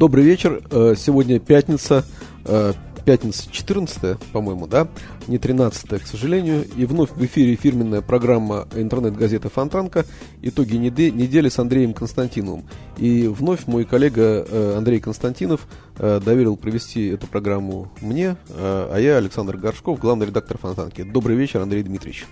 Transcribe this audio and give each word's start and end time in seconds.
Добрый 0.00 0.24
вечер. 0.24 0.62
Э, 0.70 0.94
сегодня 0.96 1.38
пятница, 1.38 2.06
э, 2.46 2.72
пятница 3.04 3.52
14, 3.52 4.16
по-моему, 4.32 4.66
да? 4.66 4.88
Не 5.28 5.36
13, 5.36 6.02
к 6.02 6.06
сожалению. 6.06 6.64
И 6.74 6.86
вновь 6.86 7.10
в 7.10 7.22
эфире 7.26 7.54
фирменная 7.54 8.00
программа 8.00 8.66
интернет-газеты 8.74 9.50
«Фонтанка». 9.50 10.06
Итоги 10.40 10.76
недели 10.76 11.50
с 11.50 11.58
Андреем 11.58 11.92
Константиновым. 11.92 12.64
И 12.96 13.26
вновь 13.26 13.66
мой 13.66 13.84
коллега 13.84 14.46
э, 14.48 14.74
Андрей 14.78 15.00
Константинов 15.00 15.68
доверил 15.98 16.56
провести 16.56 17.08
эту 17.08 17.26
программу 17.26 17.92
мне, 18.00 18.38
а 18.48 18.96
я 18.96 19.18
Александр 19.18 19.58
Горшков, 19.58 20.00
главный 20.00 20.28
редактор 20.28 20.56
«Фонтанки». 20.56 21.02
Добрый 21.02 21.36
вечер, 21.36 21.60
Андрей 21.60 21.82
Дмитриевич. 21.82 22.24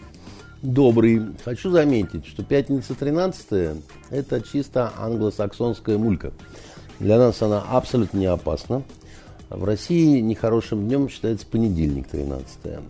Добрый. 0.63 1.23
Хочу 1.45 1.71
заметить, 1.71 2.27
что 2.27 2.43
пятница 2.43 2.95
13 2.95 3.81
это 4.11 4.41
чисто 4.41 4.93
англосаксонская 4.99 5.99
мулька. 5.99 6.33
Для 7.01 7.19
нас 7.19 7.41
она 7.43 7.63
абсолютно 7.63 8.19
не 8.19 8.27
опасна. 8.27 8.83
В 9.51 9.65
России 9.65 10.21
нехорошим 10.21 10.87
днем 10.87 11.09
считается 11.09 11.47
понедельник 11.47 12.07
13 12.09 12.47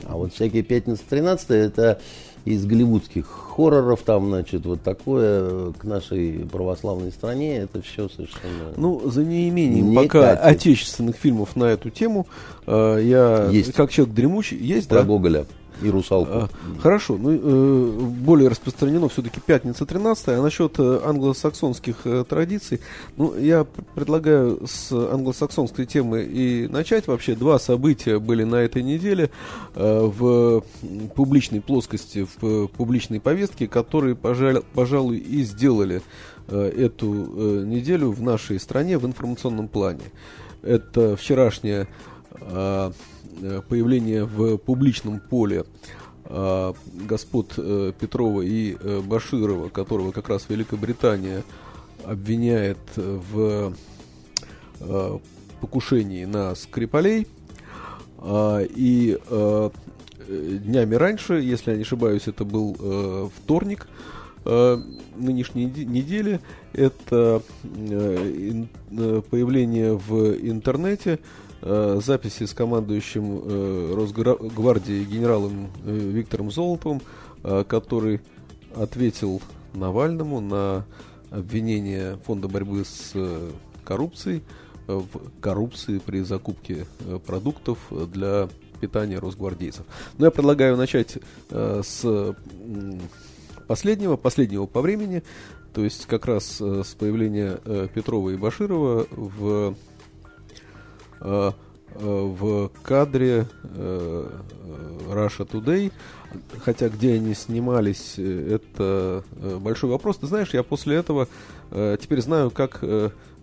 А 0.08 0.16
вот 0.16 0.34
всякие 0.34 0.64
пятница 0.64 1.02
13 1.08 1.50
это 1.50 2.00
из 2.44 2.64
голливудских 2.64 3.26
хорроров, 3.26 4.02
там, 4.02 4.28
значит, 4.28 4.64
вот 4.64 4.82
такое 4.82 5.72
к 5.72 5.84
нашей 5.84 6.46
православной 6.50 7.12
стране, 7.12 7.58
это 7.58 7.82
все 7.82 8.08
совершенно... 8.08 8.72
Ну, 8.76 9.08
за 9.08 9.24
неимением 9.24 9.90
не 9.90 9.96
пока 9.96 10.34
катит. 10.36 10.44
отечественных 10.44 11.16
фильмов 11.16 11.56
на 11.56 11.64
эту 11.64 11.90
тему, 11.90 12.26
э, 12.66 13.00
я, 13.02 13.48
есть. 13.50 13.72
как 13.74 13.90
человек 13.90 14.14
дремучий, 14.14 14.56
есть, 14.56 14.88
Про 14.88 15.00
да? 15.00 15.04
Гоголя. 15.04 15.46
И 15.82 15.90
русалку. 15.90 16.30
А, 16.32 16.48
хорошо, 16.80 17.16
ну 17.18 17.30
э, 17.32 17.90
более 18.00 18.48
распространено 18.48 19.08
все-таки 19.08 19.40
пятница 19.40 19.86
13 19.86 20.28
а 20.28 20.42
насчет 20.42 20.78
э, 20.78 21.00
англосаксонских 21.04 21.98
э, 22.04 22.24
традиций, 22.28 22.80
ну, 23.16 23.36
я 23.36 23.64
предлагаю 23.94 24.66
с 24.66 24.92
англосаксонской 24.92 25.86
темы 25.86 26.22
и 26.22 26.66
начать. 26.68 27.06
Вообще 27.06 27.34
два 27.34 27.58
события 27.58 28.18
были 28.18 28.44
на 28.44 28.56
этой 28.56 28.82
неделе 28.82 29.30
в 29.74 30.62
публичной 31.14 31.60
плоскости, 31.60 32.26
в 32.40 32.66
публичной 32.68 33.20
повестке, 33.20 33.68
которые, 33.68 34.16
пожалуй, 34.16 35.18
и 35.18 35.42
сделали 35.42 36.02
эту 36.48 37.64
неделю 37.64 38.10
в 38.10 38.22
нашей 38.22 38.58
стране 38.58 38.98
в 38.98 39.06
информационном 39.06 39.68
плане. 39.68 40.04
Это 40.62 41.16
вчерашняя 41.16 41.88
Э, 42.40 42.92
появление 43.68 44.24
в 44.24 44.56
публичном 44.58 45.20
поле 45.20 45.64
э, 46.24 46.72
господ 47.08 47.54
э, 47.56 47.92
Петрова 47.98 48.42
и 48.42 48.76
Баширова, 49.02 49.68
которого 49.68 50.12
как 50.12 50.28
раз 50.28 50.46
Великобритания 50.48 51.42
обвиняет 52.04 52.78
в 52.96 53.72
покушении 55.60 56.24
на 56.24 56.54
Скрипалей. 56.54 57.26
И 58.26 59.18
днями 60.28 60.94
раньше, 60.94 61.34
если 61.34 61.72
я 61.72 61.76
не 61.76 61.82
ошибаюсь, 61.82 62.28
это 62.28 62.44
был 62.44 63.30
вторник 63.36 63.88
нынешней 64.44 65.66
недели, 65.66 66.40
это 66.72 67.42
появление 69.30 69.94
в 69.94 70.36
интернете 70.36 71.18
Э, 71.60 71.98
записи 72.00 72.44
с 72.44 72.54
командующим 72.54 73.42
э, 73.44 73.94
Росгвардии 73.94 75.02
генералом 75.02 75.70
э, 75.84 75.92
Виктором 75.92 76.50
Золотовым, 76.50 77.02
который 77.68 78.20
ответил 78.74 79.40
Навальному 79.72 80.40
на 80.40 80.84
обвинение 81.30 82.18
Фонда 82.26 82.48
борьбы 82.48 82.84
с 82.84 83.14
коррупцией 83.84 84.42
в 84.88 85.06
коррупции 85.40 85.98
при 85.98 86.22
закупке 86.22 86.84
продуктов 87.26 87.78
для 88.12 88.48
питания 88.80 89.20
росгвардейцев. 89.20 89.86
Но 90.18 90.24
я 90.26 90.30
предлагаю 90.32 90.76
начать 90.76 91.18
с 91.48 92.34
последнего, 93.68 94.16
последнего 94.16 94.66
по 94.66 94.80
времени, 94.80 95.22
то 95.72 95.84
есть 95.84 96.06
как 96.06 96.26
раз 96.26 96.60
с 96.60 96.94
появления 96.98 97.60
Петрова 97.94 98.30
и 98.30 98.36
Баширова 98.36 99.06
в 99.12 99.36
Э, 99.48 99.74
э, 99.74 99.87
в 101.20 102.70
кадре 102.82 103.46
э, 103.64 104.30
Russia 105.08 105.48
Today, 105.48 105.90
хотя 106.60 106.88
где 106.88 107.14
они 107.14 107.34
снимались, 107.34 108.18
это 108.18 109.24
большой 109.60 109.90
вопрос. 109.90 110.18
Ты 110.18 110.26
знаешь, 110.26 110.50
я 110.52 110.62
после 110.62 110.96
этого 110.96 111.28
теперь 111.70 112.20
знаю, 112.20 112.50
как 112.50 112.84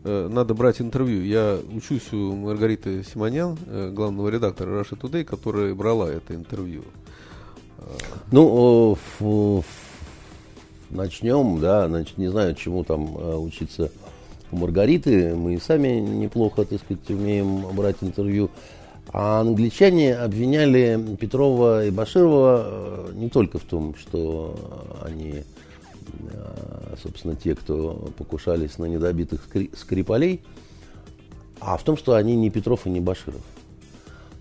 надо 0.04 0.54
брать 0.54 0.82
интервью. 0.82 1.24
Я 1.24 1.60
учусь 1.74 2.14
у 2.14 2.36
Маргариты 2.36 3.04
Симонян, 3.04 3.58
главного 3.94 4.30
редактора 4.30 4.82
Russia 4.82 5.00
Today, 5.00 5.24
которая 5.24 5.74
брала 5.74 6.10
это 6.10 6.36
интервью. 6.36 6.84
Ну, 8.32 8.98
начнем, 10.92 11.60
да, 11.60 11.90
не 12.18 12.28
знаю, 12.28 12.54
чему 12.54 12.84
там 12.84 13.16
учиться 13.44 13.92
у 14.52 14.58
Маргариты. 14.58 15.36
Мы 15.36 15.56
и 15.56 15.60
сами 15.60 16.00
неплохо, 16.00 16.66
так 16.66 16.80
сказать, 16.80 17.10
умеем 17.10 17.62
брать 17.76 17.98
интервью. 18.02 18.50
А 19.14 19.42
англичане 19.42 20.16
обвиняли 20.16 21.00
Петрова 21.20 21.86
и 21.86 21.92
Баширова 21.92 22.64
э, 22.66 23.12
не 23.14 23.30
только 23.30 23.60
в 23.60 23.64
том, 23.64 23.96
что 23.96 24.56
они, 25.06 25.44
э, 26.32 26.96
собственно, 27.02 27.36
те, 27.36 27.56
кто 27.56 28.10
покушались 28.18 28.78
на 28.78 28.86
недобитых 28.86 29.48
скрипалей, 29.78 30.42
а 31.60 31.78
в 31.78 31.84
том, 31.84 31.98
что 31.98 32.16
они 32.16 32.36
не 32.36 32.50
Петров 32.50 32.88
и 32.88 32.90
не 32.90 33.00
Баширов 33.00 33.42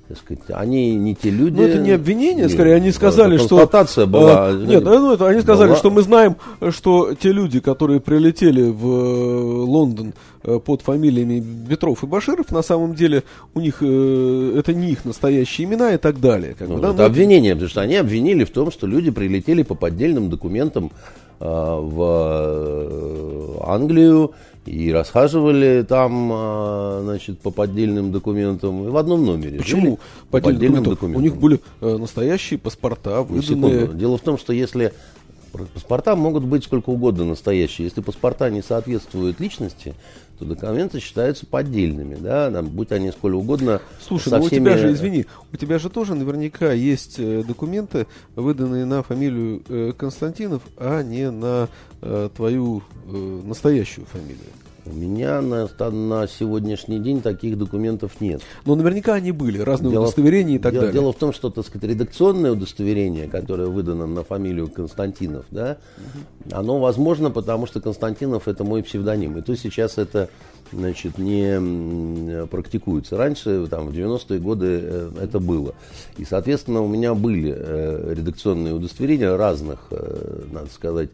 так 0.08 0.18
сказать, 0.18 0.42
они 0.48 0.96
не 0.96 1.14
те 1.14 1.30
люди. 1.30 1.56
Ну, 1.56 1.62
это 1.62 1.78
не 1.78 1.92
обвинение, 1.92 2.50
скорее, 2.50 2.74
они 2.74 2.92
сказали, 2.92 3.38
что... 3.38 3.56
Констатация 3.56 4.04
была. 4.04 4.48
А, 4.48 4.52
нет, 4.52 4.84
ну, 4.84 5.14
это, 5.14 5.28
они 5.28 5.40
сказали, 5.40 5.68
была... 5.68 5.78
что 5.78 5.90
мы 5.90 6.02
знаем, 6.02 6.36
что 6.70 7.14
те 7.14 7.32
люди, 7.32 7.60
которые 7.60 8.00
прилетели 8.00 8.68
в 8.70 8.86
э, 8.86 9.64
Лондон 9.64 10.12
э, 10.42 10.58
под 10.58 10.82
фамилиями 10.82 11.42
Петров 11.68 12.04
и 12.04 12.06
Баширов, 12.06 12.52
на 12.52 12.60
самом 12.62 12.94
деле 12.94 13.22
у 13.54 13.60
них 13.60 13.78
э, 13.80 14.56
это 14.58 14.74
не 14.74 14.90
их 14.90 15.06
настоящие 15.06 15.66
имена 15.66 15.94
и 15.94 15.96
так 15.96 16.20
далее. 16.20 16.54
Как 16.58 16.68
ну, 16.68 16.74
бы, 16.76 16.82
да? 16.82 16.90
Это 16.90 16.98
Но... 16.98 17.04
обвинение, 17.04 17.54
потому 17.54 17.70
что 17.70 17.80
они 17.80 17.96
обвинили 17.96 18.44
в 18.44 18.50
том, 18.50 18.70
что 18.70 18.86
люди 18.86 19.10
прилетели 19.10 19.62
по 19.62 19.74
поддельным 19.74 20.28
документам 20.28 20.92
э, 21.40 21.46
в 21.46 23.66
Англию, 23.66 24.34
и 24.66 24.92
расхаживали 24.92 25.84
там, 25.86 26.30
а, 26.32 27.00
значит, 27.02 27.38
по 27.40 27.50
поддельным 27.50 28.12
документам 28.12 28.84
в 28.84 28.96
одном 28.96 29.24
номере. 29.24 29.58
Почему 29.58 29.98
по 30.30 30.40
поддельным 30.40 30.84
документам? 30.84 31.22
У 31.22 31.24
них 31.24 31.36
были 31.36 31.60
э, 31.80 31.96
настоящие 31.96 32.58
паспорта, 32.58 33.22
выданные... 33.22 33.88
Дело 33.88 34.18
в 34.18 34.22
том, 34.22 34.38
что 34.38 34.52
если 34.52 34.92
паспорта 35.72 36.16
могут 36.16 36.44
быть 36.44 36.64
сколько 36.64 36.90
угодно 36.90 37.24
настоящие, 37.24 37.86
если 37.86 38.00
паспорта 38.00 38.50
не 38.50 38.62
соответствуют 38.62 39.40
личности, 39.40 39.94
то 40.38 40.44
документы 40.44 41.00
считаются 41.00 41.46
поддельными, 41.46 42.16
да, 42.16 42.50
там, 42.50 42.66
будь 42.66 42.90
они 42.92 43.10
сколь 43.12 43.34
угодно. 43.34 43.80
Слушай, 44.00 44.30
со 44.30 44.38
ну 44.38 44.46
всеми... 44.46 44.60
у 44.60 44.64
тебя 44.64 44.78
же, 44.78 44.92
извини, 44.92 45.26
у 45.52 45.56
тебя 45.56 45.78
же 45.78 45.88
тоже 45.90 46.14
наверняка 46.14 46.72
есть 46.72 47.16
э, 47.18 47.44
документы, 47.46 48.06
выданные 48.34 48.84
на 48.84 49.02
фамилию 49.02 49.62
э, 49.68 49.92
Константинов, 49.96 50.62
а 50.76 51.02
не 51.02 51.30
на 51.30 51.68
э, 52.02 52.28
твою 52.34 52.82
э, 53.06 53.40
настоящую 53.44 54.06
фамилию. 54.06 54.50
У 54.86 54.92
меня 54.92 55.40
на, 55.40 55.68
на 55.90 56.26
сегодняшний 56.28 56.98
день 56.98 57.22
таких 57.22 57.56
документов 57.56 58.20
нет. 58.20 58.42
Но 58.66 58.74
наверняка 58.74 59.14
они 59.14 59.32
были, 59.32 59.58
разные 59.58 59.92
дело, 59.92 60.02
удостоверения 60.02 60.56
и 60.56 60.58
так 60.58 60.72
дело, 60.72 60.86
далее. 60.86 61.00
Дело 61.00 61.12
в 61.12 61.16
том, 61.16 61.32
что, 61.32 61.48
так 61.48 61.66
сказать, 61.66 61.88
редакционное 61.88 62.52
удостоверение, 62.52 63.28
которое 63.28 63.68
выдано 63.68 64.06
на 64.06 64.24
фамилию 64.24 64.68
Константинов, 64.68 65.46
да, 65.50 65.78
угу. 65.96 66.54
оно 66.54 66.78
возможно, 66.80 67.30
потому 67.30 67.66
что 67.66 67.80
Константинов 67.80 68.46
это 68.46 68.62
мой 68.64 68.82
псевдоним. 68.82 69.38
И 69.38 69.42
то 69.42 69.56
сейчас 69.56 69.96
это 69.96 70.28
значит, 70.70 71.16
не 71.16 72.46
практикуется. 72.46 73.16
Раньше, 73.16 73.66
там, 73.68 73.88
в 73.88 73.92
90-е 73.92 74.38
годы 74.38 74.80
э, 74.82 75.10
это 75.22 75.40
было. 75.40 75.74
И, 76.18 76.24
соответственно, 76.24 76.82
у 76.82 76.88
меня 76.88 77.14
были 77.14 77.54
э, 77.56 78.14
редакционные 78.14 78.74
удостоверения 78.74 79.34
разных, 79.34 79.86
э, 79.90 80.42
надо 80.52 80.68
сказать, 80.70 81.10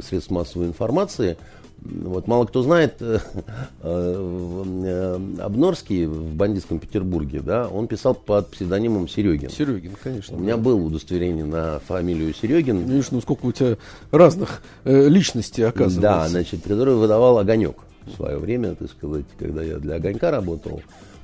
средств 0.00 0.30
массовой 0.30 0.68
информации– 0.68 1.36
Вот 1.84 2.28
мало 2.28 2.44
кто 2.44 2.62
знает, 2.62 2.96
э, 3.00 3.18
э, 3.82 5.18
Обнорский 5.40 6.06
в 6.06 6.34
бандитском 6.34 6.78
Петербурге, 6.78 7.40
да, 7.40 7.68
он 7.68 7.88
писал 7.88 8.14
под 8.14 8.50
псевдонимом 8.50 9.08
Серегин. 9.08 9.50
Серегин, 9.50 9.92
конечно. 10.00 10.36
У 10.36 10.40
меня 10.40 10.56
да. 10.56 10.62
было 10.62 10.80
удостоверение 10.80 11.44
на 11.44 11.80
фамилию 11.80 12.34
Серегин. 12.34 12.86
Видишь, 12.86 13.10
ну 13.10 13.20
сколько 13.20 13.46
у 13.46 13.52
тебя 13.52 13.76
разных 14.12 14.62
э, 14.84 15.08
личностей 15.08 15.62
оказывается. 15.62 16.00
Да, 16.00 16.28
значит, 16.28 16.62
который 16.62 16.94
выдавал 16.94 17.38
огонек 17.38 17.76
в 18.06 18.14
свое 18.14 18.38
время, 18.38 18.74
так 18.74 18.90
сказать, 18.90 19.26
когда 19.38 19.62
я 19.62 19.78
для 19.78 19.96
огонька 19.96 20.30
работал. 20.30 20.82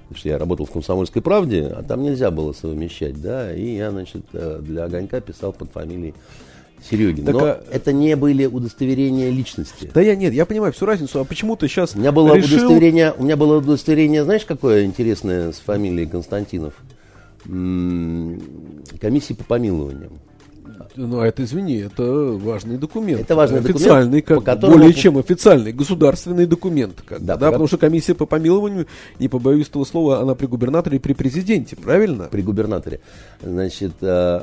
Потому 0.09 0.19
что 0.19 0.29
я 0.31 0.39
работал 0.39 0.65
в 0.65 0.71
«Комсомольской 0.71 1.21
правде», 1.21 1.67
а 1.67 1.83
там 1.83 2.03
нельзя 2.03 2.31
было 2.31 2.55
совмещать, 2.55 3.21
да, 3.21 3.55
и 3.55 3.77
я, 3.77 3.91
значит, 3.91 4.25
э, 4.33 4.59
для 4.63 4.85
огонька 4.85 5.21
писал 5.21 5.53
под 5.53 5.71
фамилией 5.71 6.15
Серегин. 6.89 7.25
Так, 7.25 7.35
Но 7.35 7.45
а- 7.45 7.61
это 7.71 7.93
не 7.93 8.15
были 8.17 8.47
удостоверения 8.47 9.31
личности. 9.31 9.91
Да 9.93 10.01
я 10.01 10.15
нет, 10.17 10.33
я 10.33 10.47
понимаю 10.47 10.73
всю 10.73 10.87
разницу, 10.87 11.21
а 11.21 11.25
почему 11.25 11.57
ты 11.57 11.69
сейчас 11.69 11.95
У 11.95 11.99
меня 11.99 12.13
было 12.13 12.35
решил... 12.35 12.59
удостоверение, 12.59 13.13
у 13.17 13.25
меня 13.25 13.37
было 13.37 13.59
удостоверение, 13.59 14.25
знаешь, 14.25 14.45
какое 14.45 14.85
интересное 14.85 15.53
с 15.53 15.57
фамилией 15.59 16.07
Константинов? 16.07 16.75
М, 17.47 18.41
Комиссии 19.01 19.33
по 19.35 19.45
помилованиям. 19.45 20.13
Ну, 20.97 21.21
а 21.21 21.27
это, 21.27 21.45
извини, 21.45 21.77
это 21.77 22.03
важный 22.03 22.77
документ. 22.77 23.21
Это 23.21 23.37
важный 23.37 23.59
документ, 23.61 23.81
официальный, 23.81 24.21
как 24.23 24.39
по 24.39 24.43
которому- 24.45 24.79
более 24.79 24.93
чем 24.95 25.17
официальный 25.19 25.73
государственный 25.73 26.47
документ. 26.47 27.03
Как 27.07 27.21
Да, 27.25 27.37
да, 27.37 27.47
по- 27.47 27.53
потому 27.53 27.69
что 27.69 27.79
комиссия 27.79 28.15
по 28.15 28.27
помилованию, 28.27 28.87
не 29.21 29.29
побоюсь 29.29 29.69
этого 29.69 29.85
слова, 29.85 30.21
она 30.21 30.35
при 30.35 30.47
губернаторе 30.47 30.97
и 30.97 31.01
при 31.01 31.13
президенте, 31.13 31.77
правильно? 31.77 32.25
при 32.25 32.43
губернаторе. 32.43 33.01
Значит, 33.43 33.93
э, 34.01 34.43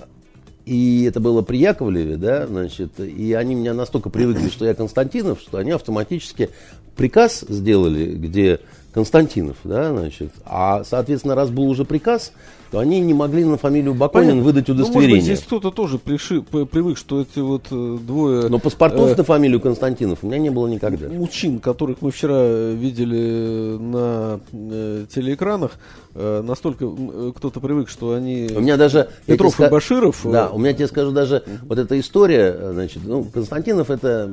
и 0.65 1.03
это 1.07 1.19
было 1.19 1.41
при 1.41 1.57
Яковлеве, 1.57 2.17
да, 2.17 2.47
значит, 2.47 2.99
и 2.99 3.33
они 3.33 3.55
меня 3.55 3.73
настолько 3.73 4.09
привыкли, 4.09 4.49
что 4.49 4.65
я 4.65 4.73
Константинов, 4.73 5.39
что 5.39 5.57
они 5.57 5.71
автоматически 5.71 6.49
приказ 6.95 7.45
сделали, 7.47 8.13
где 8.15 8.59
Константинов, 8.93 9.57
да, 9.63 9.91
значит, 9.91 10.31
а, 10.45 10.83
соответственно, 10.85 11.35
раз 11.35 11.49
был 11.49 11.69
уже 11.69 11.83
приказ, 11.83 12.31
то 12.71 12.79
они 12.79 12.99
не 13.01 13.13
могли 13.13 13.43
на 13.43 13.57
фамилию 13.57 13.93
Баконин 13.93 14.29
Понятно. 14.29 14.43
выдать 14.43 14.67
Ну, 14.69 14.73
может 14.73 14.87
быть, 14.87 14.95
удостоверение. 14.95 15.21
здесь 15.35 15.41
кто-то 15.45 15.69
тоже 15.71 15.97
приши- 15.97 16.41
привык, 16.41 16.97
что 16.97 17.21
эти 17.21 17.39
вот 17.39 17.65
э, 17.71 17.97
двое 18.01 18.47
Но 18.47 18.57
паспортов 18.57 19.11
э, 19.11 19.15
на 19.15 19.23
фамилию 19.23 19.59
Константинов 19.59 20.19
у 20.23 20.27
меня 20.27 20.39
не 20.39 20.49
было 20.49 20.67
никогда. 20.67 21.09
мужчин, 21.09 21.59
которых 21.59 22.01
мы 22.01 22.11
вчера 22.11 22.33
э, 22.37 22.75
видели 22.75 23.77
на 23.77 24.39
э, 24.51 25.05
телеэкранах, 25.13 25.71
настолько 26.15 26.85
м, 26.85 27.11
э, 27.29 27.31
кто-то 27.35 27.59
привык, 27.59 27.89
что 27.89 28.13
они 28.13 28.49
У 28.55 28.61
меня 28.61 28.77
даже... 28.77 29.09
Петров 29.25 29.59
и 29.59 29.67
Баширов. 29.67 30.25
э, 30.25 30.31
Да, 30.31 30.49
у 30.49 30.57
меня 30.57 30.73
тебе 30.73 30.87
скажу 30.87 31.11
даже, 31.11 31.43
вот 31.63 31.77
эта 31.77 31.99
история, 31.99 32.55
э, 32.57 32.71
значит, 32.73 33.03
ну, 33.05 33.23
Константинов 33.25 33.91
это 33.91 34.31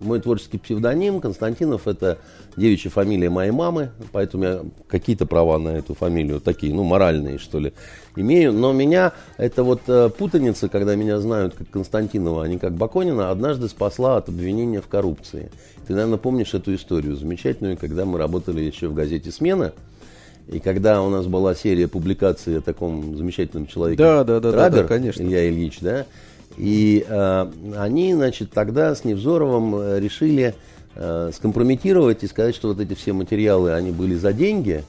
мой 0.00 0.18
творческий 0.20 0.56
псевдоним, 0.58 1.20
Константинов 1.20 1.86
это 1.86 2.18
девичья 2.56 2.88
фамилия 2.90 3.28
моей 3.28 3.50
мамы, 3.50 3.90
поэтому 4.12 4.44
я 4.44 4.60
какие-то 4.88 5.26
права 5.26 5.58
на 5.58 5.70
эту 5.76 5.94
фамилию, 5.94 6.40
такие, 6.40 6.72
ну, 6.74 6.84
моральные, 6.84 7.38
что 7.38 7.58
ли, 7.58 7.74
имею, 8.16 8.52
но 8.54 8.72
меня, 8.72 9.12
это 9.36 9.62
вот 9.62 9.82
э, 9.88 10.08
путаница, 10.08 10.68
когда 10.70 10.96
меня 10.96 11.20
знают 11.20 11.54
как 11.54 11.68
Константинова, 11.68 12.44
а 12.44 12.48
не 12.48 12.58
как 12.58 12.72
Баконина, 12.72 13.30
однажды 13.30 13.68
спасла 13.68 14.16
от 14.16 14.30
обвинения 14.30 14.80
в 14.80 14.88
коррупции. 14.88 15.50
Ты, 15.86 15.92
наверное, 15.94 16.18
помнишь 16.18 16.54
эту 16.54 16.74
историю 16.74 17.14
замечательную, 17.16 17.76
когда 17.76 18.04
мы 18.06 18.18
работали 18.18 18.62
еще 18.62 18.88
в 18.88 18.94
газете 18.94 19.30
«Смена», 19.30 19.72
и 20.48 20.58
когда 20.58 21.02
у 21.02 21.10
нас 21.10 21.26
была 21.26 21.54
серия 21.54 21.88
публикаций 21.88 22.58
о 22.58 22.60
таком 22.60 23.16
замечательном 23.16 23.66
человеке, 23.66 24.02
Да, 24.02 24.24
да, 24.24 24.40
да, 24.40 24.50
да, 24.50 24.52
Трабер, 24.52 24.82
да, 24.82 24.88
конечно. 24.88 25.22
Илья 25.22 25.48
Ильич, 25.48 25.78
да, 25.80 26.06
и 26.56 27.04
э, 27.08 27.46
они, 27.76 28.14
значит, 28.14 28.50
тогда 28.50 28.94
с 28.94 29.04
Невзоровым 29.04 29.76
э, 29.76 30.00
решили 30.00 30.54
э, 30.96 31.30
скомпрометировать 31.34 32.24
и 32.24 32.26
сказать, 32.26 32.54
что 32.54 32.68
вот 32.68 32.80
эти 32.80 32.94
все 32.94 33.12
материалы, 33.12 33.72
они 33.72 33.92
были 33.92 34.14
за 34.14 34.32
деньги, 34.32 34.84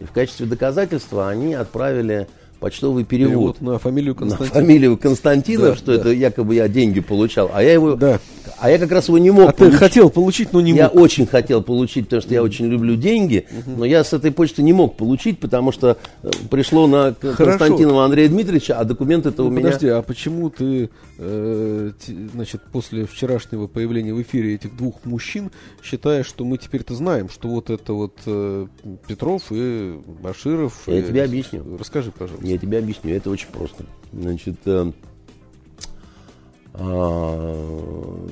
и 0.00 0.04
в 0.04 0.12
качестве 0.12 0.46
доказательства 0.46 1.28
они 1.28 1.54
отправили 1.54 2.26
почтовый 2.64 3.04
перевод 3.04 3.58
перевод 3.58 3.60
на 3.60 3.78
фамилию 3.78 4.14
на 4.14 4.20
Константин. 4.20 4.52
фамилию 4.54 4.96
Константинов, 4.96 5.68
Да, 5.72 5.76
что 5.76 5.86
да. 5.88 5.94
это 6.00 6.12
якобы 6.12 6.54
я 6.54 6.66
деньги 6.66 7.00
получал, 7.00 7.50
а 7.52 7.62
я 7.62 7.74
его, 7.74 7.94
Да. 7.94 8.18
а 8.58 8.70
я 8.70 8.78
как 8.78 8.90
раз 8.90 9.08
его 9.08 9.18
не 9.18 9.30
мог 9.30 9.50
А 9.50 9.52
ты 9.52 9.58
получить. 9.58 9.78
хотел 9.78 10.08
получить, 10.08 10.52
но 10.54 10.62
не 10.62 10.72
Я 10.72 10.84
мог. 10.84 10.94
очень 10.96 11.26
хотел 11.26 11.60
получить, 11.62 12.04
потому 12.06 12.22
что 12.22 12.32
я 12.32 12.42
очень 12.42 12.64
люблю 12.66 12.96
деньги, 12.96 13.44
но 13.76 13.84
я 13.84 14.02
с 14.02 14.14
этой 14.14 14.30
почты 14.32 14.62
не 14.62 14.72
мог 14.72 14.96
получить, 14.96 15.40
потому 15.40 15.72
что 15.72 15.98
э, 16.22 16.30
пришло 16.50 16.86
на 16.86 17.14
Хорошо. 17.20 17.44
Константинова 17.44 18.06
Андрея 18.06 18.28
Дмитриевича, 18.30 18.78
а 18.78 18.84
документ 18.84 19.26
это 19.26 19.42
Ну, 19.42 19.48
у 19.48 19.50
меня... 19.50 19.64
подожди, 19.66 19.88
а 19.88 20.00
почему 20.00 20.48
ты, 20.48 20.88
значит, 21.16 22.62
после 22.72 23.06
вчерашнего 23.06 23.66
появления 23.66 24.12
в 24.12 24.20
эфире 24.22 24.54
этих 24.54 24.76
двух 24.76 25.04
мужчин 25.04 25.50
считаешь, 25.82 26.26
что 26.26 26.44
мы 26.44 26.58
теперь-то 26.58 26.94
знаем, 26.94 27.28
что 27.28 27.48
вот 27.48 27.70
это 27.70 27.92
вот 27.92 28.18
э, 28.26 28.66
Петров 29.06 29.44
и 29.50 30.00
Баширов? 30.22 30.82
Я 30.86 30.98
и- 30.98 31.02
тебе 31.02 31.24
объясню. 31.24 31.76
Расскажи, 31.78 32.10
пожалуйста. 32.10 32.46
Я 32.46 32.58
тебе 32.58 32.78
объясню, 32.78 33.14
это 33.14 33.30
очень 33.30 33.48
просто. 33.48 33.84
Значит, 34.12 34.56
э, 34.64 34.92
а, 36.74 38.26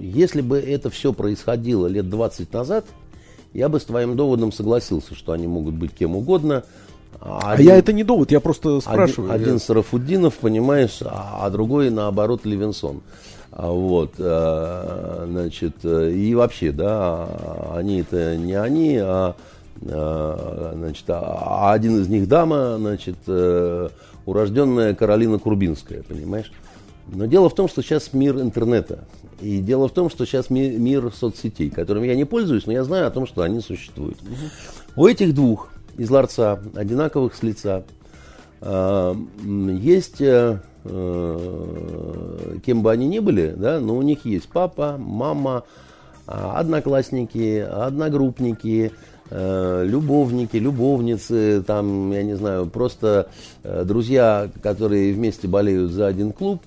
если 0.00 0.40
бы 0.40 0.58
это 0.58 0.88
все 0.88 1.12
происходило 1.12 1.86
лет 1.86 2.08
20 2.08 2.52
назад, 2.52 2.86
я 3.52 3.68
бы 3.68 3.78
с 3.78 3.84
твоим 3.84 4.16
доводом 4.16 4.50
согласился, 4.50 5.14
что 5.14 5.32
они 5.32 5.46
могут 5.46 5.74
быть 5.74 5.92
кем 5.94 6.16
угодно. 6.16 6.64
А 7.20 7.56
я 7.60 7.76
это 7.76 7.92
не 7.92 8.04
довод, 8.04 8.30
я 8.32 8.40
просто 8.40 8.80
спрашиваю. 8.80 9.30
Один, 9.30 9.40
Я- 9.40 9.48
один 9.52 9.58
Сарафуддинов, 9.60 10.34
понимаешь, 10.34 10.98
а, 11.02 11.40
а 11.42 11.50
другой, 11.50 11.90
наоборот, 11.90 12.44
Левинсон. 12.44 13.00
А 13.50 13.70
Вот, 13.70 14.14
э, 14.18 15.26
значит, 15.30 15.84
и 15.84 16.34
вообще, 16.34 16.72
да, 16.72 17.28
они 17.74 18.00
это 18.00 18.36
не 18.36 18.54
они, 18.54 18.98
а, 19.00 19.36
э, 19.80 20.72
значит, 20.74 21.04
а 21.08 21.72
один 21.72 22.00
из 22.00 22.08
них 22.08 22.26
дама, 22.28 22.76
значит, 22.78 23.16
э, 23.28 23.88
урожденная 24.26 24.94
Каролина 24.94 25.38
Курбинская, 25.38 26.02
понимаешь? 26.02 26.50
Но 27.12 27.26
дело 27.26 27.48
в 27.48 27.54
том, 27.54 27.68
что 27.68 27.82
сейчас 27.82 28.12
мир 28.12 28.40
интернета. 28.40 29.00
И 29.40 29.58
дело 29.58 29.88
в 29.88 29.92
том, 29.92 30.08
что 30.10 30.24
сейчас 30.26 30.48
ми- 30.50 30.70
мир 30.76 31.12
соцсетей, 31.14 31.68
которыми 31.70 32.06
я 32.06 32.16
не 32.16 32.24
пользуюсь, 32.24 32.66
но 32.66 32.72
я 32.72 32.82
знаю 32.82 33.06
о 33.06 33.10
том, 33.10 33.26
что 33.26 33.42
они 33.42 33.60
существуют. 33.60 34.16
У 34.96 35.06
этих 35.06 35.34
двух 35.34 35.68
из 35.96 36.10
ларца, 36.10 36.60
одинаковых 36.74 37.34
с 37.34 37.42
лица, 37.42 37.84
а, 38.66 39.14
есть, 39.78 40.22
э, 40.22 40.58
э, 40.84 42.56
кем 42.64 42.82
бы 42.82 42.90
они 42.90 43.06
ни 43.06 43.18
были, 43.18 43.54
да, 43.54 43.78
но 43.78 43.94
у 43.94 44.00
них 44.00 44.24
есть 44.24 44.48
папа, 44.48 44.96
мама, 44.98 45.64
а, 46.26 46.58
одноклассники, 46.58 47.58
одногруппники, 47.58 48.92
э, 49.28 49.84
любовники, 49.86 50.56
любовницы, 50.56 51.62
там, 51.66 52.10
я 52.12 52.22
не 52.22 52.36
знаю, 52.36 52.66
просто 52.66 53.28
друзья, 53.62 54.48
которые 54.62 55.12
вместе 55.12 55.46
болеют 55.46 55.92
за 55.92 56.06
один 56.06 56.32
клуб, 56.32 56.62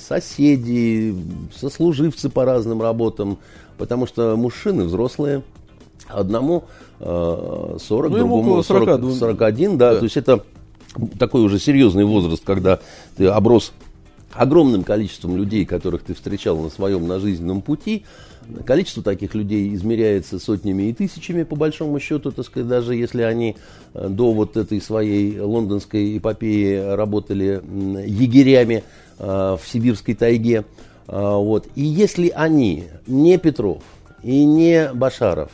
соседи, 0.00 1.14
сослуживцы 1.54 2.30
по 2.30 2.44
разным 2.44 2.82
работам, 2.82 3.38
потому 3.78 4.06
что 4.06 4.36
мужчины 4.36 4.84
взрослые, 4.84 5.42
одному 6.08 6.64
э, 7.00 7.76
40, 7.80 8.10
Ну, 8.10 8.16
ему 8.16 8.28
другому 8.28 8.50
около 8.50 8.62
40, 8.62 8.84
40, 8.88 9.00
думаю. 9.00 9.16
41, 9.16 9.78
да, 9.78 9.92
Да. 9.92 9.98
то 9.98 10.04
есть 10.04 10.16
это 10.16 10.42
такой 11.18 11.42
уже 11.42 11.58
серьезный 11.58 12.04
возраст, 12.04 12.42
когда 12.44 12.80
ты 13.16 13.26
оброс 13.26 13.72
огромным 14.32 14.82
количеством 14.84 15.36
людей, 15.36 15.64
которых 15.64 16.02
ты 16.02 16.14
встречал 16.14 16.56
на 16.58 16.68
своем 16.68 17.06
на 17.06 17.18
жизненном 17.18 17.62
пути. 17.62 18.04
Количество 18.64 19.02
таких 19.02 19.34
людей 19.34 19.74
измеряется 19.74 20.38
сотнями 20.38 20.84
и 20.84 20.92
тысячами, 20.92 21.42
по 21.42 21.56
большому 21.56 21.98
счету, 21.98 22.30
так 22.30 22.46
сказать, 22.46 22.68
даже 22.68 22.94
если 22.94 23.22
они 23.22 23.56
э, 23.94 24.08
до 24.08 24.32
вот 24.32 24.56
этой 24.56 24.80
своей 24.80 25.40
лондонской 25.40 26.18
эпопеи 26.18 26.94
работали 26.94 27.60
егерями 28.06 28.84
э, 29.18 29.56
в 29.60 29.68
сибирской 29.68 30.14
тайге. 30.14 30.64
Вот. 31.08 31.68
И 31.76 31.82
если 31.82 32.30
они, 32.30 32.84
не 33.06 33.38
Петров 33.38 33.82
и 34.24 34.44
не 34.44 34.90
Башаров, 34.92 35.50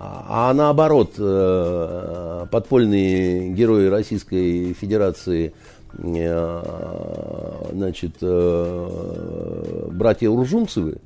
а 0.00 0.48
а 0.50 0.54
наоборот, 0.54 1.12
э, 1.18 2.46
подпольные 2.50 3.50
герои 3.50 3.88
Российской 3.88 4.72
Федерации, 4.72 5.52
э, 5.98 7.68
значит, 7.72 8.12
э, 8.22 9.88
братья 9.92 10.30
Уржумцевы, 10.30 10.96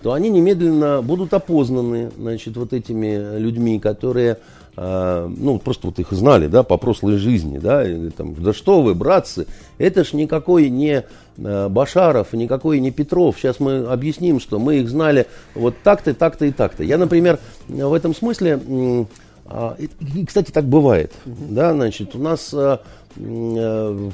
то 0.00 0.12
они 0.12 0.28
немедленно 0.30 1.02
будут 1.02 1.34
опознаны, 1.34 2.12
значит, 2.16 2.56
вот 2.56 2.72
этими 2.72 3.36
людьми, 3.36 3.80
которые, 3.80 4.36
ну, 4.76 5.58
просто 5.58 5.86
вот 5.86 5.98
их 5.98 6.12
знали, 6.12 6.48
да, 6.48 6.62
по 6.62 6.76
прошлой 6.76 7.16
жизни, 7.16 7.56
да, 7.56 7.88
и 7.88 8.10
там, 8.10 8.34
да 8.34 8.52
что 8.52 8.82
вы, 8.82 8.94
братцы, 8.94 9.46
это 9.78 10.04
ж 10.04 10.12
никакой 10.12 10.68
не 10.68 11.04
э, 11.38 11.68
Башаров, 11.68 12.34
никакой 12.34 12.80
не 12.80 12.90
Петров. 12.90 13.38
Сейчас 13.38 13.58
мы 13.58 13.86
объясним, 13.86 14.38
что 14.38 14.58
мы 14.58 14.76
их 14.76 14.90
знали 14.90 15.26
вот 15.54 15.76
так-то, 15.82 16.12
так-то 16.12 16.44
и 16.44 16.52
так-то. 16.52 16.84
Я, 16.84 16.98
например, 16.98 17.38
в 17.68 17.94
этом 17.94 18.14
смысле, 18.14 19.06
а, 19.46 19.76
и, 19.78 20.26
кстати, 20.26 20.50
так 20.50 20.64
бывает, 20.64 21.12
да, 21.24 21.72
значит, 21.72 22.14
у 22.14 22.18
нас 22.18 22.52
э, 22.52 22.78
э, 23.16 24.10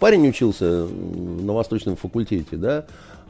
парень 0.00 0.28
учился 0.28 0.86
на 0.86 1.52
Восточном 1.54 1.96
факультете, 1.96 2.56
да, 2.56 2.84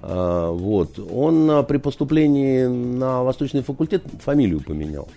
А, 0.07 0.51
вот. 0.51 0.99
Он 0.99 1.51
а, 1.51 1.63
при 1.63 1.79
поступлении 1.79 2.67
на 2.67 3.23
Восточный 3.23 3.63
факультет 3.63 4.03
фамилию 4.23 4.61
поменял. 4.61 5.09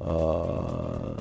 А, 0.00 1.16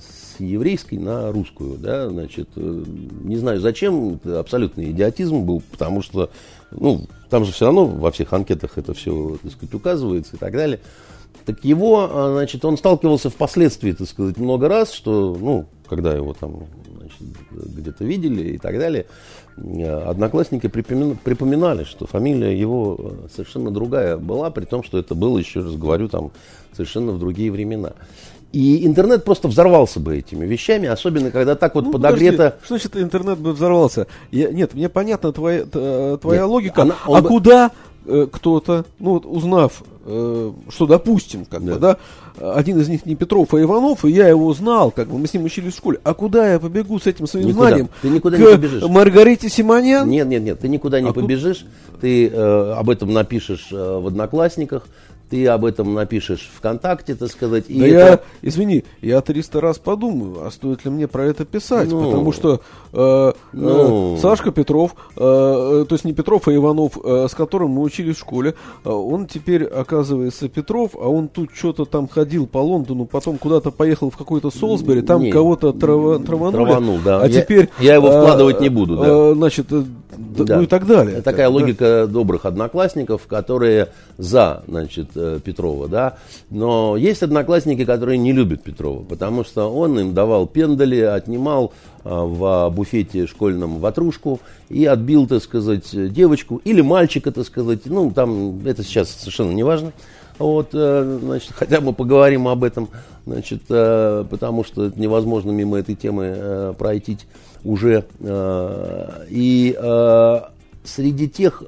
с 0.00 0.40
еврейской 0.40 0.96
на 0.96 1.30
русскую, 1.30 1.76
да, 1.78 2.08
значит, 2.08 2.48
э, 2.56 2.84
не 3.22 3.36
знаю 3.36 3.60
зачем, 3.60 4.14
это 4.14 4.40
абсолютный 4.40 4.90
идиотизм 4.90 5.42
был, 5.42 5.62
потому 5.70 6.02
что, 6.02 6.30
ну, 6.70 7.06
там 7.28 7.44
же 7.44 7.52
все 7.52 7.66
равно 7.66 7.86
во 7.86 8.10
всех 8.10 8.32
анкетах 8.32 8.78
это 8.78 8.94
все, 8.94 9.38
так 9.42 9.52
сказать, 9.52 9.74
указывается 9.74 10.36
и 10.36 10.38
так 10.38 10.52
далее. 10.52 10.80
Так 11.44 11.64
его, 11.64 12.30
значит, 12.32 12.64
он 12.64 12.76
сталкивался 12.76 13.30
впоследствии, 13.30 13.92
так 13.92 14.08
сказать, 14.08 14.36
много 14.36 14.68
раз, 14.68 14.92
что, 14.92 15.36
ну, 15.38 15.66
когда 15.88 16.14
его 16.14 16.34
там 16.34 16.66
где-то 17.50 18.04
видели 18.04 18.52
и 18.52 18.58
так 18.58 18.78
далее, 18.78 19.06
э, 19.56 20.00
одноклассники 20.02 20.68
припоминали, 20.68 21.84
что 21.84 22.06
фамилия 22.06 22.58
его 22.58 22.96
э, 22.98 23.28
совершенно 23.34 23.70
другая 23.70 24.16
была, 24.16 24.50
при 24.50 24.64
том, 24.64 24.82
что 24.82 24.98
это 24.98 25.14
было, 25.14 25.38
еще 25.38 25.60
раз 25.60 25.74
говорю, 25.76 26.08
там 26.08 26.30
совершенно 26.74 27.12
в 27.12 27.18
другие 27.18 27.50
времена. 27.50 27.92
И 28.52 28.84
интернет 28.84 29.24
просто 29.24 29.46
взорвался 29.46 30.00
бы 30.00 30.18
этими 30.18 30.44
вещами, 30.44 30.88
особенно 30.88 31.30
когда 31.30 31.54
так 31.54 31.74
вот 31.76 31.84
ну, 31.84 31.92
подогрето... 31.92 32.36
Подожди, 32.36 32.64
что 32.64 32.74
значит 32.74 32.96
интернет 32.96 33.38
бы 33.38 33.52
взорвался? 33.52 34.08
Я, 34.32 34.50
нет, 34.50 34.74
мне 34.74 34.88
понятна 34.88 35.32
твоя, 35.32 35.64
твоя 35.64 36.40
нет, 36.40 36.48
логика. 36.48 36.82
Она, 36.82 36.96
а 37.04 37.22
бы... 37.22 37.28
куда 37.28 37.70
э, 38.06 38.26
кто-то, 38.30 38.86
ну 38.98 39.12
вот 39.12 39.24
узнав, 39.24 39.84
э, 40.04 40.52
что 40.68 40.86
допустим, 40.86 41.44
как 41.44 41.64
да. 41.64 41.74
бы, 41.74 41.78
да, 41.78 41.96
один 42.40 42.80
из 42.80 42.88
них 42.88 43.06
не 43.06 43.14
Петров, 43.14 43.52
а 43.54 43.60
Иванов, 43.60 44.04
и 44.04 44.10
я 44.10 44.28
его 44.28 44.52
знал, 44.54 44.90
как 44.90 45.08
бы 45.08 45.18
мы 45.18 45.26
с 45.26 45.34
ним 45.34 45.44
учились 45.44 45.74
в 45.74 45.76
школе. 45.76 46.00
А 46.02 46.14
куда 46.14 46.52
я 46.52 46.58
побегу 46.58 46.98
с 46.98 47.06
этим 47.06 47.26
своим 47.26 47.48
никуда. 47.48 47.68
знанием? 47.68 47.88
Ты 48.02 48.08
никуда 48.08 48.36
К 48.36 48.40
не 48.40 48.46
побежишь. 48.46 48.82
Маргарите 48.82 49.48
Симонян? 49.48 50.08
Нет, 50.08 50.26
нет, 50.26 50.42
нет, 50.42 50.60
ты 50.60 50.68
никуда 50.68 51.00
не 51.00 51.10
а 51.10 51.12
побежишь. 51.12 51.64
Ты 52.00 52.28
э, 52.28 52.72
об 52.76 52.88
этом 52.90 53.12
напишешь 53.12 53.68
э, 53.70 53.98
в 54.00 54.06
Одноклассниках, 54.06 54.86
ты 55.30 55.46
об 55.46 55.64
этом 55.64 55.94
напишешь 55.94 56.50
ВКонтакте, 56.56 57.14
так 57.14 57.30
сказать. 57.30 57.64
И 57.68 57.78
да 57.78 57.86
это... 57.86 57.96
я, 57.96 58.20
извини, 58.42 58.84
я 59.00 59.20
300 59.20 59.60
раз 59.60 59.78
подумаю, 59.78 60.44
а 60.44 60.50
стоит 60.50 60.84
ли 60.84 60.90
мне 60.90 61.06
про 61.06 61.24
это 61.24 61.44
писать, 61.44 61.88
ну, 61.90 62.04
потому 62.04 62.32
что 62.32 62.60
э, 62.92 63.32
ну, 63.52 64.16
э, 64.16 64.18
Сашка 64.20 64.50
Петров, 64.50 64.96
э, 65.16 65.20
э, 65.20 65.84
то 65.88 65.94
есть 65.94 66.04
не 66.04 66.12
Петров, 66.12 66.48
а 66.48 66.54
Иванов, 66.54 66.98
э, 67.02 67.28
с 67.30 67.34
которым 67.34 67.70
мы 67.70 67.82
учились 67.82 68.16
в 68.16 68.20
школе, 68.20 68.54
э, 68.84 68.90
он 68.90 69.26
теперь 69.26 69.64
оказывается 69.64 70.48
Петров, 70.48 70.92
а 70.94 71.08
он 71.08 71.28
тут 71.28 71.50
что-то 71.54 71.84
там 71.84 72.08
ходил 72.08 72.48
по 72.48 72.58
Лондону, 72.58 73.04
потом 73.04 73.38
куда-то 73.38 73.70
поехал 73.70 74.10
в 74.10 74.16
какой-то 74.16 74.50
Солсбери, 74.50 75.02
там 75.02 75.30
кого-то 75.30 75.72
трава, 75.72 76.18
траванули. 76.18 76.64
Траванул, 76.64 76.98
да. 77.04 77.20
А 77.22 77.28
я, 77.28 77.42
теперь... 77.42 77.70
Я 77.78 77.94
его 77.94 78.08
вкладывать 78.08 78.56
э, 78.58 78.62
не 78.62 78.68
буду, 78.68 78.96
да. 78.96 79.06
Э, 79.06 79.34
значит, 79.34 79.66
э, 79.70 79.84
да. 80.30 80.56
ну 80.56 80.62
и 80.62 80.66
так 80.66 80.86
далее. 80.86 81.14
Это 81.14 81.24
такая 81.24 81.48
да. 81.48 81.52
логика 81.54 82.06
добрых 82.08 82.44
одноклассников, 82.46 83.26
которые 83.26 83.88
за, 84.18 84.62
значит, 84.66 85.10
э, 85.14 85.40
Петрова, 85.42 85.88
да. 85.88 86.16
Но 86.50 86.96
есть 86.96 87.22
одноклассники, 87.22 87.84
которые 87.84 88.18
не 88.18 88.32
любят 88.32 88.62
Петрова, 88.62 89.02
потому 89.02 89.44
что 89.44 89.72
он 89.72 89.98
им 89.98 90.14
давал 90.14 90.46
пендали, 90.46 91.00
отнимал 91.00 91.72
а, 92.04 92.24
в 92.24 92.74
буфете 92.74 93.26
школьном 93.26 93.78
ватрушку 93.78 94.40
и 94.68 94.84
отбил, 94.84 95.26
так 95.26 95.42
сказать, 95.42 95.90
девочку 96.12 96.60
или 96.64 96.80
мальчика, 96.80 97.32
так 97.32 97.46
сказать. 97.46 97.80
Ну, 97.86 98.10
там 98.10 98.66
это 98.66 98.82
сейчас 98.82 99.10
совершенно 99.10 99.52
не 99.52 99.62
важно. 99.62 99.92
Вот, 100.38 100.70
э, 100.72 101.18
значит, 101.22 101.52
хотя 101.54 101.80
мы 101.80 101.92
поговорим 101.92 102.48
об 102.48 102.64
этом, 102.64 102.88
значит, 103.26 103.62
э, 103.68 104.24
потому 104.30 104.64
что 104.64 104.90
невозможно 104.96 105.50
мимо 105.50 105.78
этой 105.78 105.94
темы 105.94 106.74
пройти 106.78 107.18
уже. 107.64 108.04
И 109.28 109.78
среди 110.82 111.28
тех 111.28 111.62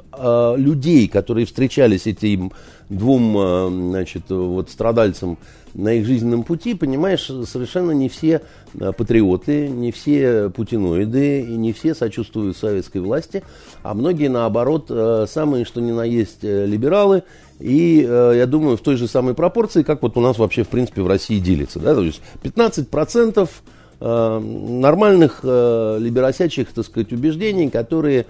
людей, 0.57 1.07
которые 1.07 1.47
встречались 1.47 2.07
этим 2.07 2.53
двум 2.93 3.37
э, 3.39 3.69
значит, 3.69 4.23
вот, 4.29 4.71
страдальцам 4.71 5.39
на 5.75 5.95
их 5.95 6.07
жизненном 6.07 6.43
пути, 6.45 6.75
понимаешь, 6.75 7.31
совершенно 7.47 7.93
не 7.93 8.09
все 8.09 8.43
э, 8.75 8.93
патриоты, 8.93 9.69
не 9.69 9.91
все 9.91 10.51
путиноиды 10.51 11.41
и 11.41 11.57
не 11.57 11.73
все 11.73 11.95
сочувствуют 11.95 12.57
советской 12.57 12.99
власти, 12.99 13.43
а 13.83 13.95
многие, 13.95 14.29
наоборот, 14.29 14.87
э, 14.91 15.27
самые, 15.29 15.65
что 15.65 15.81
ни 15.81 15.93
на 15.93 16.05
есть, 16.05 16.43
либералы, 16.43 17.23
и 17.59 17.99
я 17.99 18.47
думаю, 18.47 18.77
в 18.77 18.81
той 18.81 18.97
же 18.97 19.07
самой 19.07 19.35
пропорции, 19.35 19.85
как 19.85 20.03
вот 20.03 20.17
у 20.17 20.21
нас 20.21 20.37
вообще, 20.37 20.65
в 20.65 20.69
принципе, 20.69 21.03
в 21.03 21.07
России 21.07 21.39
делится. 21.39 21.79
Да? 21.79 21.95
То 21.95 22.03
есть 22.03 22.21
15% 22.43 23.49
нормальных 24.03 25.41
э, 25.43 25.99
либеросячих, 26.01 26.73
так 26.73 26.85
сказать, 26.85 27.13
убеждений, 27.13 27.71
которые 27.71 28.27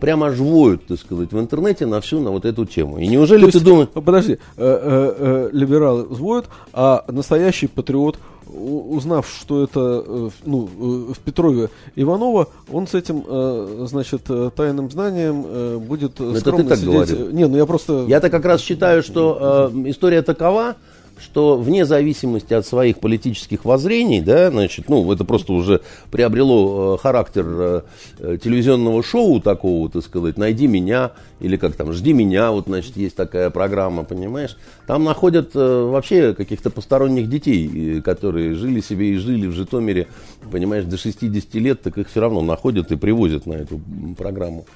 прямо 0.00 0.28
аж 0.28 0.38
воют, 0.38 0.86
так 0.86 0.98
сказать, 0.98 1.32
в 1.32 1.38
интернете 1.38 1.86
на 1.86 2.00
всю 2.00 2.20
на 2.20 2.30
вот 2.30 2.44
эту 2.44 2.66
тему. 2.66 2.98
И 2.98 3.06
неужели 3.06 3.46
То 3.46 3.52
ты 3.52 3.60
думаешь... 3.60 3.88
Подожди, 3.88 4.32
э, 4.32 4.36
э, 4.56 5.14
э, 5.18 5.50
либералы 5.52 6.04
воют, 6.04 6.46
а 6.72 7.04
настоящий 7.08 7.68
патриот, 7.68 8.18
узнав, 8.46 9.28
что 9.28 9.64
это 9.64 10.04
э, 10.06 10.30
ну, 10.44 10.68
э, 10.68 11.12
в 11.14 11.18
Петрове 11.20 11.70
Иванова, 11.96 12.48
он 12.70 12.86
с 12.86 12.94
этим, 12.94 13.24
э, 13.26 13.86
значит, 13.88 14.22
тайным 14.56 14.90
знанием 14.90 15.80
будет 15.80 16.18
Но 16.18 16.34
скромно 16.36 16.60
это 16.60 16.62
ты 16.62 16.68
так 16.68 16.78
сидеть. 16.78 16.92
Говорил. 16.92 17.30
Не, 17.30 17.48
ну 17.48 17.56
я 17.56 17.66
просто... 17.66 18.04
Я-то 18.08 18.30
как 18.30 18.44
раз 18.44 18.60
считаю, 18.60 19.02
что 19.02 19.70
э, 19.72 19.88
история 19.88 20.22
такова, 20.22 20.76
что 21.18 21.56
вне 21.56 21.84
зависимости 21.84 22.52
от 22.54 22.66
своих 22.66 22.98
политических 22.98 23.64
воззрений, 23.64 24.20
да, 24.20 24.50
значит, 24.50 24.88
ну, 24.88 25.10
это 25.12 25.24
просто 25.24 25.52
уже 25.52 25.80
приобрело 26.10 26.94
э, 26.94 27.02
характер 27.02 27.44
э, 27.48 27.80
э, 28.18 28.38
телевизионного 28.42 29.02
шоу 29.02 29.40
такого, 29.40 29.88
так 29.88 30.02
сказать, 30.04 30.36
«Найди 30.36 30.66
меня» 30.66 31.12
или 31.40 31.56
как 31.56 31.74
там 31.74 31.92
«Жди 31.92 32.12
меня», 32.12 32.50
вот, 32.50 32.66
значит, 32.66 32.96
есть 32.96 33.16
такая 33.16 33.50
программа, 33.50 34.04
понимаешь. 34.04 34.56
Там 34.86 35.04
находят 35.04 35.54
вообще 35.54 36.34
каких-то 36.34 36.70
посторонних 36.70 37.28
детей, 37.28 38.00
которые 38.00 38.54
жили 38.54 38.80
себе 38.80 39.12
и 39.12 39.16
жили 39.16 39.46
в 39.46 39.52
Житомире, 39.52 40.08
понимаешь, 40.50 40.84
до 40.84 40.96
60 40.96 41.54
лет, 41.54 41.82
так 41.82 41.98
их 41.98 42.08
все 42.08 42.20
равно 42.20 42.42
находят 42.42 42.90
и 42.90 42.96
привозят 42.96 43.46
на 43.46 43.54
эту 43.54 43.80
программу. 44.16 44.66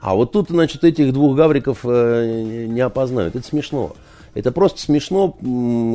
А 0.00 0.14
вот 0.14 0.32
тут, 0.32 0.48
значит, 0.48 0.82
этих 0.82 1.12
двух 1.12 1.36
гавриков 1.36 1.84
не 1.84 2.80
опознают. 2.80 3.36
Это 3.36 3.46
смешно. 3.46 3.94
Это 4.34 4.52
просто 4.52 4.80
смешно, 4.80 5.36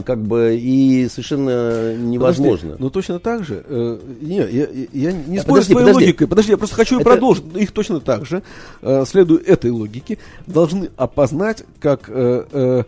как 0.05 0.21
бы, 0.21 0.57
и 0.59 1.07
совершенно 1.09 1.95
невозможно. 1.95 2.71
Подожди, 2.71 2.83
но 2.83 2.89
точно 2.89 3.19
так 3.19 3.45
же, 3.45 3.63
э, 3.65 3.99
не, 4.21 4.37
я, 4.37 4.67
я 4.91 5.11
не 5.13 5.37
а 5.37 5.41
спорю 5.41 5.61
с 5.61 5.67
твоей 5.67 5.85
подожди. 5.85 6.05
логикой, 6.05 6.27
подожди, 6.27 6.51
я 6.51 6.57
просто 6.57 6.75
хочу 6.75 6.99
это... 6.99 7.09
продолжить. 7.09 7.43
Их 7.55 7.71
точно 7.71 8.01
так 8.01 8.25
же, 8.25 8.43
э, 8.81 9.03
следуя 9.07 9.39
этой 9.41 9.71
логике, 9.71 10.17
должны 10.47 10.89
опознать 10.97 11.63
как 11.79 12.09
э, 12.09 12.43
э, 12.51 12.83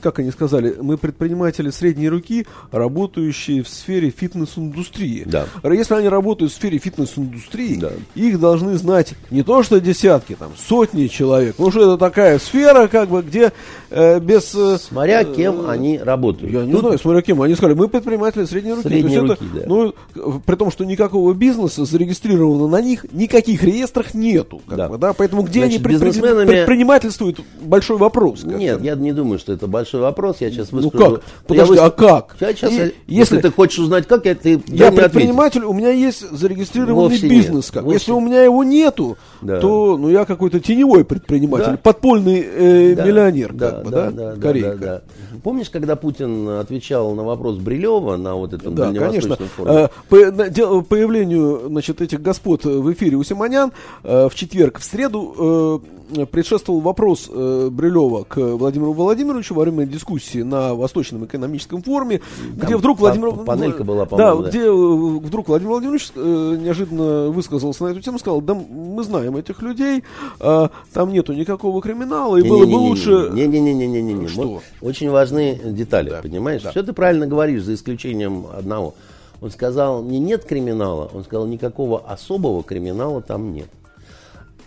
как 0.00 0.18
они 0.18 0.30
сказали, 0.30 0.76
мы 0.80 0.96
предприниматели 0.96 1.70
средней 1.70 2.08
руки, 2.08 2.46
работающие 2.70 3.62
в 3.62 3.68
сфере 3.68 4.10
фитнес-индустрии. 4.10 5.24
Да. 5.26 5.46
Если 5.64 5.94
они 5.94 6.08
работают 6.08 6.52
в 6.52 6.54
сфере 6.54 6.78
фитнес-индустрии, 6.78 7.76
да. 7.76 7.90
их 8.14 8.40
должны 8.40 8.76
знать 8.76 9.14
не 9.30 9.42
то 9.42 9.62
что 9.62 9.80
десятки, 9.80 10.34
там 10.34 10.52
сотни 10.56 11.06
человек, 11.06 11.56
потому 11.56 11.70
что 11.70 11.82
это 11.82 11.98
такая 11.98 12.38
сфера, 12.38 12.88
как 12.88 13.08
бы, 13.08 13.22
где 13.22 13.52
э, 13.90 14.20
без... 14.20 14.54
Э, 14.54 14.78
смотря 14.78 15.24
кем 15.24 15.62
э, 15.62 15.70
они 15.70 15.98
работают. 15.98 16.52
Я 16.52 16.64
не 16.64 16.72
Тут... 16.72 16.80
знаю, 16.80 16.98
смотря 16.98 17.22
кем. 17.22 17.40
Они 17.42 17.54
сказали, 17.54 17.76
мы 17.76 17.88
предприниматели 17.88 18.44
средней 18.44 18.72
руки. 18.72 18.88
Средней 18.88 19.18
руки, 19.18 19.44
это, 19.52 19.60
да. 19.60 19.62
Ну, 19.66 20.40
при 20.44 20.56
том, 20.56 20.70
что 20.70 20.84
никакого 20.84 21.32
бизнеса 21.34 21.84
зарегистрировано 21.84 22.66
на 22.66 22.80
них, 22.80 23.06
никаких 23.12 23.62
реестрах 23.62 24.14
нету. 24.14 24.60
Как 24.66 24.76
да. 24.76 24.88
Бы, 24.88 24.98
да? 24.98 25.12
Поэтому 25.12 25.42
где 25.42 25.60
Значит, 25.60 25.76
они 25.76 25.84
предпри... 25.84 26.08
бизнесменами... 26.08 26.48
предпринимательствуют, 26.48 27.40
большой 27.60 27.96
вопрос. 27.96 28.42
Нет, 28.44 28.82
я 28.82 28.94
не 28.94 29.12
думаю, 29.12 29.38
что 29.38 29.51
это 29.52 29.66
большой 29.66 30.00
вопрос. 30.00 30.36
Я 30.40 30.50
сейчас 30.50 30.72
выскажу. 30.72 31.04
Ну 31.04 31.14
как? 31.16 31.22
Подожди, 31.46 31.74
я 31.74 31.84
а 31.84 31.90
как? 31.90 32.36
Я 32.40 32.52
сейчас, 32.52 32.72
и, 32.72 32.94
если, 33.06 33.40
ты 33.40 33.50
хочешь 33.50 33.78
узнать, 33.78 34.06
как 34.06 34.24
я, 34.24 34.34
ты 34.34 34.62
Я 34.66 34.92
предприниматель, 34.92 35.60
ответить. 35.60 35.68
у 35.68 35.72
меня 35.72 35.90
есть 35.90 36.28
зарегистрированный 36.30 36.94
Вовсе 36.94 37.28
бизнес. 37.28 37.70
Как. 37.70 37.84
Если 37.86 38.12
у 38.12 38.20
меня 38.20 38.42
его 38.42 38.64
нету, 38.64 39.16
да. 39.40 39.60
то 39.60 39.96
ну 39.96 40.08
я 40.08 40.24
какой-то 40.24 40.60
теневой 40.60 41.04
предприниматель, 41.04 41.72
да. 41.72 41.76
подпольный 41.76 42.40
э, 42.40 42.94
да. 42.96 43.04
миллионер, 43.04 43.52
да, 43.52 43.70
как 43.70 43.84
бы, 43.84 43.90
да, 43.90 44.10
да, 44.10 44.34
да, 44.34 44.52
да, 44.52 44.74
да. 44.74 45.02
Помнишь, 45.42 45.70
когда 45.70 45.96
Путин 45.96 46.48
отвечал 46.48 47.14
на 47.14 47.22
вопрос 47.24 47.56
Брилева 47.56 48.16
на 48.16 48.34
вот 48.34 48.52
этом 48.52 48.74
да, 48.74 48.92
конечно. 48.92 49.36
форуме? 49.36 49.88
Э, 49.88 49.88
по, 50.08 50.82
появлению 50.82 51.62
значит, 51.68 52.00
этих 52.00 52.20
господ 52.20 52.64
в 52.64 52.92
эфире 52.92 53.16
у 53.16 53.24
Симонян 53.24 53.72
э, 54.04 54.28
в 54.28 54.34
четверг, 54.34 54.78
в 54.78 54.84
среду 54.84 55.80
э, 55.84 56.01
предшествовал 56.30 56.80
вопрос 56.80 57.28
Брилева 57.28 58.24
к 58.24 58.36
Владимиру 58.36 58.92
Владимировичу 58.92 59.54
во 59.54 59.62
время 59.62 59.86
дискуссии 59.86 60.42
на 60.42 60.74
Восточном 60.74 61.24
экономическом 61.24 61.82
форуме, 61.82 62.20
Там 62.58 62.66
где 62.66 62.76
вдруг 62.76 62.98
Владимир... 63.00 63.32
Панелька 63.44 63.84
была, 63.84 64.06
да, 64.06 64.34
да, 64.34 64.48
где 64.48 64.70
вдруг 64.70 65.48
Владимир 65.48 65.72
Владимирович 65.72 66.10
неожиданно 66.14 67.30
высказался 67.30 67.84
на 67.84 67.88
эту 67.88 68.00
тему, 68.00 68.18
сказал, 68.18 68.40
да 68.40 68.54
мы 68.54 69.02
знаем 69.02 69.36
этих 69.36 69.62
людей, 69.62 70.04
там 70.38 71.12
нету 71.12 71.32
никакого 71.32 71.80
криминала, 71.80 72.36
и 72.36 72.42
было 72.42 72.66
бы 72.66 72.76
лучше... 72.76 73.30
Не-не-не-не-не-не. 73.32 74.28
Что? 74.28 74.60
Очень 74.80 75.10
важны 75.10 75.58
детали, 75.64 76.10
да. 76.10 76.20
понимаешь? 76.22 76.62
Да. 76.62 76.70
Все 76.70 76.82
ты 76.82 76.92
правильно 76.92 77.26
говоришь, 77.26 77.62
за 77.62 77.74
исключением 77.74 78.46
одного. 78.56 78.94
Он 79.40 79.50
сказал, 79.50 80.02
не 80.02 80.18
нет 80.20 80.44
криминала, 80.44 81.10
он 81.12 81.24
сказал, 81.24 81.46
никакого 81.46 82.00
особого 82.00 82.62
криминала 82.62 83.20
там 83.22 83.52
нет. 83.52 83.66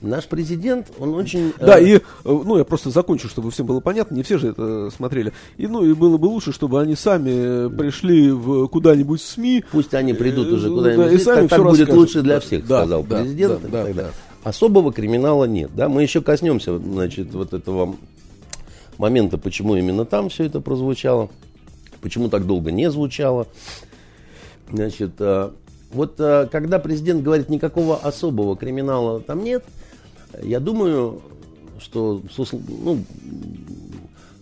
Наш 0.02 0.25
президент, 0.25 0.92
он 1.00 1.14
очень... 1.16 1.54
Да, 1.60 1.80
э... 1.80 1.98
и, 1.98 2.02
ну, 2.24 2.58
я 2.58 2.66
просто 2.66 2.90
закончу, 2.90 3.28
чтобы 3.28 3.52
всем 3.52 3.66
было 3.66 3.80
понятно, 3.80 4.16
не 4.16 4.24
все 4.24 4.38
же 4.38 4.50
это 4.50 4.90
смотрели. 4.96 5.34
И, 5.58 5.68
ну, 5.68 5.84
и 5.84 5.94
было 5.94 6.18
бы 6.18 6.25
лучше, 6.25 6.52
чтобы 6.52 6.82
они 6.82 6.96
сами 6.96 7.70
пришли 7.75 8.32
в 8.32 8.68
куда-нибудь 8.68 9.22
в 9.22 9.25
СМИ. 9.25 9.64
Пусть 9.72 9.94
они 9.94 10.14
придут 10.14 10.48
уже 10.48 10.70
куда-нибудь, 10.70 11.06
да, 11.06 11.12
и 11.12 11.18
сами 11.18 11.48
так, 11.48 11.62
так 11.62 11.70
будет 11.70 11.90
лучше 11.90 12.22
для 12.22 12.40
всех, 12.40 12.68
да, 12.68 12.82
сказал 12.82 13.04
да, 13.04 13.22
президент. 13.22 13.62
Да, 13.72 13.86
да, 13.86 13.94
да. 13.94 14.12
Особого 14.44 14.94
криминала 14.94 15.46
нет, 15.46 15.72
да, 15.75 15.90
мы 15.90 16.04
еще 16.04 16.22
коснемся, 16.22 16.78
значит, 16.78 17.34
вот 17.34 17.54
этого 17.54 17.96
момента, 18.98 19.38
почему 19.38 19.75
именно 19.75 20.06
там 20.06 20.30
все 20.30 20.46
это 20.46 20.62
прозвучало, 20.62 21.30
почему 22.02 22.30
так 22.30 22.46
долго 22.46 22.72
не 22.72 22.92
звучало. 22.92 23.48
Значит, 24.72 25.12
э, 25.20 25.50
вот 25.92 26.20
э, 26.20 26.48
когда 26.52 26.80
президент 26.80 27.24
говорит, 27.24 27.50
никакого 27.50 27.98
особого 27.98 28.56
криминала 28.56 29.20
там 29.20 29.44
нет, 29.44 29.64
я 30.44 30.60
думаю, 30.60 31.22
что, 31.80 32.22
ну, 32.84 33.04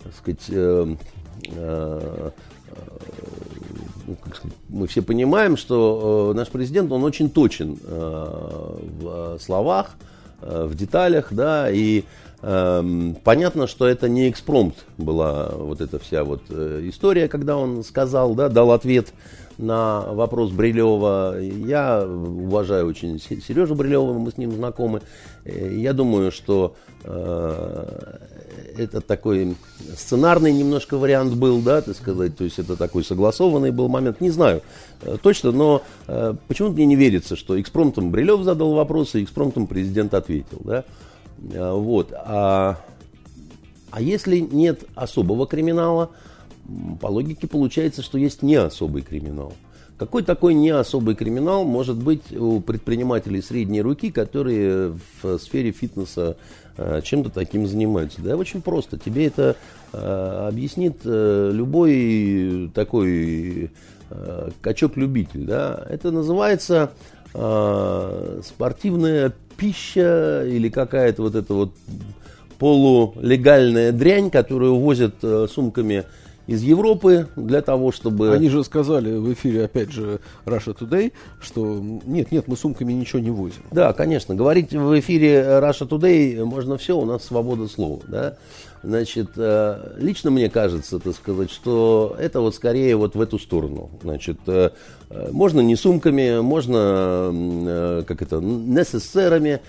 так 0.03 0.15
сказать, 0.15 0.45
э, 0.49 0.95
э, 1.47 2.29
ну, 4.07 4.15
как 4.23 4.35
сказать, 4.35 4.57
мы 4.69 4.87
все 4.87 5.01
понимаем, 5.01 5.57
что 5.57 6.31
э, 6.33 6.37
наш 6.37 6.49
президент, 6.49 6.91
он 6.91 7.03
очень 7.03 7.29
точен 7.29 7.77
э, 7.81 8.75
в 9.01 9.39
словах, 9.39 9.95
э, 10.41 10.65
в 10.65 10.75
деталях, 10.75 11.27
да, 11.31 11.71
и 11.71 12.03
э, 12.41 13.13
понятно, 13.23 13.67
что 13.67 13.87
это 13.87 14.09
не 14.09 14.29
экспромт 14.29 14.75
была 14.97 15.49
вот 15.49 15.81
эта 15.81 15.99
вся 15.99 16.23
вот 16.23 16.41
э, 16.49 16.81
история, 16.85 17.27
когда 17.27 17.57
он 17.57 17.83
сказал, 17.83 18.35
да, 18.35 18.49
дал 18.49 18.71
ответ 18.71 19.13
на 19.57 20.01
вопрос 20.01 20.51
Брилева. 20.51 21.39
Я 21.39 22.05
уважаю 22.05 22.87
очень 22.87 23.19
Сережу 23.19 23.75
Брилева, 23.75 24.13
мы 24.13 24.31
с 24.31 24.37
ним 24.37 24.51
знакомы. 24.51 25.01
Э, 25.45 25.73
я 25.75 25.93
думаю, 25.93 26.31
что 26.31 26.75
э, 27.03 28.17
это 28.77 29.01
такой 29.01 29.55
сценарный 29.95 30.51
немножко 30.51 30.97
вариант 30.97 31.35
был, 31.35 31.61
да, 31.61 31.81
так 31.81 31.95
сказать, 31.95 32.35
то 32.35 32.43
есть 32.43 32.59
это 32.59 32.75
такой 32.75 33.03
согласованный 33.03 33.71
был 33.71 33.87
момент, 33.87 34.21
не 34.21 34.29
знаю 34.29 34.61
э, 35.01 35.17
точно, 35.21 35.51
но 35.51 35.81
э, 36.07 36.33
почему-то 36.47 36.75
мне 36.75 36.85
не 36.85 36.95
верится, 36.95 37.35
что 37.35 37.59
экспромтом 37.59 38.11
Брилев 38.11 38.43
задал 38.43 38.73
вопрос, 38.73 39.15
и 39.15 39.23
экспромтом 39.23 39.67
президент 39.67 40.13
ответил, 40.13 40.61
да, 40.63 40.83
э, 41.51 41.71
вот, 41.71 42.13
а, 42.13 42.79
а 43.91 44.01
если 44.01 44.39
нет 44.39 44.83
особого 44.95 45.47
криминала, 45.47 46.09
по 47.01 47.07
логике 47.07 47.47
получается, 47.47 48.01
что 48.01 48.17
есть 48.17 48.41
не 48.41 48.55
особый 48.55 49.01
криминал. 49.01 49.53
Какой 49.97 50.23
такой 50.23 50.53
не 50.53 50.71
особый 50.71 51.15
криминал 51.15 51.65
может 51.65 51.97
быть 51.97 52.35
у 52.35 52.61
предпринимателей 52.61 53.41
средней 53.41 53.81
руки, 53.81 54.11
которые 54.11 54.97
в 55.21 55.37
сфере 55.37 55.71
фитнеса 55.71 56.35
э, 56.77 57.01
чем-то 57.03 57.29
таким 57.29 57.67
занимаются? 57.67 58.21
Да, 58.21 58.35
очень 58.35 58.61
просто. 58.61 58.97
Тебе 58.97 59.27
это 59.27 59.55
э, 59.93 60.47
объяснит 60.49 60.97
э, 61.05 61.51
любой 61.53 62.71
такой 62.73 63.71
качок-любитель. 64.61 65.45
Да? 65.45 65.87
Это 65.89 66.11
называется 66.11 66.91
спортивная 67.31 69.33
пища 69.57 70.45
или 70.45 70.69
какая-то 70.69 71.23
вот 71.23 71.33
эта 71.33 71.51
вот 71.55 71.73
полулегальная 72.59 73.91
дрянь, 73.91 74.29
которую 74.29 74.75
возят 74.75 75.15
сумками 75.49 76.03
из 76.47 76.61
Европы 76.61 77.27
для 77.35 77.61
того, 77.61 77.91
чтобы... 77.91 78.33
Они 78.33 78.49
же 78.49 78.63
сказали 78.63 79.15
в 79.15 79.31
эфире, 79.33 79.65
опять 79.65 79.91
же, 79.91 80.19
Russia 80.45 80.77
Today, 80.77 81.13
что 81.41 81.81
нет, 82.05 82.31
нет, 82.31 82.47
мы 82.47 82.57
сумками 82.57 82.93
ничего 82.93 83.19
не 83.19 83.31
возим. 83.31 83.61
Да, 83.71 83.93
конечно. 83.93 84.35
Говорить 84.35 84.73
в 84.73 84.99
эфире 84.99 85.41
Russia 85.61 85.87
Today 85.87 86.43
можно 86.43 86.77
все, 86.77 86.97
у 86.97 87.05
нас 87.05 87.23
свобода 87.23 87.67
слова. 87.67 88.01
Да? 88.07 88.37
Значит, 88.83 89.29
э, 89.37 89.95
лично 89.97 90.29
мне 90.29 90.49
кажется, 90.49 90.99
так 90.99 91.15
сказать, 91.15 91.49
что 91.49 92.17
это 92.19 92.41
вот 92.41 92.53
скорее 92.53 92.97
вот 92.97 93.15
в 93.15 93.21
эту 93.21 93.39
сторону. 93.39 93.89
Значит, 94.01 94.37
э, 94.47 94.71
можно 95.31 95.61
не 95.61 95.77
сумками, 95.77 96.41
можно, 96.41 97.31
э, 97.33 98.03
как 98.05 98.21
это, 98.21 98.37
necessarами. 98.37 99.61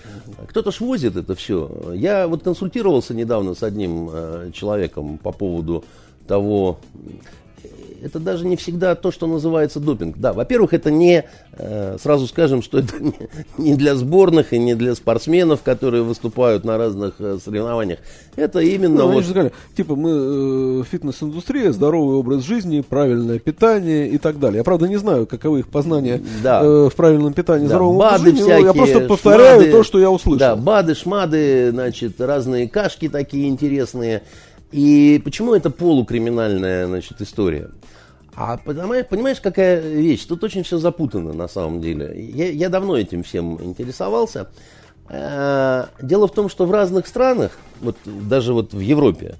Кто-то 0.49 0.71
ж 0.71 0.81
возит 0.81 1.15
это 1.15 1.33
все. 1.33 1.93
Я 1.93 2.27
вот 2.27 2.43
консультировался 2.43 3.13
недавно 3.13 3.55
с 3.55 3.63
одним 3.63 4.11
человеком 4.51 5.17
по 5.17 5.31
поводу 5.31 5.85
того, 6.27 6.79
это 8.05 8.19
даже 8.19 8.45
не 8.45 8.55
всегда 8.55 8.93
то, 8.93 9.11
что 9.11 9.25
называется 9.25 9.79
допинг. 9.79 10.17
Да, 10.17 10.31
во-первых, 10.31 10.73
это 10.73 10.91
не, 10.91 11.25
э, 11.53 11.97
сразу 11.99 12.27
скажем, 12.27 12.61
что 12.61 12.77
это 12.77 12.93
не, 13.57 13.73
для 13.73 13.95
сборных 13.95 14.53
и 14.53 14.59
не 14.59 14.75
для 14.75 14.93
спортсменов, 14.93 15.63
которые 15.63 16.03
выступают 16.03 16.63
на 16.63 16.77
разных 16.77 17.15
э, 17.17 17.39
соревнованиях. 17.43 17.99
Это 18.35 18.59
именно 18.59 19.05
ну, 19.05 19.13
вот... 19.13 19.23
же 19.23 19.31
сказали, 19.31 19.53
типа 19.75 19.95
мы 19.95 20.11
э, 20.11 20.83
фитнес-индустрия, 20.89 21.71
здоровый 21.71 22.17
образ 22.17 22.43
жизни, 22.43 22.81
правильное 22.81 23.39
питание 23.39 24.07
и 24.07 24.19
так 24.19 24.39
далее. 24.39 24.57
Я, 24.59 24.63
правда, 24.63 24.87
не 24.87 24.97
знаю, 24.97 25.25
каковы 25.25 25.59
их 25.61 25.67
познания 25.69 26.21
да. 26.43 26.61
э, 26.63 26.89
в 26.91 26.95
правильном 26.95 27.33
питании, 27.33 27.63
да. 27.63 27.69
здоровом 27.69 27.97
бады 27.97 28.15
образе 28.19 28.37
жизни, 28.37 28.43
всякие, 28.43 28.65
я 28.67 28.73
просто 28.73 28.99
повторяю 29.01 29.61
шмады, 29.61 29.71
то, 29.71 29.83
что 29.83 29.99
я 29.99 30.11
услышал. 30.11 30.39
Да, 30.39 30.55
бады, 30.55 30.93
шмады, 30.93 31.71
значит, 31.71 32.21
разные 32.21 32.69
кашки 32.69 33.09
такие 33.09 33.49
интересные. 33.49 34.21
И 34.71 35.21
почему 35.23 35.53
это 35.53 35.69
полукриминальная 35.69 36.87
значит, 36.87 37.21
история? 37.21 37.69
А 38.35 38.57
понимаешь, 38.57 39.39
какая 39.39 39.79
вещь? 39.79 40.25
Тут 40.25 40.43
очень 40.43 40.63
все 40.63 40.77
запутано 40.77 41.33
на 41.33 41.47
самом 41.47 41.79
деле. 41.79 42.13
Я, 42.17 42.51
я 42.51 42.69
давно 42.69 42.97
этим 42.97 43.23
всем 43.23 43.61
интересовался. 43.63 44.49
Э, 45.07 45.85
дело 46.01 46.27
в 46.27 46.33
том, 46.33 46.49
что 46.49 46.65
в 46.65 46.71
разных 46.71 47.07
странах, 47.07 47.57
вот 47.79 47.95
даже 48.05 48.53
вот 48.53 48.73
в 48.73 48.79
Европе, 48.79 49.35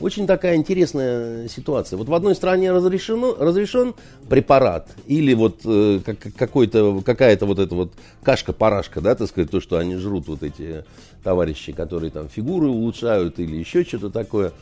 очень 0.00 0.26
такая 0.26 0.56
интересная 0.56 1.48
ситуация. 1.48 1.96
Вот 1.96 2.08
в 2.08 2.14
одной 2.14 2.34
стране 2.34 2.72
разрешено, 2.72 3.36
разрешен 3.38 3.94
препарат 4.28 4.88
или 5.06 5.34
вот 5.34 5.60
э, 5.64 6.00
как, 6.04 6.18
какой-то, 6.36 7.02
какая-то 7.04 7.46
вот 7.46 7.58
эта 7.58 7.74
вот 7.74 7.92
кашка-парашка, 8.22 9.00
да, 9.00 9.14
так 9.14 9.28
сказать, 9.28 9.50
то, 9.50 9.60
что 9.60 9.76
они 9.76 9.96
жрут 9.96 10.26
вот 10.28 10.42
эти 10.42 10.84
товарищи, 11.22 11.72
которые 11.72 12.10
там 12.10 12.28
фигуры 12.28 12.68
улучшают 12.68 13.38
или 13.38 13.56
еще 13.56 13.84
что-то 13.84 14.10
такое. 14.10 14.52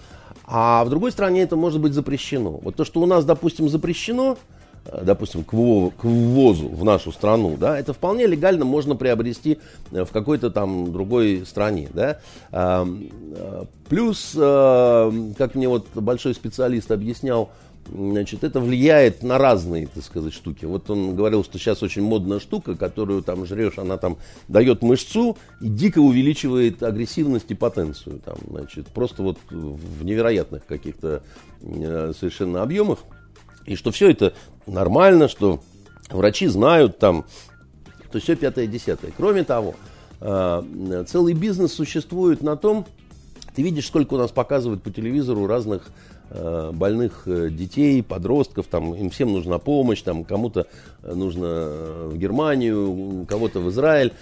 А 0.45 0.85
в 0.85 0.91
другой 0.91 1.13
стране 1.13 1.43
это 1.43 1.57
может 1.57 1.81
быть 1.81 1.93
запрещено. 1.93 2.59
Вот 2.63 2.75
то, 2.75 2.85
что 2.85 3.01
у 3.01 3.07
нас, 3.07 3.25
допустим, 3.25 3.69
запрещено, 3.69 4.39
допустим, 5.03 5.45
к, 5.45 5.53
ввозу, 5.53 6.69
в 6.69 6.85
нашу 6.85 7.13
страну, 7.13 7.57
да, 7.59 7.79
это 7.79 7.93
вполне 7.93 8.27
легально 8.27 8.65
можно 8.65 8.97
приобрести 8.97 9.59
э, 9.91 10.05
в 10.05 10.11
какой-то 10.11 10.51
там 10.51 10.93
другой 10.93 11.45
стране, 11.47 11.89
да. 11.93 12.21
Э, 12.53 12.87
плюс, 13.89 14.33
как 14.33 15.55
мне 15.55 15.67
вот 15.67 15.87
большой 15.95 16.35
специалист 16.35 16.91
объяснял, 16.91 17.51
Значит, 17.91 18.45
это 18.45 18.61
влияет 18.61 19.23
на 19.23 19.39
разные, 19.39 19.87
так 19.87 20.05
сказать, 20.05 20.35
штуки. 20.35 20.65
Вот 20.65 20.91
он 20.91 21.17
говорил, 21.17 21.43
что 21.43 21.59
сейчас 21.59 21.83
очень 21.83 22.03
модная 22.03 22.39
штука, 22.39 22.77
которую 22.77 23.23
там 23.23 23.47
жрешь, 23.47 23.79
она 23.79 23.97
там 23.97 24.19
дает 24.47 24.83
мышцу 24.83 25.39
и 25.61 25.69
дико 25.69 25.99
увеличивает 25.99 26.83
агрессивность 26.83 27.51
и 27.51 27.55
потенцию. 27.55 28.21
Там, 28.25 28.37
значит, 28.47 28.89
просто 28.89 29.23
вот 29.23 29.39
в 29.51 30.05
невероятных 30.05 30.67
каких-то 30.67 31.23
э, 31.63 32.13
совершенно 32.19 32.63
объемах. 32.63 32.99
И 33.69 33.77
что 33.77 33.91
все 33.93 34.11
это 34.11 34.33
нормально, 34.67 35.29
что 35.29 35.61
врачи 36.09 36.47
знают 36.47 36.99
там, 36.99 37.27
то 38.11 38.19
все 38.19 38.35
пятое-десятое. 38.35 39.13
Кроме 39.15 39.45
того, 39.45 39.75
э, 40.21 41.05
целый 41.07 41.35
бизнес 41.35 41.75
существует 41.75 42.43
на 42.43 42.57
том, 42.57 42.87
ты 43.55 43.63
видишь, 43.63 43.87
сколько 43.87 44.15
у 44.15 44.17
нас 44.19 44.31
показывают 44.31 44.83
по 44.83 44.91
телевизору 44.91 45.47
разных 45.47 45.91
Э, 46.31 46.73
больных 46.75 47.23
э, 47.25 47.49
детей, 47.49 48.03
подростков, 48.03 48.67
там, 48.67 48.95
им 48.95 49.09
всем 49.09 49.33
нужна 49.33 49.59
помощь, 49.59 50.03
там, 50.03 50.25
кому-то 50.25 50.67
нужно 51.03 51.71
в 52.11 52.19
Германию, 52.19 53.25
кого-то 53.27 53.61
в 53.61 53.71
Израиль. 53.71 54.13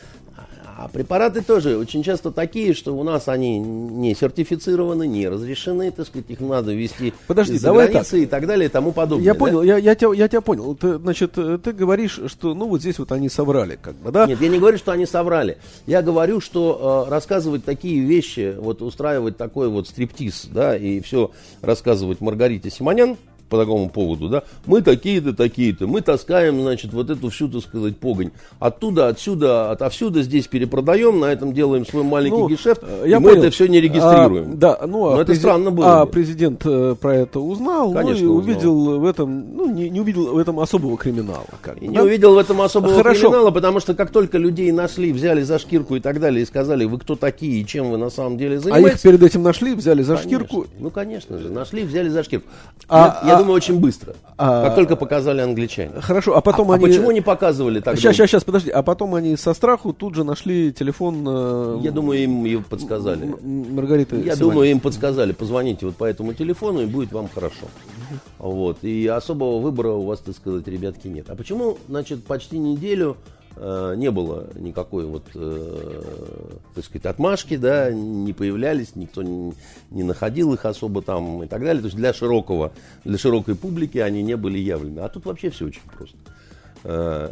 А 0.79 0.89
препараты 0.89 1.41
тоже 1.41 1.79
очень 1.79 2.03
часто 2.03 2.31
такие, 2.31 2.75
что 2.75 2.95
у 2.95 3.03
нас 3.03 3.29
они 3.29 3.59
не 3.59 4.15
сертифицированы, 4.15 5.07
не 5.07 5.27
разрешены, 5.27 5.91
так 5.91 6.07
сказать, 6.07 6.27
их 6.29 6.41
надо 6.41 6.75
ввести 6.75 7.15
Подожди, 7.27 7.59
давай 7.59 7.89
так. 7.89 8.13
и 8.13 8.27
так 8.27 8.47
далее 8.47 8.67
и 8.67 8.69
тому 8.69 8.93
подобное. 8.93 9.25
Я 9.25 9.33
да? 9.33 9.39
понял, 9.39 9.63
я, 9.63 9.79
я, 9.79 9.95
тебя, 9.95 10.13
я 10.13 10.29
тебя 10.29 10.43
понял. 10.43 10.75
Ты, 10.75 10.99
значит, 10.99 11.33
ты 11.33 11.73
говоришь, 11.73 12.21
что 12.27 12.53
ну 12.53 12.69
вот 12.69 12.83
здесь 12.83 12.99
вот 12.99 13.11
они 13.11 13.31
соврали, 13.31 13.79
как 13.81 13.95
бы, 13.95 14.13
да? 14.13 14.27
Нет, 14.27 14.39
я 14.43 14.49
не 14.49 14.59
говорю, 14.59 14.77
что 14.77 14.93
они 14.93 15.07
соврали. 15.07 15.57
Я 15.87 16.03
говорю, 16.03 16.43
что 16.43 17.07
э, 17.07 17.11
рассказывать 17.11 17.65
такие 17.65 18.01
вещи, 18.01 18.55
вот 18.59 18.83
устраивать 18.83 19.39
такой 19.39 19.69
вот 19.69 19.89
стриптиз, 19.89 20.47
да, 20.53 20.77
и 20.77 21.01
все 21.01 21.31
рассказывать 21.63 22.21
Маргарите 22.21 22.69
Симонян, 22.69 23.17
по 23.49 23.59
такому 23.59 23.89
поводу, 23.89 24.29
да, 24.29 24.43
мы 24.67 24.83
такие-то, 24.83 25.33
такие-то, 25.35 25.87
мы 25.87 26.01
таскаем, 26.01 26.61
значит, 26.61 26.93
вот 26.93 27.11
эту 27.11 27.29
всю, 27.31 27.49
так 27.49 27.63
сказать, 27.63 27.97
погонь. 27.97 28.31
Оттуда, 28.59 29.09
отсюда, 29.09 29.71
отовсюду 29.71 30.23
здесь 30.23 30.47
перепродаем, 30.49 31.21
на 31.21 31.27
этом 31.27 31.53
делаем 31.53 31.87
свой 31.87 32.03
маленький 32.03 32.37
Ну, 32.39 32.49
гешефт, 32.49 32.83
э, 32.83 33.05
и 33.07 33.11
я 33.11 33.21
мы 33.21 33.31
понял. 33.31 33.43
это 33.45 33.51
все 33.53 33.67
не 33.69 33.81
регистрируем. 33.81 34.53
А, 34.55 34.57
да, 34.57 34.79
ну, 34.87 35.07
а 35.09 35.15
Но 35.17 35.21
это 35.23 35.33
презид- 35.33 35.39
странно 35.39 35.71
было 35.71 36.01
А 36.03 36.07
президент 36.07 36.63
э, 36.67 36.97
про 37.01 37.15
это 37.15 37.39
узнал, 37.39 37.93
Конечно, 37.93 38.27
ну, 38.27 38.33
и 38.35 38.37
узнал. 38.37 38.37
увидел 38.55 38.99
в 39.01 39.05
этом, 39.07 39.57
ну, 39.57 39.73
не, 39.73 39.91
не 39.91 40.01
увидел 40.01 40.35
в 40.35 40.39
этом 40.39 40.59
особого 40.59 40.97
криминала. 40.97 41.45
Как 41.63 41.77
И 41.77 41.81
бы, 41.83 41.87
не 41.87 41.95
да? 41.99 42.03
увидел 42.03 42.35
в 42.35 42.39
этом 42.39 42.61
особого 42.61 42.95
Хорошо. 42.95 43.29
криминала, 43.29 43.53
потому 43.53 43.79
что 43.79 43.95
как 43.95 44.11
только 44.11 44.39
людей 44.39 44.73
нашли, 44.73 45.13
взяли 45.13 45.43
за 45.43 45.61
шкирку 45.61 45.95
и 45.95 46.01
так 46.01 46.19
далее, 46.19 46.43
и 46.43 46.47
сказали, 46.47 46.85
вы 46.85 46.99
кто 46.99 47.15
такие 47.15 47.61
и 47.61 47.65
чем 47.67 47.93
вы 47.93 47.97
на 47.97 48.11
самом 48.11 48.39
деле 48.39 48.57
А 48.57 48.61
занимаетесь. 48.61 48.97
их 48.97 49.03
перед 49.03 49.23
этим 49.23 49.43
нашли, 49.45 49.75
взяли 49.75 50.03
за 50.03 50.17
Конечно. 50.17 50.31
шкирку. 50.41 50.67
Ну, 50.81 50.91
конечно 50.91 51.39
же, 51.39 51.49
нашли, 51.51 51.85
взяли 51.85 52.09
за 52.09 52.25
шкирку. 52.25 52.49
А- 52.89 53.21
я 53.25 53.36
я 53.36 53.36
а- 53.37 53.39
думаю, 53.41 53.57
очень 53.57 53.79
быстро. 53.79 54.15
а- 54.37 54.65
как 54.65 54.75
только 54.75 54.97
показали 54.97 55.41
англичане. 55.41 56.01
Хорошо, 56.01 56.37
а 56.37 56.41
потом 56.41 56.71
а, 56.71 56.75
а 56.75 56.77
они... 56.77 56.87
почему 56.87 57.11
не 57.11 57.21
показывали 57.21 57.81
тогда? 57.81 58.01
Сейчас, 58.01 58.15
сейчас, 58.17 58.31
сейчас, 58.31 58.45
подожди. 58.45 58.71
А 58.71 58.83
потом 58.83 59.15
они 59.15 59.37
со 59.37 59.55
страху 59.55 59.93
тут 59.93 60.15
же 60.15 60.25
нашли 60.25 60.73
телефон 60.73 61.25
э, 61.27 61.79
Я 61.83 61.91
думаю, 61.93 62.23
им 62.23 62.45
ее 62.45 62.61
подсказали. 62.63 63.25
М- 63.25 63.39
М- 63.43 63.75
Маргариты 63.77 64.21
Я 64.21 64.37
думаю, 64.37 64.71
им 64.71 64.81
подсказали, 64.81 65.33
позвоните 65.33 65.87
вот 65.87 65.97
по 65.97 66.05
этому 66.05 66.35
телефону, 66.35 66.81
и 66.83 66.87
будет 66.87 67.13
вам 67.13 67.29
хорошо. 67.33 67.67
Вот. 68.39 68.79
И 68.83 69.07
особого 69.07 69.59
выбора 69.61 69.93
у 69.93 70.03
вас, 70.03 70.21
так 70.21 70.37
сказать, 70.37 70.67
ребятки, 70.69 71.09
нет. 71.09 71.27
А 71.31 71.35
почему, 71.35 71.79
значит, 71.89 72.25
почти 72.25 72.59
неделю 72.59 73.17
не 73.57 74.11
было 74.11 74.49
никакой 74.55 75.07
вот, 75.07 75.25
э, 75.35 76.03
так 76.75 76.85
сказать, 76.85 77.07
отмашки, 77.07 77.57
да, 77.57 77.91
не 77.91 78.33
появлялись, 78.33 78.97
никто 78.97 79.23
не, 79.23 79.55
не 79.91 80.03
находил 80.03 80.53
их 80.53 80.67
особо 80.67 81.01
там 81.01 81.43
и 81.43 81.47
так 81.47 81.63
далее. 81.63 81.81
То 81.81 81.87
есть 81.87 81.97
для 81.97 82.13
широкого, 82.13 82.73
для 83.05 83.17
широкой 83.17 83.55
публики 83.55 83.99
они 83.99 84.23
не 84.23 84.37
были 84.37 84.59
явлены. 84.59 85.01
А 85.01 85.09
тут 85.09 85.25
вообще 85.25 85.51
все 85.51 85.67
очень 85.67 85.81
просто. 85.97 86.17
Э, 86.85 87.31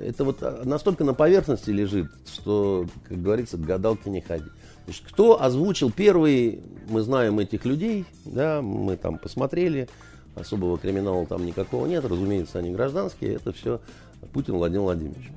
Это 0.00 0.24
вот 0.24 0.64
настолько 0.64 1.04
на 1.04 1.14
поверхности 1.14 1.70
лежит, 1.70 2.10
что, 2.32 2.86
как 3.08 3.20
говорится, 3.20 3.56
к 3.58 3.60
гадалке 3.60 4.08
не 4.10 4.22
ходи. 4.22 4.48
Значит, 4.86 5.04
кто 5.06 5.42
озвучил 5.42 5.92
первый, 5.92 6.62
мы 6.88 7.02
знаем 7.02 7.38
этих 7.38 7.66
людей, 7.66 8.06
да, 8.24 8.62
мы 8.62 8.96
там 8.96 9.18
посмотрели, 9.18 9.86
особого 10.34 10.78
криминала 10.78 11.26
там 11.26 11.44
никакого 11.44 11.86
нет, 11.86 12.06
разумеется, 12.06 12.58
они 12.58 12.70
гражданские, 12.70 13.34
это 13.34 13.52
все 13.52 13.80
Путин 14.32 14.54
Владимир 14.54 14.82
Владимирович. 14.82 15.30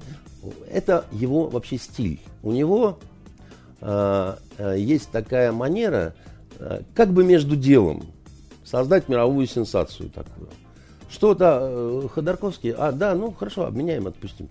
Это 0.69 1.05
его 1.11 1.47
вообще 1.47 1.77
стиль. 1.77 2.19
У 2.43 2.51
него 2.51 2.99
э, 3.81 4.35
э, 4.57 4.75
есть 4.79 5.09
такая 5.11 5.51
манера, 5.51 6.15
э, 6.59 6.81
как 6.95 7.11
бы 7.11 7.23
между 7.23 7.55
делом, 7.55 8.03
создать 8.63 9.09
мировую 9.09 9.47
сенсацию 9.47 10.09
такую. 10.09 10.49
Что-то 11.11 11.59
э, 11.61 12.07
Ходорковский, 12.13 12.71
а, 12.71 12.93
да, 12.93 13.13
ну 13.15 13.31
хорошо, 13.31 13.65
обменяем, 13.65 14.07
отпустим. 14.07 14.47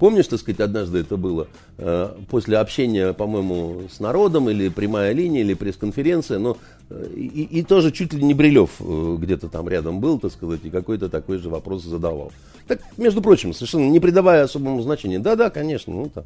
Помнишь, 0.00 0.26
так 0.26 0.40
сказать, 0.40 0.60
однажды 0.60 0.98
это 0.98 1.16
было 1.16 1.46
э, 1.78 2.10
после 2.28 2.58
общения, 2.58 3.12
по-моему, 3.12 3.82
с 3.88 4.00
народом, 4.00 4.50
или 4.50 4.68
прямая 4.68 5.12
линия, 5.12 5.42
или 5.42 5.54
пресс-конференция, 5.54 6.40
но 6.40 6.56
э, 6.90 7.06
и, 7.14 7.42
и 7.42 7.62
тоже 7.62 7.92
чуть 7.92 8.12
ли 8.12 8.24
не 8.24 8.34
Брилев 8.34 8.80
где-то 8.80 9.48
там 9.48 9.68
рядом 9.68 10.00
был, 10.00 10.18
так 10.18 10.32
сказать, 10.32 10.60
и 10.64 10.70
какой-то 10.70 11.08
такой 11.08 11.38
же 11.38 11.48
вопрос 11.48 11.84
задавал. 11.84 12.32
Так, 12.66 12.80
между 12.96 13.22
прочим, 13.22 13.52
совершенно 13.52 13.88
не 13.88 14.00
придавая 14.00 14.42
особому 14.42 14.82
значения. 14.82 15.20
Да-да, 15.20 15.50
конечно, 15.50 15.92
ну 15.92 16.10
там 16.12 16.24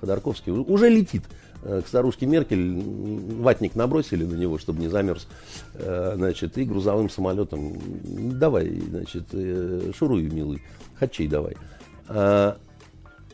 Ходорковский 0.00 0.52
уже 0.52 0.88
летит 0.88 1.24
к 1.62 1.86
старушке 1.86 2.26
Меркель, 2.26 2.82
ватник 3.40 3.74
набросили 3.74 4.24
на 4.24 4.34
него, 4.34 4.58
чтобы 4.58 4.80
не 4.80 4.88
замерз, 4.88 5.28
э, 5.74 6.12
значит, 6.16 6.56
и 6.58 6.64
грузовым 6.64 7.10
самолетом, 7.10 7.78
давай, 8.38 8.80
значит, 8.80 9.24
э, 9.32 9.92
шуруй, 9.96 10.22
милый, 10.22 10.62
хачей 10.98 11.28
давай. 11.28 11.56
А, 12.08 12.56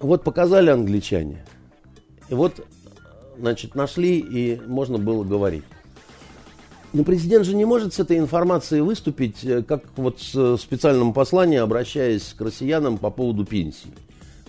Вот 0.01 0.25
показали 0.25 0.71
англичане, 0.71 1.45
и 2.29 2.35
вот, 2.35 2.67
значит, 3.39 3.75
нашли, 3.75 4.19
и 4.19 4.61
можно 4.67 4.99
было 4.99 5.25
говорить. 5.25 5.65
Но 6.93 7.05
президент 7.05 7.45
же 7.45 7.55
не 7.55 7.65
может 7.65 7.93
с 7.93 8.01
этой 8.01 8.19
информацией 8.19 8.81
выступить, 8.81 9.45
э, 9.45 9.63
как 9.63 9.83
вот 9.97 10.21
с 10.21 10.35
э, 10.35 10.57
специальным 10.59 11.13
посланием, 11.13 11.63
обращаясь 11.63 12.35
к 12.37 12.41
россиянам 12.41 12.99
по 12.99 13.11
поводу 13.11 13.45
пенсии. 13.45 13.91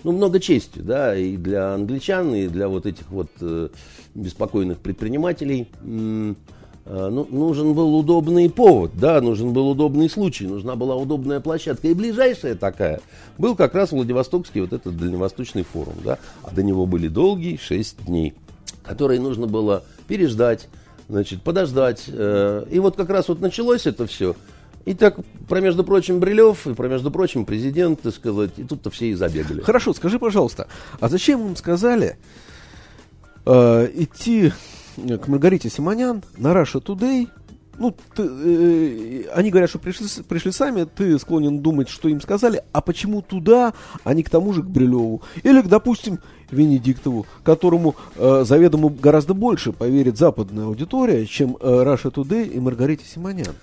Ну, 0.04 0.12
много 0.12 0.38
чести, 0.38 0.78
да, 0.78 1.16
и 1.16 1.36
для 1.36 1.74
англичан, 1.74 2.34
и 2.34 2.46
для 2.46 2.68
вот 2.68 2.86
этих 2.86 3.10
вот 3.10 3.28
э, 3.40 3.68
беспокойных 4.14 4.78
предпринимателей. 4.78 5.68
Э, 5.82 7.08
ну, 7.10 7.26
нужен 7.30 7.74
был 7.74 7.94
удобный 7.96 8.48
повод, 8.48 8.92
да, 8.94 9.20
нужен 9.20 9.52
был 9.52 9.68
удобный 9.68 10.08
случай, 10.08 10.46
нужна 10.46 10.74
была 10.74 10.96
удобная 10.96 11.40
площадка. 11.40 11.88
И 11.88 11.94
ближайшая 11.94 12.54
такая 12.54 13.00
был 13.36 13.56
как 13.56 13.74
раз 13.74 13.92
Владивостокский 13.92 14.62
вот 14.62 14.72
этот 14.72 14.96
дальневосточный 14.96 15.64
форум, 15.64 15.94
да, 16.02 16.18
а 16.42 16.50
до 16.54 16.62
него 16.62 16.86
были 16.86 17.08
долгие 17.08 17.56
шесть 17.56 18.04
дней, 18.06 18.34
которые 18.84 19.20
нужно 19.20 19.46
было 19.46 19.82
переждать, 20.06 20.68
значит, 21.08 21.42
подождать. 21.42 22.04
э, 22.06 22.64
И 22.70 22.78
вот 22.78 22.96
как 22.96 23.10
раз 23.10 23.28
вот 23.28 23.40
началось 23.40 23.86
это 23.86 24.06
все. 24.06 24.34
И 24.88 24.94
так, 24.94 25.16
про, 25.46 25.60
между 25.60 25.84
прочим, 25.84 26.18
Брилев, 26.18 26.66
и 26.66 26.72
про, 26.72 26.88
между 26.88 27.10
прочим, 27.10 27.44
президент, 27.44 28.00
так 28.00 28.14
сказать, 28.14 28.52
и 28.56 28.64
тут-то 28.64 28.88
все 28.88 29.10
и 29.10 29.14
забегали. 29.14 29.60
Хорошо, 29.60 29.92
скажи, 29.92 30.18
пожалуйста, 30.18 30.66
а 30.98 31.10
зачем 31.10 31.46
им 31.46 31.56
сказали 31.56 32.16
э, 33.44 33.90
идти 33.94 34.50
к 34.96 35.28
Маргарите 35.28 35.68
Симонян 35.68 36.22
на 36.38 36.54
Russia 36.54 36.82
Today? 36.82 37.28
Ну, 37.76 37.94
ты, 38.16 38.22
э, 38.22 39.24
они 39.34 39.50
говорят, 39.50 39.68
что 39.68 39.78
пришли, 39.78 40.06
пришли 40.26 40.52
сами, 40.52 40.84
ты 40.84 41.18
склонен 41.18 41.60
думать, 41.60 41.90
что 41.90 42.08
им 42.08 42.22
сказали, 42.22 42.62
а 42.72 42.80
почему 42.80 43.20
туда, 43.20 43.74
а 44.04 44.14
не 44.14 44.22
к 44.22 44.30
тому 44.30 44.54
же 44.54 44.62
к 44.62 44.66
Брилеву? 44.66 45.20
Или, 45.42 45.60
допустим, 45.60 46.18
Венедиктову, 46.50 47.26
которому 47.44 47.94
э, 48.16 48.44
заведомо 48.46 48.88
гораздо 48.88 49.34
больше 49.34 49.72
поверит 49.72 50.16
западная 50.16 50.64
аудитория, 50.64 51.26
чем 51.26 51.58
э, 51.60 51.82
Russia 51.84 52.10
Today 52.10 52.48
и 52.48 52.58
Маргарите 52.58 53.04
Симонян. 53.04 53.54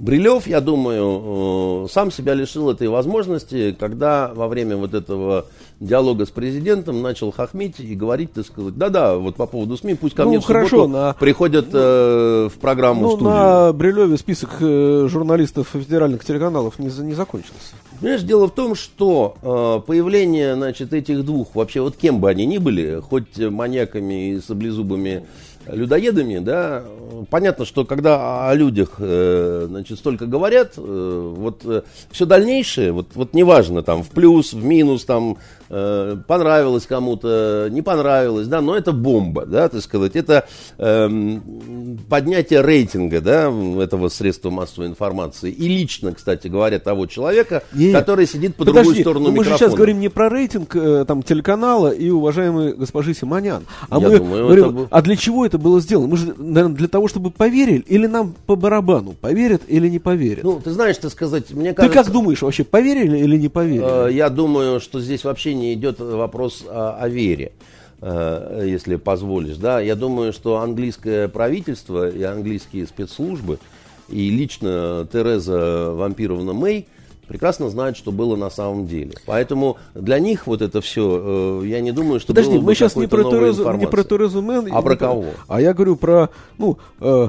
Брилев, 0.00 0.46
я 0.46 0.62
думаю, 0.62 1.84
э, 1.84 1.88
сам 1.92 2.10
себя 2.10 2.32
лишил 2.32 2.70
этой 2.70 2.88
возможности, 2.88 3.76
когда 3.78 4.32
во 4.34 4.48
время 4.48 4.78
вот 4.78 4.94
этого 4.94 5.44
диалога 5.78 6.24
с 6.24 6.30
президентом 6.30 7.02
начал 7.02 7.30
хохмить 7.30 7.80
и 7.80 7.94
говорить, 7.94 8.32
так 8.32 8.46
сказать, 8.46 8.78
да-да, 8.78 9.16
вот 9.16 9.36
по 9.36 9.44
поводу 9.44 9.76
СМИ, 9.76 9.96
пусть 9.96 10.14
ко 10.14 10.22
Ну, 10.24 10.30
мне 10.30 10.40
в 10.40 10.44
хорошо, 10.44 10.88
на- 10.88 11.12
приходят 11.12 11.66
э, 11.74 12.48
в 12.50 12.58
программу 12.58 13.02
Ну, 13.02 13.08
студию. 13.10 13.28
на 13.28 13.72
Брилеве 13.74 14.16
список 14.16 14.56
э, 14.60 15.06
журналистов 15.10 15.68
федеральных 15.70 16.24
телеканалов 16.24 16.78
не, 16.78 16.86
не 17.02 17.12
закончился. 17.12 17.74
Понимаешь, 18.00 18.22
дело 18.22 18.46
в 18.48 18.52
том, 18.52 18.74
что 18.74 19.34
э, 19.42 19.86
появление, 19.86 20.54
значит, 20.54 20.94
этих 20.94 21.26
двух, 21.26 21.54
вообще 21.54 21.82
вот 21.82 21.96
кем 21.96 22.20
бы 22.20 22.30
они 22.30 22.46
ни 22.46 22.56
были, 22.56 23.00
хоть 23.06 23.38
маньяками 23.38 24.30
и 24.30 24.40
саблезубыми 24.40 25.24
людоедами, 25.66 26.38
да, 26.38 26.82
э, 26.84 27.24
понятно, 27.30 27.64
что 27.64 27.84
когда 27.84 28.48
о 28.48 28.54
людях, 28.54 28.96
э, 28.98 29.66
значит, 29.68 29.98
столько 29.98 30.26
говорят, 30.26 30.74
э, 30.76 31.34
вот 31.36 31.84
все 32.10 32.26
дальнейшее, 32.26 32.92
вот, 32.92 33.08
вот 33.14 33.34
неважно, 33.34 33.82
там, 33.82 34.02
в 34.02 34.08
плюс, 34.08 34.52
в 34.52 34.64
минус, 34.64 35.04
там, 35.04 35.38
э, 35.68 36.16
понравилось 36.26 36.86
кому-то, 36.86 37.68
не 37.70 37.82
понравилось, 37.82 38.48
да, 38.48 38.60
но 38.60 38.76
это 38.76 38.92
бомба, 38.92 39.46
да, 39.46 39.68
так 39.68 39.82
сказать, 39.82 40.16
это 40.16 40.46
эм, 40.78 41.98
поднятие 42.08 42.60
рейтинга, 42.62 43.20
да, 43.20 43.52
этого 43.80 44.08
средства 44.08 44.50
массовой 44.50 44.88
информации. 44.88 45.50
И 45.50 45.68
лично, 45.68 46.12
кстати 46.12 46.48
говоря, 46.48 46.78
того 46.78 47.06
человека, 47.06 47.62
Нет. 47.72 47.92
который 47.94 48.26
сидит 48.26 48.56
по 48.56 48.64
Подожди, 48.64 48.82
другую 48.82 49.02
сторону 49.02 49.24
ну 49.26 49.30
мы 49.30 49.44
же 49.44 49.50
микрофона. 49.50 49.58
сейчас 49.58 49.76
говорим 49.76 50.00
не 50.00 50.08
про 50.08 50.28
рейтинг 50.28 50.74
э, 50.74 51.04
там, 51.06 51.22
телеканала 51.22 51.90
и 51.90 52.10
уважаемой 52.10 52.72
госпожи 52.74 53.14
Симонян. 53.14 53.64
А 53.88 54.00
Я 54.00 54.08
мы 54.08 54.18
думаю, 54.18 54.44
говорим, 54.46 54.78
это 54.80 54.88
а 54.90 55.02
для 55.02 55.16
чего 55.16 55.46
это 55.46 55.58
было 55.60 55.80
сделано? 55.80 56.08
Мы 56.08 56.16
же, 56.16 56.34
наверное, 56.36 56.76
для 56.76 56.88
того, 56.88 57.08
чтобы 57.08 57.30
поверили, 57.30 57.84
или 57.86 58.06
нам 58.06 58.34
по 58.46 58.56
барабану, 58.56 59.12
поверят 59.12 59.62
или 59.68 59.88
не 59.88 59.98
поверят? 59.98 60.42
Ну, 60.44 60.60
ты 60.60 60.70
знаешь, 60.70 60.96
так 60.96 61.12
сказать, 61.12 61.50
мне 61.50 61.70
Ты 61.70 61.76
кажется... 61.76 62.04
как 62.04 62.12
думаешь, 62.12 62.42
вообще 62.42 62.64
поверили 62.64 63.18
или 63.18 63.36
не 63.36 63.48
поверили? 63.48 64.08
Э, 64.08 64.12
Я 64.12 64.30
думаю, 64.30 64.80
что 64.80 65.00
здесь 65.00 65.24
вообще 65.24 65.54
не 65.54 65.74
идет 65.74 66.00
вопрос 66.00 66.64
о, 66.66 66.96
о 67.00 67.08
вере, 67.08 67.52
э, 68.00 68.64
если 68.66 68.96
позволишь. 68.96 69.56
Да? 69.56 69.80
Я 69.80 69.94
думаю, 69.94 70.32
что 70.32 70.58
английское 70.58 71.28
правительство 71.28 72.08
и 72.10 72.22
английские 72.22 72.86
спецслужбы, 72.86 73.58
и 74.08 74.30
лично 74.30 75.06
Тереза 75.12 75.92
Вампировна 75.92 76.52
Мэй 76.52 76.88
прекрасно 77.30 77.70
знают, 77.70 77.96
что 77.96 78.10
было 78.10 78.34
на 78.34 78.50
самом 78.50 78.88
деле. 78.88 79.12
Поэтому 79.24 79.76
для 79.94 80.18
них 80.18 80.48
вот 80.48 80.62
это 80.62 80.80
все, 80.80 81.62
я 81.62 81.80
не 81.80 81.92
думаю, 81.92 82.18
что 82.18 82.32
Подожди, 82.32 82.50
было 82.50 82.58
бы 82.58 82.66
мы 82.66 82.74
сейчас 82.74 82.96
не 82.96 83.06
какой-то 83.06 83.30
про, 83.30 83.38
Терезу, 83.38 83.72
не 83.78 83.86
про 83.86 84.02
и 84.66 84.72
А 84.72 84.76
не 84.78 84.82
про 84.82 84.96
кого? 84.96 85.26
А 85.46 85.60
я 85.60 85.72
говорю 85.72 85.94
про, 85.94 86.30
ну, 86.58 86.78
э, 86.98 87.28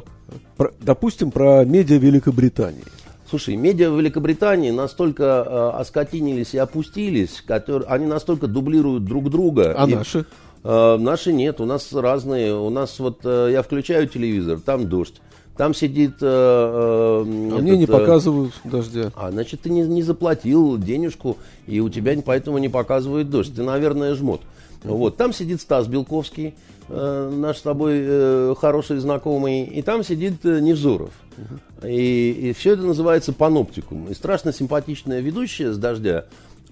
про- 0.58 0.72
допустим, 0.80 1.30
про 1.30 1.64
медиа 1.66 2.00
Великобритании. 2.00 2.84
Слушай, 3.30 3.56
медиа 3.58 3.92
в 3.92 4.00
Великобритании 4.00 4.72
настолько 4.72 5.24
э, 5.24 5.80
оскотинились 5.80 6.56
и 6.56 6.58
опустились, 6.58 7.44
которые, 7.46 7.88
они 7.88 8.08
настолько 8.08 8.48
дублируют 8.48 9.06
друг 9.06 9.30
друга. 9.30 9.76
А 9.78 9.88
И- 9.88 9.94
наши? 9.94 10.26
Э, 10.64 10.98
наши 10.98 11.32
нет, 11.32 11.62
у 11.62 11.66
нас 11.66 11.94
разные. 11.94 12.56
У 12.56 12.72
нас 12.72 12.98
вот 12.98 13.20
э, 13.24 13.50
я 13.52 13.62
включаю 13.62 14.08
телевизор, 14.08 14.60
там 14.60 14.90
дождь. 14.90 15.22
Там 15.58 15.74
сидит... 15.74 16.16
Э, 16.22 17.24
э, 17.24 17.24
а 17.24 17.60
мне 17.60 17.78
не 17.78 17.86
показывают 17.86 18.54
дождя. 18.64 19.12
А, 19.16 19.32
значит, 19.32 19.62
ты 19.62 19.70
не, 19.70 19.82
не 19.82 20.02
заплатил 20.02 20.78
денежку, 20.78 21.38
и 21.68 21.80
у 21.82 21.90
тебя 21.90 22.16
поэтому 22.26 22.58
не 22.58 22.70
показывает 22.70 23.30
дождь. 23.30 23.54
Ты, 23.54 23.64
наверное, 23.64 24.16
жмот. 24.16 24.42
Вот, 24.84 25.18
там 25.18 25.34
сидит 25.34 25.62
Стас 25.62 25.88
Белковский, 25.88 26.56
э, 26.90 27.32
наш 27.36 27.58
с 27.58 27.62
тобой 27.62 28.00
э, 28.02 28.56
хороший 28.60 28.98
знакомый, 28.98 29.64
и 29.64 29.82
там 29.82 30.04
сидит 30.04 30.44
э, 30.46 30.60
Невзоров. 30.60 31.12
И, 31.84 32.32
и 32.32 32.54
все 32.54 32.74
это 32.74 32.84
называется 32.84 33.32
паноптикум. 33.32 34.08
И 34.10 34.14
страшно 34.14 34.54
симпатичная 34.54 35.20
ведущая 35.20 35.74
с 35.74 35.78
дождя, 35.78 36.26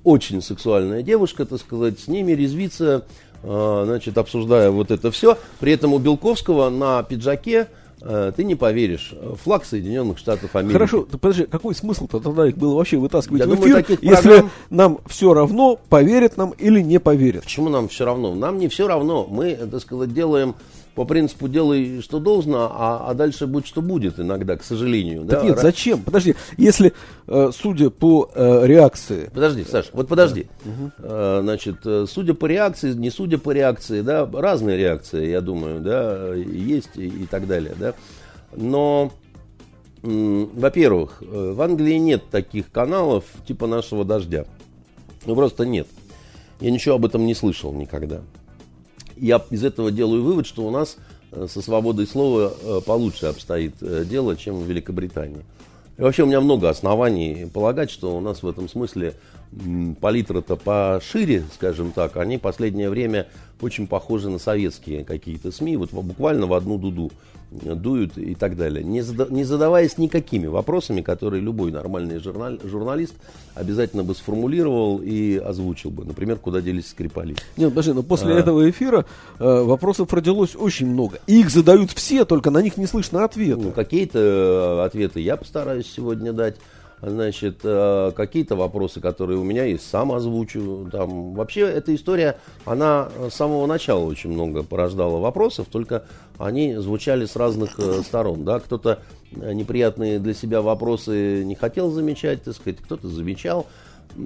очень 0.04 0.42
сексуальная 0.42 1.04
девушка, 1.04 1.46
так 1.46 1.60
сказать, 1.60 2.00
с 2.00 2.08
ними 2.08 2.32
резвится, 2.32 3.06
э, 3.44 3.82
значит, 3.86 4.18
обсуждая 4.18 4.72
вот 4.72 4.90
это 4.90 5.12
все. 5.12 5.38
При 5.60 5.74
этом 5.74 5.94
у 5.94 6.00
Белковского 6.00 6.70
на 6.70 7.04
пиджаке 7.04 7.68
Э, 7.68 7.89
ты 8.00 8.44
не 8.44 8.56
поверишь, 8.56 9.14
флаг 9.44 9.66
Соединенных 9.66 10.18
Штатов 10.18 10.56
Америки. 10.56 10.74
Хорошо, 10.74 11.08
подожди, 11.20 11.46
какой 11.46 11.76
смысл-то 11.76 12.20
тогда 12.20 12.48
их 12.48 12.58
было 12.58 12.76
вообще 12.76 12.98
вытаскивать 12.98 13.42
Я 13.42 13.48
в 13.48 13.56
эфир, 13.56 13.84
думаю, 13.84 13.86
если 14.02 14.30
программ... 14.30 14.52
нам 14.70 15.00
все 15.08 15.34
равно, 15.34 15.80
поверят 15.90 16.38
нам 16.38 16.52
или 16.52 16.82
не 16.82 17.00
поверят? 17.00 17.44
Почему 17.44 17.70
нам 17.70 17.88
все 17.90 18.06
равно? 18.06 18.34
Нам 18.36 18.58
не 18.58 18.68
все 18.68 18.88
равно. 18.88 19.28
Мы, 19.30 19.56
так 19.56 19.82
сказать, 19.82 20.14
делаем 20.14 20.56
по 20.96 21.06
принципу 21.06 21.48
делай, 21.48 22.02
что 22.02 22.20
должно, 22.20 22.70
а, 22.72 23.06
а 23.10 23.14
дальше 23.14 23.48
будь 23.48 23.66
что 23.66 23.82
будет 23.82 24.20
иногда, 24.20 24.58
к 24.58 24.64
сожалению. 24.64 25.26
Так 25.26 25.42
да? 25.42 25.46
нет, 25.46 25.60
зачем? 25.60 26.02
Подожди, 26.02 26.36
если, 26.58 26.94
э, 27.28 27.52
судя 27.54 27.90
по 27.90 28.30
э, 28.34 28.66
реакции... 28.66 29.30
Подожди, 29.34 29.64
Саш, 29.64 29.90
вот 29.94 30.08
подожди. 30.08 30.48
Угу. 30.66 30.92
Э, 31.00 31.40
значит, 31.42 31.78
э, 31.86 32.06
судя 32.10 32.34
по 32.34 32.46
реакции, 32.48 32.94
не 32.94 33.10
судя 33.12 33.38
по 33.38 33.52
реакции, 33.52 34.02
да, 34.02 34.30
разные 34.32 34.78
реакции, 34.78 35.30
я 35.30 35.42
думаю, 35.42 35.80
да, 35.82 36.34
есть 36.34 36.96
и, 36.96 37.08
и 37.08 37.26
так 37.26 37.48
далее, 37.48 37.76
да. 37.80 37.94
Но, 38.56 39.12
во-первых, 40.02 41.22
в 41.22 41.62
Англии 41.62 41.96
нет 41.96 42.24
таких 42.32 42.72
каналов 42.72 43.26
типа 43.48 43.68
нашего 43.68 44.04
«Дождя». 44.04 44.46
Ну, 45.26 45.36
просто 45.36 45.66
нет. 45.66 45.88
Я 46.60 46.72
ничего 46.72 46.96
об 46.96 47.06
этом 47.06 47.26
не 47.26 47.36
слышал 47.36 47.74
никогда 47.74 48.22
я 49.20 49.42
из 49.50 49.64
этого 49.64 49.92
делаю 49.92 50.24
вывод, 50.24 50.46
что 50.46 50.66
у 50.66 50.72
нас 50.72 50.98
э, 51.32 51.48
со 51.50 51.62
свободой 51.62 52.08
слова 52.08 52.54
э, 52.62 52.82
получше 52.86 53.28
обстоит 53.28 53.76
э, 53.82 54.06
дело, 54.06 54.36
чем 54.36 54.60
в 54.60 54.66
Великобритании. 54.66 55.44
И 55.98 56.02
вообще 56.02 56.24
у 56.24 56.28
меня 56.28 56.40
много 56.40 56.70
оснований 56.70 57.48
полагать, 57.54 57.92
что 57.92 58.16
у 58.16 58.22
нас 58.22 58.42
в 58.42 58.48
этом 58.48 58.70
смысле 58.70 59.16
палитра-то 60.00 60.56
пошире, 60.56 61.44
скажем 61.54 61.92
так. 61.92 62.16
Они 62.18 62.38
в 62.38 62.42
последнее 62.42 62.90
время 62.90 63.28
очень 63.62 63.88
похожи 63.88 64.30
на 64.30 64.40
советские 64.40 65.04
какие-то 65.04 65.52
СМИ, 65.52 65.78
вот 65.78 65.92
буквально 65.92 66.48
в 66.48 66.54
одну 66.54 66.78
дуду 66.78 67.12
дуют 67.52 68.18
и 68.18 68.36
так 68.36 68.56
далее, 68.56 68.84
не, 68.84 69.02
зада, 69.02 69.28
не 69.30 69.44
задаваясь 69.44 69.98
никакими 69.98 70.48
вопросами, 70.48 71.02
которые 71.02 71.42
любой 71.42 71.72
нормальный 71.72 72.20
журнал, 72.20 72.58
журналист 72.64 73.16
обязательно 73.56 74.04
бы 74.04 74.14
сформулировал 74.14 75.02
и 75.04 75.38
озвучил 75.38 75.90
бы. 75.90 76.06
Например, 76.06 76.38
куда 76.38 76.62
делись 76.62 76.90
Скрипали. 76.90 77.36
Нет, 77.58 77.70
подожди, 77.70 77.94
но 77.94 78.04
после 78.04 78.36
а... 78.36 78.40
этого 78.40 78.70
эфира 78.70 79.06
э, 79.40 79.64
вопросов 79.64 80.14
родилось 80.14 80.56
очень 80.56 80.88
много. 80.88 81.20
Их 81.28 81.50
задают 81.50 81.92
все, 81.92 82.26
только 82.26 82.52
на 82.52 82.62
них 82.62 82.78
не 82.78 82.86
слышно 82.86 83.24
ответа. 83.24 83.60
Ну, 83.62 83.72
какие-то 83.72 84.20
э, 84.20 84.86
ответы 84.86 85.20
я 85.20 85.36
постараюсь 85.36 85.92
сегодня 85.92 86.34
дать. 86.34 86.56
Значит, 87.02 87.62
э, 87.64 88.12
какие-то 88.16 88.56
вопросы, 88.56 89.00
которые 89.00 89.40
у 89.40 89.44
меня 89.44 89.64
есть, 89.64 89.90
сам 89.90 90.12
озвучу. 90.12 90.90
Там. 90.92 91.34
Вообще, 91.34 91.62
эта 91.62 91.96
история, 91.96 92.38
она 92.66 93.10
с 93.30 93.36
самого 93.36 93.66
начала 93.68 94.04
очень 94.04 94.32
много 94.32 94.64
порождала 94.64 95.20
вопросов, 95.20 95.68
только 95.72 96.06
они 96.38 96.76
звучали 96.76 97.26
с 97.26 97.36
разных 97.36 97.80
э, 97.80 98.02
сторон. 98.04 98.44
Да? 98.44 98.60
Кто-то 98.60 99.00
неприятные 99.32 100.20
для 100.20 100.34
себя 100.34 100.62
вопросы 100.62 101.44
не 101.46 101.56
хотел 101.56 101.92
замечать, 101.92 102.44
так 102.44 102.56
сказать, 102.56 102.80
кто-то 102.80 103.08
замечал. 103.08 103.68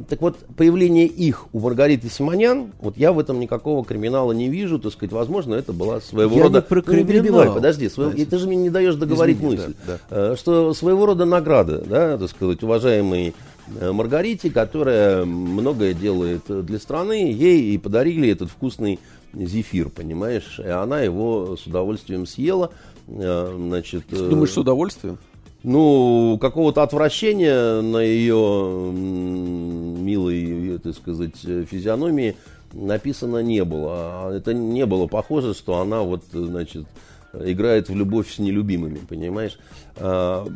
Так 0.10 0.22
вот, 0.22 0.38
появление 0.56 1.06
их 1.06 1.46
у 1.54 1.60
Маргариты 1.60 2.10
Симонян, 2.10 2.72
вот 2.80 2.98
я 2.98 3.12
в 3.12 3.20
этом 3.20 3.40
никакого 3.40 3.86
криминала 3.86 4.32
не 4.32 4.50
вижу, 4.50 4.80
так 4.80 4.94
сказать, 4.94 5.12
возможно, 5.12 5.54
это 5.56 5.74
была 5.74 6.02
своего 6.02 6.36
я 6.36 6.44
рода... 6.44 6.60
Не 6.60 6.62
про 6.64 6.82
криминал. 6.82 7.06
Ну, 7.06 7.14
не 7.14 7.22
перебивай, 7.22 7.54
подожди, 7.54 7.90
своего... 7.90 8.12
ты 8.12 8.38
же 8.38 8.48
мне 8.48 8.56
не 8.56 8.70
даешь 8.70 8.96
договорить 8.96 9.38
Извини, 9.38 9.56
мысль. 9.56 9.74
Да, 9.86 9.98
да. 10.10 10.32
Э, 10.32 10.36
что 10.38 10.74
своего 10.74 11.06
рода 11.06 11.26
награда, 11.26 11.84
да, 11.86 12.18
так 12.18 12.30
сказать, 12.30 12.64
уважаемой 12.64 13.36
э, 13.80 13.92
Маргарите, 13.92 14.50
которая 14.50 15.26
многое 15.26 15.94
делает 15.94 16.44
для 16.48 16.80
страны, 16.80 17.32
ей 17.32 17.74
и 17.74 17.78
подарили 17.78 18.30
этот 18.30 18.50
вкусный 18.50 19.00
зефир, 19.34 19.90
понимаешь, 19.90 20.60
и 20.60 20.68
она 20.68 21.02
его 21.02 21.58
с 21.58 21.68
удовольствием 21.68 22.26
съела, 22.26 22.72
э, 23.08 23.54
значит... 23.56 24.06
Ты 24.08 24.30
думаешь, 24.30 24.52
с 24.52 24.58
удовольствием? 24.58 25.18
Ну, 25.64 26.38
какого-то 26.40 26.84
отвращения 26.84 27.82
на 27.82 28.00
ее 28.00 28.92
милой, 28.94 30.80
так 30.80 30.96
сказать, 30.96 31.38
физиономии 31.38 32.36
написано 32.74 33.40
не 33.40 33.64
было. 33.64 33.92
А 33.94 34.32
это 34.36 34.54
не 34.54 34.86
было 34.86 35.08
похоже, 35.08 35.54
что 35.54 35.80
она 35.80 36.02
вот, 36.02 36.24
значит, 36.32 36.86
играет 37.34 37.90
в 37.90 37.96
любовь 37.96 38.32
с 38.34 38.40
нелюбимыми, 38.40 39.00
понимаешь? 39.08 39.58
А, 39.96 40.48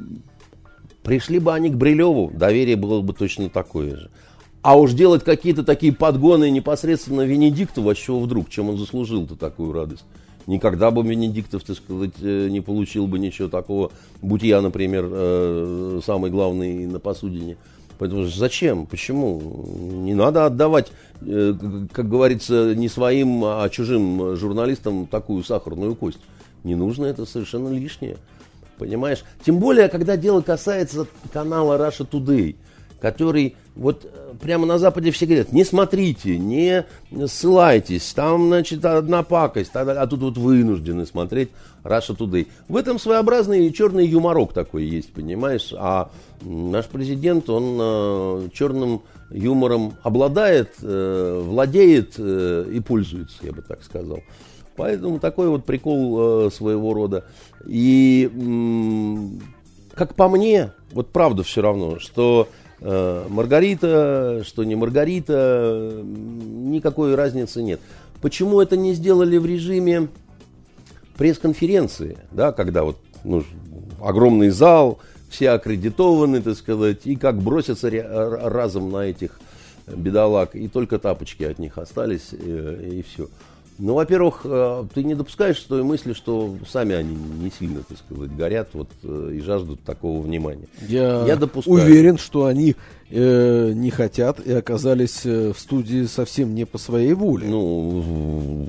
пришли 1.03 1.39
бы 1.39 1.53
они 1.53 1.69
к 1.69 1.75
Брилеву, 1.75 2.31
доверие 2.33 2.75
было 2.75 3.01
бы 3.01 3.13
точно 3.13 3.49
такое 3.49 3.95
же. 3.95 4.09
А 4.61 4.77
уж 4.77 4.93
делать 4.93 5.23
какие-то 5.23 5.63
такие 5.63 5.93
подгоны 5.93 6.49
непосредственно 6.49 7.21
Венедикту, 7.21 7.81
чего 7.95 8.19
вдруг, 8.19 8.49
чем 8.49 8.69
он 8.69 8.77
заслужил-то 8.77 9.35
такую 9.35 9.71
радость? 9.71 10.03
Никогда 10.47 10.89
бы 10.89 11.03
Венедиктов, 11.03 11.63
так 11.63 11.77
сказать, 11.77 12.13
э, 12.21 12.47
не 12.49 12.62
получил 12.62 13.05
бы 13.05 13.19
ничего 13.19 13.49
такого, 13.49 13.91
будь 14.21 14.43
я, 14.43 14.62
например, 14.62 15.07
э, 15.12 15.99
самый 16.03 16.31
главный 16.31 16.88
на 16.88 16.99
посудине. 16.99 17.57
Поэтому 17.99 18.25
зачем? 18.25 18.86
Почему? 18.86 19.41
Не 20.03 20.13
надо 20.13 20.45
отдавать, 20.45 20.91
э, 21.21 21.53
как 21.91 22.10
говорится, 22.10 22.73
не 22.75 22.88
своим, 22.89 23.43
а 23.43 23.67
чужим 23.69 24.36
журналистам 24.36 25.07
такую 25.07 25.43
сахарную 25.43 25.95
кость. 25.95 26.19
Не 26.63 26.75
нужно, 26.75 27.05
это 27.05 27.25
совершенно 27.25 27.69
лишнее. 27.69 28.17
Понимаешь? 28.77 29.23
Тем 29.45 29.60
более, 29.60 29.89
когда 29.89 30.17
дело 30.17 30.41
касается 30.41 31.07
канала 31.33 31.77
Russia 31.77 32.07
Today– 32.10 32.55
который 32.99 33.55
вот 33.75 34.05
э, 34.05 34.33
прямо 34.41 34.65
на 34.65 34.79
Западе 34.79 35.12
все 35.12 35.25
говорят, 35.25 35.51
не 35.51 35.63
смотрите, 35.63 36.38
не 36.38 36.86
ссылайтесь, 37.27 38.12
там, 38.13 38.47
значит, 38.47 38.83
одна 38.86 39.23
пакость, 39.23 39.71
а 39.73 40.07
тут 40.07 40.21
вот 40.21 40.38
вынуждены 40.38 41.05
смотреть 41.05 41.49
Russia 41.83 42.17
Today. 42.17 42.47
В 42.67 42.75
этом 42.75 42.99
своеобразный 42.99 43.71
черный 43.71 44.05
юморок 44.05 44.53
такой 44.53 44.86
есть, 44.86 45.13
понимаешь? 45.13 45.73
А 45.77 46.10
наш 46.41 46.86
президент, 46.86 47.49
он 47.49 47.77
э, 47.79 48.49
черным 48.53 49.03
юмором 49.29 49.93
обладает, 50.03 50.71
э, 50.81 51.41
владеет 51.45 52.17
и 52.17 52.79
пользуется, 52.79 53.38
я 53.41 53.51
бы 53.51 53.62
так 53.62 53.83
сказал. 53.83 54.19
Поэтому 54.75 55.19
такой 55.19 55.49
вот 55.49 55.65
прикол 55.65 56.51
своего 56.51 56.93
рода. 56.93 57.25
И, 57.65 58.29
как 59.95 60.13
по 60.13 60.29
мне, 60.29 60.71
вот 60.91 61.12
правда 61.12 61.41
все 61.41 61.63
равно, 61.63 61.97
что 61.97 62.47
Маргарита, 62.79 64.43
что 64.45 64.63
не 64.63 64.75
Маргарита, 64.75 66.01
никакой 66.03 67.15
разницы 67.15 67.63
нет. 67.63 67.79
Почему 68.21 68.61
это 68.61 68.77
не 68.77 68.93
сделали 68.93 69.37
в 69.37 69.45
режиме 69.45 70.09
пресс-конференции, 71.17 72.17
да, 72.31 72.51
когда 72.51 72.83
вот 72.83 72.97
ну, 73.23 73.43
огромный 74.01 74.49
зал, 74.49 74.99
все 75.29 75.51
аккредитованы, 75.51 76.41
так 76.41 76.55
сказать, 76.55 77.05
и 77.05 77.15
как 77.15 77.37
бросятся 77.41 77.89
разом 77.89 78.91
на 78.91 79.05
этих 79.05 79.39
бедолаг, 79.87 80.55
и 80.55 80.67
только 80.67 80.99
тапочки 80.99 81.43
от 81.43 81.59
них 81.59 81.77
остались, 81.77 82.31
и, 82.31 82.37
э, 82.41 82.89
и 82.93 83.01
все. 83.01 83.27
Ну, 83.79 83.93
во-первых, 83.93 84.41
э, 84.43 84.85
ты 84.93 85.03
не 85.03 85.13
допускаешь 85.13 85.59
той 85.59 85.83
мысли, 85.83 86.13
что 86.13 86.55
сами 86.67 86.95
они 86.95 87.15
не 87.15 87.51
сильно, 87.51 87.81
так 87.87 87.97
сказать, 87.97 88.35
горят 88.35 88.69
вот, 88.73 88.89
э, 89.03 89.33
и 89.35 89.41
жаждут 89.41 89.83
такого 89.83 90.21
внимания. 90.21 90.67
Я, 90.87 91.25
Я 91.27 91.35
допускаю. 91.35 91.83
уверен, 91.83 92.17
что 92.17 92.45
они 92.45 92.75
э, 93.11 93.71
не 93.73 93.91
хотят 93.91 94.39
и 94.39 94.51
оказались 94.51 95.25
э, 95.25 95.53
в 95.53 95.59
студии 95.59 96.05
совсем 96.05 96.55
не 96.55 96.65
по 96.65 96.77
своей 96.79 97.13
воле. 97.13 97.47
Ну, 97.47 98.67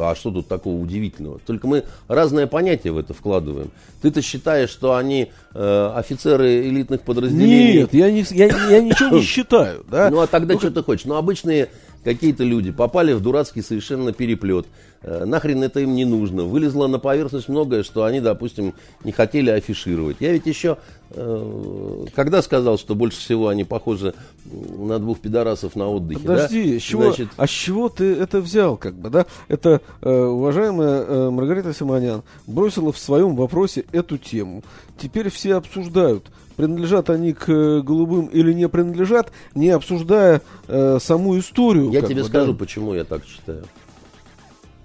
а 0.00 0.14
что 0.14 0.30
тут 0.30 0.48
такого 0.48 0.80
удивительного? 0.80 1.38
Только 1.46 1.66
мы 1.66 1.84
разное 2.08 2.46
понятие 2.46 2.92
в 2.92 2.98
это 2.98 3.14
вкладываем. 3.14 3.70
Ты-то 4.02 4.20
считаешь, 4.22 4.70
что 4.70 4.96
они 4.96 5.30
э, 5.54 5.92
офицеры 5.94 6.66
элитных 6.68 7.02
подразделений? 7.02 7.80
Нет, 7.80 7.94
я, 7.94 8.10
не, 8.10 8.24
я, 8.30 8.46
я 8.46 8.80
ничего 8.82 9.16
не 9.16 9.22
считаю. 9.22 9.84
Да? 9.90 10.10
Ну, 10.10 10.20
а 10.20 10.26
тогда 10.26 10.54
ну, 10.54 10.60
что 10.60 10.70
ты 10.70 10.82
хочешь? 10.82 11.04
Ну, 11.04 11.14
обычные 11.14 11.68
какие-то 12.04 12.44
люди 12.44 12.70
попали 12.70 13.12
в 13.12 13.20
дурацкий 13.20 13.62
совершенно 13.62 14.12
переплет. 14.12 14.66
э, 15.02 15.24
нахрен 15.24 15.62
это 15.62 15.80
им 15.80 15.94
не 15.94 16.04
нужно. 16.04 16.44
Вылезло 16.44 16.86
на 16.86 16.98
поверхность 16.98 17.48
многое, 17.48 17.82
что 17.82 18.04
они, 18.04 18.20
допустим, 18.20 18.74
не 19.04 19.12
хотели 19.12 19.50
афишировать. 19.50 20.18
Я 20.20 20.32
ведь 20.32 20.46
еще, 20.46 20.76
э, 21.10 22.04
когда 22.14 22.42
сказал, 22.42 22.78
что 22.78 22.94
больше 22.94 23.18
всего 23.18 23.48
они 23.48 23.64
похожи 23.64 24.14
на 24.44 24.98
двух 24.98 25.20
пидорасов 25.20 25.76
на 25.76 25.88
отдыхе, 25.88 26.20
Подожди, 26.20 26.74
да? 26.74 26.78
с 26.78 26.82
чего, 26.82 27.02
Значит, 27.04 27.28
а 27.36 27.46
с 27.46 27.50
чего 27.50 27.88
ты 27.88 28.12
это 28.14 28.40
взял, 28.40 28.76
как 28.76 28.94
бы, 28.94 29.08
да? 29.10 29.26
Это 29.48 29.80
э, 30.02 30.10
уважаемая 30.10 31.02
э, 31.02 31.30
Маргарита 31.30 31.72
Симонян 31.72 32.22
бросила 32.46 32.92
в 32.92 32.98
своем 32.98 33.36
вопросе 33.36 33.84
эту 33.92 34.18
тему. 34.18 34.62
Теперь 34.98 35.30
все 35.30 35.54
обсуждают, 35.54 36.26
принадлежат 36.60 37.08
они 37.08 37.32
к 37.32 37.48
э, 37.48 37.80
голубым 37.80 38.26
или 38.26 38.52
не 38.52 38.68
принадлежат, 38.68 39.32
не 39.54 39.70
обсуждая 39.70 40.42
э, 40.68 40.98
саму 41.00 41.38
историю. 41.38 41.90
я 41.90 42.02
тебе 42.02 42.22
бы, 42.22 42.28
скажу, 42.28 42.52
да. 42.52 42.58
почему 42.58 42.92
я 42.92 43.04
так 43.04 43.24
считаю. 43.24 43.64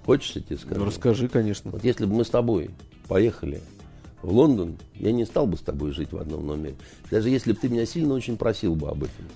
Хочешь, 0.06 0.32
я 0.36 0.40
тебе 0.40 0.56
скажу? 0.56 0.80
Ну, 0.80 0.86
расскажи, 0.86 1.28
конечно. 1.28 1.70
Вот 1.70 1.84
если 1.84 2.06
бы 2.06 2.14
мы 2.14 2.24
с 2.24 2.30
тобой 2.30 2.70
поехали 3.08 3.60
в 4.22 4.32
Лондон, 4.32 4.76
я 4.94 5.12
не 5.12 5.26
стал 5.26 5.46
бы 5.46 5.58
с 5.58 5.60
тобой 5.60 5.90
жить 5.90 6.12
в 6.12 6.16
одном 6.16 6.46
номере. 6.46 6.76
Даже 7.10 7.28
если 7.28 7.52
бы 7.52 7.58
ты 7.58 7.68
меня 7.68 7.84
сильно 7.84 8.14
очень 8.14 8.38
просил 8.38 8.74
бы 8.74 8.88
об 8.88 9.02
этом. 9.02 9.26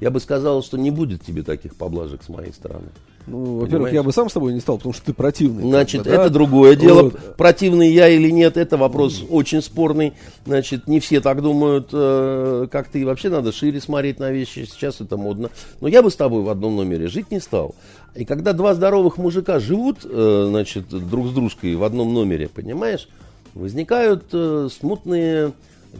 Я 0.00 0.10
бы 0.10 0.18
сказал, 0.18 0.62
что 0.62 0.78
не 0.78 0.90
будет 0.90 1.22
тебе 1.22 1.42
таких 1.42 1.76
поблажек 1.76 2.22
с 2.22 2.30
моей 2.30 2.54
стороны. 2.54 2.88
Ну, 3.26 3.60
во-первых, 3.60 3.92
я 3.92 4.02
бы 4.02 4.12
сам 4.12 4.28
с 4.28 4.32
тобой 4.32 4.52
не 4.52 4.60
стал, 4.60 4.78
потому 4.78 4.92
что 4.92 5.06
ты 5.06 5.12
противный. 5.12 5.62
Значит, 5.62 6.02
да? 6.02 6.14
это 6.14 6.30
другое 6.30 6.74
дело. 6.74 7.04
Вот. 7.04 7.36
Противный 7.36 7.92
я 7.92 8.08
или 8.08 8.30
нет, 8.30 8.56
это 8.56 8.76
вопрос 8.76 9.22
очень 9.28 9.62
спорный. 9.62 10.14
Значит, 10.44 10.88
не 10.88 10.98
все 10.98 11.20
так 11.20 11.40
думают, 11.40 11.90
э, 11.92 12.66
как 12.70 12.88
ты. 12.88 13.06
Вообще 13.06 13.28
надо 13.28 13.52
шире 13.52 13.80
смотреть 13.80 14.18
на 14.18 14.32
вещи. 14.32 14.66
Сейчас 14.70 15.00
это 15.00 15.16
модно. 15.16 15.50
Но 15.80 15.88
я 15.88 16.02
бы 16.02 16.10
с 16.10 16.16
тобой 16.16 16.42
в 16.42 16.48
одном 16.48 16.76
номере 16.76 17.08
жить 17.08 17.30
не 17.30 17.40
стал. 17.40 17.74
И 18.14 18.24
когда 18.24 18.52
два 18.52 18.74
здоровых 18.74 19.18
мужика 19.18 19.60
живут, 19.60 19.98
э, 20.04 20.46
значит, 20.48 20.88
друг 20.88 21.28
с 21.28 21.30
дружкой 21.30 21.76
в 21.76 21.84
одном 21.84 22.12
номере, 22.12 22.48
понимаешь, 22.48 23.08
возникают 23.54 24.24
э, 24.32 24.68
смутные 24.70 25.52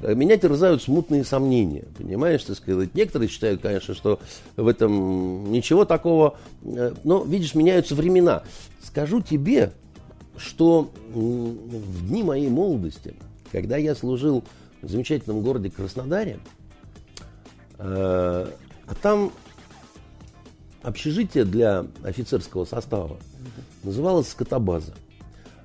меня 0.03 0.37
терзают 0.37 0.83
смутные 0.83 1.25
сомнения, 1.25 1.85
понимаешь, 1.97 2.45
так 2.45 2.57
сказать. 2.57 2.95
Некоторые 2.95 3.29
считают, 3.29 3.61
конечно, 3.61 3.95
что 3.95 4.21
в 4.57 4.67
этом 4.67 5.51
ничего 5.53 5.85
такого, 5.85 6.39
э, 6.65 6.95
но, 7.05 7.23
видишь, 7.25 7.55
меняются 7.55 7.95
времена. 7.95 8.43
Скажу 8.83 9.21
тебе, 9.21 9.73
что 10.37 10.91
в 11.13 12.09
дни 12.09 12.23
моей 12.23 12.49
молодости, 12.49 13.15
когда 13.51 13.77
я 13.77 13.95
служил 13.95 14.45
в 14.81 14.89
замечательном 14.89 15.43
городе 15.43 15.71
Краснодаре, 15.71 16.41
э, 17.79 17.85
а 17.85 18.95
там 19.01 19.33
общежитие 20.83 21.45
для 21.45 21.87
офицерского 22.03 22.65
состава 22.65 23.19
называлось 23.85 24.29
скотобаза. 24.29 24.95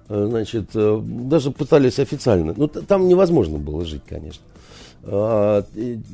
Э, 0.10 0.26
Значит, 0.30 0.70
э, 0.74 1.02
даже 1.04 1.52
пытались 1.52 2.00
официально. 2.00 2.54
Ну, 2.56 2.68
там 2.68 3.08
невозможно 3.08 3.58
было 3.58 3.86
жить, 3.86 4.04
конечно. 4.08 4.44
А, 5.10 5.64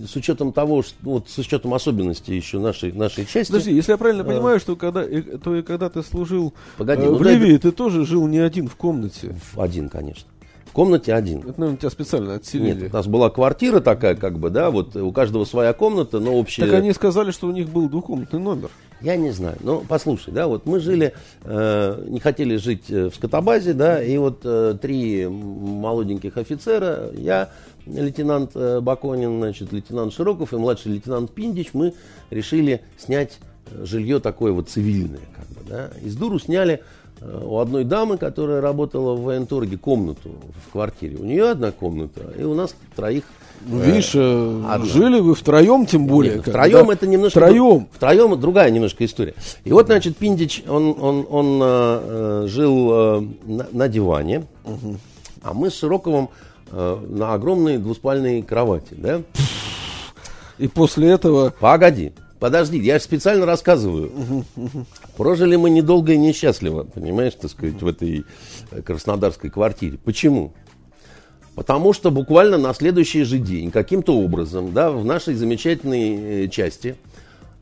с 0.07 0.15
учетом 0.15 0.51
того, 0.53 0.83
что, 0.83 0.95
ну, 1.01 1.11
вот, 1.13 1.29
с 1.29 1.37
учетом 1.39 1.73
особенностей 1.73 2.35
еще 2.35 2.59
нашей, 2.59 2.91
нашей 2.91 3.25
части. 3.25 3.51
Подожди, 3.51 3.73
если 3.73 3.91
я 3.93 3.97
правильно 3.97 4.23
А. 4.23 4.25
понимаю, 4.25 4.59
что 4.59 4.75
когда, 4.75 5.03
то 5.03 5.55
и 5.55 5.63
когда 5.63 5.89
ты 5.89 6.03
служил 6.03 6.53
Погоди, 6.77 7.01
э, 7.03 7.09
ну 7.09 7.15
в 7.15 7.23
дай- 7.23 7.35
Ливии, 7.35 7.57
ты 7.57 7.71
тоже 7.71 8.05
жил 8.05 8.27
не 8.27 8.37
один 8.39 8.67
в 8.67 8.75
комнате. 8.75 9.35
Один, 9.55 9.89
конечно. 9.89 10.27
В 10.65 10.71
комнате 10.73 11.13
один. 11.13 11.39
Это, 11.39 11.59
наверное, 11.59 11.77
тебя 11.77 11.89
специально 11.91 12.35
отселили. 12.35 12.81
Нет, 12.83 12.93
у 12.93 12.97
нас 12.97 13.07
была 13.07 13.29
квартира 13.29 13.79
такая, 13.79 14.15
как 14.15 14.37
бы, 14.39 14.49
да, 14.49 14.69
вот 14.69 14.95
у 14.95 15.11
каждого 15.11 15.45
своя 15.45 15.73
комната, 15.73 16.19
но 16.19 16.33
общая. 16.33 16.63
Так 16.65 16.73
они 16.73 16.93
сказали, 16.93 17.31
что 17.31 17.47
у 17.47 17.51
них 17.51 17.69
был 17.69 17.89
двухкомнатный 17.89 18.39
номер. 18.39 18.69
Я 19.03 19.17
не 19.17 19.31
знаю. 19.31 19.57
Ну, 19.59 19.83
послушай, 19.87 20.33
да, 20.33 20.47
вот 20.47 20.65
мы 20.65 20.79
жили, 20.79 21.13
э, 21.43 22.05
не 22.07 22.21
хотели 22.21 22.55
жить 22.55 22.89
э, 22.89 23.09
в 23.09 23.15
скотобазе, 23.15 23.73
да, 23.73 24.01
и 24.01 24.17
вот 24.17 24.39
э, 24.45 24.77
три 24.81 25.27
молоденьких 25.27 26.37
офицера, 26.37 27.11
я, 27.13 27.49
лейтенант 27.85 28.51
э, 28.55 28.79
Баконин, 28.79 29.39
значит, 29.39 29.73
лейтенант 29.73 30.13
Широков 30.13 30.53
и 30.53 30.55
младший 30.55 30.93
лейтенант 30.93 31.31
Пиндич, 31.31 31.71
мы 31.73 31.93
решили 32.29 32.81
снять 32.97 33.39
э, 33.71 33.83
жилье 33.83 34.21
такое 34.21 34.53
вот 34.53 34.69
цивильное, 34.69 35.19
как 35.35 35.47
бы, 35.49 35.69
да. 35.69 35.89
Из 36.01 36.15
дуру 36.15 36.39
сняли 36.39 36.81
у 37.21 37.59
одной 37.59 37.83
дамы, 37.83 38.17
которая 38.17 38.61
работала 38.61 39.13
в 39.15 39.23
военторге, 39.23 39.77
комнату 39.77 40.31
в 40.67 40.71
квартире. 40.71 41.17
У 41.17 41.23
нее 41.25 41.51
одна 41.51 41.71
комната, 41.71 42.21
и 42.37 42.43
у 42.43 42.53
нас 42.53 42.75
троих 42.95 43.23
Ну, 43.65 43.79
видишь, 43.79 44.11
э, 44.13 44.61
одна. 44.67 44.85
жили 44.85 45.19
вы 45.19 45.35
втроем, 45.35 45.85
тем 45.85 46.05
более. 46.07 46.35
нет, 46.35 46.47
втроем 46.47 46.89
это 46.89 47.07
немножко... 47.07 47.39
Втроем. 47.39 47.87
Втроем 47.93 48.39
другая 48.39 48.69
немножко 48.71 49.05
история. 49.05 49.35
И 49.63 49.71
вот, 49.71 49.85
значит, 49.85 50.17
Пиндич, 50.17 50.63
он, 50.67 50.95
он, 50.99 51.25
он 51.29 51.59
э, 51.61 51.65
э, 51.65 52.47
жил 52.47 52.89
э, 52.91 53.27
на, 53.45 53.67
на 53.71 53.87
диване, 53.87 54.45
а 55.41 55.53
мы 55.53 55.69
с 55.69 55.75
Широковым 55.77 56.29
э, 56.71 56.97
на 57.09 57.33
огромной 57.33 57.77
двуспальной 57.77 58.41
кровати, 58.41 58.95
да? 58.97 59.21
И 60.57 60.67
после 60.67 61.09
этого... 61.09 61.53
Погоди, 61.59 62.11
подожди, 62.39 62.77
я 62.79 62.97
же 62.99 63.03
специально 63.03 63.45
рассказываю. 63.45 64.11
Прожили 65.17 65.55
мы 65.55 65.69
недолго 65.69 66.13
и 66.13 66.17
несчастливо, 66.17 66.83
понимаешь, 66.83 67.33
так 67.39 67.51
сказать, 67.51 67.81
в 67.81 67.87
этой 67.87 68.25
э, 68.71 68.81
краснодарской 68.81 69.51
квартире. 69.51 69.99
Почему? 70.03 70.53
Потому 71.55 71.93
что 71.93 72.09
буквально 72.09 72.57
на 72.57 72.73
следующий 72.73 73.23
же 73.23 73.37
день, 73.37 73.69
каким-то 73.69 74.17
образом, 74.17 74.73
да, 74.73 74.89
в 74.89 75.05
нашей 75.05 75.35
замечательной 75.35 76.45
э, 76.45 76.47
части, 76.47 76.95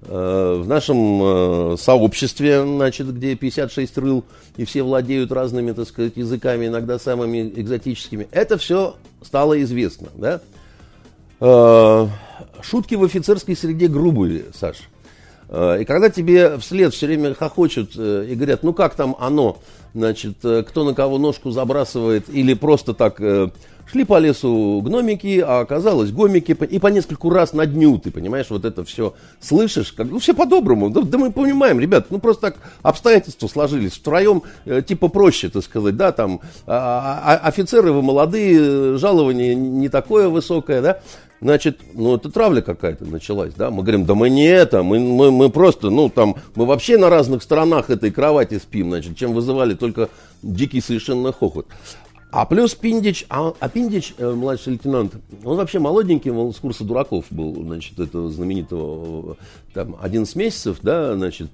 э, 0.04 0.62
в 0.64 0.66
нашем 0.66 1.78
сообществе, 1.78 2.64
значит, 2.64 3.14
где 3.14 3.36
56 3.36 3.98
рыл, 3.98 4.24
и 4.56 4.64
все 4.64 4.84
владеют 4.84 5.34
разными, 5.34 5.74
так 5.74 5.90
сказать, 5.90 6.14
языками, 6.16 6.68
иногда 6.68 7.00
самыми 7.00 7.52
экзотическими, 7.54 8.30
это 8.32 8.58
все 8.58 8.96
стало 9.22 9.62
известно, 9.62 10.08
да. 10.16 10.42
Шутки 12.62 12.94
в 12.94 13.04
офицерской 13.04 13.56
среде 13.56 13.88
грубые, 13.88 14.46
Саш. 14.54 14.78
Э, 15.52 15.82
И 15.82 15.86
когда 15.86 16.10
тебе 16.10 16.58
вслед 16.58 16.94
все 16.94 17.08
время 17.08 17.34
хохочут 17.34 17.92
э, 17.98 18.28
и 18.30 18.36
говорят, 18.36 18.64
ну 18.64 18.74
как 18.74 18.96
там 18.96 19.16
оно, 19.20 19.60
значит, 19.94 20.38
э, 20.44 20.64
кто 20.64 20.86
на 20.86 20.94
кого 20.94 21.18
ножку 21.18 21.52
забрасывает, 21.52 22.30
или 22.30 22.54
просто 22.54 22.94
так 22.94 23.20
шли 23.92 24.06
по 24.06 24.20
лесу 24.20 24.82
гномики, 24.82 25.44
а 25.46 25.60
оказалось 25.60 26.12
гомики, 26.12 26.54
и 26.54 26.80
по 26.80 26.88
нескольку 26.88 27.30
раз 27.30 27.52
на 27.52 27.66
дню, 27.66 27.98
ты 27.98 28.10
понимаешь, 28.10 28.46
вот 28.50 28.64
это 28.64 28.86
все 28.86 29.14
слышишь, 29.42 29.92
как, 29.92 30.10
ну 30.10 30.20
все 30.20 30.34
по-доброму, 30.34 30.90
да, 30.90 31.02
да 31.02 31.18
мы 31.18 31.30
понимаем, 31.30 31.78
ребят, 31.78 32.06
ну 32.10 32.20
просто 32.20 32.52
так 32.52 32.56
обстоятельства 32.84 33.48
сложились, 33.48 33.94
втроем 33.94 34.44
типа 34.88 35.10
проще, 35.10 35.50
так 35.50 35.66
сказать, 35.66 35.98
да, 35.98 36.14
там 36.14 36.40
а, 36.66 37.20
а, 37.26 37.48
офицеры 37.48 37.92
вы 37.92 38.02
молодые, 38.02 38.98
жалование 38.98 39.56
не 39.56 39.90
такое 39.90 40.30
высокое, 40.30 40.82
да, 40.82 41.02
Значит, 41.41 41.80
ну 41.95 42.15
это 42.15 42.30
травля 42.30 42.62
какая-то 42.62 43.06
началась, 43.06 43.54
да? 43.56 43.71
Мы 43.71 43.82
говорим, 43.82 44.06
да 44.06 44.13
мы 44.13 44.30
не 44.30 44.45
это, 44.45 44.84
мы, 44.84 44.99
мы, 44.99 45.32
мы 45.32 45.49
просто, 45.49 45.89
ну 45.89 46.08
там, 46.08 46.36
мы 46.54 46.67
вообще 46.67 46.97
на 46.99 47.10
разных 47.10 47.41
сторонах 47.41 47.89
этой 47.89 48.12
кровати 48.12 48.60
спим, 48.60 48.89
значит, 48.89 49.17
чем 49.17 49.34
вызывали 49.34 49.73
только 49.73 50.10
дикий 50.43 50.82
совершенно 50.82 51.32
хохот. 51.34 51.65
А 52.32 52.45
плюс 52.45 52.75
Пиндич, 52.75 53.25
а, 53.27 53.54
а 53.60 53.69
Пиндич, 53.69 54.13
э, 54.17 54.32
младший 54.32 54.73
лейтенант, 54.73 55.15
он 55.43 55.58
вообще 55.58 55.80
молоденький, 55.80 56.32
он 56.32 56.54
с 56.54 56.58
курса 56.58 56.86
дураков 56.86 57.25
был, 57.30 57.56
значит, 57.56 57.99
этого 57.99 58.32
знаменитого, 58.32 59.34
э, 59.34 59.36
там, 59.73 59.97
11 59.99 60.34
месяцев, 60.38 60.77
да, 60.82 61.15
значит, 61.15 61.49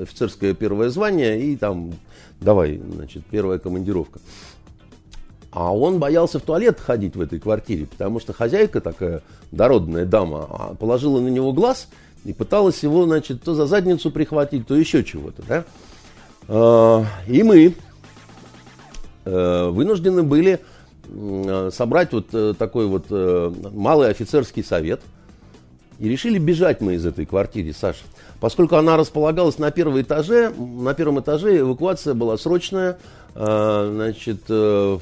офицерское 0.00 0.54
первое 0.54 0.88
звание 0.88 1.40
и 1.40 1.54
там, 1.54 1.92
давай, 2.40 2.80
значит, 2.94 3.22
первая 3.30 3.60
командировка. 3.60 4.18
А 5.50 5.74
он 5.74 5.98
боялся 5.98 6.38
в 6.38 6.42
туалет 6.42 6.78
ходить 6.78 7.16
в 7.16 7.20
этой 7.20 7.40
квартире, 7.40 7.86
потому 7.86 8.20
что 8.20 8.32
хозяйка 8.32 8.80
такая 8.80 9.22
дородная 9.50 10.04
дама 10.04 10.46
а, 10.48 10.74
положила 10.74 11.20
на 11.20 11.28
него 11.28 11.52
глаз 11.52 11.88
и 12.24 12.32
пыталась 12.34 12.82
его, 12.82 13.04
значит, 13.04 13.42
то 13.42 13.54
за 13.54 13.66
задницу 13.66 14.10
прихватить, 14.10 14.66
то 14.66 14.74
еще 14.74 15.02
чего-то, 15.04 15.42
да. 15.48 15.64
А, 16.48 17.04
И 17.26 17.42
мы 17.42 17.74
э, 19.24 19.68
вынуждены 19.68 20.22
были 20.22 20.60
э, 21.08 21.70
собрать 21.72 22.12
вот 22.12 22.26
э, 22.32 22.52
такой 22.58 22.86
вот 22.86 23.06
э, 23.08 23.52
малый 23.72 24.10
офицерский 24.10 24.62
совет. 24.62 25.00
И 25.98 26.08
решили 26.08 26.38
бежать 26.38 26.80
мы 26.80 26.94
из 26.94 27.06
этой 27.06 27.26
квартиры, 27.26 27.72
Саша. 27.72 28.04
Поскольку 28.38 28.76
она 28.76 28.96
располагалась 28.96 29.58
на 29.58 29.70
первом 29.70 30.00
этаже, 30.00 30.50
на 30.50 30.94
первом 30.94 31.20
этаже 31.20 31.58
эвакуация 31.58 32.14
была 32.14 32.38
срочная, 32.38 32.98
значит, 33.34 34.42
э, 34.48 34.98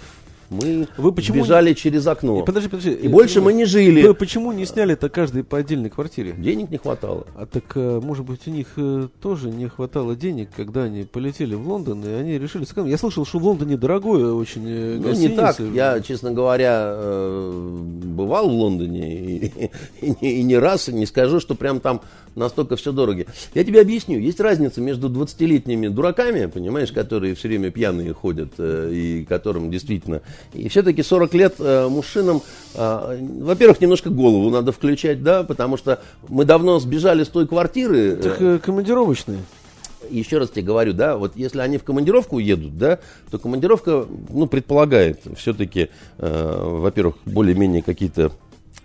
мы 0.50 0.88
Вы 0.96 1.12
почему 1.12 1.42
бежали 1.42 1.72
через 1.72 2.06
окно. 2.06 2.42
И 2.42 2.44
подожди, 2.44 2.68
подожди. 2.68 2.90
И 2.92 3.08
больше 3.08 3.40
мы 3.40 3.52
не 3.52 3.64
жили. 3.64 4.02
Вы 4.06 4.14
почему 4.14 4.52
не 4.52 4.64
сняли 4.66 4.92
это 4.94 5.08
каждый 5.08 5.44
по 5.44 5.58
отдельной 5.58 5.90
квартире? 5.90 6.32
Денег 6.32 6.70
не 6.70 6.78
хватало. 6.78 7.26
А 7.34 7.46
так, 7.46 7.64
э, 7.74 8.00
может 8.02 8.24
быть, 8.24 8.40
у 8.46 8.50
них 8.50 8.66
э, 8.76 9.08
тоже 9.20 9.50
не 9.50 9.68
хватало 9.68 10.14
денег, 10.16 10.50
когда 10.56 10.84
они 10.84 11.02
полетели 11.04 11.54
в 11.54 11.66
Лондон, 11.68 12.04
и 12.04 12.08
они 12.12 12.38
решили 12.38 12.64
сэкономить. 12.64 12.92
Я 12.92 12.98
слышал, 12.98 13.24
что 13.24 13.38
в 13.38 13.44
Лондоне 13.44 13.76
дорогое 13.76 14.32
очень 14.32 14.62
э, 14.66 14.98
Ну, 15.02 15.12
не 15.12 15.28
так. 15.28 15.58
Я, 15.60 16.00
честно 16.00 16.32
говоря, 16.32 16.92
э, 16.94 17.78
бывал 18.04 18.48
в 18.48 18.52
Лондоне 18.52 19.14
и, 19.14 19.70
и 20.00 20.14
не- 20.20 20.32
и 20.40 20.42
не 20.42 20.56
раз, 20.58 20.88
и 20.88 20.92
не 20.92 21.06
скажу, 21.06 21.40
что 21.40 21.54
прям 21.54 21.80
там 21.80 22.00
настолько 22.36 22.76
все 22.76 22.92
дорого. 22.92 23.26
Я 23.54 23.64
тебе 23.64 23.80
объясню, 23.80 24.18
есть 24.18 24.38
разница 24.38 24.80
между 24.80 25.08
20-летними 25.08 25.88
дураками, 25.88 26.46
понимаешь, 26.46 26.92
которые 26.92 27.34
все 27.34 27.48
время 27.48 27.70
пьяные 27.70 28.12
ходят, 28.12 28.52
э, 28.58 28.90
и 28.92 29.24
которым 29.24 29.70
действительно... 29.70 30.22
И 30.52 30.68
все-таки 30.68 31.02
40 31.02 31.34
лет 31.34 31.54
э, 31.58 31.88
мужчинам, 31.88 32.42
э, 32.74 33.18
во-первых, 33.40 33.80
немножко 33.80 34.10
голову 34.10 34.50
надо 34.50 34.72
включать, 34.72 35.22
да, 35.22 35.42
потому 35.42 35.76
что 35.76 36.00
мы 36.28 36.44
давно 36.44 36.78
сбежали 36.78 37.24
с 37.24 37.28
той 37.28 37.46
квартиры. 37.46 38.16
Так 38.16 38.62
командировочные 38.62 39.40
еще 40.10 40.38
раз 40.38 40.50
тебе 40.50 40.62
говорю, 40.62 40.92
да, 40.92 41.16
вот 41.16 41.36
если 41.36 41.60
они 41.60 41.78
в 41.78 41.84
командировку 41.84 42.38
едут, 42.38 42.78
да, 42.78 42.98
то 43.30 43.38
командировка, 43.38 44.06
ну, 44.28 44.46
предполагает 44.46 45.20
все-таки, 45.36 45.90
э, 46.18 46.58
во-первых, 46.62 47.16
более-менее 47.24 47.82
какие-то 47.82 48.32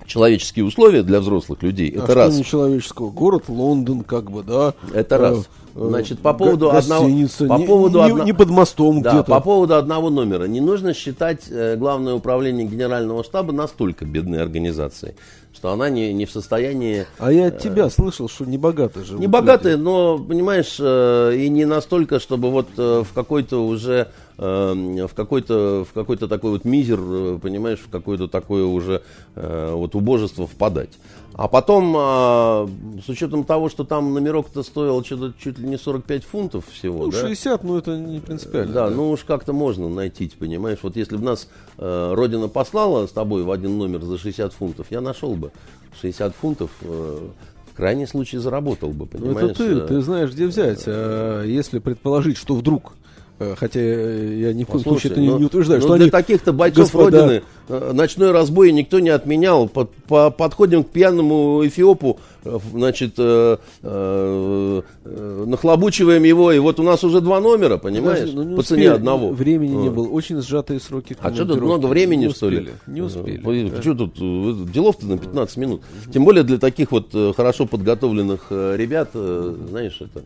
человеческие 0.06 0.66
условия 0.66 1.04
для 1.04 1.20
взрослых 1.20 1.64
людей. 1.64 1.96
А 1.98 2.04
это 2.04 2.14
раз. 2.14 2.38
Не 2.38 2.44
человеческого. 2.44 3.10
Город 3.10 3.46
Лондон, 3.48 4.04
как 4.04 4.32
бы, 4.32 4.44
да. 4.44 4.74
Это 4.94 5.18
раз. 5.18 5.40
Э, 5.40 5.62
Значит, 5.74 6.20
по 6.20 6.34
поводу 6.34 6.70
одного, 6.70 7.06
по 7.06 7.08
не, 7.08 7.66
поводу 7.66 8.00
не, 8.00 8.12
одно, 8.12 8.24
не 8.24 8.34
под 8.34 8.50
мостом 8.50 9.02
да, 9.02 9.12
где-то. 9.12 9.32
По 9.32 9.40
поводу 9.40 9.76
одного 9.76 10.10
номера. 10.10 10.44
Не 10.46 10.60
нужно 10.60 10.94
считать 10.94 11.44
э, 11.50 11.78
главное 11.78 12.14
управление 12.14 12.68
генерального 12.68 13.24
штаба 13.24 13.54
настолько 13.54 14.06
бедной 14.06 14.42
организацией, 14.42 15.14
что 15.62 15.70
она 15.70 15.92
не, 15.92 16.12
не 16.12 16.26
в 16.26 16.32
состоянии... 16.32 17.06
А 17.20 17.32
я 17.32 17.50
от 17.50 17.60
тебя 17.60 17.88
слышал, 17.92 18.28
что 18.28 18.46
не 18.46 18.58
богатые 18.58 19.06
же. 19.06 19.14
Не 19.20 19.28
богатые, 19.28 19.78
но, 19.78 20.18
понимаешь, 20.18 20.78
э, 20.80 21.36
и 21.36 21.50
не 21.50 21.66
настолько, 21.66 22.20
чтобы 22.20 22.50
вот 22.50 22.68
э, 22.78 23.04
в 23.08 23.14
какой-то 23.14 23.64
уже 23.64 24.08
э, 24.40 24.74
в 25.08 25.14
какой-то 25.14 25.86
в 25.88 25.94
какой-то 25.94 26.28
такой 26.28 26.50
вот 26.50 26.66
мизер, 26.66 27.00
э, 27.00 27.40
понимаешь, 27.40 27.78
в 27.78 27.92
какое-то 27.92 28.28
такое 28.28 28.66
уже 28.66 29.04
э, 29.36 29.74
вот 29.76 29.94
убожество 29.94 30.48
впадать. 30.48 30.90
А 31.34 31.48
потом, 31.48 31.94
а, 31.98 32.70
с 33.04 33.10
учетом 33.10 33.44
того, 33.44 33.70
что 33.70 33.84
там 33.84 34.14
номерок-то 34.14 34.64
стоил 34.64 35.04
что-то 35.04 35.34
чуть 35.40 35.58
ли 35.60 35.68
не 35.68 35.78
45 35.78 36.24
фунтов 36.24 36.66
всего, 36.68 37.06
ну, 37.06 37.12
да? 37.12 37.22
60, 37.22 37.64
ну 37.64 37.78
это 37.78 37.98
не 37.98 38.20
принципиально. 38.20 38.74
Да, 38.74 38.90
да, 38.90 38.96
ну 38.96 39.10
уж 39.10 39.24
как-то 39.24 39.54
можно 39.54 39.90
найти, 39.90 40.32
понимаешь. 40.38 40.80
Вот 40.82 40.96
если 40.96 41.18
бы 41.18 41.24
нас 41.24 41.48
э, 41.78 42.14
Родина 42.14 42.48
послала 42.48 43.08
с 43.08 43.12
тобой 43.12 43.44
в 43.44 43.52
один 43.52 43.78
номер 43.78 44.04
за 44.04 44.18
60 44.18 44.54
фунтов, 44.54 44.88
я 44.90 45.02
нашел 45.02 45.36
бы 45.36 45.52
60 46.02 46.36
фунтов, 46.36 46.70
э, 46.82 47.20
в 47.72 47.76
крайнем 47.76 48.08
случае 48.08 48.42
заработал 48.42 48.90
бы, 48.90 49.06
понимаешь. 49.06 49.58
Ну 49.58 49.66
это 49.66 49.88
ты, 49.88 49.88
ты 49.88 50.02
знаешь, 50.02 50.32
где 50.32 50.46
взять. 50.48 50.84
А 50.88 51.44
если 51.44 51.80
предположить, 51.80 52.38
что 52.38 52.56
вдруг 52.56 52.94
хотя 53.58 53.80
я 53.80 54.54
ни 54.54 54.64
в 54.64 54.68
коем 54.68 54.84
случае 54.84 55.12
это 55.12 55.22
не, 55.22 55.30
ну, 55.30 55.40
не 55.40 55.46
утверждаю, 55.46 55.82
ну, 55.82 55.88
что 55.88 55.96
для 55.96 56.06
они... 56.06 56.12
таких-то 56.12 56.54
бойцов 56.54 56.86
господа... 56.86 57.22
Родины 57.22 57.44
э, 57.70 57.92
ночной 57.94 58.32
разбой 58.32 58.72
никто 58.72 59.00
не 59.00 59.10
отменял. 59.10 59.68
Под, 59.68 59.92
по, 60.08 60.30
подходим 60.30 60.84
к 60.84 60.90
пьяному 60.90 61.66
эфиопу, 61.66 62.20
э, 62.44 62.60
значит, 62.72 63.14
э, 63.18 63.58
э, 63.84 64.82
нахлобучиваем 65.46 66.24
его, 66.24 66.52
и 66.52 66.60
вот 66.60 66.80
у 66.80 66.84
нас 66.84 67.04
уже 67.04 67.22
два 67.22 67.40
номера, 67.40 67.78
понимаешь, 67.78 68.30
ну, 68.34 68.44
не 68.44 68.56
по 68.56 68.64
цене 68.64 68.84
успели, 68.84 68.96
одного. 68.96 69.32
Времени 69.32 69.76
не 69.76 69.90
было, 69.90 70.08
очень 70.08 70.42
сжатые 70.42 70.80
сроки 70.80 71.16
А 71.22 71.34
что 71.34 71.46
тут 71.46 71.62
много 71.62 71.88
времени, 71.88 72.26
не 72.26 72.34
что 72.34 72.50
ли? 72.50 72.70
Не 72.88 73.02
успели. 73.02 73.70
Да. 73.70 73.82
Что 73.82 73.94
тут, 73.96 74.72
делов-то 74.72 75.06
на 75.06 75.18
15 75.18 75.58
минут. 75.58 75.82
Тем 76.14 76.26
более 76.26 76.44
для 76.44 76.58
таких 76.58 76.92
вот 76.92 77.12
хорошо 77.36 77.66
подготовленных 77.66 78.48
ребят, 78.52 79.12
знаешь, 79.14 79.98
это, 80.00 80.24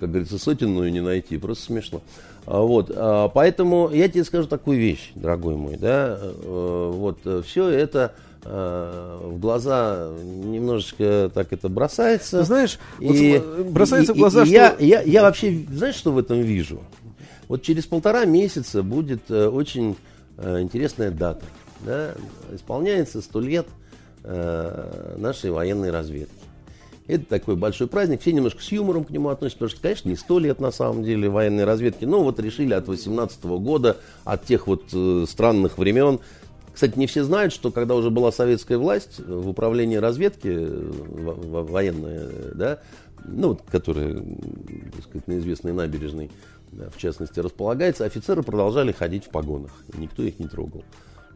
как 0.00 0.10
говорится, 0.10 0.38
сотенную 0.38 0.92
не 0.92 1.00
найти, 1.00 1.38
просто 1.38 1.64
смешно. 1.64 2.02
А, 2.46 2.60
вот, 2.60 2.92
а, 2.94 3.28
поэтому 3.28 3.90
я 3.92 4.08
тебе 4.08 4.24
скажу 4.24 4.46
такую 4.46 4.78
вещь, 4.78 5.10
дорогой 5.16 5.56
мой, 5.56 5.76
да, 5.76 6.16
э, 6.20 6.90
вот 6.94 7.18
все 7.44 7.68
это 7.68 8.12
э, 8.44 9.18
в 9.20 9.40
глаза 9.40 10.10
немножечко 10.22 11.28
так 11.34 11.52
это 11.52 11.68
бросается. 11.68 12.38
Ты 12.38 12.44
знаешь, 12.44 12.78
и, 13.00 13.42
вот 13.44 13.66
бросается 13.66 14.12
и, 14.12 14.14
в 14.14 14.18
глаза, 14.18 14.44
и, 14.44 14.46
что... 14.46 14.54
Я, 14.54 14.76
я, 14.78 15.02
я 15.02 15.22
вообще, 15.22 15.66
знаешь, 15.68 15.96
что 15.96 16.12
в 16.12 16.18
этом 16.18 16.40
вижу? 16.40 16.82
Вот 17.48 17.62
через 17.62 17.84
полтора 17.84 18.24
месяца 18.24 18.84
будет 18.84 19.28
э, 19.28 19.48
очень 19.48 19.96
интересная 20.38 21.10
дата. 21.10 21.44
Да? 21.80 22.12
Исполняется 22.52 23.22
сто 23.22 23.40
лет 23.40 23.66
нашей 24.22 25.50
военной 25.50 25.90
разведки. 25.90 26.45
Это 27.06 27.24
такой 27.24 27.56
большой 27.56 27.86
праздник. 27.86 28.20
Все 28.20 28.32
немножко 28.32 28.62
с 28.62 28.72
юмором 28.72 29.04
к 29.04 29.10
нему 29.10 29.28
относятся, 29.28 29.58
потому 29.58 29.70
что, 29.70 29.80
конечно, 29.80 30.08
не 30.08 30.16
сто 30.16 30.38
лет 30.38 30.60
на 30.60 30.72
самом 30.72 31.04
деле 31.04 31.28
военной 31.28 31.64
разведки. 31.64 32.04
Но 32.04 32.22
вот 32.22 32.40
решили 32.40 32.74
от 32.74 32.88
18 32.88 33.44
года, 33.44 33.98
от 34.24 34.44
тех 34.44 34.66
вот 34.66 34.84
э, 34.92 35.24
странных 35.28 35.78
времен. 35.78 36.18
Кстати, 36.74 36.98
не 36.98 37.06
все 37.06 37.22
знают, 37.22 37.52
что 37.52 37.70
когда 37.70 37.94
уже 37.94 38.10
была 38.10 38.32
советская 38.32 38.76
власть, 38.76 39.20
в 39.20 39.48
управлении 39.48 39.96
разведки 39.96 40.48
э, 40.48 40.90
военная, 41.62 42.28
да, 42.54 42.80
ну, 43.24 43.48
вот, 43.50 43.62
которая, 43.70 44.14
так 44.14 45.04
сказать, 45.04 45.26
на 45.26 45.38
известной 45.38 45.72
набережной, 45.72 46.30
в 46.72 46.98
частности, 46.98 47.40
располагается, 47.40 48.04
офицеры 48.04 48.42
продолжали 48.42 48.92
ходить 48.92 49.24
в 49.24 49.30
погонах. 49.30 49.70
Никто 49.96 50.22
их 50.22 50.38
не 50.38 50.46
трогал. 50.46 50.84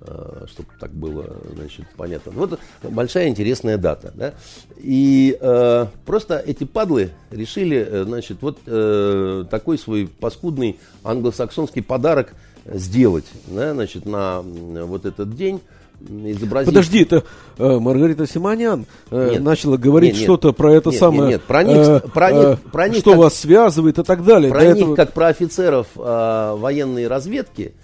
Э, 0.02 0.46
чтобы 0.50 0.70
так 0.78 0.92
было, 0.92 1.26
значит, 1.54 1.84
понятно. 1.94 2.32
Вот 2.32 2.58
большая 2.82 3.28
интересная 3.28 3.76
дата, 3.76 4.10
да. 4.14 4.32
И 4.78 5.36
э, 5.38 5.86
просто 6.06 6.38
эти 6.38 6.64
падлы 6.64 7.10
решили, 7.30 7.76
э, 7.76 8.04
значит, 8.04 8.38
вот 8.40 8.58
э, 8.66 9.44
такой 9.50 9.76
свой 9.76 10.06
паскудный 10.06 10.78
англосаксонский 11.04 11.82
подарок 11.82 12.32
сделать, 12.64 13.26
да, 13.46 13.74
значит, 13.74 14.06
на 14.06 14.40
вот 14.40 15.04
этот 15.04 15.36
день 15.36 15.60
изобразить. 16.00 16.68
Подожди, 16.72 17.02
это 17.02 17.24
э, 17.58 17.78
Маргарита 17.78 18.26
Симонян 18.26 18.86
э, 19.10 19.32
нет, 19.32 19.42
начала 19.42 19.76
говорить 19.76 20.16
что-то 20.16 20.52
про 20.52 20.72
это 20.72 20.90
нет, 20.90 20.98
самое. 20.98 21.20
Нет, 21.22 21.30
нет, 21.30 21.42
про 21.42 21.62
них, 21.62 21.76
э, 21.76 22.00
про 22.00 22.32
них, 22.32 22.60
про 22.72 22.88
них 22.88 22.98
что 23.00 23.10
как, 23.10 23.20
вас 23.20 23.34
связывает 23.34 23.98
и 23.98 24.02
так 24.02 24.24
далее. 24.24 24.50
Про 24.50 24.60
До 24.60 24.66
них, 24.66 24.76
этого... 24.76 24.94
как 24.94 25.12
про 25.12 25.26
офицеров 25.26 25.88
э, 25.94 26.54
военной 26.56 27.06
разведки, 27.06 27.74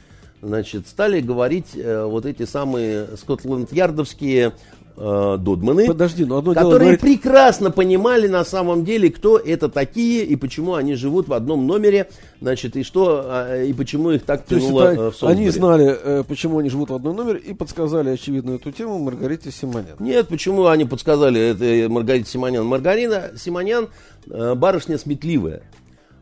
значит, 0.47 0.87
стали 0.89 1.21
говорить 1.21 1.75
э, 1.75 2.05
вот 2.05 2.25
эти 2.25 2.45
самые 2.45 3.09
скотланд-ярдовские 3.17 4.53
э, 4.97 5.37
додманы, 5.39 5.87
Подожди, 5.87 6.25
но 6.25 6.39
одно 6.39 6.55
которые 6.55 6.71
дело 6.71 6.79
говорит... 6.79 7.01
прекрасно 7.01 7.71
понимали 7.71 8.29
на 8.29 8.45
самом 8.45 8.85
деле, 8.85 9.11
кто 9.11 9.39
это 9.39 9.69
такие 9.69 10.25
и 10.25 10.37
почему 10.37 10.75
они 10.75 10.95
живут 10.95 11.29
в 11.29 11.33
одном 11.33 11.67
номере, 11.67 12.09
значит, 12.41 12.77
и 12.77 12.83
что 12.83 13.25
э, 13.49 13.67
и 13.67 13.73
почему 13.73 14.13
их 14.13 14.25
так 14.25 14.45
То 14.45 14.59
тянуло 14.59 14.89
есть, 14.89 15.01
э, 15.01 15.11
в 15.11 15.17
Солсбери. 15.17 15.43
Они 15.43 15.51
знали, 15.51 15.99
э, 16.03 16.25
почему 16.27 16.59
они 16.59 16.71
живут 16.71 16.91
в 16.91 16.95
одном 16.95 17.17
номере 17.17 17.39
и 17.39 17.53
подсказали, 17.53 18.11
очевидно, 18.11 18.53
эту 18.53 18.71
тему 18.73 18.99
Маргарите 18.99 19.51
Симонян. 19.51 19.97
Нет, 19.99 20.29
почему 20.29 20.67
они 20.67 20.85
подсказали 20.85 21.41
это 21.41 21.93
Маргарите 21.93 22.31
Симонян? 22.31 22.65
Маргарина 22.65 23.33
Симонян 23.37 23.89
э, 24.31 24.55
барышня 24.55 24.99
сметливая. 24.99 25.63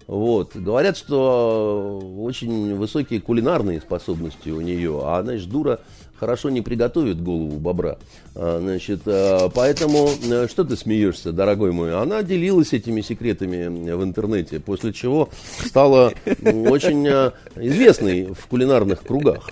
Вот. 0.07 0.55
Говорят, 0.55 0.97
что 0.97 2.01
очень 2.19 2.75
высокие 2.75 3.21
кулинарные 3.21 3.81
способности 3.81 4.51
у 4.51 4.61
нее, 4.61 5.01
а 5.03 5.19
она 5.19 5.37
же 5.37 5.49
дура 5.49 5.81
хорошо 6.17 6.51
не 6.51 6.63
приготовит 6.63 7.23
голову 7.23 7.59
бобра. 7.59 7.99
А, 8.35 8.61
значит, 8.61 9.01
а, 9.07 9.49
поэтому, 9.49 10.09
э, 10.31 10.47
что 10.49 10.65
ты 10.65 10.77
смеешься, 10.77 11.33
дорогой 11.33 11.73
мой? 11.73 11.95
Она 11.95 12.23
делилась 12.23 12.73
этими 12.73 13.01
секретами 13.01 13.93
в 13.93 14.03
интернете, 14.03 14.61
после 14.61 14.93
чего 14.93 15.29
стала 15.65 16.13
очень 16.45 17.07
э, 17.07 17.33
известной 17.57 18.33
в 18.33 18.47
кулинарных 18.47 19.03
кругах. 19.03 19.51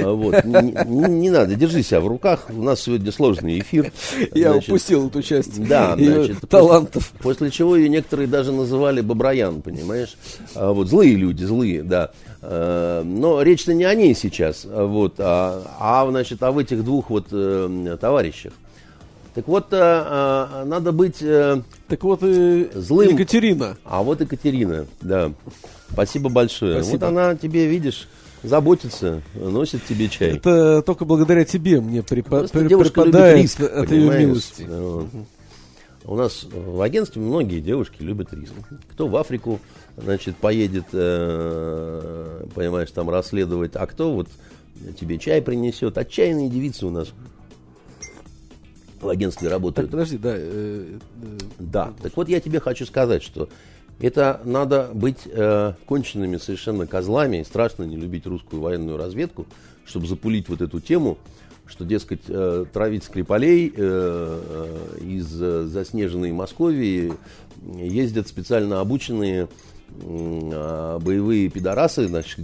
А, 0.00 0.12
вот. 0.12 0.44
Не, 0.44 1.08
не, 1.08 1.30
надо, 1.30 1.54
держи 1.54 1.82
себя 1.82 2.00
в 2.00 2.06
руках. 2.06 2.46
У 2.48 2.62
нас 2.62 2.82
сегодня 2.82 3.12
сложный 3.12 3.60
эфир. 3.60 3.92
Я 4.34 4.52
значит, 4.52 4.68
упустил 4.68 5.08
эту 5.08 5.22
часть 5.22 5.66
да, 5.66 5.94
значит, 5.98 6.40
талантов. 6.48 7.10
После, 7.12 7.22
после 7.22 7.50
чего 7.50 7.76
ее 7.76 7.88
некоторые 7.88 8.26
даже 8.26 8.52
называли 8.52 9.00
Боброян, 9.00 9.62
понимаешь? 9.62 10.16
А, 10.54 10.72
вот 10.72 10.88
злые 10.88 11.14
люди, 11.14 11.44
злые, 11.44 11.82
да. 11.82 12.10
А, 12.42 13.02
но 13.02 13.42
речь-то 13.42 13.74
не 13.74 13.84
о 13.84 13.94
ней 13.94 14.14
сейчас, 14.14 14.64
вот, 14.64 15.14
а, 15.18 15.62
а 15.78 16.06
значит, 16.10 16.42
о 16.42 16.58
этих 16.60 16.84
двух 16.84 17.10
вот 17.10 17.26
э, 17.32 17.96
товарищах. 18.00 18.52
Так 19.34 19.48
вот, 19.48 19.66
э, 19.72 20.62
надо 20.64 20.92
быть 20.92 21.16
э, 21.20 21.60
так 21.88 22.04
вот, 22.04 22.20
э, 22.22 22.68
злым. 22.74 23.10
Екатерина. 23.10 23.76
А 23.84 24.02
вот 24.02 24.20
Екатерина, 24.20 24.86
да. 25.00 25.32
Спасибо 25.90 26.28
большое. 26.28 26.82
Спасибо. 26.82 27.06
Вот 27.06 27.08
она 27.08 27.34
тебе, 27.34 27.66
видишь, 27.66 28.08
заботится, 28.44 29.22
носит 29.34 29.84
тебе 29.84 30.08
чай. 30.08 30.36
Это 30.36 30.82
только 30.82 31.04
благодаря 31.04 31.44
тебе 31.44 31.80
мне 31.80 32.00
припа- 32.00 32.50
при- 32.50 32.68
припадает 32.68 33.42
риск, 33.42 33.60
от 33.60 33.90
ее 33.90 34.18
милости. 34.18 34.62
Вот. 34.68 35.08
У 36.06 36.16
нас 36.16 36.44
в 36.44 36.82
агентстве 36.82 37.22
многие 37.22 37.60
девушки 37.60 38.02
любят 38.02 38.32
риск. 38.34 38.52
Кто 38.90 39.08
в 39.08 39.16
Африку, 39.16 39.58
значит, 39.96 40.36
поедет, 40.36 40.84
э, 40.92 42.44
понимаешь, 42.54 42.90
там 42.90 43.08
расследовать, 43.08 43.74
а 43.74 43.86
кто 43.86 44.12
вот 44.12 44.28
тебе 45.00 45.18
чай 45.18 45.40
принесет. 45.40 45.96
Отчаянные 45.96 46.50
девицы 46.50 46.84
у 46.84 46.90
нас 46.90 47.08
в 49.00 49.08
агентстве 49.08 49.48
работают. 49.48 49.90
Так, 49.90 49.92
подожди, 49.92 50.18
да. 50.18 50.34
Э, 50.36 50.98
э, 51.22 51.38
да, 51.58 51.94
так 52.02 52.14
вот 52.16 52.28
я 52.28 52.40
тебе 52.40 52.60
хочу 52.60 52.84
сказать, 52.84 53.22
что 53.22 53.48
это 54.00 54.40
надо 54.44 54.90
быть 54.92 55.20
э, 55.26 55.74
конченными 55.86 56.36
совершенно 56.36 56.86
козлами 56.86 57.38
и 57.38 57.44
страшно 57.44 57.84
не 57.84 57.96
любить 57.96 58.26
русскую 58.26 58.60
военную 58.60 58.96
разведку, 58.96 59.46
чтобы 59.84 60.06
запулить 60.06 60.48
вот 60.48 60.60
эту 60.60 60.80
тему 60.80 61.18
что, 61.66 61.84
дескать, 61.84 62.22
э, 62.28 62.66
травить 62.72 63.04
Скрипалей 63.04 63.68
э, 63.68 63.72
э, 63.76 65.04
из 65.04 65.26
заснеженной 65.26 66.32
Московии 66.32 67.14
ездят 67.62 68.28
специально 68.28 68.80
обученные 68.80 69.48
а, 70.02 70.98
боевые 70.98 71.48
пидорасы, 71.48 72.08
значит, 72.08 72.40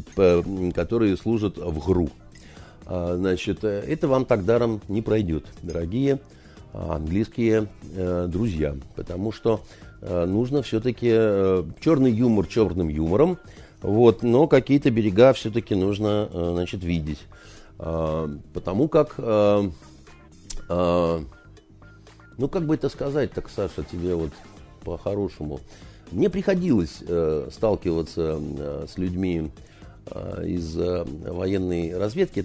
которые 0.74 1.16
служат 1.16 1.56
в 1.58 1.84
ГРУ. 1.84 2.10
А, 2.86 3.16
значит, 3.16 3.64
это 3.64 4.08
вам 4.08 4.24
так 4.24 4.44
даром 4.44 4.80
не 4.88 5.02
пройдет, 5.02 5.46
дорогие 5.62 6.20
а, 6.72 6.96
английские 6.96 7.66
друзья, 8.28 8.76
потому 8.94 9.32
что 9.32 9.62
нужно 10.02 10.62
все-таки 10.62 11.10
черный 11.80 12.10
юмор 12.10 12.46
черным 12.46 12.88
юмором, 12.88 13.38
вот, 13.82 14.22
но 14.22 14.46
какие-то 14.46 14.90
берега 14.90 15.32
все-таки 15.32 15.74
нужно 15.74 16.28
значит, 16.32 16.82
видеть. 16.84 17.20
Потому 17.76 18.88
как, 18.88 19.18
ну 19.18 19.64
как 22.38 22.66
бы 22.66 22.74
это 22.74 22.88
сказать 22.88 23.32
так, 23.32 23.48
Саша, 23.48 23.82
тебе 23.82 24.14
вот 24.14 24.30
по-хорошему, 24.84 25.60
мне 26.10 26.28
приходилось 26.28 27.02
э, 27.06 27.48
сталкиваться 27.52 28.40
э, 28.40 28.86
с 28.92 28.98
людьми 28.98 29.50
э, 30.06 30.44
из 30.46 30.76
э, 30.76 31.04
военной 31.04 31.96
разведки. 31.96 32.44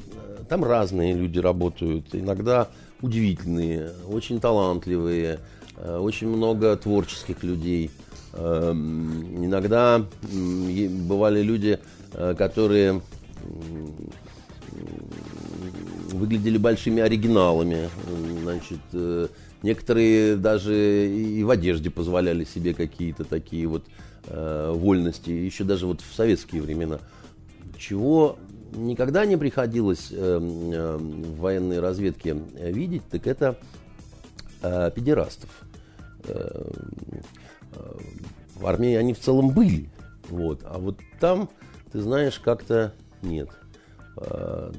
Там 0.50 0.64
разные 0.64 1.16
люди 1.16 1.40
работают, 1.40 2.14
иногда 2.14 2.68
удивительные, 3.02 3.92
очень 4.08 4.40
талантливые, 4.40 5.34
э, 5.34 5.38
очень 5.78 6.28
много 6.28 6.76
творческих 6.76 7.44
людей. 7.44 7.92
Э, 8.34 8.72
иногда 8.72 10.06
э, 10.24 10.88
бывали 10.88 11.42
люди, 11.42 11.80
э, 12.14 12.36
которые 12.38 13.02
выглядели 16.12 16.58
большими 16.58 17.02
оригиналами. 17.02 17.90
Значит, 18.44 18.80
э, 18.94 19.28
Некоторые 19.66 20.36
даже 20.36 21.12
и 21.12 21.44
в 21.44 21.50
одежде 21.50 21.90
позволяли 21.90 22.44
себе 22.44 22.76
какие-то 22.76 23.24
такие 23.24 23.66
вот 23.66 23.84
э, 24.28 24.72
вольности, 24.76 25.32
еще 25.32 25.64
даже 25.64 25.88
вот 25.88 26.02
в 26.02 26.14
советские 26.14 26.62
времена. 26.62 27.00
Чего 27.76 28.38
никогда 28.76 29.26
не 29.26 29.38
приходилось 29.38 30.10
э, 30.12 30.16
э, 30.16 30.98
в 30.98 31.40
военной 31.40 31.80
разведке 31.80 32.38
видеть, 32.60 33.02
так 33.10 33.26
это 33.26 33.58
э, 34.62 34.92
педерастов. 34.94 35.50
Э, 36.28 36.72
э, 37.74 37.98
в 38.56 38.66
армии 38.66 38.96
они 38.96 39.14
в 39.14 39.20
целом 39.20 39.50
были, 39.50 39.90
вот, 40.30 40.62
а 40.64 40.78
вот 40.78 40.98
там, 41.20 41.50
ты 41.92 42.02
знаешь, 42.02 42.40
как-то 42.40 42.94
нет. 43.22 43.50
Э, 44.18 44.72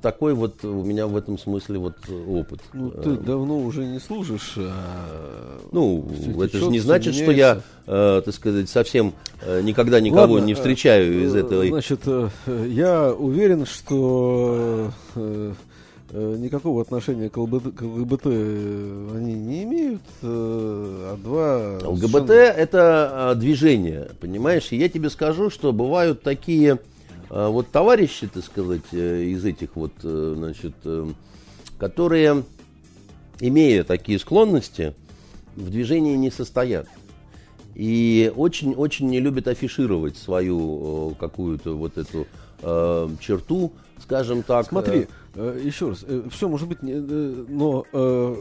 такой 0.00 0.34
вот 0.34 0.64
у 0.64 0.82
меня 0.82 1.06
в 1.06 1.16
этом 1.16 1.38
смысле 1.38 1.78
вот 1.78 1.96
опыт. 2.08 2.60
Ну, 2.72 2.90
ты 2.90 3.10
эм. 3.10 3.24
давно 3.24 3.58
уже 3.58 3.84
не 3.84 3.98
служишь. 3.98 4.54
А... 4.56 5.60
Ну, 5.72 6.08
это 6.42 6.58
же 6.58 6.66
не 6.68 6.80
значит, 6.80 7.14
что 7.14 7.30
я, 7.30 7.60
э, 7.86 8.22
так 8.24 8.34
сказать, 8.34 8.68
совсем 8.68 9.14
э, 9.42 9.60
никогда 9.62 10.00
никого 10.00 10.34
Ладно, 10.34 10.46
не 10.46 10.54
встречаю 10.54 11.24
из 11.24 11.34
э, 11.34 11.40
этого. 11.40 11.66
Значит, 11.66 12.00
э, 12.06 12.28
я 12.68 13.12
уверен, 13.12 13.66
что 13.66 14.90
э, 15.14 15.20
э, 15.20 15.52
никакого 16.12 16.82
отношения 16.82 17.30
к 17.30 17.36
ЛГБТ, 17.36 17.74
к 17.76 17.82
ЛГБТ 17.82 18.26
они 18.26 19.34
не 19.34 19.62
имеют, 19.64 20.02
а 20.22 21.16
два... 21.16 21.88
ЛГБТ 21.88 22.28
совершенно... 22.28 22.32
это 22.32 23.34
движение, 23.36 24.08
понимаешь? 24.20 24.68
И 24.70 24.76
я 24.76 24.88
тебе 24.88 25.10
скажу, 25.10 25.50
что 25.50 25.72
бывают 25.72 26.22
такие 26.22 26.80
а 27.30 27.48
вот 27.48 27.68
товарищи, 27.70 28.26
так 28.26 28.44
сказать, 28.44 28.82
э, 28.90 29.22
из 29.22 29.44
этих 29.44 29.76
вот, 29.76 29.92
э, 30.02 30.34
значит, 30.36 30.74
э, 30.84 31.06
которые, 31.78 32.42
имея 33.38 33.84
такие 33.84 34.18
склонности, 34.18 34.94
в 35.54 35.70
движении 35.70 36.16
не 36.16 36.32
состоят. 36.32 36.88
И 37.76 38.32
очень-очень 38.34 39.08
не 39.08 39.20
любят 39.20 39.46
афишировать 39.46 40.16
свою 40.16 41.14
какую-то 41.20 41.76
вот 41.76 41.98
эту 41.98 42.26
э, 42.62 43.08
черту, 43.20 43.72
скажем 44.02 44.42
так. 44.42 44.66
Смотри, 44.66 45.02
э, 45.02 45.06
еще 45.34 45.90
раз, 45.90 46.04
э, 46.06 46.28
все 46.30 46.48
может 46.48 46.68
быть, 46.68 46.78
э, 46.82 47.44
но 47.48 47.84
э, 47.92 48.36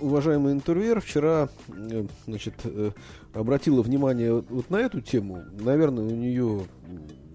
уважаемый 0.00 0.52
интервьюер 0.52 1.00
вчера, 1.00 1.48
э, 1.68 2.06
значит, 2.26 2.54
э, 2.64 2.92
обратила 3.34 3.82
внимание 3.82 4.34
вот 4.48 4.70
на 4.70 4.76
эту 4.76 5.00
тему. 5.00 5.42
Наверное, 5.58 6.04
у 6.04 6.10
нее 6.10 6.66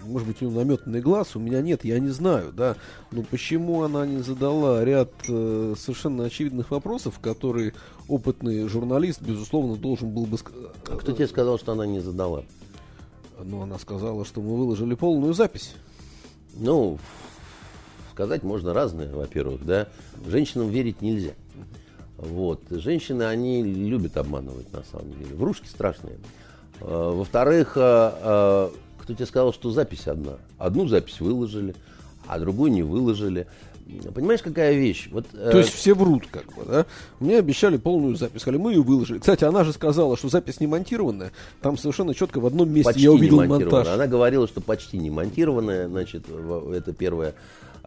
может 0.05 0.27
быть, 0.27 0.41
у 0.41 0.45
нее 0.45 0.57
наметанный 0.57 1.01
глаз, 1.01 1.35
у 1.35 1.39
меня 1.39 1.61
нет, 1.61 1.83
я 1.83 1.99
не 1.99 2.09
знаю, 2.09 2.53
да. 2.53 2.75
Но 3.11 3.23
почему 3.23 3.83
она 3.83 4.05
не 4.05 4.21
задала 4.21 4.83
ряд 4.85 5.11
э, 5.27 5.73
совершенно 5.77 6.25
очевидных 6.25 6.71
вопросов, 6.71 7.19
которые 7.19 7.73
опытный 8.07 8.67
журналист, 8.67 9.21
безусловно, 9.21 9.75
должен 9.75 10.11
был 10.11 10.25
бы... 10.25 10.37
А 10.87 10.97
кто 10.97 11.11
тебе 11.11 11.27
сказал, 11.27 11.57
что 11.57 11.71
она 11.71 11.85
не 11.85 11.99
задала? 11.99 12.43
Ну, 13.43 13.61
она 13.61 13.77
сказала, 13.79 14.25
что 14.25 14.41
мы 14.41 14.55
выложили 14.55 14.95
полную 14.95 15.33
запись. 15.33 15.73
Ну, 16.53 16.99
сказать 18.15 18.43
можно 18.43 18.73
разное, 18.73 19.13
во-первых, 19.13 19.65
да. 19.65 19.87
Женщинам 20.25 20.69
верить 20.69 21.01
нельзя. 21.01 21.33
Вот. 22.17 22.61
Женщины, 22.69 23.23
они 23.23 23.61
любят 23.61 24.15
обманывать, 24.15 24.71
на 24.71 24.83
самом 24.89 25.11
деле. 25.11 25.35
Врушки 25.35 25.67
страшные. 25.67 26.15
А, 26.79 27.11
во-вторых, 27.11 27.73
а, 27.75 28.71
кто 29.01 29.13
тебе 29.13 29.25
сказал, 29.25 29.51
что 29.51 29.69
запись 29.71 30.07
одна? 30.07 30.37
Одну 30.57 30.87
запись 30.87 31.19
выложили, 31.19 31.75
а 32.25 32.39
другую 32.39 32.71
не 32.71 32.83
выложили. 32.83 33.47
Понимаешь, 34.13 34.41
какая 34.41 34.73
вещь? 34.73 35.09
Вот, 35.11 35.25
э, 35.33 35.49
То 35.51 35.59
есть 35.59 35.73
все 35.73 35.93
врут, 35.93 36.23
как 36.31 36.45
бы, 36.55 36.63
да? 36.65 36.85
Мне 37.19 37.37
обещали 37.37 37.77
полную 37.77 38.15
запись, 38.15 38.41
сказали, 38.41 38.59
мы 38.59 38.71
ее 38.71 38.81
выложили. 38.81 39.19
Кстати, 39.19 39.43
она 39.43 39.63
же 39.63 39.73
сказала, 39.73 40.17
что 40.17 40.29
запись 40.29 40.59
не 40.59 40.67
монтированная. 40.67 41.33
Там 41.61 41.77
совершенно 41.77 42.15
четко 42.15 42.39
в 42.39 42.45
одном 42.47 42.69
месте 42.69 42.85
почти 42.85 43.03
я 43.03 43.11
увидел 43.11 43.43
монтаж. 43.43 43.87
Она 43.89 44.07
говорила, 44.07 44.47
что 44.47 44.61
почти 44.61 44.97
не 44.97 45.11
монтированная, 45.11 45.87
значит, 45.87 46.25
это 46.27 46.93
первое. 46.93 47.35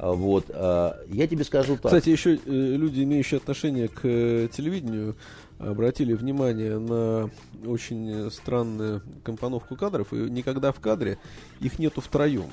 А, 0.01 0.13
вот, 0.13 0.45
а, 0.51 0.97
я 1.09 1.27
тебе 1.27 1.43
скажу 1.43 1.75
так. 1.75 1.87
Кстати, 1.87 2.11
еще 2.11 2.37
э, 2.37 2.39
люди, 2.47 3.03
имеющие 3.03 3.39
отношение 3.39 3.89
к 3.89 4.03
э, 4.05 4.49
телевидению, 4.53 5.17
обратили 5.59 6.15
внимание 6.15 6.79
на 6.79 7.31
очень 7.67 8.31
странную 8.31 9.03
компоновку 9.25 9.75
кадров, 9.75 10.13
и 10.13 10.17
никогда 10.17 10.71
в 10.71 10.79
кадре 10.79 11.19
их 11.61 11.81
нету 11.81 12.01
втроем. 12.01 12.47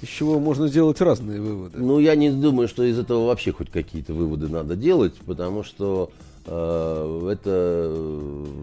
Из 0.00 0.08
чего 0.08 0.38
можно 0.38 0.68
сделать 0.68 1.00
разные 1.00 1.40
выводы. 1.40 1.76
Ну, 1.76 1.98
я 1.98 2.14
не 2.14 2.30
думаю, 2.30 2.68
что 2.68 2.84
из 2.84 3.00
этого 3.00 3.26
вообще 3.26 3.50
хоть 3.50 3.70
какие-то 3.70 4.14
выводы 4.14 4.46
надо 4.46 4.76
делать, 4.76 5.16
потому 5.26 5.64
что 5.64 6.12
это, 6.46 7.92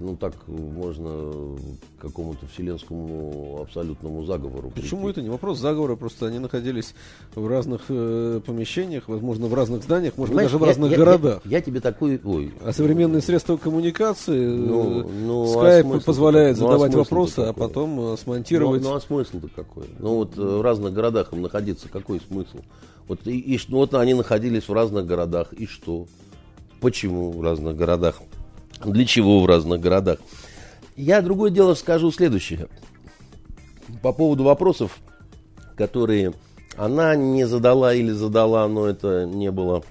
ну 0.01 0.15
так 0.17 0.33
можно 0.47 1.33
к 1.97 2.01
какому-то 2.01 2.47
вселенскому 2.47 3.59
абсолютному 3.61 4.23
заговору. 4.25 4.71
Почему 4.73 5.01
прийти. 5.03 5.11
это 5.11 5.21
не 5.21 5.29
вопрос 5.29 5.59
заговора? 5.59 5.97
Просто 5.97 6.27
они 6.27 6.39
находились 6.39 6.95
в 7.35 7.45
разных 7.45 7.81
э, 7.89 8.39
помещениях, 8.45 9.07
возможно, 9.07 9.47
в 9.47 9.53
разных 9.53 9.83
зданиях, 9.83 10.17
может 10.17 10.33
быть, 10.33 10.43
даже 10.45 10.57
в 10.57 10.63
разных 10.63 10.91
я, 10.91 10.97
городах. 10.97 11.41
Я, 11.43 11.57
я 11.57 11.61
тебе 11.61 11.81
такой... 11.81 12.21
Ой. 12.23 12.53
А 12.63 12.71
современные 12.71 13.21
средства 13.21 13.57
коммуникации, 13.57 14.45
ну, 14.45 15.09
ну, 15.09 15.47
скайп 15.47 15.87
а 15.93 15.99
позволяет 15.99 16.57
ну, 16.57 16.65
а 16.65 16.71
задавать 16.71 16.93
а 16.93 16.97
вопросы, 16.99 17.39
а 17.39 17.53
потом 17.53 18.13
э, 18.13 18.17
смонтировать... 18.17 18.81
Ну, 18.81 18.91
ну 18.91 18.95
а 18.95 19.01
смысл-то 19.01 19.49
какой? 19.53 19.85
Ну 19.99 20.15
вот 20.15 20.37
в 20.37 20.61
разных 20.61 20.93
городах 20.93 21.33
им 21.33 21.41
находиться, 21.41 21.89
какой 21.89 22.21
смысл? 22.21 22.59
Вот, 23.09 23.27
и, 23.27 23.37
и, 23.37 23.59
ну, 23.67 23.77
вот 23.77 23.93
они 23.95 24.13
находились 24.13 24.69
в 24.69 24.73
разных 24.73 25.05
городах, 25.05 25.51
и 25.51 25.65
что? 25.65 26.07
Почему 26.83 27.31
в 27.31 27.41
разных 27.41 27.77
городах, 27.77 28.21
для 28.83 29.05
чего 29.05 29.39
в 29.39 29.45
разных 29.45 29.79
городах. 29.79 30.19
Я 30.97 31.21
другое 31.21 31.49
дело 31.49 31.75
скажу 31.75 32.11
следующее. 32.11 32.67
По 34.01 34.11
поводу 34.11 34.43
вопросов, 34.43 34.99
которые 35.77 36.33
она 36.75 37.15
не 37.15 37.45
задала 37.45 37.93
или 37.93 38.11
задала, 38.11 38.67
но 38.67 38.85
это 38.85 39.25
не 39.25 39.49
было 39.49 39.83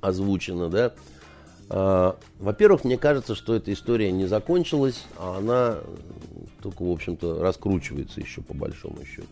озвучено, 0.00 0.68
да. 0.68 0.92
А, 1.68 2.16
во-первых, 2.38 2.84
мне 2.84 2.96
кажется, 2.96 3.34
что 3.34 3.56
эта 3.56 3.72
история 3.72 4.12
не 4.12 4.26
закончилась, 4.26 5.04
а 5.18 5.38
она 5.38 5.78
только, 6.62 6.84
в 6.84 6.90
общем-то, 6.92 7.42
раскручивается 7.42 8.20
еще 8.20 8.42
по 8.42 8.54
большому 8.54 9.04
счету. 9.04 9.26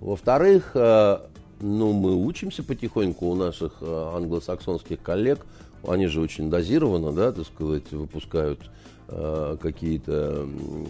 Во-вторых, 0.00 0.72
а, 0.74 1.28
ну, 1.60 1.92
мы 1.92 2.16
учимся 2.16 2.64
потихоньку 2.64 3.26
у 3.26 3.36
наших 3.36 3.74
а, 3.82 4.16
англосаксонских 4.16 5.00
коллег– 5.00 5.46
они 5.88 6.06
же 6.06 6.20
очень 6.20 6.50
дозированно, 6.50 7.12
да, 7.12 7.32
так 7.32 7.46
сказать, 7.46 7.90
выпускают 7.92 8.60
какие-то 9.08 10.48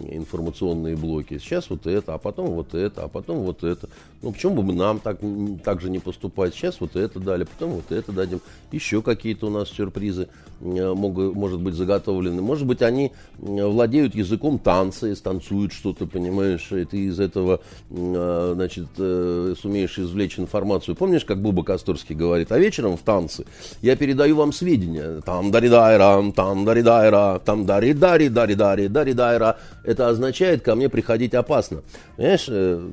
информационные 0.09 0.95
блоки. 0.95 1.37
Сейчас 1.37 1.69
вот 1.69 1.85
это, 1.85 2.15
а 2.15 2.17
потом 2.17 2.47
вот 2.47 2.73
это, 2.73 3.03
а 3.03 3.07
потом 3.07 3.39
вот 3.39 3.63
это. 3.63 3.89
Ну, 4.21 4.31
почему 4.31 4.63
бы 4.63 4.73
нам 4.73 4.99
так, 4.99 5.19
так 5.63 5.81
же 5.81 5.89
не 5.89 5.99
поступать? 5.99 6.55
Сейчас 6.55 6.81
вот 6.81 6.95
это 6.95 7.19
дали, 7.19 7.43
потом 7.43 7.71
вот 7.71 7.91
это 7.91 8.11
дадим. 8.11 8.41
Еще 8.71 9.03
какие-то 9.03 9.47
у 9.47 9.49
нас 9.51 9.69
сюрпризы 9.69 10.29
э, 10.61 10.93
могут, 10.93 11.35
может 11.35 11.59
быть 11.59 11.75
заготовлены. 11.75 12.41
Может 12.41 12.65
быть, 12.65 12.81
они 12.81 13.11
владеют 13.37 14.15
языком 14.15 14.57
танца 14.57 15.07
и 15.07 15.15
станцуют 15.15 15.71
что-то, 15.71 16.07
понимаешь, 16.07 16.71
и 16.71 16.85
ты 16.85 17.05
из 17.05 17.19
этого, 17.19 17.61
э, 17.91 18.51
значит, 18.55 18.87
сумеешь 18.95 19.99
извлечь 19.99 20.39
информацию. 20.39 20.95
Помнишь, 20.95 21.25
как 21.25 21.39
Буба 21.39 21.63
Косторский 21.63 22.15
говорит, 22.15 22.51
а 22.51 22.57
вечером 22.57 22.97
в 22.97 23.01
танце 23.01 23.45
я 23.81 23.95
передаю 23.95 24.35
вам 24.35 24.51
сведения. 24.51 25.21
Там 25.21 25.51
даридайра, 25.51 26.31
там 26.35 26.65
даридайра, 26.65 27.39
там 27.45 27.65
даридари, 28.11 28.53
даридари, 28.53 28.87
даридайра. 28.87 29.57
Это 29.83 30.09
означает, 30.09 30.61
ко 30.61 30.75
мне 30.75 30.89
приходить 30.89 31.33
опасно. 31.33 31.83
Понимаешь, 32.15 32.45
э, 32.47 32.89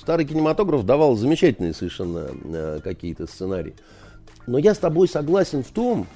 старый 0.00 0.26
кинематограф 0.26 0.84
давал 0.84 1.16
замечательные 1.16 1.74
совершенно 1.74 2.28
э, 2.44 2.80
какие-то 2.82 3.26
сценарии. 3.26 3.74
Но 4.46 4.58
я 4.58 4.74
с 4.74 4.78
тобой 4.78 5.08
согласен 5.08 5.62
в 5.62 5.70
том, 5.70 6.06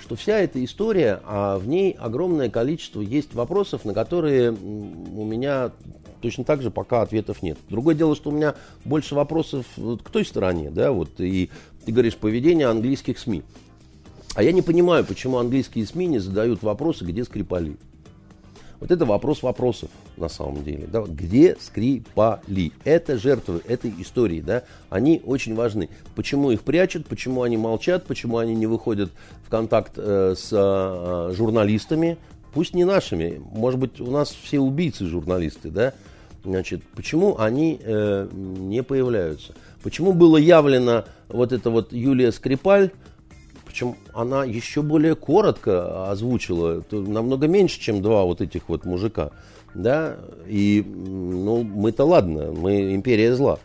что 0.00 0.14
вся 0.14 0.38
эта 0.38 0.64
история, 0.64 1.20
а 1.24 1.58
в 1.58 1.66
ней 1.66 1.96
огромное 1.98 2.48
количество 2.48 3.00
есть 3.00 3.34
вопросов, 3.34 3.84
на 3.84 3.92
которые 3.92 4.52
у 4.52 5.24
меня 5.24 5.72
точно 6.22 6.44
так 6.44 6.62
же 6.62 6.70
пока 6.70 7.02
ответов 7.02 7.42
нет. 7.42 7.58
Другое 7.68 7.94
дело, 7.94 8.14
что 8.14 8.30
у 8.30 8.32
меня 8.32 8.54
больше 8.84 9.14
вопросов 9.14 9.66
к 9.76 10.10
той 10.10 10.24
стороне, 10.24 10.70
да, 10.70 10.92
вот, 10.92 11.20
и 11.20 11.50
ты 11.84 11.92
говоришь, 11.92 12.16
поведение 12.16 12.68
английских 12.68 13.18
СМИ. 13.18 13.42
А 14.36 14.42
я 14.42 14.52
не 14.52 14.60
понимаю, 14.60 15.02
почему 15.02 15.38
английские 15.38 15.86
СМИ 15.86 16.06
не 16.08 16.18
задают 16.18 16.62
вопросы, 16.62 17.06
где 17.06 17.24
Скрипали. 17.24 17.78
Вот 18.80 18.90
это 18.90 19.06
вопрос 19.06 19.42
вопросов 19.42 19.88
на 20.18 20.28
самом 20.28 20.62
деле. 20.62 20.86
Да? 20.86 21.00
Где 21.08 21.56
Скрипали? 21.58 22.70
Это 22.84 23.16
жертвы 23.16 23.62
этой 23.66 23.94
истории. 23.98 24.42
Да? 24.42 24.64
Они 24.90 25.22
очень 25.24 25.54
важны. 25.54 25.88
Почему 26.14 26.50
их 26.50 26.60
прячут, 26.60 27.06
почему 27.06 27.44
они 27.44 27.56
молчат, 27.56 28.04
почему 28.04 28.36
они 28.36 28.54
не 28.54 28.66
выходят 28.66 29.10
в 29.46 29.48
контакт 29.48 29.92
э, 29.96 30.34
с 30.36 30.50
э, 30.52 31.34
журналистами, 31.34 32.18
пусть 32.52 32.74
не 32.74 32.84
нашими. 32.84 33.40
Может 33.52 33.80
быть, 33.80 34.02
у 34.02 34.10
нас 34.10 34.36
все 34.42 34.60
убийцы 34.60 35.06
журналисты, 35.06 35.70
да? 35.70 35.94
Значит, 36.44 36.82
почему 36.94 37.38
они 37.38 37.80
э, 37.82 38.28
не 38.32 38.82
появляются? 38.82 39.54
Почему 39.82 40.12
было 40.12 40.36
явлено 40.36 41.06
вот 41.28 41.52
это 41.52 41.70
вот 41.70 41.94
Юлия 41.94 42.32
Скрипаль, 42.32 42.90
причем 43.76 43.96
она 44.14 44.42
еще 44.42 44.80
более 44.80 45.14
коротко 45.14 46.10
озвучила, 46.10 46.82
намного 46.90 47.46
меньше, 47.46 47.78
чем 47.78 48.00
два 48.00 48.24
вот 48.24 48.40
этих 48.40 48.70
вот 48.70 48.86
мужика, 48.86 49.32
да, 49.74 50.16
и, 50.46 50.82
ну, 50.86 51.62
мы-то 51.62 52.06
ладно, 52.06 52.52
мы 52.52 52.94
империя 52.94 53.34
зла. 53.34 53.58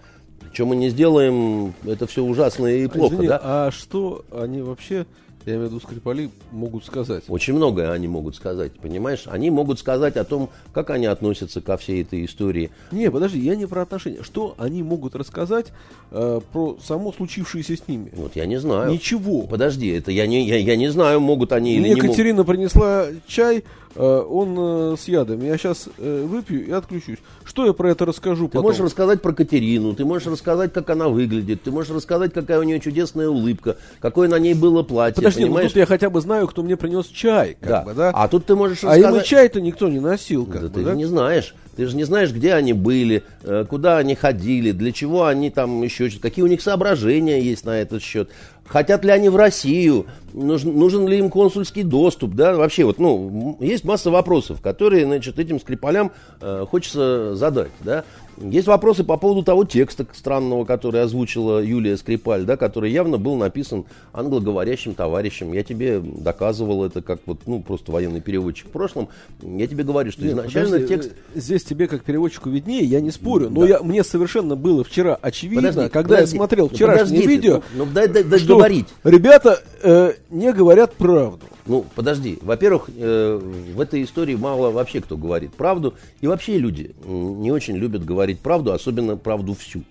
Что 0.52 0.66
мы 0.66 0.76
не 0.76 0.90
сделаем, 0.90 1.74
это 1.86 2.08
все 2.08 2.26
ужасно 2.26 2.68
и 2.68 2.88
плохо, 2.88 3.16
Извини, 3.16 3.28
да? 3.30 3.40
А 3.42 3.72
что 3.72 4.26
они 4.34 4.62
вообще 4.62 5.06
я 5.46 5.54
имею 5.54 5.68
в 5.68 5.72
виду 5.72 5.82
Скрипали, 5.82 6.30
могут 6.52 6.86
сказать. 6.86 7.24
Очень 7.28 7.56
многое 7.56 7.92
они 7.92 8.08
могут 8.08 8.36
сказать, 8.36 8.74
понимаешь? 8.80 9.24
Они 9.26 9.50
могут 9.50 9.80
сказать 9.80 10.16
о 10.18 10.24
том, 10.24 10.50
как 10.74 10.90
они 10.90 11.06
относятся 11.08 11.62
ко 11.62 11.78
всей 11.78 12.04
этой 12.04 12.26
истории. 12.26 12.70
Не, 12.92 13.10
подожди, 13.10 13.40
я 13.40 13.56
не 13.56 13.66
про 13.66 13.82
отношения. 13.82 14.24
Что 14.24 14.56
они 14.58 14.84
могут 14.84 15.16
рассказать 15.16 15.68
э, 16.12 16.42
про 16.52 16.78
само 16.84 17.12
случившееся 17.12 17.76
с 17.78 17.88
ними? 17.88 18.12
Вот 18.16 18.36
я 18.36 18.46
не 18.46 18.58
знаю. 18.60 18.92
Ничего. 18.92 19.44
Подожди, 19.44 19.88
это 19.90 20.12
я 20.12 20.28
не, 20.28 20.46
я, 20.46 20.58
я 20.58 20.76
не 20.76 20.90
знаю, 20.90 21.20
могут 21.20 21.52
они 21.54 21.80
Мне 21.80 21.90
или 21.92 21.96
не 21.96 22.06
Екатерина 22.08 22.38
могут. 22.44 22.56
принесла 22.56 23.08
чай, 23.28 23.64
э, 23.96 24.24
он 24.30 24.56
э, 24.58 24.96
с 25.00 25.08
ядом. 25.08 25.44
Я 25.44 25.58
сейчас 25.58 25.90
э, 25.98 26.26
выпью 26.28 26.68
и 26.68 26.72
отключусь. 26.72 27.18
Что 27.44 27.66
я 27.66 27.74
про 27.74 27.92
это 27.92 28.06
расскажу 28.06 28.46
Ты 28.46 28.52
потом? 28.52 28.64
можешь 28.64 28.82
рассказать 28.82 29.22
про 29.22 29.34
Катерину, 29.34 29.94
ты 29.96 30.06
можешь 30.06 30.28
рассказать, 30.28 30.72
как 30.74 30.90
она 30.90 31.10
выглядит, 31.10 31.64
ты 31.64 31.72
можешь 31.72 31.92
рассказать, 31.92 32.34
какая 32.34 32.60
у 32.60 32.64
нее 32.64 32.80
чудесная 32.80 33.28
улыбка, 33.30 33.78
какое 34.00 34.30
на 34.30 34.40
ней 34.40 34.54
было 34.54 34.84
платье. 34.84 35.16
Подожди, 35.16 35.31
ну 35.38 35.60
тут 35.60 35.76
я 35.76 35.86
хотя 35.86 36.10
бы 36.10 36.22
знаю, 36.22 36.48
кто 36.48 36.64
мне 36.64 36.78
принес 36.78 37.08
чай. 37.08 37.58
Как 37.60 37.70
да. 37.70 37.82
Бы, 37.82 37.94
да? 37.94 38.12
А 38.14 38.28
тут 38.28 38.46
ты 38.46 38.56
можешь 38.56 38.84
рассказать... 38.84 39.06
А 39.06 39.10
им 39.10 39.22
и 39.22 39.24
чай-то 39.24 39.62
никто 39.62 39.90
не 39.90 40.00
носил. 40.00 40.46
Как 40.46 40.62
да 40.62 40.68
бы, 40.68 40.74
ты 40.74 40.84
да? 40.84 40.92
же 40.92 40.98
не 40.98 41.06
знаешь. 41.06 41.56
Ты 41.76 41.88
же 41.88 41.96
не 41.96 42.04
знаешь, 42.04 42.32
где 42.32 42.54
они 42.54 42.74
были, 42.74 43.24
э, 43.44 43.66
куда 43.68 43.98
они 43.98 44.16
ходили, 44.16 44.72
для 44.72 44.92
чего 44.92 45.26
они 45.26 45.50
там 45.50 45.82
еще, 45.84 46.10
какие 46.10 46.44
у 46.44 46.48
них 46.48 46.62
соображения 46.62 47.42
есть 47.42 47.66
на 47.66 47.80
этот 47.80 48.04
счет. 48.04 48.30
Хотят 48.66 49.04
ли 49.04 49.12
они 49.12 49.30
в 49.30 49.36
Россию, 49.36 50.06
нужен, 50.34 50.78
нужен 50.78 51.08
ли 51.08 51.18
им 51.18 51.30
консульский 51.30 51.84
доступ, 51.84 52.36
да, 52.36 52.56
вообще 52.56 52.86
вот, 52.86 53.00
ну, 53.00 53.58
есть 53.60 53.84
масса 53.84 54.12
вопросов, 54.12 54.62
которые, 54.62 55.06
значит, 55.06 55.40
этим 55.40 55.60
скрипалям 55.60 56.12
э, 56.40 56.66
хочется 56.70 57.36
задать, 57.36 57.72
да. 57.82 58.06
Есть 58.50 58.68
вопросы 58.68 59.04
по 59.04 59.18
поводу 59.18 59.44
того 59.44 59.66
текста 59.66 60.06
странного, 60.14 60.66
который 60.66 61.02
озвучила 61.02 61.64
Юлия 61.64 61.98
Скрипаль, 61.98 62.44
да, 62.44 62.58
который 62.58 62.92
явно 62.92 63.18
был 63.18 63.36
написан 63.36 63.86
англоговорящим 64.14 64.96
товарищем. 64.96 65.54
Я 65.54 65.64
тебе 65.64 66.00
доказывал 66.00 66.84
это 66.86 67.02
как 67.02 67.20
вот, 67.26 67.42
ну, 67.46 67.62
просто 67.62 67.92
военный 67.92 68.22
переводчик 68.22 68.68
в 68.68 68.72
прошлом. 68.72 69.10
Я 69.42 69.68
тебе 69.68 69.84
говорю, 69.84 70.12
что 70.12 70.24
Нет, 70.24 70.32
изначально 70.32 70.78
подожди, 70.78 70.96
текст... 70.96 71.12
Э, 71.36 71.40
здесь 71.40 71.64
тебе 71.64 71.88
как 71.88 72.04
переводчику 72.04 72.50
виднее, 72.50 72.84
я 72.84 73.02
не 73.02 73.12
спорю, 73.12 73.50
но 73.50 73.62
да. 73.62 73.68
я, 73.68 73.80
мне 73.82 74.04
совершенно 74.04 74.56
было 74.56 74.84
вчера 74.84 75.18
очевидно, 75.22 75.70
подожди, 75.70 75.90
когда 75.90 76.16
подожди, 76.16 76.36
я 76.36 76.38
смотрел 76.40 76.68
ну, 76.70 76.76
вчерашнее 76.76 77.28
видео, 77.28 77.62
ну, 77.74 77.86
ну 77.86 77.92
дай, 77.94 78.08
дай, 78.08 78.24
дай 78.24 78.40
что 78.40 78.58
говорить. 78.58 78.88
ребята 79.04 79.62
э, 79.84 80.14
не 80.30 80.52
говорят 80.52 80.94
правду. 80.96 81.46
Ну, 81.66 81.86
подожди. 81.96 82.40
Во-первых, 82.42 82.90
э, 82.96 83.40
в 83.76 83.80
этой 83.80 84.04
истории 84.04 84.36
мало 84.36 84.72
вообще 84.72 85.02
кто 85.02 85.18
говорит 85.18 85.54
правду. 85.54 85.94
И 86.20 86.28
вообще 86.28 86.58
люди 86.58 86.96
не 87.06 87.52
очень 87.52 87.76
любят 87.76 88.04
говорить 88.04 88.40
правду, 88.40 88.74
особенно 88.74 89.18
правду 89.18 89.54
всю. 89.54 89.84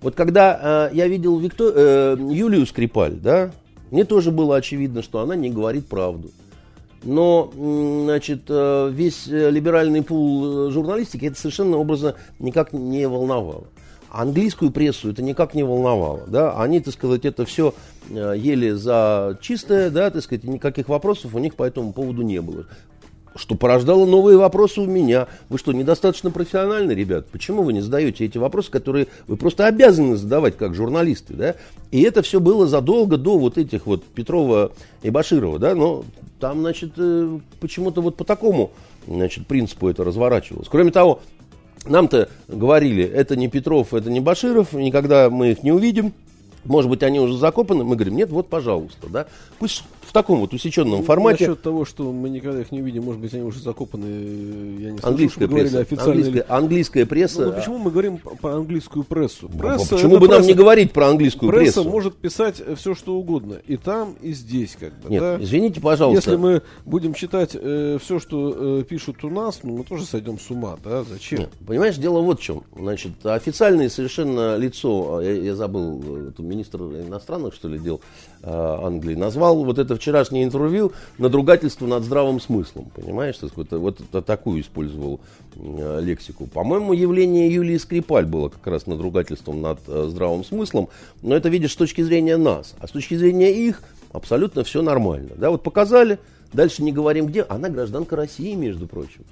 Вот 0.00 0.14
когда 0.14 0.88
э, 0.90 0.94
я 0.94 1.08
видел 1.08 1.38
Виктор... 1.38 1.72
э, 1.74 2.16
Юлию 2.18 2.66
Скрипаль, 2.66 3.14
да, 3.14 3.50
мне 3.90 4.04
тоже 4.04 4.30
было 4.30 4.56
очевидно, 4.56 5.02
что 5.02 5.20
она 5.20 5.36
не 5.36 5.50
говорит 5.50 5.86
правду. 5.86 6.30
Но, 7.02 7.50
значит, 7.54 8.42
э, 8.48 8.90
весь 8.92 9.26
либеральный 9.26 10.02
пул 10.02 10.68
э, 10.68 10.70
журналистики 10.70 11.26
это 11.26 11.38
совершенно 11.38 11.76
образно 11.76 12.14
никак 12.38 12.72
не 12.72 13.06
волновало. 13.08 13.64
Английскую 14.10 14.70
прессу 14.70 15.10
это 15.10 15.22
никак 15.22 15.54
не 15.54 15.62
волновало. 15.62 16.22
Да? 16.26 16.60
Они, 16.60 16.80
так 16.80 16.92
сказать, 16.94 17.24
это 17.24 17.44
все 17.44 17.74
э, 18.08 18.34
ели 18.36 18.70
за 18.70 19.38
чистое, 19.40 19.90
да, 19.90 20.10
так 20.10 20.22
сказать, 20.22 20.44
никаких 20.44 20.88
вопросов 20.88 21.34
у 21.34 21.38
них 21.38 21.54
по 21.54 21.62
этому 21.62 21.92
поводу 21.92 22.22
не 22.22 22.40
было. 22.40 22.66
Что 23.36 23.54
порождало 23.54 24.06
новые 24.06 24.36
вопросы 24.36 24.80
у 24.80 24.86
меня. 24.86 25.28
Вы 25.48 25.58
что, 25.58 25.72
недостаточно 25.72 26.32
профессиональны, 26.32 26.90
ребят? 26.90 27.26
Почему 27.28 27.62
вы 27.62 27.72
не 27.72 27.80
задаете 27.80 28.24
эти 28.24 28.38
вопросы, 28.38 28.72
которые 28.72 29.06
вы 29.28 29.36
просто 29.36 29.66
обязаны 29.66 30.16
задавать 30.16 30.56
как 30.56 30.74
журналисты, 30.74 31.34
да? 31.34 31.54
И 31.92 32.02
это 32.02 32.22
все 32.22 32.40
было 32.40 32.66
задолго 32.66 33.16
до 33.16 33.38
вот 33.38 33.56
этих 33.56 33.86
вот 33.86 34.04
Петрова 34.04 34.72
и 35.02 35.10
Баширова, 35.10 35.60
да? 35.60 35.76
Но 35.76 36.04
там, 36.40 36.60
значит, 36.60 36.94
э, 36.96 37.38
почему-то 37.60 38.02
вот 38.02 38.16
по 38.16 38.24
такому, 38.24 38.72
значит, 39.06 39.46
принципу 39.46 39.88
это 39.88 40.02
разворачивалось. 40.02 40.66
Кроме 40.68 40.90
того, 40.90 41.20
нам-то 41.86 42.28
говорили, 42.48 43.04
это 43.04 43.36
не 43.36 43.48
Петров, 43.48 43.94
это 43.94 44.10
не 44.10 44.20
Баширов, 44.20 44.72
никогда 44.72 45.30
мы 45.30 45.52
их 45.52 45.62
не 45.62 45.72
увидим. 45.72 46.12
Может 46.64 46.90
быть, 46.90 47.02
они 47.02 47.20
уже 47.20 47.38
закопаны. 47.38 47.84
Мы 47.84 47.96
говорим, 47.96 48.16
нет, 48.16 48.30
вот, 48.30 48.48
пожалуйста, 48.48 49.08
да. 49.08 49.26
Пусть 49.58 49.82
в 50.02 50.12
таком 50.12 50.40
вот 50.40 50.52
усеченном 50.54 51.00
ну, 51.00 51.02
формате. 51.04 51.46
Насчет 51.46 51.62
того, 51.62 51.84
что 51.84 52.12
мы 52.12 52.30
никогда 52.30 52.60
их 52.60 52.72
не 52.72 52.80
увидим, 52.80 53.04
может 53.04 53.20
быть, 53.20 53.32
они 53.34 53.42
уже 53.42 53.60
закопаны, 53.60 54.04
я 54.04 54.90
не 54.90 54.98
слышу, 54.98 55.08
английская 55.08 55.48
пресса, 55.48 55.80
официально. 55.80 56.12
Английская, 56.12 56.46
английская 56.48 57.06
пресса. 57.06 57.46
Ну, 57.46 57.52
почему 57.52 57.78
мы 57.78 57.90
говорим 57.90 58.18
про 58.18 58.56
английскую 58.56 59.04
прессу? 59.04 59.48
Ну, 59.52 59.58
пресса 59.58 59.94
почему 59.94 60.18
бы 60.18 60.26
пресса, 60.26 60.38
нам 60.38 60.46
не 60.46 60.54
говорить 60.54 60.92
про 60.92 61.08
английскую 61.08 61.50
пресса 61.50 61.64
прессу? 61.64 61.80
Пресса 61.82 61.90
может 61.90 62.16
писать 62.16 62.62
все, 62.76 62.94
что 62.94 63.14
угодно. 63.14 63.60
И 63.66 63.76
там, 63.76 64.16
и 64.20 64.32
здесь, 64.32 64.76
как 64.78 64.98
бы. 65.00 65.10
Нет, 65.10 65.20
да? 65.20 65.38
извините, 65.40 65.80
пожалуйста. 65.80 66.30
Если 66.30 66.40
мы 66.40 66.62
будем 66.84 67.14
читать 67.14 67.50
э, 67.54 67.98
все, 68.00 68.18
что 68.18 68.80
э, 68.80 68.84
пишут 68.84 69.22
у 69.24 69.30
нас, 69.30 69.60
ну, 69.62 69.78
мы 69.78 69.84
тоже 69.84 70.04
сойдем 70.04 70.38
с 70.38 70.50
ума, 70.50 70.76
да? 70.82 71.04
Зачем? 71.04 71.40
Нет, 71.40 71.50
понимаешь, 71.66 71.96
дело 71.96 72.20
вот 72.20 72.40
в 72.40 72.42
чем. 72.42 72.64
Значит, 72.74 73.24
официальное 73.24 73.88
совершенно 73.88 74.56
лицо, 74.56 75.16
а, 75.16 75.22
я, 75.22 75.32
я 75.32 75.54
забыл, 75.54 76.02
э, 76.04 76.28
это 76.30 76.42
министр 76.42 76.78
иностранных, 76.82 77.54
что 77.54 77.68
ли, 77.68 77.78
дел 77.78 78.00
э, 78.00 78.29
Англии, 78.42 79.14
назвал 79.14 79.64
вот 79.64 79.78
это 79.78 79.96
вчерашнее 79.96 80.44
интервью 80.44 80.92
надругательство 81.18 81.86
над 81.86 82.04
здравым 82.04 82.40
смыслом, 82.40 82.86
понимаешь? 82.94 83.36
Вот, 83.54 83.70
вот 83.70 83.98
такую 84.24 84.60
использовал 84.60 85.20
э, 85.56 86.00
лексику. 86.02 86.46
По-моему, 86.46 86.92
явление 86.92 87.52
Юлии 87.52 87.76
Скрипаль 87.76 88.26
было 88.26 88.48
как 88.48 88.66
раз 88.66 88.86
надругательством 88.86 89.60
над 89.60 89.80
э, 89.86 90.06
здравым 90.08 90.44
смыслом, 90.44 90.88
но 91.22 91.36
это 91.36 91.48
видишь 91.48 91.72
с 91.72 91.76
точки 91.76 92.02
зрения 92.02 92.36
нас, 92.36 92.74
а 92.80 92.88
с 92.88 92.90
точки 92.90 93.14
зрения 93.14 93.52
их 93.52 93.82
абсолютно 94.12 94.64
все 94.64 94.82
нормально. 94.82 95.30
Да, 95.36 95.50
вот 95.50 95.62
показали, 95.62 96.18
дальше 96.52 96.82
не 96.82 96.92
говорим 96.92 97.26
где, 97.26 97.42
она 97.42 97.68
гражданка 97.68 98.16
России, 98.16 98.54
между 98.54 98.86
прочим 98.86 99.24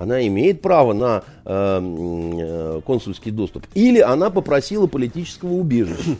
она 0.00 0.26
имеет 0.26 0.62
право 0.62 0.94
на 0.94 1.24
э, 1.44 1.80
э, 1.82 2.80
консульский 2.86 3.30
доступ. 3.30 3.66
Или 3.74 4.00
она 4.00 4.30
попросила 4.30 4.86
политического 4.86 5.52
убежища. 5.52 6.16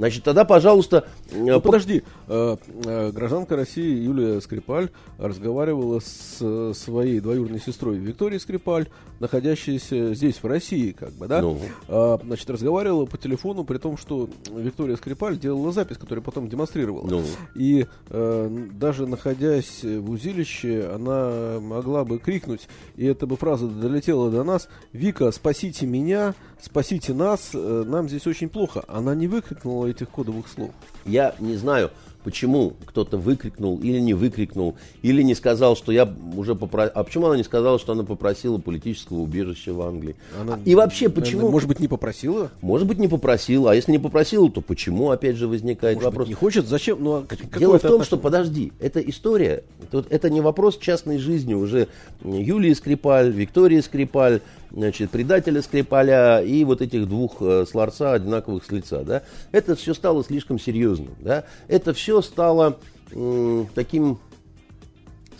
Значит, 0.00 0.24
тогда, 0.24 0.46
пожалуйста... 0.46 1.04
э, 1.30 1.36
Ну, 1.38 1.60
по- 1.60 1.68
подожди, 1.68 2.02
э, 2.26 2.56
э, 2.86 3.10
гражданка 3.12 3.54
России 3.54 4.02
Юлия 4.02 4.40
Скрипаль 4.40 4.88
разговаривала 5.18 6.00
с 6.00 6.72
своей 6.74 7.20
двоюродной 7.20 7.60
сестрой 7.60 7.98
Викторией 7.98 8.40
Скрипаль, 8.40 8.86
находящейся 9.20 10.14
здесь, 10.14 10.42
в 10.42 10.46
России, 10.46 10.92
как 10.92 11.12
бы, 11.12 11.28
да? 11.28 11.42
Ну. 11.42 11.58
А, 11.88 12.18
значит, 12.24 12.48
разговаривала 12.48 13.04
по 13.04 13.18
телефону, 13.18 13.64
при 13.64 13.76
том, 13.76 13.98
что 13.98 14.30
Виктория 14.50 14.96
Скрипаль 14.96 15.38
делала 15.38 15.70
запись, 15.70 15.98
которую 15.98 16.24
потом 16.24 16.48
демонстрировала. 16.48 17.06
Ну. 17.06 17.22
И 17.54 17.86
даже 18.08 19.06
находясь 19.06 19.82
в 19.84 20.10
узилище, 20.10 20.90
она 20.94 21.60
могла 21.60 22.06
бы 22.06 22.18
крикнуть, 22.18 22.68
и 22.96 23.04
эта 23.04 23.26
бы 23.26 23.36
фраза 23.36 23.66
долетела 23.68 24.30
до 24.30 24.44
нас, 24.44 24.66
«Вика, 24.94 25.30
спасите 25.30 25.84
меня, 25.84 26.34
спасите 26.58 27.12
нас, 27.12 27.50
нам 27.52 28.08
здесь 28.08 28.26
очень 28.26 28.48
плохо». 28.48 28.82
Она 28.88 29.14
не 29.14 29.26
выкрикнула 29.28 29.89
этих 29.90 30.08
кодовых 30.08 30.48
слов. 30.48 30.70
Я 31.04 31.34
не 31.38 31.56
знаю, 31.56 31.90
почему 32.24 32.74
кто-то 32.84 33.16
выкрикнул 33.16 33.78
или 33.78 33.98
не 33.98 34.12
выкрикнул, 34.14 34.76
или 35.02 35.22
не 35.22 35.34
сказал, 35.34 35.76
что 35.76 35.90
я 35.92 36.12
уже 36.36 36.54
попросил... 36.54 36.92
А 36.94 37.04
почему 37.04 37.26
она 37.26 37.36
не 37.36 37.42
сказала, 37.42 37.78
что 37.78 37.92
она 37.92 38.04
попросила 38.04 38.58
политического 38.58 39.18
убежища 39.20 39.72
в 39.72 39.80
Англии? 39.80 40.16
Она, 40.38 40.58
и 40.64 40.74
вообще, 40.74 41.08
почему... 41.08 41.50
Может 41.50 41.68
быть, 41.68 41.80
не 41.80 41.88
попросила? 41.88 42.50
Может 42.60 42.86
быть, 42.86 42.98
не 42.98 43.08
попросила. 43.08 43.72
А 43.72 43.74
если 43.74 43.92
не 43.92 43.98
попросила, 43.98 44.50
то 44.50 44.60
почему, 44.60 45.10
опять 45.10 45.36
же, 45.36 45.48
возникает 45.48 45.96
Может 45.96 46.06
вопрос. 46.10 46.26
быть, 46.26 46.28
не 46.28 46.34
хочет? 46.34 46.66
Зачем? 46.66 47.02
Ну, 47.02 47.12
а 47.14 47.22
как- 47.26 47.58
Дело 47.58 47.72
в 47.72 47.76
это 47.76 47.88
том, 47.88 47.96
отношение? 48.00 48.04
что, 48.04 48.16
подожди, 48.18 48.72
это 48.80 49.00
история, 49.00 49.64
тут 49.90 50.06
это 50.10 50.28
не 50.28 50.40
вопрос 50.40 50.78
частной 50.78 51.18
жизни 51.18 51.54
уже 51.54 51.88
Юлии 52.22 52.74
Скрипаль, 52.74 53.30
Виктории 53.30 53.80
Скрипаль, 53.80 54.40
значит, 54.70 55.10
предателя 55.10 55.62
Скрипаля 55.62 56.42
и 56.42 56.64
вот 56.64 56.82
этих 56.82 57.08
двух 57.08 57.36
э, 57.40 57.64
с 57.68 57.74
ларца 57.74 58.12
одинаковых 58.12 58.64
с 58.64 58.70
лица, 58.70 59.02
да. 59.02 59.22
Это 59.52 59.74
все 59.76 59.94
стало 59.94 60.24
слишком 60.24 60.58
серьезным, 60.58 61.14
да. 61.20 61.44
Это 61.68 61.92
все 61.94 62.22
стало 62.22 62.78
м, 63.12 63.68
таким 63.74 64.18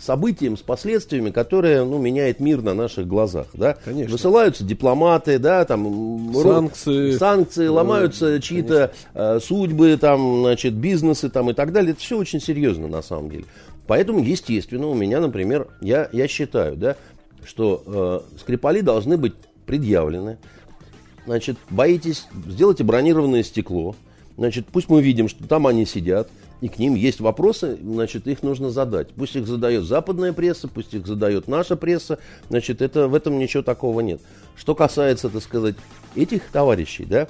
событием 0.01 0.57
с 0.57 0.61
последствиями, 0.61 1.29
которое 1.29 1.85
ну, 1.85 1.99
меняет 1.99 2.39
мир 2.39 2.61
на 2.61 2.73
наших 2.73 3.07
глазах. 3.07 3.47
Да? 3.53 3.77
Конечно. 3.85 4.11
Высылаются 4.11 4.63
дипломаты, 4.63 5.37
да, 5.39 5.63
там, 5.65 6.33
Санкции. 6.33 7.11
санкции, 7.11 7.67
ломаются 7.67 8.41
чьи-то 8.41 8.91
э, 9.13 9.39
судьбы, 9.39 9.97
там, 9.97 10.41
значит, 10.41 10.73
бизнесы 10.73 11.29
там, 11.29 11.51
и 11.51 11.53
так 11.53 11.71
далее. 11.71 11.91
Это 11.91 12.01
все 12.01 12.17
очень 12.17 12.41
серьезно 12.41 12.87
на 12.87 13.01
самом 13.01 13.29
деле. 13.29 13.45
Поэтому, 13.87 14.23
естественно, 14.23 14.87
у 14.87 14.93
меня, 14.93 15.19
например, 15.19 15.67
я, 15.81 16.07
я 16.11 16.27
считаю, 16.27 16.77
да, 16.77 16.95
что 17.45 17.83
э, 18.33 18.39
Скрипали 18.39 18.81
должны 18.81 19.17
быть 19.17 19.33
предъявлены. 19.65 20.37
Значит, 21.25 21.57
боитесь, 21.69 22.27
сделайте 22.47 22.83
бронированное 22.83 23.43
стекло. 23.43 23.95
Значит, 24.37 24.67
пусть 24.71 24.89
мы 24.89 25.01
видим, 25.01 25.27
что 25.27 25.47
там 25.47 25.67
они 25.67 25.85
сидят, 25.85 26.29
и 26.61 26.67
к 26.67 26.77
ним 26.77 26.95
есть 26.95 27.19
вопросы, 27.19 27.77
значит, 27.81 28.27
их 28.27 28.43
нужно 28.43 28.69
задать. 28.69 29.09
Пусть 29.09 29.35
их 29.35 29.47
задает 29.47 29.83
западная 29.83 30.31
пресса, 30.31 30.67
пусть 30.67 30.93
их 30.93 31.05
задает 31.07 31.47
наша 31.47 31.75
пресса, 31.75 32.19
значит, 32.49 32.81
это, 32.81 33.07
в 33.07 33.15
этом 33.15 33.37
ничего 33.39 33.63
такого 33.63 34.01
нет. 34.01 34.21
Что 34.55 34.75
касается, 34.75 35.29
так 35.29 35.41
сказать, 35.41 35.75
этих 36.15 36.43
товарищей, 36.51 37.05
да, 37.05 37.27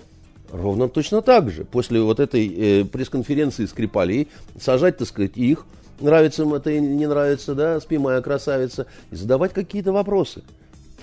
ровно 0.52 0.90
точно 0.90 1.22
так 1.22 1.50
же. 1.50 1.64
После 1.64 2.02
вот 2.02 2.20
этой 2.20 2.48
э, 2.48 2.86
пресс-конференции 2.86 3.66
Скрипалей 3.66 4.28
сажать, 4.60 4.98
так 4.98 5.08
сказать, 5.08 5.38
их, 5.38 5.66
нравится 6.02 6.44
им 6.44 6.54
это 6.54 6.70
или 6.72 6.80
не 6.82 7.08
нравится, 7.08 7.56
да, 7.56 7.80
спи 7.80 7.98
моя 7.98 8.22
красавица, 8.22 8.86
и 9.12 9.16
задавать 9.16 9.54
какие-то 9.54 9.92
вопросы. 9.92 10.44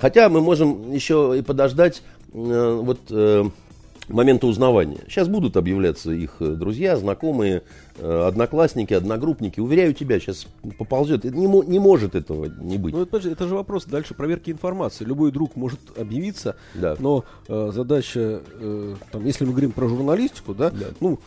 Хотя 0.00 0.28
мы 0.28 0.40
можем 0.40 0.92
еще 0.92 1.34
и 1.36 1.42
подождать 1.42 2.02
э, 2.32 2.80
вот 2.82 3.00
э, 3.10 3.44
момента 4.08 4.46
узнавания. 4.46 5.00
Сейчас 5.08 5.28
будут 5.28 5.56
объявляться 5.56 6.10
их 6.12 6.36
э, 6.40 6.54
друзья, 6.54 6.96
знакомые, 6.96 7.62
э, 7.98 8.26
одноклассники, 8.26 8.94
одногруппники. 8.94 9.60
Уверяю 9.60 9.92
тебя, 9.94 10.18
сейчас 10.18 10.46
поползет. 10.78 11.24
Не, 11.24 11.46
не 11.46 11.78
может 11.78 12.14
этого 12.14 12.46
не 12.46 12.78
быть. 12.78 12.94
Ну, 12.94 13.02
это, 13.02 13.16
это 13.28 13.46
же 13.48 13.54
вопрос 13.54 13.84
дальше 13.84 14.14
проверки 14.14 14.50
информации. 14.50 15.04
Любой 15.04 15.32
друг 15.32 15.56
может 15.56 15.80
объявиться, 15.96 16.56
Да. 16.74 16.96
но 16.98 17.24
э, 17.48 17.70
задача, 17.74 18.40
э, 18.60 18.94
там, 19.12 19.24
если 19.26 19.44
мы 19.44 19.50
говорим 19.50 19.72
про 19.72 19.88
журналистику, 19.88 20.54
да, 20.54 20.72
ну, 21.00 21.18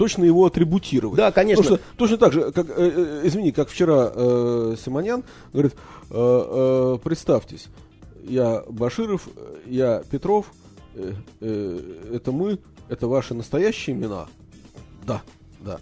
точно 0.00 0.24
его 0.24 0.46
атрибутировать. 0.46 1.18
Да, 1.18 1.30
конечно. 1.30 1.62
Потому 1.62 1.76
что 1.76 1.86
точно 1.98 2.16
так 2.16 2.32
же, 2.32 2.52
как, 2.52 2.70
э, 2.70 2.72
э, 2.78 3.20
извини, 3.24 3.52
как 3.52 3.68
вчера 3.68 4.10
э, 4.14 4.76
Симонян 4.82 5.24
говорит, 5.52 5.74
э, 6.08 6.14
э, 6.14 6.98
представьтесь, 7.04 7.66
я 8.24 8.64
Баширов, 8.66 9.28
я 9.66 10.02
Петров, 10.10 10.46
э, 10.94 11.12
э, 11.42 11.80
это 12.14 12.32
мы, 12.32 12.58
это 12.88 13.08
ваши 13.08 13.34
настоящие 13.34 13.94
имена? 13.94 14.24
Да, 15.06 15.20
да. 15.60 15.78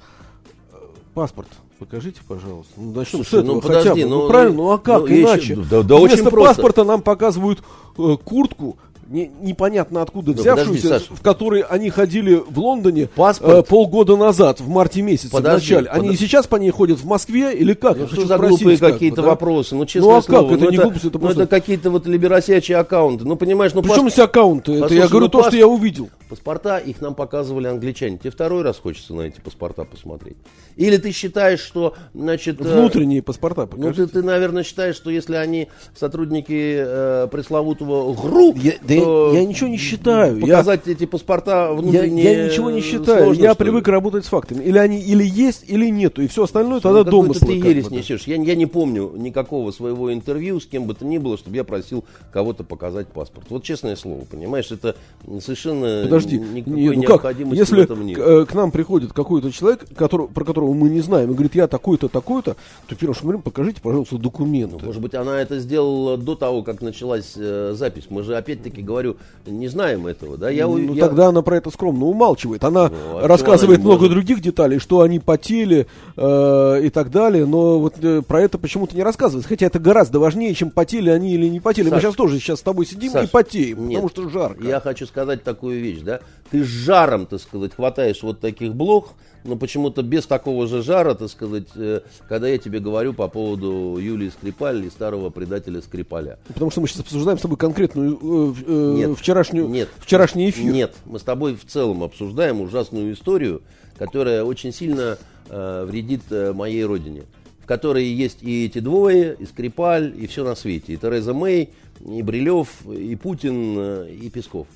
Паспорт. 1.15 1.49
Покажите, 1.79 2.21
пожалуйста. 2.27 2.73
Ну, 2.77 2.91
начнем 2.91 3.25
Слушай, 3.25 3.31
с 3.31 3.35
этого 3.45 3.55
ну, 3.55 3.61
хотя 3.61 3.79
подожди, 3.79 4.03
бы. 4.03 4.11
Ну, 4.11 4.23
ну, 4.23 4.29
правильно, 4.29 4.57
ну 4.57 4.71
а 4.73 4.79
как 4.79 5.03
ну, 5.03 5.07
еще- 5.07 5.23
иначе? 5.23 5.55
да- 5.71 5.83
да 5.85 5.97
Вместо 5.97 6.15
очень 6.23 6.31
просто. 6.31 6.55
паспорта 6.55 6.83
нам 6.83 7.03
показывают 7.03 7.63
э, 7.97 8.17
куртку, 8.25 8.79
не- 9.09 9.31
непонятно 9.41 10.03
откуда 10.03 10.33
Ну, 10.33 10.37
подожди, 10.39 10.53
взявшуюся, 10.73 10.89
Саш. 10.89 11.03
в 11.11 11.23
которой 11.23 11.63
они 11.63 11.91
ходили 11.91 12.35
в 12.49 12.59
Лондоне 12.59 13.07
Паспорт. 13.15 13.53
э, 13.59 13.63
полгода 13.69 14.17
назад, 14.17 14.61
в 14.61 14.69
марте 14.69 15.03
месяце, 15.03 15.31
Подожди, 15.31 15.75
в 15.75 15.77
начале. 15.79 15.89
Они 15.91 16.09
подо- 16.09 16.13
и 16.13 16.17
сейчас 16.17 16.47
по 16.47 16.57
ней 16.57 16.71
ходят 16.71 16.99
в 16.99 17.07
Москве 17.07 17.55
или 17.55 17.75
как? 17.75 17.97
Ну, 17.97 18.03
Я 18.05 18.09
что 18.09 18.27
за 18.27 18.39
глупые 18.39 18.77
как 18.79 18.89
бы, 18.89 18.93
какие-то 18.95 19.23
да? 19.23 19.29
вопросы? 19.29 19.75
Ну, 19.75 19.87
честное 19.87 20.11
Ну, 20.13 20.17
а 20.19 20.21
как? 20.23 20.25
слово, 20.27 20.55
Это 20.55 20.65
ну, 20.65 20.71
не 20.71 20.77
глупость, 20.77 21.05
это 21.07 21.15
ну, 21.19 21.21
просто- 21.21 21.43
это 21.45 21.51
какие-то 21.61 21.91
вот 21.91 22.07
либеросячие 22.07 22.77
аккаунты. 22.79 23.25
Ну, 23.25 23.37
понимаешь, 23.37 23.73
ну, 23.75 23.83
Причем 23.83 24.05
пас- 24.05 24.13
здесь 24.13 24.25
аккаунты? 24.25 24.73
Это 24.73 24.83
Послушай, 24.83 24.99
я 25.01 25.09
говорю 25.09 25.27
ну, 25.27 25.31
то, 25.31 25.39
пас- 25.39 25.47
что 25.49 25.57
я 25.57 25.67
увидел. 25.69 26.09
Паспорта, 26.29 26.77
их 26.79 27.01
нам 27.01 27.15
показывали 27.15 27.69
англичане. 27.69 28.19
Тебе 28.19 28.31
второй 28.31 28.63
раз 28.63 28.79
хочется 28.79 29.15
на 29.15 29.23
эти 29.23 29.41
паспорта 29.41 29.85
посмотреть? 29.85 30.37
Или 30.77 30.99
ты 30.99 31.11
считаешь, 31.13 31.61
что, 31.61 31.95
значит... 32.15 32.61
э, 32.61 32.65
Внутренние 32.65 33.23
паспорта 33.23 33.63
Ну, 33.63 33.67
покажите. 33.69 34.07
ты, 34.07 34.13
ты, 34.21 34.23
наверное, 34.23 34.63
считаешь, 34.63 34.95
что 34.95 35.09
если 35.11 35.37
они 35.37 35.69
сотрудники 35.97 36.77
э, 36.79 37.29
пресловутого 37.31 38.15
ГРУ, 38.15 38.55
Я, 38.57 38.73
да 38.87 38.95
я- 38.99 39.41
я 39.41 39.45
ничего 39.45 39.69
не 39.69 39.77
считаю. 39.77 40.39
Я, 40.39 40.47
показать 40.59 40.87
эти 40.89 41.07
паспорта 41.07 41.69
я, 41.69 41.73
внутренние 41.73 42.25
я 42.33 42.45
ничего 42.47 42.71
не 42.71 42.81
считаю. 42.81 43.25
сложно, 43.25 43.43
я 43.43 43.55
что 43.55 43.65
ли? 43.65 43.71
привык 43.71 43.89
работать 43.89 44.25
с 44.25 44.29
фактами. 44.29 44.63
Или 44.65 44.79
они 44.79 45.01
или 45.01 45.25
есть, 45.25 45.65
или 45.67 45.89
нету. 45.91 46.23
И 46.23 46.27
все 46.27 46.45
остальное 46.45 46.81
тогда 46.81 47.05
Ну, 47.05 47.11
домыслы. 47.11 47.47
ты 47.47 47.59
как 47.61 47.69
ересь 47.69 47.91
несешь. 47.91 48.25
Я, 48.27 48.37
я 48.37 48.55
не 48.55 48.67
помню 48.67 49.13
никакого 49.17 49.71
своего 49.71 50.13
интервью 50.13 50.61
с 50.61 50.67
кем 50.67 50.85
бы 50.85 50.95
то 50.95 51.05
ни 51.05 51.19
было, 51.19 51.37
чтобы 51.39 51.57
я 51.57 51.65
просил 51.65 52.05
кого-то 52.33 52.65
показать 52.65 53.09
паспорт. 53.09 53.47
Вот 53.51 53.63
честное 53.63 53.97
слово, 53.97 54.25
понимаешь, 54.25 54.71
это 54.71 54.97
совершенно 55.41 56.03
Подожди, 56.05 56.39
никакой 56.39 56.73
не, 56.81 56.89
ну 56.91 57.03
как, 57.03 57.11
необходимости 57.11 57.59
если 57.59 57.77
в 57.77 57.85
этом 57.85 58.07
нет. 58.07 58.17
к, 58.19 58.21
э, 58.21 58.47
к 58.47 58.55
нам 58.55 58.71
приходит 58.71 59.13
какой-то 59.13 59.51
человек, 59.53 59.85
который, 59.97 60.29
про 60.29 60.45
которого 60.45 60.73
мы 60.75 60.89
не 60.91 61.01
знаем, 61.01 61.31
и 61.31 61.35
говорит, 61.35 61.55
я 61.55 61.69
такой-то, 61.69 62.09
такой-то, 62.09 62.57
то 62.87 62.95
первое, 62.97 63.15
что 63.15 63.25
мы 63.25 63.33
говорим, 63.33 63.43
покажите, 63.43 63.81
пожалуйста, 63.81 64.19
документы. 64.19 64.77
Ну, 64.81 64.87
Может 64.87 65.03
быть, 65.03 65.15
она 65.15 65.41
это 65.41 65.59
сделала 65.59 66.17
до 66.17 66.35
того, 66.35 66.63
как 66.63 66.81
началась 66.83 67.33
э, 67.37 67.73
запись. 67.77 68.05
Мы 68.11 68.23
же, 68.23 68.37
опять-таки, 68.37 68.83
говорю, 68.89 69.17
не 69.47 69.69
знаем 69.69 70.07
этого, 70.07 70.37
да? 70.37 70.51
Я, 70.51 70.67
у- 70.67 70.77
ну, 70.79 70.95
я- 70.95 71.07
тогда 71.07 71.29
она 71.29 71.43
про 71.43 71.57
это 71.59 71.71
скромно 71.71 72.07
умалчивает. 72.07 72.65
Она 72.65 72.89
Ну, 72.89 73.19
а 73.19 73.29
рассказывает 73.29 73.79
она 73.79 73.87
много 73.89 74.01
может? 74.07 74.13
других 74.15 74.41
деталей, 74.41 74.79
что 74.81 75.03
они 75.03 75.21
потели 75.21 75.87
э, 76.17 76.81
и 76.85 76.91
так 76.91 77.11
далее, 77.11 77.47
но 77.47 77.79
вот 77.79 77.95
э, 78.03 78.23
про 78.23 78.43
это 78.43 78.59
почему-то 78.59 78.97
не 78.97 79.03
рассказывает. 79.03 79.47
Хотя 79.47 79.67
это 79.67 79.79
гораздо 79.79 80.19
важнее, 80.19 80.55
чем 80.55 80.71
потели 80.71 81.11
они 81.11 81.35
или 81.35 81.47
не 81.49 81.61
потели. 81.61 81.87
Мы 81.87 81.91
Саш, 81.97 82.03
сейчас 82.03 82.15
тоже 82.15 82.39
сейчас 82.41 82.59
с 82.59 82.63
тобой 82.63 82.87
сидим 82.87 83.13
Саш, 83.13 83.25
и 83.27 83.31
потеем, 83.31 83.89
нет, 83.89 84.03
потому 84.03 84.09
что 84.09 84.29
жарко. 84.31 84.65
Я 84.65 84.81
хочу 84.81 85.07
сказать 85.07 85.45
такую 85.45 85.81
вещь, 85.81 86.01
да? 86.03 86.21
Ты 86.51 86.65
с 86.65 86.67
жаром, 86.67 87.27
так 87.27 87.41
сказать, 87.41 87.75
хватаешь 87.75 88.23
вот 88.23 88.41
таких 88.41 88.75
блох, 88.75 89.13
но 89.49 89.57
почему-то 89.57 90.03
без 90.03 90.27
такого 90.27 90.67
же 90.67 90.83
жара, 90.83 91.15
так 91.15 91.29
сказать, 91.31 91.69
э, 91.75 92.03
когда 92.29 92.49
я 92.49 92.59
тебе 92.59 92.79
говорю 92.79 93.15
по 93.15 93.29
поводу 93.29 93.99
Юлии 93.99 94.29
Скрипаль 94.29 94.85
и 94.85 94.91
старого 94.91 95.31
предателя 95.31 95.81
Скрипаля. 95.81 96.39
Потому 96.49 96.71
что 96.71 96.81
мы 96.81 96.89
сейчас 96.89 97.01
обсуждаем 97.01 97.39
с 97.39 97.43
тобой 97.43 97.57
конкретную 97.57 98.15
э, 98.15 98.55
э, 98.67 98.93
Нет. 98.97 99.19
вчерашнюю, 99.19 99.69
Нет. 99.69 99.89
вчерашний 99.99 100.51
эфир. 100.51 100.73
Нет, 100.73 100.95
мы 101.07 101.19
с 101.19 101.23
тобой 101.23 101.57
в 101.57 101.65
целом 101.65 102.05
обсуждаем 102.05 102.61
ужасную 102.61 103.13
историю, 103.15 103.63
которая 103.99 104.45
очень 104.45 104.73
сильно 104.73 105.19
э, 105.49 105.85
вредит 105.89 106.23
э, 106.31 106.53
моей 106.53 106.85
родине. 106.85 107.23
В 107.63 107.67
которой 107.67 108.05
есть 108.05 108.43
и 108.43 108.67
эти 108.67 108.79
двое, 108.79 109.37
и 109.39 109.45
Скрипаль, 109.45 110.15
и 110.17 110.27
все 110.27 110.45
на 110.45 110.55
свете. 110.55 110.95
И 110.95 110.97
Тереза 110.97 111.35
Мэй, 111.35 111.71
и 112.07 112.23
Брилев, 112.23 112.69
и 112.87 113.15
Путин, 113.17 113.77
э, 113.79 114.11
и 114.11 114.31
Песков. 114.31 114.67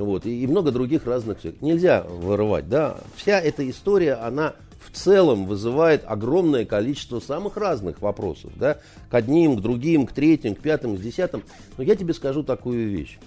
Вот, 0.00 0.26
и, 0.26 0.42
и 0.42 0.46
много 0.46 0.72
других 0.72 1.06
разных. 1.06 1.38
Нельзя 1.60 2.02
вырывать, 2.02 2.68
да. 2.68 2.98
Вся 3.16 3.40
эта 3.40 3.68
история, 3.68 4.14
она 4.14 4.54
в 4.80 4.96
целом 4.96 5.46
вызывает 5.46 6.02
огромное 6.04 6.64
количество 6.64 7.20
самых 7.20 7.56
разных 7.56 8.02
вопросов, 8.02 8.52
да, 8.56 8.78
к 9.10 9.14
одним, 9.14 9.56
к 9.56 9.60
другим, 9.60 10.06
к 10.06 10.12
третьим, 10.12 10.54
к 10.54 10.60
пятым, 10.60 10.96
к 10.96 11.00
десятым. 11.00 11.42
Но 11.76 11.84
я 11.84 11.96
тебе 11.96 12.12
скажу 12.12 12.42
такую 12.42 12.90
вещь. 12.90 13.18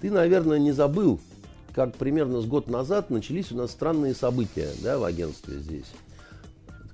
Ты, 0.00 0.10
наверное, 0.10 0.58
не 0.58 0.72
забыл, 0.72 1.20
как 1.74 1.94
примерно 1.96 2.40
с 2.40 2.46
год 2.46 2.68
назад 2.68 3.10
начались 3.10 3.52
у 3.52 3.56
нас 3.56 3.70
странные 3.70 4.14
события 4.14 4.68
да, 4.82 4.98
в 4.98 5.04
агентстве 5.04 5.58
здесь. 5.58 5.86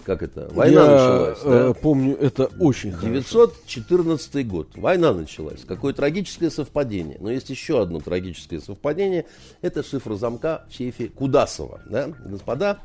Как 0.05 0.23
это, 0.23 0.49
война 0.53 0.83
Я, 0.83 0.91
началась. 0.91 1.39
э, 1.45 1.69
да? 1.69 1.75
помню, 1.75 2.17
это 2.17 2.47
очень 2.59 2.93
хорошо. 2.93 3.47
914 3.47 4.47
год. 4.49 4.69
Война 4.75 5.13
началась. 5.13 5.61
Какое 5.67 5.93
трагическое 5.93 6.51
совпадение. 6.51 7.17
Но 7.21 7.31
есть 7.31 7.51
еще 7.51 7.81
одно 7.81 8.01
трагическое 8.01 8.61
совпадение. 8.61 9.27
Это 9.61 9.83
шифр 9.83 10.15
замка 10.15 10.65
в 10.69 10.75
сейфе 10.75 11.09
Кудасова. 11.09 11.83
Да? 11.89 12.09
Господа, 12.25 12.79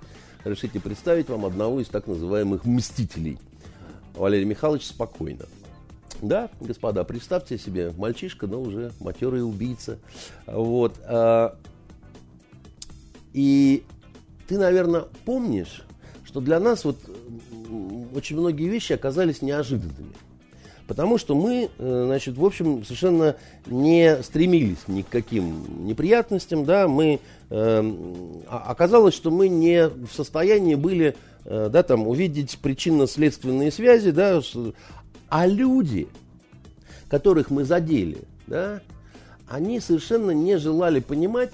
решите 0.43 0.79
представить 0.79 1.29
вам 1.29 1.45
одного 1.45 1.81
из 1.81 1.87
так 1.87 2.07
называемых 2.07 2.65
мстителей. 2.65 3.37
Валерий 4.13 4.45
Михайлович 4.45 4.85
спокойно. 4.85 5.45
Да, 6.21 6.49
господа, 6.59 7.03
представьте 7.03 7.59
себе, 7.59 7.93
мальчишка, 7.95 8.47
но 8.47 8.59
уже 8.59 8.91
матерый 8.99 9.43
убийца. 9.47 9.99
Вот. 10.47 10.93
а, 11.05 11.55
И 13.33 13.83
ты, 14.47 14.57
наверное, 14.57 15.05
помнишь, 15.25 15.83
что 16.27 16.41
для 16.41 16.59
нас 16.59 16.83
вот 16.83 16.97
очень 18.13 18.37
многие 18.37 18.67
вещи 18.67 18.93
оказались 18.93 19.41
неожиданными. 19.41 20.13
Потому 20.85 21.17
что 21.17 21.35
мы, 21.35 21.69
э, 21.77 22.03
значит, 22.05 22.37
в 22.37 22.45
общем, 22.45 22.83
совершенно 22.83 23.35
не 23.65 24.21
стремились 24.23 24.87
ни 24.87 25.01
к 25.01 25.09
каким 25.09 25.85
неприятностям, 25.85 26.65
да, 26.65 26.87
мы, 26.87 27.19
э, 27.49 27.93
оказалось, 28.47 29.13
что 29.13 29.31
мы 29.31 29.47
не 29.49 29.87
в 29.87 30.09
состоянии 30.13 30.75
были, 30.75 31.15
э, 31.45 31.69
да, 31.71 31.83
там, 31.83 32.07
увидеть 32.07 32.57
причинно-следственные 32.61 33.71
связи, 33.71 34.11
да, 34.11 34.41
а 35.29 35.47
люди, 35.47 36.07
которых 37.09 37.49
мы 37.49 37.65
задели, 37.65 38.19
да, 38.47 38.81
они 39.49 39.79
совершенно 39.81 40.31
не 40.31 40.57
желали 40.57 40.99
понимать, 40.99 41.51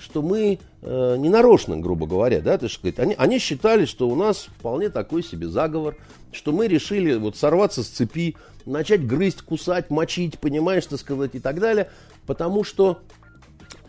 что 0.00 0.22
мы 0.22 0.58
э, 0.82 1.16
не 1.18 1.28
нарочно, 1.28 1.76
грубо 1.76 2.06
говоря, 2.06 2.40
да, 2.40 2.58
так 2.58 2.70
сказать, 2.70 2.98
они, 2.98 3.14
они 3.16 3.38
считали, 3.38 3.84
что 3.84 4.08
у 4.08 4.14
нас 4.14 4.48
вполне 4.58 4.88
такой 4.88 5.22
себе 5.22 5.48
заговор, 5.48 5.96
что 6.32 6.52
мы 6.52 6.66
решили 6.66 7.14
вот 7.14 7.36
сорваться 7.36 7.82
с 7.82 7.88
цепи, 7.88 8.36
начать 8.66 9.06
грызть, 9.06 9.42
кусать, 9.42 9.90
мочить, 9.90 10.38
понимаешь, 10.38 10.86
так 10.86 10.98
сказать, 10.98 11.34
и 11.34 11.40
так 11.40 11.60
далее, 11.60 11.90
потому 12.26 12.64
что, 12.64 13.00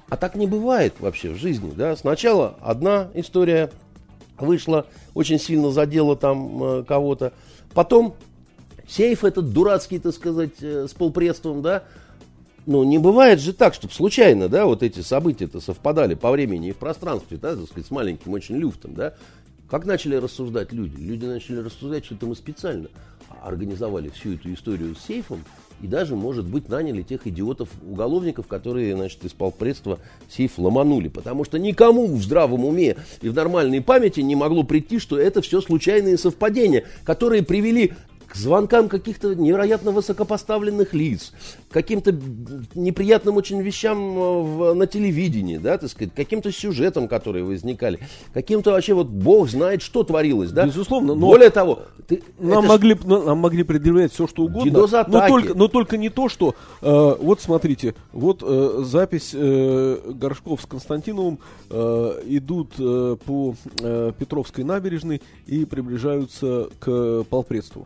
а 0.09 0.17
так 0.17 0.35
не 0.35 0.47
бывает 0.47 0.95
вообще 0.99 1.29
в 1.29 1.37
жизни, 1.37 1.71
да, 1.75 1.95
сначала 1.95 2.57
одна 2.61 3.09
история 3.13 3.71
вышла, 4.37 4.85
очень 5.13 5.39
сильно 5.39 5.71
задела 5.71 6.15
там 6.15 6.63
э, 6.63 6.83
кого-то, 6.83 7.33
потом 7.73 8.15
сейф 8.87 9.23
этот 9.23 9.53
дурацкий, 9.53 9.99
так 9.99 10.13
сказать, 10.13 10.61
э, 10.61 10.87
с 10.89 10.93
полпредством, 10.93 11.61
да, 11.61 11.83
ну, 12.65 12.83
не 12.83 12.97
бывает 12.97 13.39
же 13.39 13.53
так, 13.53 13.73
чтобы 13.73 13.93
случайно, 13.93 14.49
да, 14.49 14.65
вот 14.65 14.83
эти 14.83 15.01
события-то 15.01 15.59
совпадали 15.59 16.15
по 16.15 16.31
времени 16.31 16.69
и 16.69 16.71
в 16.71 16.77
пространстве, 16.77 17.37
да, 17.37 17.55
так 17.55 17.65
сказать, 17.65 17.87
с 17.87 17.91
маленьким 17.91 18.31
очень 18.33 18.55
люфтом, 18.55 18.93
да. 18.93 19.13
Как 19.69 19.85
начали 19.85 20.15
рассуждать 20.15 20.71
люди? 20.71 20.95
Люди 21.01 21.25
начали 21.25 21.57
рассуждать, 21.57 22.05
что 22.05 22.15
это 22.15 22.25
мы 22.25 22.35
специально 22.35 22.89
организовали 23.41 24.09
всю 24.09 24.35
эту 24.35 24.53
историю 24.53 24.95
с 24.95 25.05
сейфом 25.05 25.43
и 25.81 25.87
даже, 25.87 26.15
может 26.15 26.45
быть, 26.45 26.69
наняли 26.69 27.01
тех 27.01 27.27
идиотов-уголовников, 27.27 28.47
которые, 28.47 28.95
значит, 28.95 29.25
из 29.25 29.33
полпредства 29.33 29.99
сейф 30.29 30.57
ломанули. 30.57 31.09
Потому 31.09 31.43
что 31.43 31.59
никому 31.59 32.07
в 32.07 32.21
здравом 32.23 32.63
уме 32.63 32.95
и 33.21 33.27
в 33.27 33.33
нормальной 33.33 33.81
памяти 33.81 34.21
не 34.21 34.35
могло 34.35 34.63
прийти, 34.63 34.99
что 34.99 35.19
это 35.19 35.41
все 35.41 35.59
случайные 35.59 36.17
совпадения, 36.17 36.85
которые 37.03 37.43
привели 37.43 37.93
к 38.33 38.35
звонкам 38.35 38.89
каких-то 38.89 39.35
невероятно 39.35 39.91
высокопоставленных 39.91 40.95
лиц, 40.95 41.33
к 41.69 41.73
каким-то 41.73 42.11
неприятным 42.73 43.37
очень 43.37 43.61
вещам 43.61 43.99
э, 44.17 44.41
в- 44.41 44.73
на 44.73 44.87
телевидении, 44.87 45.57
да, 45.57 45.77
так 45.77 45.87
сказать, 45.91 46.15
каким-то 46.15 46.51
сюжетам, 46.51 47.07
которые 47.07 47.45
возникали, 47.45 47.99
каким-то 48.33 48.71
вообще 48.71 48.95
вот 48.95 49.05
бог 49.07 49.49
знает, 49.49 49.83
что 49.83 50.03
творилось, 50.03 50.49
да. 50.51 50.65
Безусловно, 50.65 51.13
но- 51.13 51.27
Более 51.27 51.51
того, 51.51 51.83
ты- 52.07 52.23
Нам 52.39 52.63
ж- 52.65 52.67
могли, 52.69 52.93
б- 52.95 53.07
нам 53.23 53.37
могли 53.37 53.61
предъявлять 53.61 54.11
все, 54.11 54.25
что 54.25 54.43
угодно, 54.45 54.71
но 55.11 55.19
только, 55.29 55.53
но 55.53 55.67
только 55.67 55.97
не 55.97 56.09
то, 56.09 56.27
что... 56.27 56.55
э, 56.81 57.15
вот 57.19 57.39
смотрите, 57.39 57.93
вот 58.13 58.41
э, 58.41 58.81
запись 58.83 59.31
э, 59.35 59.97
Горшков 60.15 60.61
с 60.63 60.65
Константиновым 60.65 61.37
э, 61.69 62.21
идут 62.25 62.71
э, 62.79 63.15
по 63.25 63.53
э, 63.79 64.11
Петровской 64.17 64.63
набережной 64.63 65.21
и 65.45 65.65
приближаются 65.65 66.69
к 66.79 67.25
полпредству. 67.29 67.85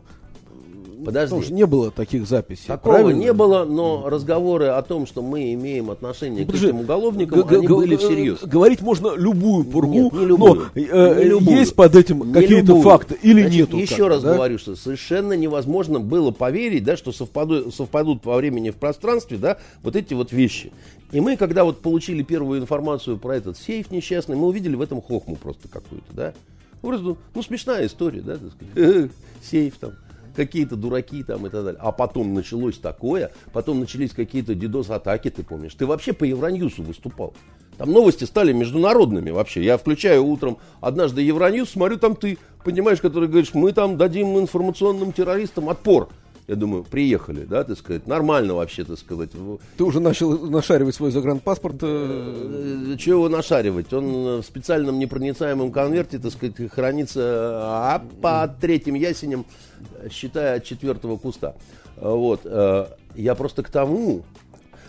Подожди. 1.06 1.26
Потому 1.30 1.42
что 1.44 1.54
не 1.54 1.66
было 1.66 1.92
таких 1.92 2.28
записей. 2.28 2.66
Такого 2.68 2.94
правильно? 2.96 3.20
не 3.20 3.34
было, 3.34 3.66
но 3.66 4.10
разговоры 4.10 4.66
о 4.68 4.82
том, 4.82 5.06
что 5.06 5.22
мы 5.22 5.54
имеем 5.54 5.92
отношение 5.92 6.44
к 6.44 6.48
Подожди, 6.48 6.68
этим 6.68 6.80
уголовникам, 6.82 7.42
г- 7.42 7.58
они 7.58 7.68
г- 7.68 7.76
были 7.76 7.96
всерьез. 7.98 8.40
Говорить 8.42 8.82
можно 8.82 9.14
любую 9.16 9.64
пургу, 9.66 9.94
Нет, 9.94 10.14
не 10.14 10.26
любую. 10.26 10.54
но 10.56 10.82
э, 10.82 11.24
Не 11.24 11.30
любую. 11.30 11.58
есть 11.60 11.76
под 11.76 11.96
этим 11.96 12.32
какие-то 12.34 12.82
факты 12.82 13.18
или 13.22 13.42
Значит, 13.42 13.58
нету. 13.60 13.78
Еще 13.78 14.08
раз 14.08 14.24
да? 14.24 14.34
говорю, 14.34 14.58
что 14.58 14.76
совершенно 14.76 15.34
невозможно 15.34 16.00
было 16.00 16.32
поверить, 16.32 16.84
да, 16.84 16.98
что 16.98 17.12
совпаду- 17.12 17.72
совпадут 17.72 18.22
по 18.22 18.36
времени 18.36 18.72
в 18.72 18.76
пространстве, 18.76 19.38
да, 19.38 19.58
вот 19.84 19.96
эти 19.96 20.14
вот 20.14 20.32
вещи. 20.32 20.72
И 21.12 21.20
мы, 21.22 21.38
когда 21.38 21.64
вот 21.64 21.80
получили 21.82 22.24
первую 22.24 22.60
информацию 22.60 23.18
про 23.18 23.36
этот 23.36 23.58
сейф 23.58 23.92
несчастный, 23.92 24.36
мы 24.36 24.48
увидели 24.48 24.76
в 24.76 24.82
этом 24.82 25.02
хохму 25.02 25.36
просто 25.36 25.68
какую-то, 25.68 26.12
да. 26.14 26.34
Ну, 26.82 26.90
просто, 26.90 27.16
ну, 27.36 27.44
смешная 27.44 27.86
история, 27.86 28.22
да, 28.22 28.38
так 28.38 28.52
сказать. 28.52 29.12
Сейф 29.44 29.78
там, 29.78 29.92
какие-то 30.38 30.78
дураки 30.78 31.24
там 31.24 31.46
и 31.48 31.50
так 31.50 31.66
далее. 31.66 31.80
А 31.84 31.92
потом 31.92 32.34
началось 32.34 32.78
такое, 32.78 33.32
потом 33.52 33.82
начались 33.82 34.12
какие-то 34.12 34.56
дидос-атаки, 34.56 35.30
ты 35.32 35.44
помнишь. 35.44 35.74
Ты 35.74 35.86
вообще 35.86 36.14
по 36.14 36.24
Евроньюсу 36.24 36.84
выступал. 36.84 37.34
Там 37.78 37.92
новости 37.92 38.24
стали 38.24 38.54
международными 38.54 39.32
вообще. 39.32 39.64
Я 39.64 39.78
включаю 39.78 40.24
утром 40.24 40.58
однажды 40.80 41.22
Евроньюз, 41.22 41.72
смотрю, 41.72 41.98
там 41.98 42.16
ты, 42.16 42.38
понимаешь, 42.64 43.02
который 43.02 43.28
говоришь, 43.28 43.54
мы 43.54 43.74
там 43.74 43.98
дадим 43.98 44.38
информационным 44.40 45.12
террористам 45.12 45.70
отпор. 45.70 46.10
Я 46.48 46.56
думаю, 46.56 46.86
приехали, 46.86 47.44
да, 47.44 47.66
так 47.66 47.78
сказать, 47.78 48.08
нормально 48.08 48.54
вообще, 48.54 48.86
так 48.86 48.98
сказать. 48.98 49.32
Ты 49.76 49.84
уже 49.84 50.00
начал 50.00 50.48
нашаривать 50.50 50.96
свой 50.96 51.12
загранпаспорт. 51.12 51.76
э, 51.82 52.94
Э, 52.94 52.98
Чего 52.98 53.26
его 53.26 53.30
нашаривать? 53.30 53.92
Он 53.92 54.06
э, 54.06 54.38
в 54.38 54.44
специальном 54.44 54.98
непроницаемом 54.98 55.74
конверте, 55.74 56.20
так 56.20 56.32
сказать, 56.32 56.56
хранится 56.72 57.22
а, 57.22 58.02
по 58.22 58.48
третьим 58.62 58.96
ясеням, 58.96 59.46
считая 60.10 60.58
от 60.58 60.64
четвертого 60.64 61.18
куста. 61.18 61.56
Вот. 61.98 62.46
Я 63.16 63.36
просто 63.36 63.64
к 63.64 63.70
тому, 63.70 64.24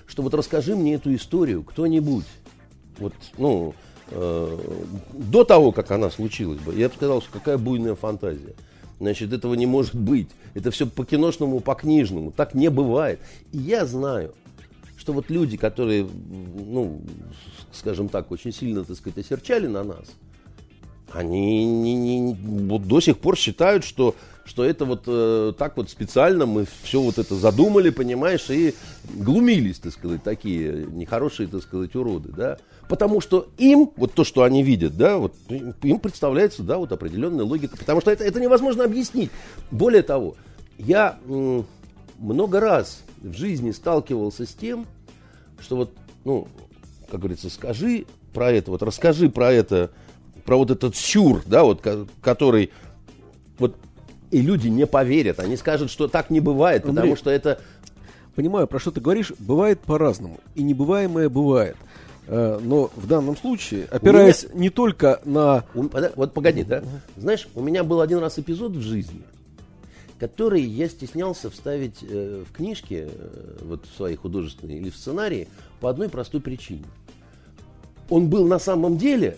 что 0.07 0.23
вот 0.23 0.35
расскажи 0.35 0.77
мне 0.77 0.95
эту 0.95 1.15
историю 1.15 1.63
кто-нибудь. 1.63 2.27
Вот, 2.99 3.15
ну, 3.39 3.75
до 4.11 5.45
того, 5.45 5.73
как 5.73 5.91
она 5.91 6.11
случилась 6.11 6.61
бы, 6.61 6.75
я 6.75 6.89
бы 6.91 6.95
сказал, 6.95 7.23
что 7.23 7.33
какая 7.33 7.57
буйная 7.57 7.95
фантазия. 7.95 8.55
Значит, 9.01 9.32
этого 9.32 9.55
не 9.55 9.66
может 9.66 9.94
быть. 9.94 10.28
Это 10.55 10.70
все 10.70 10.86
по-киношному, 10.86 11.61
по-книжному. 11.61 12.32
Так 12.32 12.55
не 12.55 12.68
бывает. 12.68 13.20
И 13.53 13.59
я 13.59 13.86
знаю, 13.86 14.34
что 14.96 15.12
вот 15.12 15.30
люди, 15.30 15.57
которые, 15.57 16.07
ну, 16.57 17.01
скажем 17.72 18.09
так, 18.09 18.30
очень 18.30 18.53
сильно, 18.53 18.84
так 18.84 18.96
сказать, 18.96 19.18
осерчали 19.24 19.68
на 19.68 19.84
нас, 19.84 20.07
они 21.12 21.64
не, 21.64 21.94
не- 21.94 22.34
вот 22.34 22.86
до 22.86 23.01
сих 23.01 23.18
пор 23.18 23.36
считают, 23.36 23.84
что, 23.84 24.14
что 24.49 24.64
это 24.64 24.84
вот 24.86 25.03
э, 25.07 25.53
так 25.59 25.76
вот 25.76 25.90
специально 25.90 26.46
мы 26.46 26.66
все 26.82 27.01
вот 27.03 27.18
это 27.18 27.36
задумали, 27.36 27.90
понимаешь, 27.90 28.49
и 28.49 28.74
глумились, 29.14 29.78
так 29.78 29.92
сказать, 29.92 30.22
такие 30.22 30.86
нехорошие, 30.90 31.49
так 31.49 31.62
сказать, 31.62 31.94
уроды, 31.94 32.30
да. 32.34 32.57
Потому 32.88 33.20
что 33.20 33.49
им, 33.59 33.90
вот 33.96 34.14
то, 34.14 34.24
что 34.24 34.44
они 34.44 34.62
видят, 34.62 34.96
да, 34.96 35.18
вот 35.18 35.34
им 35.51 36.01
представляется, 36.01 36.62
да, 36.62 36.78
вот 36.78 36.90
определенная 36.90 37.44
логика, 37.44 37.76
потому 37.76 38.01
что 38.01 38.11
это, 38.11 38.24
это 38.24 38.40
невозможно 38.40 38.84
объяснить. 38.84 39.30
Более 39.70 40.03
того, 40.03 40.36
я 40.78 41.18
м, 41.28 41.66
много 42.18 42.59
раз 42.59 43.03
в 43.20 43.34
жизни 43.34 43.70
сталкивался 43.72 44.46
с 44.46 44.55
тем, 44.55 44.86
что 45.61 45.76
вот, 45.76 45.92
ну, 46.24 46.49
как 47.11 47.20
говорится, 47.20 47.51
скажи 47.51 48.07
про 48.32 48.51
это, 48.51 48.70
вот 48.70 48.82
расскажи 48.82 49.28
про 49.28 49.53
это, 49.53 49.90
про 50.46 50.57
вот 50.57 50.70
этот 50.70 50.96
сюр, 50.96 51.42
да, 51.44 51.64
вот, 51.64 51.82
ко- 51.82 52.07
который, 52.22 52.70
вот, 53.59 53.76
и 54.31 54.41
люди 54.41 54.68
не 54.68 54.87
поверят, 54.87 55.41
они 55.41 55.57
скажут, 55.57 55.91
что 55.91 56.09
так 56.09 56.31
не 56.31 56.41
бывает, 56.41 56.83
потому 56.83 57.01
Андрей, 57.01 57.16
что 57.16 57.31
это, 57.31 57.61
Понимаю, 58.39 58.68
про 58.68 58.79
что 58.79 58.93
ты 58.93 59.01
говоришь, 59.01 59.33
бывает 59.41 59.81
по-разному. 59.81 60.39
И 60.55 60.62
небываемое 60.62 61.29
бывает. 61.29 61.76
Э, 62.29 62.61
Но 62.62 62.89
в 62.95 63.09
данном 63.09 63.37
случае, 63.37 63.87
опираясь 63.91 64.47
не 64.55 64.70
только 64.70 65.20
на... 65.24 65.64
у- 65.74 65.89
вот 66.14 66.35
погоди, 66.35 66.62
да, 66.62 66.85
знаешь, 67.16 67.49
у 67.57 67.61
меня 67.61 67.83
был 67.83 68.01
один 68.01 68.18
раз 68.18 68.39
эпизод 68.39 68.76
в 68.76 68.81
жизни, 68.81 69.22
который 70.20 70.62
я 70.62 70.89
стеснялся 70.89 71.51
вставить 71.51 71.97
э, 72.03 72.45
в 72.49 72.53
книжки, 72.55 73.09
э, 73.11 73.57
вот 73.62 73.87
в 73.87 73.97
свои 73.97 74.14
художественные 74.14 74.79
или 74.79 74.91
в 74.91 74.97
сценарии, 74.97 75.49
по 75.81 75.91
одной 75.91 76.09
простой 76.09 76.41
причине. 76.41 76.85
Он 78.09 78.29
был 78.29 78.47
на 78.47 78.61
самом 78.61 78.99
деле, 78.99 79.37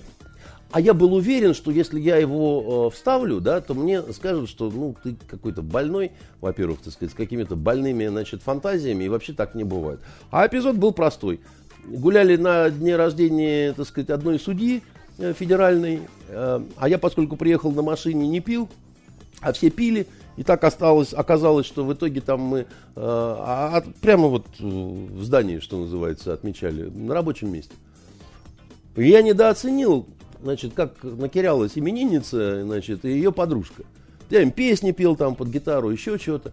а 0.73 0.81
я 0.81 0.95
был 0.95 1.15
уверен, 1.15 1.55
что 1.55 1.71
если 1.71 1.99
я 1.99 2.17
его 2.17 2.89
э, 2.93 2.97
вставлю, 2.97 3.41
да, 3.41 3.61
то 3.61 3.75
мне 3.75 4.03
скажут, 4.13 4.49
что 4.49 4.71
ну 4.71 4.95
ты 5.03 5.17
какой-то 5.29 5.63
больной, 5.63 6.13
во-первых, 6.41 6.81
так 6.81 6.93
сказать, 6.93 7.13
с 7.13 7.17
какими-то 7.17 7.57
больными, 7.57 8.07
значит, 8.07 8.43
фантазиями, 8.43 9.05
и 9.05 9.09
вообще 9.09 9.33
так 9.33 9.55
не 9.55 9.65
бывает. 9.65 10.01
А 10.31 10.47
эпизод 10.47 10.77
был 10.77 10.93
простой. 10.93 11.41
Гуляли 11.87 12.37
на 12.37 12.71
дне 12.71 12.95
рождения, 12.95 13.73
так 13.73 13.87
сказать, 13.87 14.11
одной 14.11 14.39
судьи 14.39 14.83
э, 15.19 15.33
федеральной, 15.33 16.03
э, 16.29 16.61
а 16.77 16.89
я, 16.89 16.99
поскольку 16.99 17.37
приехал 17.37 17.73
на 17.73 17.83
машине, 17.83 18.29
не 18.29 18.41
пил, 18.41 18.69
А 19.41 19.53
все 19.53 19.71
пили, 19.71 20.07
и 20.37 20.45
так 20.45 20.63
осталось, 20.63 21.13
оказалось, 21.13 21.67
что 21.67 21.85
в 21.85 21.93
итоге 21.93 22.21
там 22.21 22.41
мы 22.41 22.59
э, 22.61 22.67
а, 22.97 23.77
а, 23.77 23.85
прямо 24.01 24.29
вот 24.29 24.47
в 24.59 25.23
здании, 25.25 25.59
что 25.59 25.79
называется, 25.79 26.33
отмечали, 26.33 26.85
на 26.91 27.13
рабочем 27.13 27.53
месте. 27.53 27.75
Я 28.97 29.23
недооценил, 29.23 30.07
значит, 30.43 30.73
как 30.75 31.03
накирялась 31.03 31.73
именинница, 31.77 32.63
значит, 32.65 33.05
и 33.05 33.11
ее 33.11 33.33
подружка. 33.33 33.85
Я 34.31 34.43
им 34.43 34.53
песни 34.53 34.93
пел 34.93 35.17
там 35.17 35.35
под 35.35 35.49
гитару, 35.49 35.91
еще 35.91 36.17
что-то. 36.17 36.53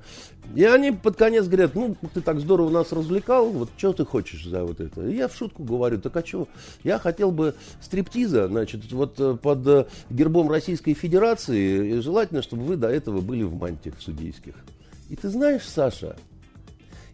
И 0.55 0.63
они 0.63 0.91
под 0.91 1.15
конец 1.15 1.45
говорят, 1.45 1.75
ну, 1.75 1.95
ты 2.11 2.21
так 2.21 2.39
здорово 2.39 2.71
нас 2.71 2.91
развлекал, 2.91 3.49
вот 3.51 3.69
что 3.77 3.93
ты 3.93 4.03
хочешь 4.03 4.45
за 4.45 4.63
вот 4.63 4.79
это? 4.79 5.07
И 5.07 5.15
я 5.15 5.27
в 5.27 5.35
шутку 5.35 5.63
говорю, 5.63 5.99
так 6.01 6.17
а 6.17 6.25
что? 6.25 6.47
Я 6.83 6.97
хотел 6.97 7.31
бы 7.31 7.53
стриптиза, 7.79 8.47
значит, 8.47 8.91
вот 8.91 9.19
э, 9.19 9.37
под 9.39 9.67
э, 9.67 9.85
гербом 10.09 10.49
Российской 10.49 10.95
Федерации, 10.95 11.97
и 11.97 12.01
желательно, 12.01 12.41
чтобы 12.41 12.63
вы 12.63 12.77
до 12.77 12.87
этого 12.87 13.21
были 13.21 13.43
в 13.43 13.53
мантиях 13.53 13.95
судейских. 13.99 14.55
И 15.09 15.15
ты 15.15 15.29
знаешь, 15.29 15.63
Саша, 15.63 16.15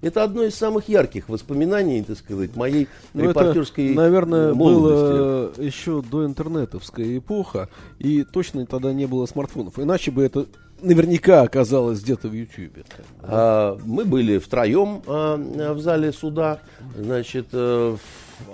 это 0.03 0.23
одно 0.23 0.43
из 0.43 0.55
самых 0.55 0.89
ярких 0.89 1.29
воспоминаний, 1.29 2.03
так 2.03 2.17
сказать, 2.17 2.55
моей 2.55 2.87
ну, 3.13 3.29
репортерской 3.29 3.87
это, 3.87 3.95
наверное, 3.95 4.53
молодости. 4.53 5.57
было 5.57 5.65
еще 5.65 6.01
до 6.01 6.25
интернетовская 6.25 7.17
эпоха, 7.17 7.69
и 7.99 8.23
точно 8.23 8.65
тогда 8.65 8.91
не 8.93 9.05
было 9.05 9.25
смартфонов. 9.25 9.79
Иначе 9.79 10.11
бы 10.11 10.23
это 10.23 10.45
наверняка 10.81 11.41
оказалось 11.41 12.01
где-то 12.01 12.27
в 12.27 12.33
Ютьюбе. 12.33 12.83
А, 13.21 13.77
мы 13.85 14.03
были 14.03 14.37
втроем 14.37 15.01
а, 15.07 15.73
в 15.73 15.79
зале 15.79 16.11
суда, 16.11 16.59
значит, 16.97 17.47
а, 17.53 17.95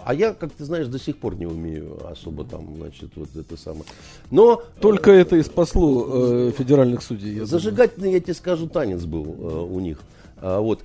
а 0.06 0.14
я, 0.14 0.34
как 0.34 0.52
ты 0.52 0.66
знаешь, 0.66 0.88
до 0.88 1.00
сих 1.00 1.18
пор 1.18 1.36
не 1.36 1.48
умею 1.48 2.00
особо 2.12 2.46
там, 2.46 2.76
значит, 2.76 3.10
вот 3.16 3.30
это 3.36 3.58
самое. 3.58 3.86
Но 4.30 4.62
только 4.80 5.12
это 5.12 5.36
и 5.36 5.42
спасло 5.42 6.06
э, 6.10 6.52
федеральных 6.56 7.02
судей. 7.02 7.38
Я 7.38 7.46
зажигательный, 7.46 8.06
думаю. 8.06 8.14
я 8.14 8.20
тебе 8.20 8.34
скажу, 8.36 8.68
танец 8.68 9.04
был 9.06 9.26
э, 9.26 9.62
у 9.62 9.80
них. 9.80 10.00
А, 10.38 10.60
вот 10.60 10.84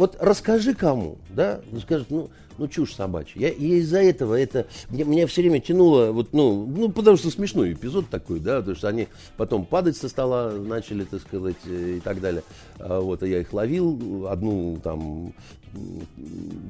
вот 0.00 0.16
расскажи 0.18 0.74
кому, 0.74 1.18
да, 1.28 1.60
ну 1.70 1.78
скажет, 1.78 2.06
ну, 2.08 2.30
ну 2.56 2.68
чушь 2.68 2.94
собачья. 2.94 3.38
Я, 3.38 3.48
я 3.48 3.76
из-за 3.80 3.98
этого 3.98 4.34
это 4.34 4.66
меня, 4.88 5.04
меня 5.04 5.26
все 5.26 5.42
время 5.42 5.60
тянуло, 5.60 6.10
вот, 6.10 6.32
ну, 6.32 6.64
ну, 6.64 6.90
потому 6.90 7.18
что 7.18 7.30
смешной 7.30 7.74
эпизод 7.74 8.08
такой, 8.08 8.40
да, 8.40 8.60
потому 8.60 8.76
что 8.76 8.88
они 8.88 9.08
потом 9.36 9.66
падать 9.66 9.98
со 9.98 10.08
стола 10.08 10.52
начали, 10.52 11.04
так 11.04 11.20
сказать, 11.20 11.58
э, 11.66 11.96
и 11.98 12.00
так 12.00 12.22
далее. 12.22 12.42
А, 12.78 13.02
вот, 13.02 13.22
а 13.22 13.26
я 13.26 13.40
их 13.40 13.52
ловил, 13.52 14.26
одну 14.26 14.78
там, 14.82 15.34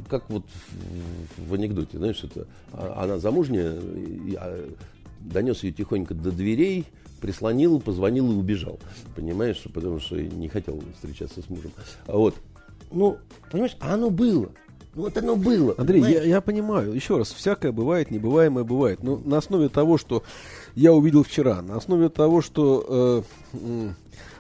как 0.09 0.29
вот 0.29 0.43
в, 1.37 1.55
анекдоте, 1.55 1.99
знаешь, 1.99 2.25
это, 2.25 2.49
а, 2.73 3.05
она 3.05 3.19
замужняя, 3.19 3.79
я 4.27 4.57
донес 5.21 5.63
ее 5.63 5.71
тихонько 5.71 6.15
до 6.15 6.33
дверей, 6.33 6.85
прислонил, 7.21 7.79
позвонил 7.79 8.33
и 8.33 8.35
убежал. 8.35 8.81
Понимаешь, 9.15 9.63
потому 9.73 10.01
что 10.01 10.21
не 10.21 10.49
хотел 10.49 10.83
встречаться 10.97 11.43
с 11.43 11.49
мужем. 11.49 11.71
Вот 12.09 12.35
ну, 12.91 13.19
понимаешь, 13.51 13.77
а 13.81 13.95
оно 13.95 14.11
было. 14.11 14.51
Ну, 14.95 15.03
вот 15.03 15.17
оно 15.17 15.37
было. 15.37 15.75
Андрей, 15.79 16.03
я, 16.03 16.23
я 16.23 16.41
понимаю, 16.41 16.93
еще 16.93 17.17
раз, 17.17 17.33
всякое 17.33 17.71
бывает, 17.71 18.11
небываемое 18.11 18.65
бывает. 18.65 19.03
Но 19.03 19.21
на 19.25 19.39
основе 19.39 19.69
того, 19.69 19.99
что 19.99 20.25
я 20.75 20.93
увидел 20.93 21.23
вчера, 21.23 21.63
на 21.63 21.77
основе 21.77 22.09
того, 22.09 22.43
что 22.43 23.25
э, 23.55 23.91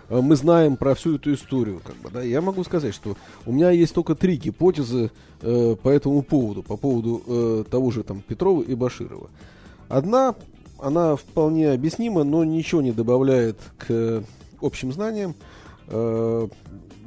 э, 0.08 0.20
мы 0.20 0.34
знаем 0.34 0.76
про 0.76 0.96
всю 0.96 1.16
эту 1.16 1.32
историю, 1.34 1.80
как 1.84 1.94
бы, 1.96 2.10
да, 2.10 2.22
я 2.22 2.40
могу 2.40 2.64
сказать, 2.64 2.94
что 2.94 3.16
у 3.46 3.52
меня 3.52 3.70
есть 3.70 3.94
только 3.94 4.16
три 4.16 4.36
гипотезы 4.36 5.12
э, 5.40 5.76
по 5.80 5.88
этому 5.88 6.22
поводу, 6.22 6.64
по 6.64 6.76
поводу 6.76 7.22
э, 7.26 7.64
того 7.70 7.92
же 7.92 8.02
там 8.02 8.20
Петрова 8.20 8.62
и 8.62 8.74
Баширова. 8.74 9.30
Одна, 9.88 10.34
она 10.80 11.14
вполне 11.14 11.70
объяснима, 11.70 12.24
но 12.24 12.42
ничего 12.42 12.82
не 12.82 12.90
добавляет 12.90 13.56
к 13.78 14.24
общим 14.60 14.92
знаниям. 14.92 15.36
Э, 15.86 16.48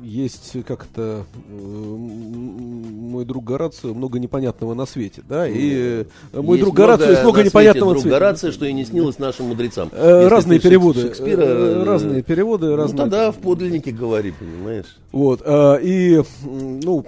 есть 0.02 0.58
как-то 0.66 1.26
э, 1.50 1.56
мой 1.56 3.26
друг 3.26 3.44
Горацио 3.46 3.94
много 3.94 4.20
непонятного 4.20 4.74
на 4.74 4.86
свете, 4.86 5.24
да, 5.28 5.48
и 5.48 6.06
э, 6.34 6.42
мой 6.42 6.58
есть 6.58 6.62
друг 6.62 6.76
Горацио 6.76 7.10
есть 7.10 7.22
много 7.22 7.44
непонятного 7.44 7.94
на 7.94 8.00
свете. 8.00 8.10
Горацио, 8.10 8.52
что 8.52 8.66
и 8.66 8.74
не 8.74 8.86
снилось 8.86 9.20
нашим 9.20 9.48
мудрецам. 9.48 9.90
Э, 9.92 10.28
разные 10.28 10.60
переводы, 10.60 11.02
Шекспира, 11.02 11.42
э, 11.44 11.84
разные 11.84 12.22
переводы, 12.22 12.68
ну, 12.68 12.76
разные. 12.76 12.98
тогда 12.98 13.32
в 13.32 13.38
подлиннике 13.38 13.92
говори, 13.92 14.32
понимаешь. 14.32 14.98
Вот, 15.12 15.42
э, 15.46 15.80
и 15.84 16.22
ну 16.44 17.06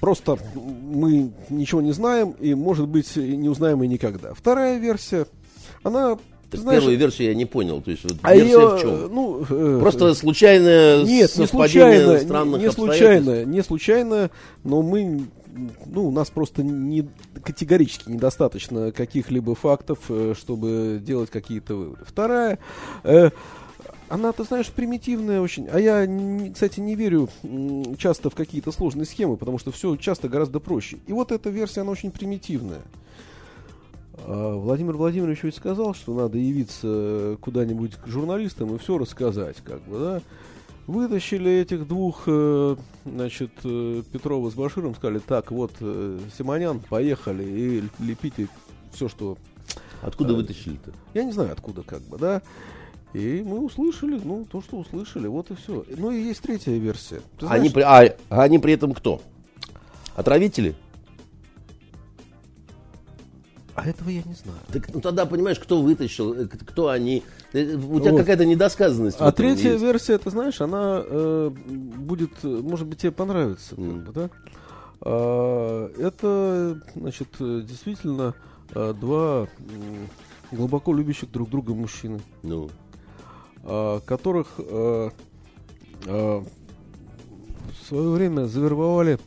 просто 0.00 0.38
мы 0.50 1.32
ничего 1.50 1.80
не 1.80 1.92
знаем 1.92 2.34
и, 2.40 2.54
может 2.54 2.88
быть, 2.88 3.16
не 3.16 3.48
узнаем 3.48 3.82
и 3.82 3.88
никогда. 3.88 4.34
Вторая 4.34 4.78
версия, 4.78 5.26
она 5.82 6.18
так 6.50 6.60
Знаешь, 6.60 6.80
первую 6.80 6.98
версию 6.98 7.28
я 7.28 7.34
не 7.34 7.44
понял. 7.44 7.82
То 7.82 7.90
есть 7.90 8.04
вот 8.04 8.14
а 8.22 8.34
версия 8.34 8.52
ее, 8.52 8.68
в 8.68 8.80
чем? 8.80 9.14
Ну, 9.14 9.44
э, 9.48 9.78
Просто 9.80 10.14
случайное 10.14 11.04
нет, 11.04 11.36
не 11.36 11.46
случайно, 11.46 12.18
странных 12.20 12.60
не, 12.60 12.66
не 12.66 12.72
случайно, 12.72 13.44
не 13.44 13.62
случайно, 13.62 14.30
но 14.64 14.80
мы, 14.80 15.26
ну, 15.84 16.08
у 16.08 16.10
нас 16.10 16.30
просто 16.30 16.62
не 16.62 17.06
категорически 17.42 18.08
недостаточно 18.08 18.92
каких-либо 18.92 19.54
фактов, 19.54 19.98
э, 20.08 20.34
чтобы 20.38 21.00
делать 21.04 21.30
какие-то 21.30 21.74
выводы. 21.74 22.04
Вторая. 22.06 22.58
Э, 23.04 23.30
она, 24.08 24.32
ты 24.32 24.44
знаешь, 24.44 24.68
примитивная 24.68 25.42
очень. 25.42 25.68
А 25.68 25.78
я, 25.78 26.08
кстати, 26.50 26.80
не 26.80 26.94
верю 26.94 27.28
часто 27.98 28.30
в 28.30 28.34
какие-то 28.34 28.72
сложные 28.72 29.04
схемы, 29.04 29.36
потому 29.36 29.58
что 29.58 29.70
все 29.70 29.96
часто 29.96 30.28
гораздо 30.30 30.60
проще. 30.60 30.98
И 31.06 31.12
вот 31.12 31.30
эта 31.30 31.50
версия, 31.50 31.82
она 31.82 31.90
очень 31.90 32.10
примитивная. 32.10 32.80
А 34.26 34.54
Владимир 34.54 34.96
Владимирович 34.96 35.42
ведь 35.42 35.56
сказал, 35.56 35.94
что 35.94 36.14
надо 36.14 36.38
явиться 36.38 37.36
куда-нибудь 37.40 37.96
к 37.96 38.06
журналистам 38.06 38.74
и 38.74 38.78
все 38.78 38.98
рассказать, 38.98 39.56
как 39.64 39.80
бы, 39.82 39.98
да. 39.98 40.22
Вытащили 40.86 41.50
этих 41.50 41.86
двух, 41.86 42.22
э, 42.26 42.76
значит, 43.04 43.50
э, 43.62 44.02
Петрова 44.10 44.50
с 44.50 44.54
Баширом, 44.54 44.94
сказали, 44.94 45.18
так, 45.18 45.50
вот, 45.50 45.72
э, 45.80 46.18
Симонян, 46.36 46.80
поехали 46.80 47.44
и 47.44 47.82
лепите 48.02 48.48
все, 48.92 49.08
что... 49.08 49.36
Откуда 50.00 50.32
вытащили-то? 50.34 50.92
Я 51.12 51.24
не 51.24 51.32
знаю, 51.32 51.52
откуда, 51.52 51.82
как 51.82 52.00
бы, 52.02 52.16
да. 52.16 52.40
И 53.12 53.42
мы 53.44 53.60
услышали, 53.60 54.20
ну, 54.22 54.46
то, 54.50 54.62
что 54.62 54.78
услышали, 54.78 55.26
вот 55.26 55.50
и 55.50 55.54
все. 55.54 55.84
Ну 55.96 56.10
и 56.10 56.22
есть 56.22 56.42
третья 56.42 56.72
версия. 56.72 57.20
знаешь, 57.38 57.60
они, 57.60 57.70
при, 57.70 57.80
а, 57.80 58.14
а 58.28 58.42
они 58.42 58.58
при 58.58 58.74
этом 58.74 58.92
кто? 58.92 59.22
Отравители? 60.14 60.74
А 63.78 63.88
этого 63.88 64.08
я 64.10 64.22
не 64.24 64.34
знаю. 64.34 64.58
Так 64.72 64.92
ну, 64.92 65.00
тогда 65.00 65.24
понимаешь, 65.24 65.58
кто 65.58 65.80
вытащил, 65.80 66.34
э, 66.34 66.46
кто 66.46 66.88
они. 66.88 67.22
Э, 67.52 67.74
у 67.76 68.00
тебя 68.00 68.12
вот. 68.12 68.20
какая-то 68.20 68.44
недосказанность. 68.44 69.18
А 69.20 69.30
третья 69.30 69.72
есть. 69.72 69.82
версия, 69.82 70.18
ты 70.18 70.30
знаешь, 70.30 70.60
она 70.60 71.02
э, 71.04 71.50
будет, 71.50 72.42
может 72.42 72.86
быть, 72.86 72.98
тебе 73.00 73.12
понравится. 73.12 73.74
Mm. 73.76 73.90
Как 73.90 74.06
бы, 74.06 74.12
да? 74.12 74.30
а, 75.02 75.92
это, 75.96 76.80
значит, 76.96 77.28
действительно 77.38 78.34
а, 78.74 78.92
два 78.94 79.46
глубоко 80.50 80.92
любящих 80.92 81.30
друг 81.30 81.50
друга 81.50 81.74
мужчины. 81.74 82.20
Ну. 82.42 82.70
А, 83.64 84.00
которых 84.00 84.48
а, 84.58 85.10
а, 86.06 86.44
в 87.80 87.86
свое 87.86 88.10
время 88.10 88.46
завербовали 88.46 89.18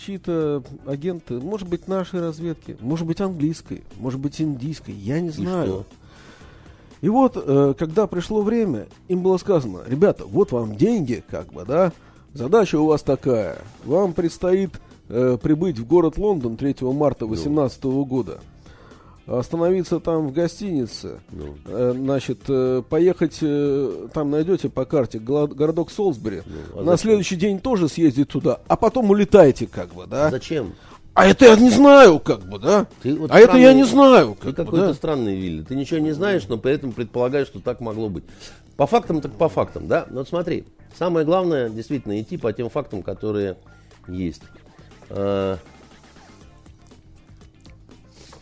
чьи-то 0.00 0.62
агенты, 0.86 1.34
может 1.34 1.68
быть, 1.68 1.88
нашей 1.88 2.20
разведки, 2.20 2.76
может 2.80 3.06
быть, 3.06 3.20
английской, 3.20 3.84
может 3.98 4.20
быть, 4.20 4.40
индийской, 4.40 4.94
я 4.94 5.20
не 5.20 5.30
знаю. 5.30 5.84
И, 7.00 7.06
И 7.06 7.08
вот, 7.08 7.36
э, 7.36 7.74
когда 7.78 8.06
пришло 8.06 8.42
время, 8.42 8.86
им 9.08 9.22
было 9.22 9.36
сказано, 9.38 9.80
ребята, 9.86 10.24
вот 10.26 10.52
вам 10.52 10.76
деньги, 10.76 11.22
как 11.28 11.52
бы, 11.52 11.64
да, 11.64 11.92
задача 12.34 12.78
у 12.78 12.86
вас 12.86 13.02
такая, 13.02 13.58
вам 13.84 14.12
предстоит 14.12 14.80
э, 15.08 15.38
прибыть 15.40 15.78
в 15.78 15.86
город 15.86 16.18
Лондон 16.18 16.56
3 16.56 16.76
марта 16.80 17.26
2018 17.26 17.84
ну. 17.84 18.04
года 18.04 18.40
остановиться 19.38 20.00
там 20.00 20.28
в 20.28 20.32
гостинице, 20.32 21.20
ну. 21.30 21.56
э, 21.66 21.92
значит, 21.96 22.40
э, 22.48 22.82
поехать, 22.88 23.38
э, 23.42 24.08
там 24.12 24.30
найдете 24.30 24.68
по 24.68 24.84
карте 24.84 25.18
городок 25.18 25.90
Солсбери, 25.90 26.42
ну, 26.46 26.80
а 26.80 26.82
на 26.82 26.92
зачем? 26.92 26.98
следующий 26.98 27.36
день 27.36 27.60
тоже 27.60 27.88
съездить 27.88 28.28
туда, 28.28 28.60
а 28.66 28.76
потом 28.76 29.10
улетайте, 29.10 29.66
как 29.66 29.94
бы, 29.94 30.06
да? 30.06 30.30
Зачем? 30.30 30.74
А 31.14 31.26
это 31.26 31.46
я 31.46 31.56
не 31.56 31.70
знаю, 31.70 32.18
как 32.18 32.42
бы, 32.42 32.58
да? 32.58 32.86
Ты 33.02 33.16
вот 33.16 33.30
а 33.30 33.34
странный, 33.34 33.44
это 33.44 33.58
я 33.58 33.74
не 33.74 33.84
знаю. 33.84 34.34
Как 34.34 34.50
ты 34.50 34.64
какой-то 34.64 34.86
да? 34.88 34.94
странный, 34.94 35.36
Вилли. 35.36 35.62
Ты 35.62 35.74
ничего 35.74 35.98
не 35.98 36.12
знаешь, 36.12 36.46
но 36.48 36.56
при 36.56 36.72
этом 36.72 36.92
предполагаешь, 36.92 37.48
что 37.48 37.60
так 37.60 37.80
могло 37.80 38.08
быть. 38.08 38.24
По 38.76 38.86
фактам, 38.86 39.20
так 39.20 39.32
по 39.32 39.48
фактам, 39.48 39.88
да? 39.88 40.06
Но 40.08 40.18
вот 40.18 40.28
смотри, 40.28 40.64
самое 40.96 41.26
главное, 41.26 41.68
действительно, 41.68 42.20
идти 42.20 42.36
по 42.36 42.52
тем 42.52 42.70
фактам, 42.70 43.02
которые 43.02 43.56
есть. 44.08 44.42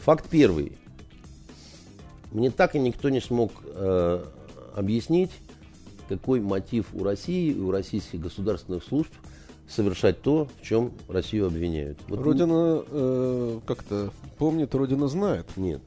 А, 0.09 0.13
Факт 0.13 0.31
первый. 0.31 0.73
Мне 2.33 2.51
так 2.51 2.75
и 2.75 2.79
никто 2.79 3.11
не 3.11 3.21
смог 3.21 3.53
э, 3.63 4.25
объяснить, 4.75 5.31
какой 6.09 6.41
мотив 6.41 6.87
у 6.95 7.05
России 7.05 7.53
и 7.53 7.61
у 7.61 7.71
российских 7.71 8.19
государственных 8.19 8.85
служб 8.85 9.11
совершать 9.69 10.23
то, 10.23 10.49
в 10.63 10.65
чем 10.65 10.93
Россию 11.09 11.49
обвиняют. 11.49 11.99
Вот 12.09 12.21
Родина 12.21 12.85
э, 12.87 13.61
как-то 13.67 14.11
помнит, 14.39 14.75
Родина 14.75 15.09
знает. 15.09 15.45
Нет. 15.57 15.83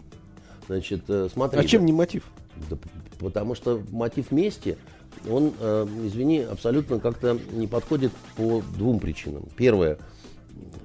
Значит, 0.68 1.02
э, 1.08 1.28
смотри. 1.34 1.60
А 1.60 1.64
чем 1.64 1.84
не 1.84 1.92
мотив? 1.92 2.30
Да, 2.70 2.78
потому 3.20 3.56
что 3.56 3.82
мотив 3.90 4.30
мести 4.32 4.78
он, 5.28 5.52
э, 5.60 5.88
извини, 6.04 6.42
абсолютно 6.42 7.00
как-то 7.00 7.40
не 7.54 7.66
подходит 7.66 8.12
по 8.36 8.62
двум 8.78 9.00
причинам. 9.00 9.48
Первое. 9.58 9.98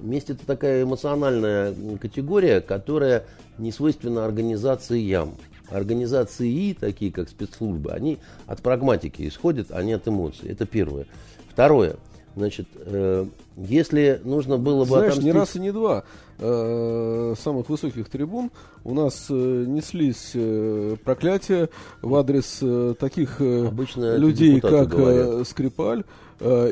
Месть 0.01 0.31
это 0.31 0.47
такая 0.47 0.83
эмоциональная 0.83 1.75
категория, 2.01 2.61
которая 2.61 3.25
не 3.59 3.73
свойственна 3.73 4.25
организациям. 4.25 5.35
Организации, 5.69 6.75
такие 6.75 7.11
как 7.11 7.29
спецслужбы, 7.29 7.91
они 7.91 8.19
от 8.47 8.63
прагматики 8.63 9.27
исходят, 9.27 9.69
а 9.71 9.83
не 9.83 9.95
от 9.95 10.07
эмоций. 10.07 10.49
Это 10.49 10.65
первое. 10.65 11.07
Второе. 11.51 11.97
Значит, 12.37 12.69
э, 12.77 13.27
если 13.57 14.21
нужно 14.23 14.59
было 14.59 14.81
бы 14.81 14.91
Знаешь, 14.91 15.13
отомстить... 15.13 15.25
не 15.25 15.33
раз 15.33 15.57
и 15.57 15.59
не 15.59 15.73
два 15.73 16.05
э, 16.39 17.35
самых 17.43 17.71
высоких 17.71 18.11
трибун 18.11 18.51
у 18.85 18.93
нас 18.93 19.29
э, 19.31 19.65
неслись 19.67 20.33
э, 20.35 20.97
проклятия 21.03 21.71
в 22.03 22.15
адрес 22.15 22.59
э, 22.61 22.95
таких 23.01 23.41
э, 23.41 23.67
Обычно 23.69 24.17
людей, 24.19 24.61
как 24.61 24.93
э, 24.95 25.45
Скрипаль, 25.47 26.05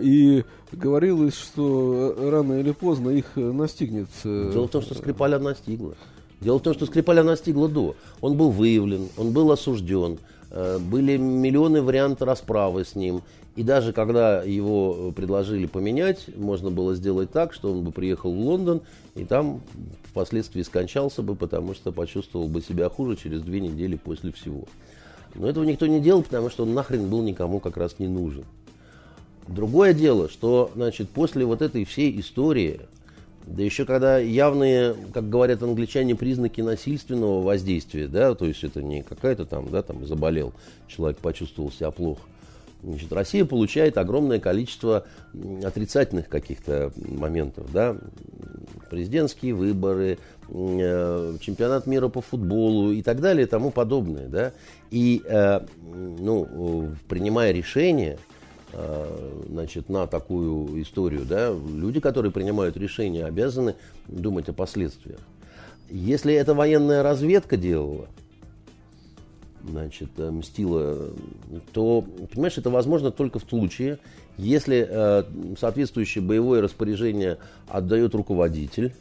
и 0.02 0.44
говорилось, 0.72 1.34
что 1.34 2.14
рано 2.18 2.60
или 2.60 2.72
поздно 2.72 3.10
их 3.10 3.26
э, 3.36 3.40
настигнет. 3.40 4.08
э, 4.24 4.50
Дело 4.52 4.66
в 4.66 4.70
том, 4.70 4.82
что 4.82 4.94
Скрипаля 4.94 5.38
настигла. 5.38 5.94
Дело 6.40 6.58
в 6.58 6.62
том, 6.62 6.74
что 6.74 6.86
Скрипаля 6.86 7.22
настигла 7.22 7.68
до. 7.68 7.94
Он 8.20 8.36
был 8.36 8.50
выявлен, 8.50 9.08
он 9.16 9.32
был 9.32 9.50
осужден, 9.50 10.18
э, 10.50 10.78
были 10.78 11.16
миллионы 11.16 11.80
вариантов 11.82 12.28
расправы 12.28 12.84
с 12.84 12.94
ним. 12.94 13.22
И 13.56 13.62
даже 13.62 13.92
когда 13.92 14.42
его 14.42 15.12
предложили 15.12 15.66
поменять, 15.66 16.26
можно 16.36 16.72
было 16.72 16.94
сделать 16.96 17.30
так, 17.30 17.54
что 17.54 17.70
он 17.70 17.84
бы 17.84 17.92
приехал 17.92 18.32
в 18.32 18.38
Лондон 18.38 18.80
и 19.14 19.24
там 19.24 19.60
впоследствии 20.10 20.62
скончался 20.62 21.22
бы, 21.22 21.36
потому 21.36 21.72
что 21.74 21.92
почувствовал 21.92 22.48
бы 22.48 22.60
себя 22.60 22.88
хуже 22.90 23.16
через 23.16 23.42
две 23.42 23.60
недели 23.60 23.94
после 23.94 24.32
всего. 24.32 24.64
Но 25.36 25.48
этого 25.48 25.62
никто 25.64 25.86
не 25.86 26.00
делал, 26.00 26.22
потому 26.24 26.50
что 26.50 26.64
он 26.64 26.74
нахрен 26.74 27.08
был 27.08 27.22
никому 27.22 27.60
как 27.60 27.76
раз 27.76 28.00
не 28.00 28.08
нужен. 28.08 28.44
Другое 29.48 29.92
дело, 29.92 30.28
что 30.28 30.70
значит, 30.74 31.10
после 31.10 31.44
вот 31.44 31.60
этой 31.60 31.84
всей 31.84 32.18
истории, 32.18 32.80
да 33.46 33.62
еще 33.62 33.84
когда 33.84 34.18
явные, 34.18 34.94
как 35.12 35.28
говорят 35.28 35.62
англичане, 35.62 36.14
признаки 36.14 36.62
насильственного 36.62 37.42
воздействия, 37.42 38.08
да, 38.08 38.34
то 38.34 38.46
есть 38.46 38.64
это 38.64 38.82
не 38.82 39.02
какая-то 39.02 39.44
там, 39.44 39.70
да, 39.70 39.82
там 39.82 40.06
заболел, 40.06 40.52
человек 40.88 41.18
почувствовал 41.18 41.70
себя 41.70 41.90
плохо. 41.90 42.22
Значит, 42.82 43.12
Россия 43.12 43.44
получает 43.44 43.96
огромное 43.96 44.38
количество 44.40 45.06
отрицательных 45.62 46.28
каких-то 46.28 46.92
моментов, 46.96 47.72
да, 47.72 47.96
президентские 48.90 49.54
выборы, 49.54 50.18
э, 50.48 51.36
чемпионат 51.40 51.86
мира 51.86 52.08
по 52.08 52.20
футболу 52.20 52.92
и 52.92 53.02
так 53.02 53.20
далее 53.20 53.46
и 53.46 53.48
тому 53.48 53.70
подобное, 53.70 54.28
да. 54.28 54.52
И, 54.90 55.22
э, 55.24 55.60
ну, 55.82 56.90
принимая 57.08 57.52
решение, 57.52 58.18
значит, 59.48 59.88
на 59.88 60.06
такую 60.06 60.82
историю, 60.82 61.24
да, 61.24 61.52
люди, 61.52 62.00
которые 62.00 62.32
принимают 62.32 62.76
решения, 62.76 63.24
обязаны 63.24 63.74
думать 64.08 64.48
о 64.48 64.52
последствиях. 64.52 65.18
Если 65.90 66.34
это 66.34 66.54
военная 66.54 67.02
разведка 67.02 67.56
делала, 67.56 68.06
значит, 69.62 70.10
э, 70.16 70.30
мстила, 70.30 71.10
то, 71.72 72.04
понимаешь, 72.32 72.58
это 72.58 72.70
возможно 72.70 73.10
только 73.10 73.38
в 73.38 73.44
случае, 73.44 73.98
если 74.36 74.86
э, 74.88 75.24
соответствующее 75.58 76.22
боевое 76.24 76.60
распоряжение 76.60 77.38
отдает 77.68 78.14
руководитель, 78.14 78.92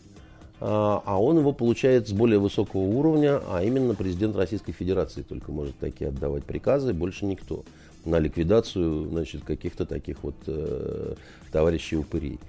а 0.59 1.01
а 1.05 1.21
он 1.21 1.39
его 1.39 1.51
получает 1.51 2.07
с 2.07 2.13
более 2.13 2.39
высокого 2.39 2.81
уровня, 2.81 3.41
а 3.49 3.63
именно 3.63 3.95
президент 3.95 4.35
Российской 4.35 4.71
Федерации 4.71 5.21
только 5.21 5.51
может 5.51 5.77
такие 5.77 6.09
отдавать 6.09 6.45
приказы, 6.45 6.93
больше 6.93 7.25
никто 7.25 7.63
на 8.05 8.19
ликвидацию 8.19 9.07
значит, 9.09 9.43
каких-то 9.43 9.85
таких 9.85 10.23
вот 10.23 10.35
э, 10.47 11.15
товарищей 11.51 11.97
упырей. 11.97 12.39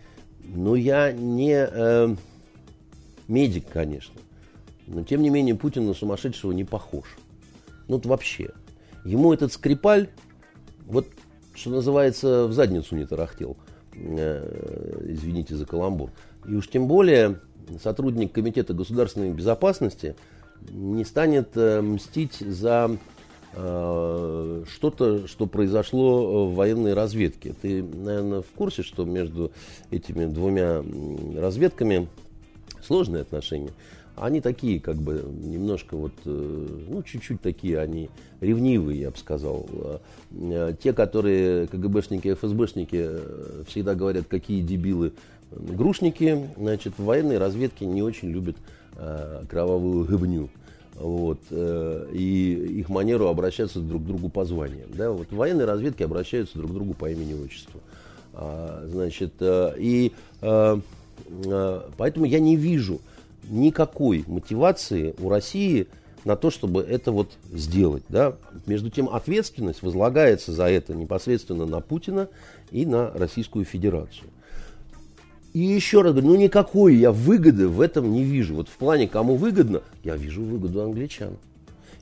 Но 0.43 0.77
я 0.77 1.13
не 1.13 1.55
э, 1.55 2.15
медик, 3.29 3.69
конечно, 3.69 4.21
но 4.87 5.03
тем 5.03 5.23
не 5.23 5.31
менее 5.31 5.55
Путин 5.55 5.87
на 5.87 5.95
сумасшедшего 5.95 6.53
не 6.53 6.65
похож. 6.65 7.17
Ну 7.89 7.97
вот 7.97 8.07
вообще. 8.07 8.51
Ему 9.05 9.33
этот 9.33 9.53
Скрипаль, 9.53 10.09
вот 10.87 11.07
что 11.55 11.71
называется, 11.71 12.47
в 12.47 12.53
задницу 12.53 12.97
не 12.97 13.07
тарахтел. 13.07 13.57
Э, 13.95 15.05
извините 15.09 15.55
за 15.55 15.67
каламбур. 15.67 16.11
И 16.47 16.55
уж 16.55 16.69
тем 16.69 16.89
более 16.89 17.41
сотрудник 17.83 18.33
Комитета 18.33 18.75
государственной 18.75 19.31
безопасности 19.31 20.17
не 20.71 21.05
станет 21.05 21.51
э, 21.55 21.81
мстить 21.81 22.39
за 22.39 22.97
что-то, 23.55 25.29
что 25.29 25.47
произошло 25.47 26.47
в 26.47 26.55
военной 26.55 26.95
разведке. 26.95 27.55
Ты, 27.61 27.83
наверное, 27.83 28.43
в 28.43 28.49
курсе, 28.57 28.83
что 28.83 29.05
между 29.05 29.53
этими 29.91 30.27
двумя 30.27 30.83
разведками 31.37 32.09
сложные 32.83 33.23
отношения. 33.23 33.71
Они 34.17 34.41
такие, 34.41 34.79
как 34.79 34.97
бы, 34.97 35.25
немножко 35.43 35.97
вот, 35.97 36.13
э, 36.25 36.67
ну, 36.89 37.03
чуть-чуть 37.03 37.41
такие 37.41 37.81
они 37.81 38.11
ревнивые, 38.41 39.01
я 39.01 39.11
бы 39.11 39.17
сказал. 39.17 39.67
Э, 40.31 40.73
Те, 40.81 40.93
которые 40.93 41.67
КГБшники, 41.67 42.35
ФСБшники 42.35 42.97
э, 42.97 43.63
всегда 43.67 43.97
говорят, 43.97 44.27
какие 44.29 44.61
дебилы 44.61 45.15
э, 45.51 45.57
грушники, 45.59 46.49
значит, 46.57 46.95
в 46.97 47.05
военной 47.05 47.39
разведке 47.39 47.87
не 47.87 48.03
очень 48.03 48.31
любят 48.31 48.57
э, 48.97 49.43
кровавую 49.49 50.05
гыбню. 50.05 50.49
Вот, 50.97 51.41
э, 51.51 52.09
и 52.13 52.79
их 52.79 52.89
манеру 52.89 53.27
обращаться 53.27 53.81
друг 53.81 54.03
к 54.05 54.07
другу 54.07 54.29
по 54.29 54.45
званиям. 54.45 54.89
Да? 54.95 55.11
Вот 55.11 55.29
в 55.31 55.37
военной 55.37 55.65
разведке 55.65 56.05
обращаются 56.05 56.57
друг 56.57 56.71
к 56.71 56.75
другу 56.75 56.95
по 56.95 57.11
имени 57.11 57.33
и 57.33 57.45
отчеству. 57.45 57.81
А, 58.33 58.85
значит, 58.87 59.35
э, 59.41 59.75
и 59.79 60.13
э, 60.41 60.81
поэтому 61.97 62.27
я 62.27 62.39
не 62.39 62.57
вижу 62.57 63.01
никакой 63.49 64.25
мотивации 64.27 65.15
у 65.19 65.29
России 65.29 65.89
на 66.25 66.37
то, 66.37 66.51
чтобы 66.51 66.83
это 66.83 67.13
вот 67.13 67.33
сделать. 67.53 68.05
Да? 68.09 68.37
Между 68.67 68.91
тем 68.91 69.09
ответственность 69.09 69.83
возлагается 69.83 70.53
за 70.53 70.69
это 70.69 70.95
непосредственно 70.95 71.67
на 71.67 71.81
Путина 71.81 72.29
и 72.71 72.87
на 72.87 73.11
Российскую 73.11 73.65
Федерацию. 73.65 74.29
И 75.55 75.61
еще 75.61 76.03
раз 76.03 76.13
говорю, 76.13 76.29
ну 76.33 76.37
никакой 76.37 76.97
я 76.97 77.13
выгоды 77.13 77.69
в 77.69 77.81
этом 77.81 78.13
не 78.13 78.25
вижу. 78.25 78.57
Вот 78.57 78.69
в 78.69 78.73
плане, 78.73 79.07
кому 79.09 79.37
выгодно, 79.37 79.83
я 80.03 80.17
вижу 80.17 80.43
выгоду 80.43 80.83
англичан. 80.83 81.31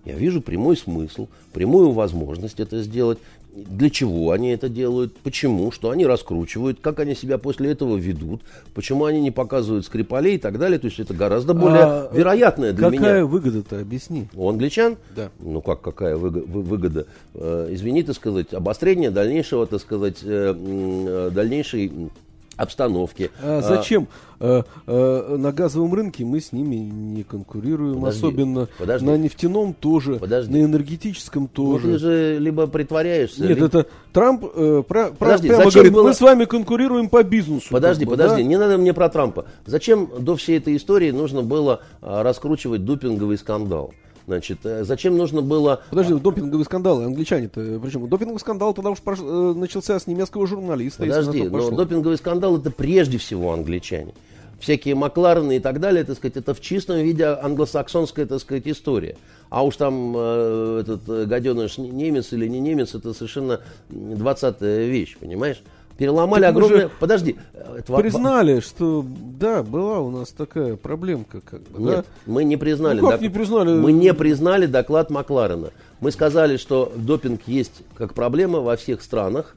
Я 0.06 0.14
вижу 0.14 0.40
прямой 0.40 0.76
смысл, 0.76 1.28
прямую 1.52 1.92
возможность 1.92 2.58
это 2.58 2.82
сделать. 2.82 3.18
Для 3.54 3.90
чего 3.90 4.30
они 4.30 4.48
это 4.48 4.70
делают, 4.70 5.14
почему, 5.18 5.70
что 5.70 5.90
они 5.90 6.06
раскручивают, 6.06 6.80
как 6.80 7.00
они 7.00 7.14
себя 7.14 7.36
после 7.36 7.70
этого 7.72 7.98
ведут, 7.98 8.40
почему 8.74 9.04
они 9.04 9.20
не 9.20 9.30
показывают 9.30 9.84
скрипалей 9.84 10.36
и 10.36 10.38
так 10.38 10.58
далее. 10.58 10.78
То 10.78 10.86
есть 10.86 10.98
это 10.98 11.12
гораздо 11.12 11.52
более 11.52 11.82
А 11.84 12.10
вероятное 12.14 12.72
для 12.72 12.90
Какая 12.90 13.16
меня. 13.18 13.26
выгода-то, 13.26 13.80
объясни. 13.80 14.28
У 14.34 14.48
англичан? 14.48 14.96
Да. 15.14 15.28
Ну 15.38 15.60
как, 15.60 15.82
какая 15.82 16.16
выго- 16.16 16.42
вы- 16.46 16.62
выгода? 16.62 17.06
Э, 17.34 17.68
извини, 17.70 18.02
так 18.02 18.16
сказать, 18.16 18.54
обострение 18.54 19.10
дальнейшего, 19.10 19.66
так 19.66 19.82
сказать, 19.82 20.20
э, 20.22 20.54
э, 20.56 21.30
дальнейшей 21.34 21.92
обстановки. 22.56 23.30
А 23.42 23.60
зачем? 23.62 24.08
Э, 24.40 24.62
э, 24.86 25.36
на 25.38 25.52
газовом 25.52 25.94
рынке 25.94 26.24
мы 26.24 26.40
с 26.40 26.52
ними 26.52 26.74
не 26.76 27.22
конкурируем, 27.22 28.00
Подожди, 28.00 28.18
особенно 28.26 28.68
подожди. 28.78 29.06
на 29.06 29.16
нефтяном 29.16 29.72
тоже, 29.72 30.16
Подожди. 30.16 30.52
на 30.52 30.64
энергетическом 30.64 31.42
Ну, 31.42 31.48
тоже. 31.48 31.92
ты 31.92 31.98
же 31.98 32.38
либо 32.40 32.66
притворяешься, 32.66 33.42
Нет, 33.42 33.50
либо- 33.50 33.66
это 33.66 33.86
Трамп 34.12 34.44
э, 34.54 34.82
про- 34.86 35.10
Подожди, 35.16 35.48
прямо 35.48 35.70
говорит, 35.70 35.92
было- 35.92 36.02
мы 36.02 36.12
с 36.14 36.20
вами 36.20 36.44
конкурируем 36.44 37.08
по 37.08 37.22
бизнесу. 37.22 37.68
Подожди, 37.70 38.04
как 38.04 38.10
бы, 38.10 38.16
подожди, 38.16 38.42
да? 38.42 38.48
не 38.48 38.56
надо 38.58 38.78
мне 38.78 38.92
про 38.92 39.08
Трампа. 39.08 39.44
Зачем 39.64 40.08
до 40.18 40.34
всей 40.36 40.58
этой 40.58 40.76
истории 40.76 41.12
нужно 41.12 41.42
было 41.42 41.80
а, 42.00 42.22
раскручивать 42.24 42.84
допинговый 42.84 43.38
скандал? 43.38 43.92
Значит, 44.26 44.58
э, 44.64 44.84
зачем 44.84 45.16
нужно 45.16 45.42
было... 45.42 45.82
Подожди, 45.90 46.14
допинговые 46.14 46.64
скандалы, 46.64 47.04
англичане-то, 47.04 47.80
причем 47.82 48.08
допинговый 48.08 48.38
скандал 48.40 48.72
тогда 48.72 48.90
уж 48.90 48.98
прош- 49.04 49.18
э, 49.20 49.54
начался 49.58 49.98
с 49.98 50.06
немецкого 50.06 50.46
журналиста. 50.46 51.02
Подожди, 51.16 51.38
но 51.50 51.58
допинговый 51.76 52.16
скандал 52.18 52.56
это 52.56 52.70
прежде 52.70 53.18
всего 53.18 53.52
англичане. 53.52 54.12
Всякие 54.60 54.94
Макларены 54.94 55.56
и 55.56 55.58
так 55.58 55.80
далее, 55.80 56.04
так 56.04 56.16
сказать, 56.16 56.36
это 56.36 56.54
в 56.54 56.60
чистом 56.60 56.98
виде 56.98 57.24
англосаксонская, 57.24 58.26
так 58.26 58.38
сказать, 58.40 58.62
история. 58.68 59.16
А 59.50 59.64
уж 59.64 59.76
там 59.76 60.14
э, 60.16 60.78
этот 60.82 61.00
э, 61.08 61.24
гаденыш 61.26 61.78
не- 61.78 61.90
немец 61.90 62.32
или 62.32 62.46
не 62.46 62.60
немец, 62.60 62.94
это 62.94 63.12
совершенно 63.12 63.60
20 63.90 64.60
вещь, 64.60 65.16
понимаешь? 65.18 65.62
Переломали 66.02 66.40
Так 66.42 66.50
огромное... 66.50 66.90
Подожди. 66.98 67.36
э, 67.52 67.76
это 67.78 67.92
Признали, 67.94 68.58
что 68.58 69.06
да, 69.06 69.62
была 69.62 70.00
у 70.00 70.10
нас 70.10 70.30
такая 70.30 70.74
проблемка, 70.74 71.40
как 71.40 71.62
бы, 71.62 71.80
Нет, 71.80 71.94
да? 71.98 72.04
мы 72.26 72.42
не 72.42 72.56
признали. 72.56 72.98
Ну, 73.00 73.06
как 73.06 73.20
док- 73.20 73.22
не 73.22 73.28
признали? 73.28 73.78
Мы 73.78 73.92
не 73.92 74.12
признали 74.12 74.66
доклад 74.66 75.10
Макларена. 75.10 75.70
Мы 76.00 76.10
сказали, 76.10 76.56
что 76.56 76.92
допинг 76.96 77.42
есть 77.46 77.82
как 77.94 78.14
проблема 78.14 78.58
во 78.58 78.76
всех 78.76 79.00
странах. 79.00 79.54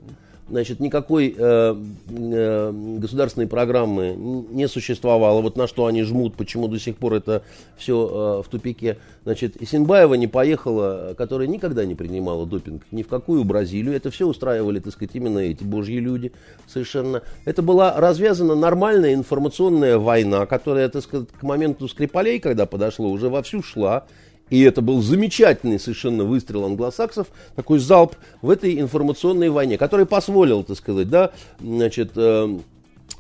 Значит, 0.50 0.80
никакой 0.80 1.36
э, 1.38 1.76
э, 2.10 2.72
государственной 3.00 3.48
программы 3.48 4.16
не 4.16 4.68
существовало. 4.68 5.42
Вот 5.42 5.58
на 5.58 5.68
что 5.68 5.86
они 5.88 6.04
жмут, 6.04 6.36
почему 6.36 6.68
до 6.68 6.80
сих 6.80 6.98
пор 6.98 7.16
это 7.16 7.44
все 7.78 8.40
э, 8.42 8.44
в 8.44 8.50
тупике. 8.50 8.98
Значит, 9.24 9.62
Исенбаева 9.62 10.14
не 10.14 10.28
поехала, 10.28 11.16
которая 11.18 11.48
никогда 11.48 11.86
не 11.86 11.96
принимала 11.96 12.46
допинг 12.46 12.84
ни 12.92 13.02
в 13.02 13.08
какую 13.08 13.44
Бразилию. 13.44 13.96
Это 13.96 14.12
все 14.12 14.28
устраивали, 14.28 14.80
так 14.80 14.94
сказать, 14.94 15.16
именно 15.16 15.40
эти 15.40 15.64
божьи 15.64 15.98
люди 15.98 16.32
совершенно. 16.68 17.24
Это 17.46 17.62
была 17.62 18.00
развязана 18.00 18.56
нормальная 18.56 19.14
информационная 19.14 19.98
война, 19.98 20.46
которая, 20.46 20.90
так 20.90 21.04
сказать, 21.04 21.30
к 21.30 21.44
моменту 21.44 21.88
Скрипалей, 21.88 22.40
когда 22.40 22.66
подошло, 22.66 23.10
уже 23.10 23.30
вовсю 23.30 23.64
шла. 23.64 24.06
И 24.50 24.62
это 24.62 24.82
был 24.82 25.02
замечательный 25.02 25.80
совершенно 25.80 26.24
выстрел 26.24 26.66
англосаксов, 26.66 27.28
такой 27.56 27.80
залп 27.80 28.16
в 28.42 28.50
этой 28.50 28.80
информационной 28.80 29.50
войне, 29.50 29.78
который 29.78 30.06
позволил, 30.06 30.64
так 30.64 30.78
сказать, 30.78 31.10
да, 31.10 31.32
значит, 31.60 32.12
э, 32.16 32.60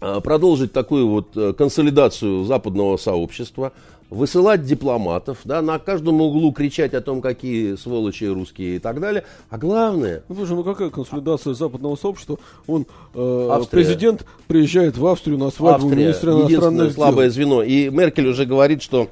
э, 0.01 0.21
продолжить 0.21 0.71
такую 0.71 1.07
вот 1.07 1.35
э, 1.35 1.53
консолидацию 1.53 2.43
западного 2.43 2.97
сообщества, 2.97 3.73
высылать 4.11 4.63
дипломатов, 4.63 5.39
да, 5.45 5.63
на 5.63 5.79
каждом 5.79 6.21
углу 6.21 6.51
кричать 6.51 6.93
о 6.93 7.01
том, 7.01 7.21
какие 7.21 7.75
сволочи 7.75 8.25
русские 8.25 8.75
и 8.75 8.79
так 8.79 8.99
далее. 8.99 9.23
А 9.49 9.57
главное... 9.57 10.23
Ну, 10.29 10.35
слушай, 10.35 10.55
ну 10.55 10.63
какая 10.63 10.91
консолидация 10.91 11.55
западного 11.55 11.95
сообщества? 11.95 12.37
Он, 12.67 12.85
э, 13.15 13.61
президент 13.71 14.25
приезжает 14.47 14.95
в 14.97 15.05
Австрию 15.07 15.39
на 15.39 15.49
свадьбу 15.49 15.87
Австрия, 15.87 16.03
министра 16.03 16.31
иностранных 16.33 16.87
дел. 16.87 16.93
слабое 16.93 17.29
звено. 17.31 17.63
И 17.63 17.89
Меркель 17.89 18.27
уже 18.27 18.45
говорит, 18.45 18.83
что 18.83 19.09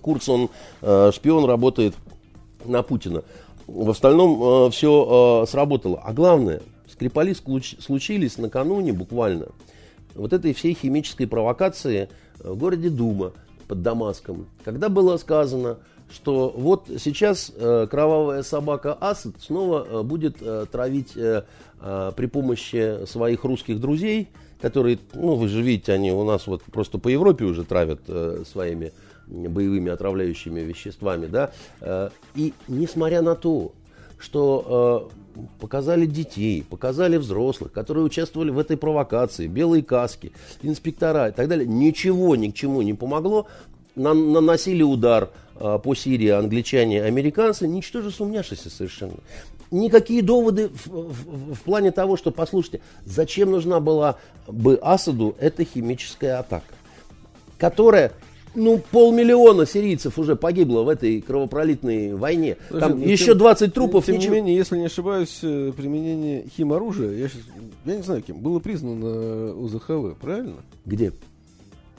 Курц, 0.00 0.28
он 0.28 0.50
э, 0.82 1.10
шпион, 1.12 1.44
работает 1.44 1.94
на 2.64 2.82
Путина. 2.82 3.22
В 3.66 3.90
остальном 3.90 4.66
э, 4.66 4.70
все 4.70 5.42
э, 5.44 5.50
сработало. 5.50 6.00
А 6.04 6.12
главное, 6.12 6.62
Скрипали 6.96 7.34
случились 7.34 8.38
накануне 8.38 8.92
буквально 8.94 9.48
вот 10.14 10.32
этой 10.32 10.54
всей 10.54 10.72
химической 10.72 11.26
провокации 11.26 12.08
в 12.38 12.56
городе 12.56 12.88
Дума 12.88 13.32
под 13.68 13.82
Дамаском, 13.82 14.46
когда 14.64 14.88
было 14.88 15.18
сказано, 15.18 15.76
что 16.10 16.54
вот 16.56 16.88
сейчас 16.98 17.52
э, 17.54 17.86
кровавая 17.90 18.42
собака 18.42 18.94
Асад 18.94 19.34
снова 19.40 19.86
э, 19.86 20.02
будет 20.04 20.36
э, 20.40 20.66
травить 20.70 21.16
э, 21.16 21.42
э, 21.80 22.12
при 22.16 22.26
помощи 22.26 23.04
своих 23.06 23.44
русских 23.44 23.80
друзей, 23.80 24.28
которые, 24.60 24.98
ну 25.12 25.34
вы 25.34 25.48
же 25.48 25.60
видите, 25.60 25.92
они 25.92 26.12
у 26.12 26.24
нас 26.24 26.46
вот 26.46 26.62
просто 26.62 26.98
по 26.98 27.08
Европе 27.08 27.44
уже 27.44 27.64
травят 27.64 28.00
э, 28.06 28.44
своими 28.50 28.92
боевыми 29.26 29.90
отравляющими 29.90 30.60
веществами, 30.60 31.26
да, 31.26 31.50
э, 31.80 32.10
и 32.34 32.54
несмотря 32.68 33.22
на 33.22 33.34
то, 33.34 33.72
что 34.18 35.10
э, 35.36 35.40
показали 35.60 36.06
детей, 36.06 36.64
показали 36.68 37.16
взрослых, 37.16 37.72
которые 37.72 38.04
участвовали 38.04 38.50
в 38.50 38.58
этой 38.58 38.76
провокации, 38.76 39.46
белые 39.46 39.82
каски, 39.82 40.32
инспектора 40.62 41.28
и 41.28 41.32
так 41.32 41.48
далее, 41.48 41.66
ничего 41.66 42.36
ни 42.36 42.48
к 42.48 42.54
чему 42.54 42.82
не 42.82 42.94
помогло, 42.94 43.46
наносили 43.94 44.82
удар 44.82 45.30
э, 45.58 45.78
по 45.82 45.94
Сирии 45.94 46.28
англичане 46.28 47.02
американцы, 47.02 47.66
ничтоже 47.66 48.10
сумняшися 48.10 48.70
совершенно. 48.70 49.16
Никакие 49.70 50.22
доводы 50.22 50.68
в, 50.68 50.86
в, 50.86 51.54
в 51.54 51.60
плане 51.62 51.90
того, 51.90 52.16
что, 52.16 52.30
послушайте, 52.30 52.80
зачем 53.04 53.50
нужна 53.50 53.80
была 53.80 54.16
бы 54.46 54.78
Асаду 54.80 55.34
эта 55.40 55.64
химическая 55.64 56.38
атака, 56.38 56.72
которая 57.58 58.12
ну, 58.56 58.82
полмиллиона 58.90 59.66
сирийцев 59.66 60.18
уже 60.18 60.34
погибло 60.34 60.82
в 60.82 60.88
этой 60.88 61.20
кровопролитной 61.20 62.14
войне. 62.14 62.56
Там 62.70 62.92
Слушай, 62.92 62.94
ну, 62.94 63.04
еще 63.04 63.24
тем, 63.26 63.38
20 63.38 63.74
трупов. 63.74 64.06
Тем 64.06 64.16
ничего... 64.16 64.34
не 64.34 64.40
менее, 64.40 64.56
если 64.56 64.78
не 64.78 64.86
ошибаюсь, 64.86 65.38
э, 65.42 65.72
применение 65.76 66.46
химоружия, 66.48 67.12
я, 67.12 67.28
сейчас, 67.28 67.42
я 67.84 67.96
не 67.96 68.02
знаю 68.02 68.22
кем, 68.22 68.38
было 68.38 68.58
признано 68.58 69.54
УЗХВ, 69.54 70.18
правильно? 70.20 70.56
Где? 70.84 71.12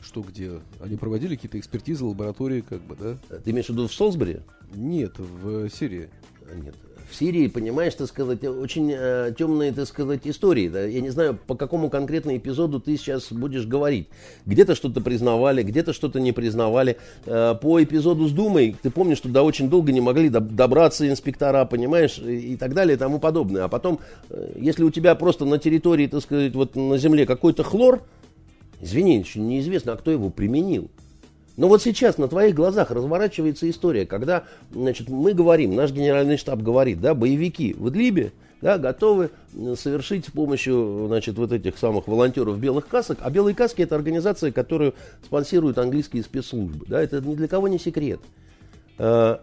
Что 0.01 0.21
где? 0.21 0.59
Они 0.79 0.95
проводили 0.95 1.35
какие-то 1.35 1.59
экспертизы, 1.59 2.03
лаборатории, 2.03 2.61
как 2.61 2.81
бы, 2.81 2.95
да? 2.95 3.37
Ты 3.39 3.51
имеешь 3.51 3.67
в 3.67 3.69
виду 3.69 3.87
в 3.87 3.93
Солсбери? 3.93 4.39
Нет, 4.73 5.13
в 5.17 5.69
Сирии. 5.69 6.09
Нет, 6.55 6.75
в 7.09 7.15
Сирии, 7.15 7.47
понимаешь, 7.47 7.95
так 7.95 8.07
сказать, 8.07 8.43
очень 8.43 8.91
э, 8.93 9.33
темные, 9.37 9.71
так 9.71 9.87
сказать, 9.87 10.21
истории. 10.25 10.67
Да? 10.67 10.83
Я 10.83 11.01
не 11.01 11.09
знаю, 11.09 11.37
по 11.47 11.55
какому 11.55 11.89
конкретному 11.89 12.37
эпизоду 12.37 12.79
ты 12.79 12.97
сейчас 12.97 13.31
будешь 13.31 13.65
говорить. 13.65 14.07
Где-то 14.45 14.75
что-то 14.75 15.01
признавали, 15.01 15.63
где-то 15.63 15.93
что-то 15.93 16.19
не 16.19 16.31
признавали. 16.31 16.97
Э, 17.25 17.55
по 17.59 17.81
эпизоду 17.81 18.27
с 18.27 18.31
Думой, 18.31 18.75
ты 18.81 18.89
помнишь, 18.89 19.17
что 19.17 19.29
да, 19.29 19.43
очень 19.43 19.69
долго 19.69 19.91
не 19.91 20.01
могли 20.01 20.29
добраться 20.29 21.07
инспектора, 21.07 21.65
понимаешь, 21.65 22.19
и, 22.19 22.53
и 22.53 22.55
так 22.57 22.73
далее, 22.73 22.95
и 22.95 22.99
тому 22.99 23.19
подобное. 23.19 23.63
А 23.63 23.67
потом, 23.67 23.99
э, 24.29 24.53
если 24.55 24.83
у 24.83 24.91
тебя 24.91 25.15
просто 25.15 25.45
на 25.45 25.57
территории, 25.57 26.07
так 26.07 26.21
сказать, 26.21 26.53
вот 26.53 26.75
на 26.75 26.97
земле 26.97 27.25
какой-то 27.25 27.63
хлор, 27.63 28.03
извини, 28.81 29.19
еще 29.19 29.39
неизвестно, 29.39 29.93
а 29.93 29.97
кто 29.97 30.11
его 30.11 30.29
применил. 30.29 30.89
Но 31.57 31.67
вот 31.67 31.81
сейчас 31.81 32.19
на 32.19 32.27
твоих 32.27 32.55
глазах 32.55 32.91
разворачивается 32.91 33.67
история, 33.69 34.05
когда 34.05 34.43
значит, 34.71 35.09
мы 35.09 35.33
говорим, 35.33 35.75
наш 35.75 35.91
генеральный 35.91 36.37
штаб 36.37 36.61
говорит, 36.61 37.01
да, 37.01 37.15
боевики 37.15 37.73
в 37.73 37.89
Идлибе 37.89 38.31
да, 38.61 38.77
готовы 38.77 39.31
совершить 39.75 40.25
с 40.25 40.31
помощью 40.31 41.05
значит, 41.07 41.37
вот 41.37 41.51
этих 41.51 41.77
самых 41.77 42.07
волонтеров 42.07 42.59
белых 42.59 42.87
касок. 42.87 43.17
А 43.21 43.29
белые 43.31 43.55
каски 43.55 43.81
это 43.81 43.95
организация, 43.95 44.51
которую 44.51 44.93
спонсируют 45.23 45.79
английские 45.79 46.23
спецслужбы. 46.23 46.85
Да, 46.87 47.01
это 47.01 47.21
ни 47.21 47.35
для 47.35 47.47
кого 47.47 47.67
не 47.67 47.79
секрет. 47.79 48.19
А, 48.99 49.41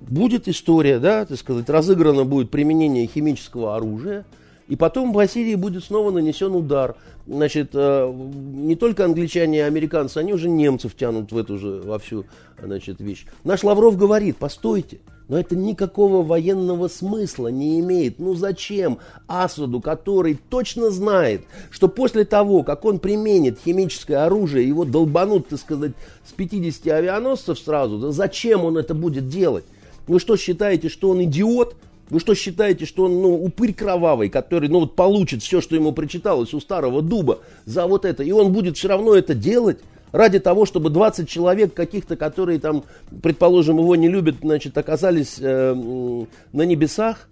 будет 0.00 0.48
история, 0.48 0.98
да, 0.98 1.26
так 1.26 1.38
сказать, 1.38 1.68
разыграно 1.68 2.24
будет 2.24 2.50
применение 2.50 3.06
химического 3.06 3.76
оружия– 3.76 4.24
и 4.68 4.76
потом 4.76 5.12
в 5.12 5.28
Сирии 5.28 5.54
будет 5.54 5.84
снова 5.84 6.10
нанесен 6.10 6.54
удар. 6.54 6.96
Значит, 7.26 7.70
э, 7.74 8.12
не 8.12 8.76
только 8.76 9.04
англичане 9.04 9.58
и 9.58 9.62
американцы, 9.62 10.18
они 10.18 10.32
уже 10.32 10.48
немцев 10.48 10.94
тянут 10.96 11.32
в 11.32 11.38
эту 11.38 11.58
же 11.58 11.80
во 11.84 11.98
всю 11.98 12.24
значит, 12.62 13.00
вещь. 13.00 13.26
Наш 13.44 13.64
Лавров 13.64 13.96
говорит, 13.96 14.36
постойте, 14.36 15.00
но 15.28 15.38
это 15.38 15.56
никакого 15.56 16.24
военного 16.24 16.88
смысла 16.88 17.48
не 17.48 17.80
имеет. 17.80 18.18
Ну 18.18 18.34
зачем 18.34 18.98
Асаду, 19.26 19.80
который 19.80 20.38
точно 20.48 20.90
знает, 20.90 21.42
что 21.70 21.88
после 21.88 22.24
того, 22.24 22.62
как 22.62 22.84
он 22.84 22.98
применит 22.98 23.58
химическое 23.64 24.18
оружие, 24.18 24.68
его 24.68 24.84
долбанут, 24.84 25.48
так 25.48 25.58
сказать, 25.58 25.92
с 26.24 26.32
50 26.32 26.86
авианосцев 26.88 27.58
сразу, 27.58 27.98
да 27.98 28.10
зачем 28.12 28.64
он 28.64 28.78
это 28.78 28.94
будет 28.94 29.28
делать? 29.28 29.64
Вы 30.06 30.20
что, 30.20 30.36
считаете, 30.36 30.88
что 30.88 31.10
он 31.10 31.24
идиот? 31.24 31.74
Вы 32.08 32.20
что 32.20 32.34
считаете, 32.34 32.86
что 32.86 33.04
он, 33.04 33.20
ну, 33.20 33.34
упырь 33.34 33.74
кровавый, 33.74 34.28
который, 34.28 34.68
ну, 34.68 34.80
вот 34.80 34.94
получит 34.94 35.42
все, 35.42 35.60
что 35.60 35.74
ему 35.74 35.92
прочиталось 35.92 36.54
у 36.54 36.60
старого 36.60 37.02
дуба 37.02 37.40
за 37.64 37.86
вот 37.86 38.04
это, 38.04 38.22
и 38.22 38.30
он 38.30 38.52
будет 38.52 38.76
все 38.76 38.88
равно 38.88 39.14
это 39.14 39.34
делать? 39.34 39.80
Ради 40.12 40.38
того, 40.38 40.66
чтобы 40.66 40.90
20 40.90 41.28
человек 41.28 41.74
каких-то, 41.74 42.16
которые 42.16 42.60
там, 42.60 42.84
предположим, 43.22 43.78
его 43.78 43.96
не 43.96 44.08
любят, 44.08 44.36
значит, 44.40 44.78
оказались 44.78 45.36
э, 45.40 45.74
на 45.74 46.62
небесах? 46.62 47.28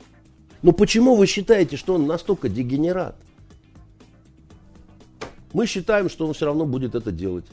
Но 0.61 0.73
почему 0.73 1.15
вы 1.15 1.27
считаете, 1.27 1.77
что 1.77 1.95
он 1.95 2.07
настолько 2.07 2.49
дегенерат? 2.49 3.17
Мы 5.53 5.67
считаем, 5.67 6.11
что 6.11 6.27
он 6.27 6.35
все 6.35 6.47
равно 6.47 6.67
будет 6.67 6.97
это 6.97 7.13
делать 7.13 7.45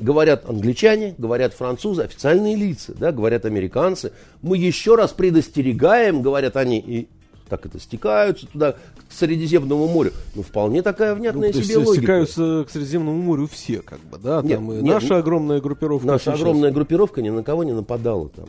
говорят 0.00 0.48
англичане, 0.48 1.14
говорят 1.18 1.54
французы, 1.54 2.02
официальные 2.02 2.56
лица, 2.56 2.94
да, 2.96 3.12
говорят 3.12 3.44
американцы. 3.44 4.12
Мы 4.42 4.56
еще 4.56 4.94
раз 4.94 5.12
предостерегаем, 5.12 6.22
говорят 6.22 6.56
они, 6.56 6.78
и 6.78 7.08
так 7.48 7.66
это 7.66 7.80
стекаются 7.80 8.46
туда, 8.46 8.72
к 8.72 9.12
Средиземному 9.12 9.88
морю. 9.88 10.12
Ну, 10.34 10.42
вполне 10.42 10.82
такая 10.82 11.14
внятная 11.14 11.52
ну, 11.52 11.60
себе 11.60 11.78
логика. 11.78 11.94
Стекаются 11.94 12.64
к 12.66 12.70
Средиземному 12.70 13.20
морю 13.20 13.48
все, 13.50 13.82
как 13.82 13.98
бы, 14.00 14.18
да? 14.18 14.40
Нет, 14.42 14.58
там 14.58 14.72
и 14.72 14.76
нет, 14.76 14.84
наша 14.84 15.18
огромная 15.18 15.60
группировка. 15.60 16.06
Наша 16.06 16.26
сейчас. 16.26 16.40
огромная 16.40 16.70
группировка 16.70 17.20
ни 17.20 17.30
на 17.30 17.42
кого 17.42 17.64
не 17.64 17.72
нападала 17.72 18.28
там. 18.28 18.46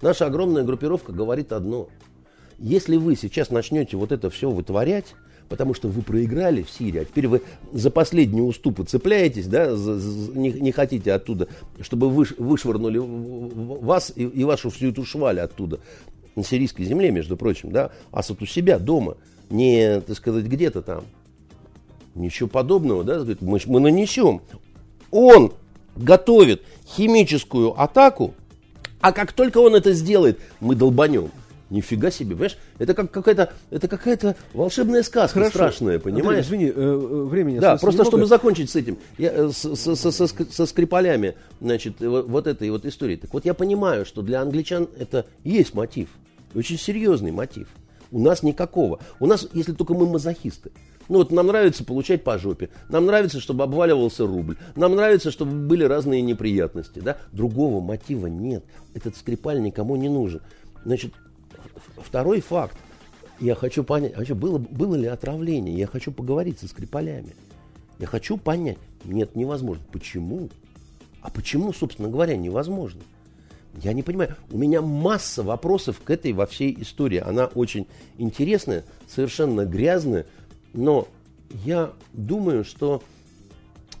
Наша 0.00 0.26
огромная 0.26 0.62
группировка 0.62 1.12
говорит 1.12 1.52
одно. 1.52 1.88
Если 2.58 2.96
вы 2.96 3.16
сейчас 3.16 3.50
начнете 3.50 3.96
вот 3.96 4.12
это 4.12 4.30
все 4.30 4.48
вытворять, 4.48 5.16
потому 5.54 5.72
что 5.72 5.86
вы 5.86 6.02
проиграли 6.02 6.64
в 6.64 6.70
Сирии, 6.70 7.02
а 7.02 7.04
теперь 7.04 7.28
вы 7.28 7.42
за 7.72 7.88
последние 7.92 8.42
уступы 8.42 8.82
цепляетесь, 8.82 9.46
да, 9.46 9.76
за, 9.76 10.00
за, 10.00 10.36
не, 10.36 10.50
не 10.50 10.72
хотите 10.72 11.12
оттуда, 11.12 11.46
чтобы 11.80 12.10
выш, 12.10 12.34
вышвырнули 12.36 12.98
вас 12.98 14.12
и, 14.16 14.24
и 14.24 14.42
вашу 14.42 14.70
всю 14.70 14.88
эту 14.88 15.04
шваль 15.04 15.38
оттуда, 15.38 15.78
на 16.34 16.42
сирийской 16.42 16.82
земле, 16.82 17.12
между 17.12 17.36
прочим, 17.36 17.70
да, 17.70 17.92
Асад 18.10 18.42
у 18.42 18.46
себя 18.46 18.80
дома, 18.80 19.16
не, 19.48 20.00
так 20.00 20.16
сказать, 20.16 20.46
где-то 20.46 20.82
там. 20.82 21.04
Ничего 22.16 22.48
подобного, 22.48 23.04
да, 23.04 23.24
мы, 23.40 23.60
мы 23.66 23.78
нанесем. 23.78 24.42
Он 25.12 25.52
готовит 25.94 26.62
химическую 26.84 27.80
атаку, 27.80 28.34
а 29.00 29.12
как 29.12 29.32
только 29.32 29.58
он 29.58 29.76
это 29.76 29.92
сделает, 29.92 30.40
мы 30.58 30.74
долбанем. 30.74 31.30
Нифига 31.74 32.12
себе, 32.12 32.30
понимаешь? 32.30 32.56
Это 32.78 32.94
как 32.94 33.10
какая-то, 33.10 33.52
это 33.70 33.88
какая-то 33.88 34.36
волшебная 34.52 35.02
сказка 35.02 35.40
Хорошо. 35.40 35.50
страшная, 35.50 35.98
понимаешь? 35.98 36.26
Андрей, 36.26 36.40
извини, 36.42 36.66
э, 36.66 36.72
э 36.76 37.24
времени 37.24 37.58
Да, 37.58 37.72
просто 37.72 38.02
немного. 38.02 38.10
чтобы 38.10 38.26
закончить 38.26 38.70
с 38.70 38.76
этим, 38.76 38.96
я, 39.18 39.32
э, 39.32 39.50
с, 39.52 39.74
с, 39.74 39.96
с, 39.96 40.12
со, 40.12 40.26
со 40.28 40.66
скрипалями, 40.66 41.34
значит, 41.60 41.98
вот, 41.98 42.28
вот 42.28 42.46
этой 42.46 42.70
вот 42.70 42.86
истории. 42.86 43.16
Так 43.16 43.34
вот 43.34 43.44
я 43.44 43.54
понимаю, 43.54 44.06
что 44.06 44.22
для 44.22 44.40
англичан 44.40 44.88
это 44.96 45.26
есть 45.42 45.74
мотив, 45.74 46.10
очень 46.54 46.78
серьезный 46.78 47.32
мотив. 47.32 47.66
У 48.12 48.20
нас 48.20 48.44
никакого. 48.44 49.00
У 49.18 49.26
нас, 49.26 49.48
если 49.52 49.72
только 49.72 49.94
мы 49.94 50.06
мазохисты. 50.06 50.70
Ну 51.08 51.18
вот 51.18 51.32
нам 51.32 51.48
нравится 51.48 51.84
получать 51.84 52.22
по 52.22 52.38
жопе, 52.38 52.70
нам 52.88 53.06
нравится, 53.06 53.40
чтобы 53.40 53.64
обваливался 53.64 54.26
рубль, 54.26 54.56
нам 54.74 54.94
нравится, 54.94 55.30
чтобы 55.30 55.52
были 55.66 55.84
разные 55.84 56.22
неприятности, 56.22 57.00
да? 57.00 57.18
Другого 57.32 57.82
мотива 57.82 58.28
нет. 58.28 58.64
Этот 58.94 59.16
Скрипаль 59.16 59.60
никому 59.60 59.96
не 59.96 60.08
нужен. 60.08 60.40
Значит, 60.84 61.12
второй 61.96 62.40
факт. 62.40 62.76
Я 63.40 63.54
хочу 63.54 63.84
понять, 63.84 64.14
что, 64.24 64.34
было, 64.34 64.58
было 64.58 64.94
ли 64.94 65.06
отравление? 65.06 65.76
Я 65.76 65.86
хочу 65.86 66.12
поговорить 66.12 66.60
со 66.60 66.68
Скрипалями. 66.68 67.34
Я 67.98 68.06
хочу 68.06 68.36
понять. 68.36 68.78
Нет, 69.04 69.34
невозможно. 69.36 69.82
Почему? 69.92 70.48
А 71.20 71.30
почему, 71.30 71.72
собственно 71.72 72.08
говоря, 72.08 72.36
невозможно? 72.36 73.00
Я 73.82 73.92
не 73.92 74.02
понимаю. 74.02 74.36
У 74.50 74.58
меня 74.58 74.82
масса 74.82 75.42
вопросов 75.42 76.00
к 76.04 76.10
этой 76.10 76.32
во 76.32 76.46
всей 76.46 76.80
истории. 76.80 77.18
Она 77.18 77.46
очень 77.46 77.86
интересная, 78.18 78.84
совершенно 79.08 79.64
грязная. 79.64 80.26
Но 80.72 81.08
я 81.64 81.92
думаю, 82.12 82.64
что 82.64 83.02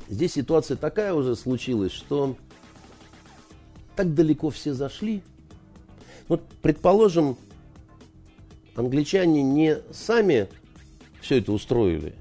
здесь 0.08 0.34
ситуация 0.34 0.76
такая 0.76 1.12
уже 1.12 1.34
случилась, 1.34 1.92
что 1.92 2.36
так 3.96 4.14
далеко 4.14 4.50
все 4.50 4.74
зашли. 4.74 5.22
Вот, 6.28 6.42
предположим, 6.62 7.36
англичане 8.76 9.42
не 9.42 9.78
сами 9.92 10.48
все 11.20 11.38
это 11.38 11.52
устроили, 11.52 12.14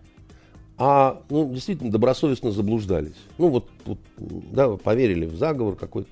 а 0.77 1.21
ну, 1.29 1.51
действительно 1.53 1.91
добросовестно 1.91 2.51
заблуждались. 2.51 3.15
Ну 3.37 3.49
вот, 3.49 3.69
вот 3.85 3.99
да, 4.17 4.69
поверили 4.69 5.25
в 5.25 5.35
заговор 5.35 5.75
какой-то. 5.75 6.09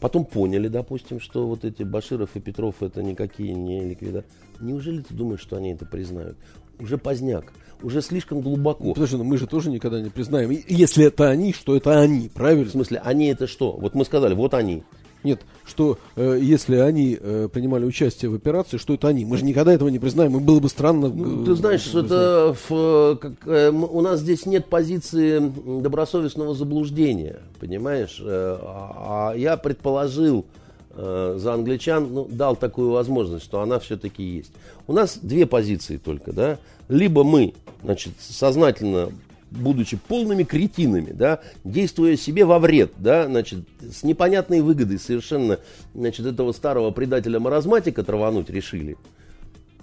Потом 0.00 0.24
поняли, 0.24 0.68
допустим, 0.68 1.20
что 1.20 1.46
вот 1.46 1.64
эти 1.64 1.82
Баширов 1.82 2.30
и 2.34 2.40
Петров 2.40 2.82
это 2.82 3.02
никакие 3.02 3.54
не 3.54 3.80
ликвида. 3.80 4.24
Неужели 4.60 5.02
ты 5.02 5.12
думаешь, 5.12 5.40
что 5.40 5.56
они 5.56 5.72
это 5.72 5.86
признают? 5.86 6.36
Уже 6.78 6.98
поздняк, 6.98 7.52
уже 7.82 8.00
слишком 8.00 8.40
глубоко. 8.40 8.94
Подожди, 8.94 9.16
но 9.16 9.24
мы 9.24 9.38
же 9.38 9.48
тоже 9.48 9.70
никогда 9.70 10.00
не 10.00 10.10
признаем. 10.10 10.50
Если 10.68 11.06
это 11.06 11.28
они, 11.28 11.52
что 11.52 11.76
это 11.76 12.00
они, 12.00 12.28
правильно? 12.28 12.66
В 12.66 12.70
смысле, 12.70 13.00
они 13.04 13.26
это 13.26 13.48
что? 13.48 13.72
Вот 13.72 13.94
мы 13.94 14.04
сказали, 14.04 14.34
вот 14.34 14.54
они. 14.54 14.84
Нет, 15.24 15.40
что 15.66 15.98
э, 16.16 16.38
если 16.40 16.76
они 16.76 17.18
э, 17.20 17.48
принимали 17.52 17.84
участие 17.84 18.30
в 18.30 18.34
операции, 18.34 18.76
что 18.76 18.94
это 18.94 19.08
они? 19.08 19.24
Мы 19.24 19.36
же 19.36 19.44
никогда 19.44 19.72
этого 19.72 19.88
не 19.88 19.98
признаем, 19.98 20.36
и 20.36 20.40
было 20.40 20.60
бы 20.60 20.68
странно. 20.68 21.08
Ну, 21.08 21.44
ты 21.44 21.54
знаешь, 21.54 21.80
что 21.80 22.00
это 22.00 22.56
в, 22.68 23.16
как, 23.16 23.32
э, 23.46 23.70
у 23.70 24.00
нас 24.00 24.20
здесь 24.20 24.46
нет 24.46 24.66
позиции 24.66 25.40
добросовестного 25.80 26.54
заблуждения, 26.54 27.40
понимаешь? 27.58 28.18
Э, 28.20 28.58
а, 28.62 29.32
а 29.32 29.36
я 29.36 29.56
предположил 29.56 30.46
э, 30.90 31.36
за 31.38 31.54
англичан, 31.54 32.12
ну, 32.12 32.28
дал 32.30 32.54
такую 32.54 32.90
возможность, 32.90 33.44
что 33.44 33.60
она 33.60 33.80
все-таки 33.80 34.22
есть. 34.22 34.52
У 34.86 34.92
нас 34.92 35.18
две 35.20 35.46
позиции 35.46 35.96
только, 35.96 36.32
да? 36.32 36.58
Либо 36.88 37.24
мы, 37.24 37.54
значит, 37.82 38.14
сознательно 38.20 39.10
будучи 39.50 39.96
полными 39.96 40.44
кретинами, 40.44 41.12
да, 41.12 41.40
действуя 41.64 42.16
себе 42.16 42.44
во 42.44 42.58
вред, 42.58 42.92
да, 42.98 43.26
значит, 43.26 43.60
с 43.80 44.02
непонятной 44.02 44.60
выгодой 44.60 44.98
совершенно, 44.98 45.58
значит, 45.94 46.26
этого 46.26 46.52
старого 46.52 46.90
предателя-маразматика 46.90 48.02
травануть 48.02 48.50
решили 48.50 48.96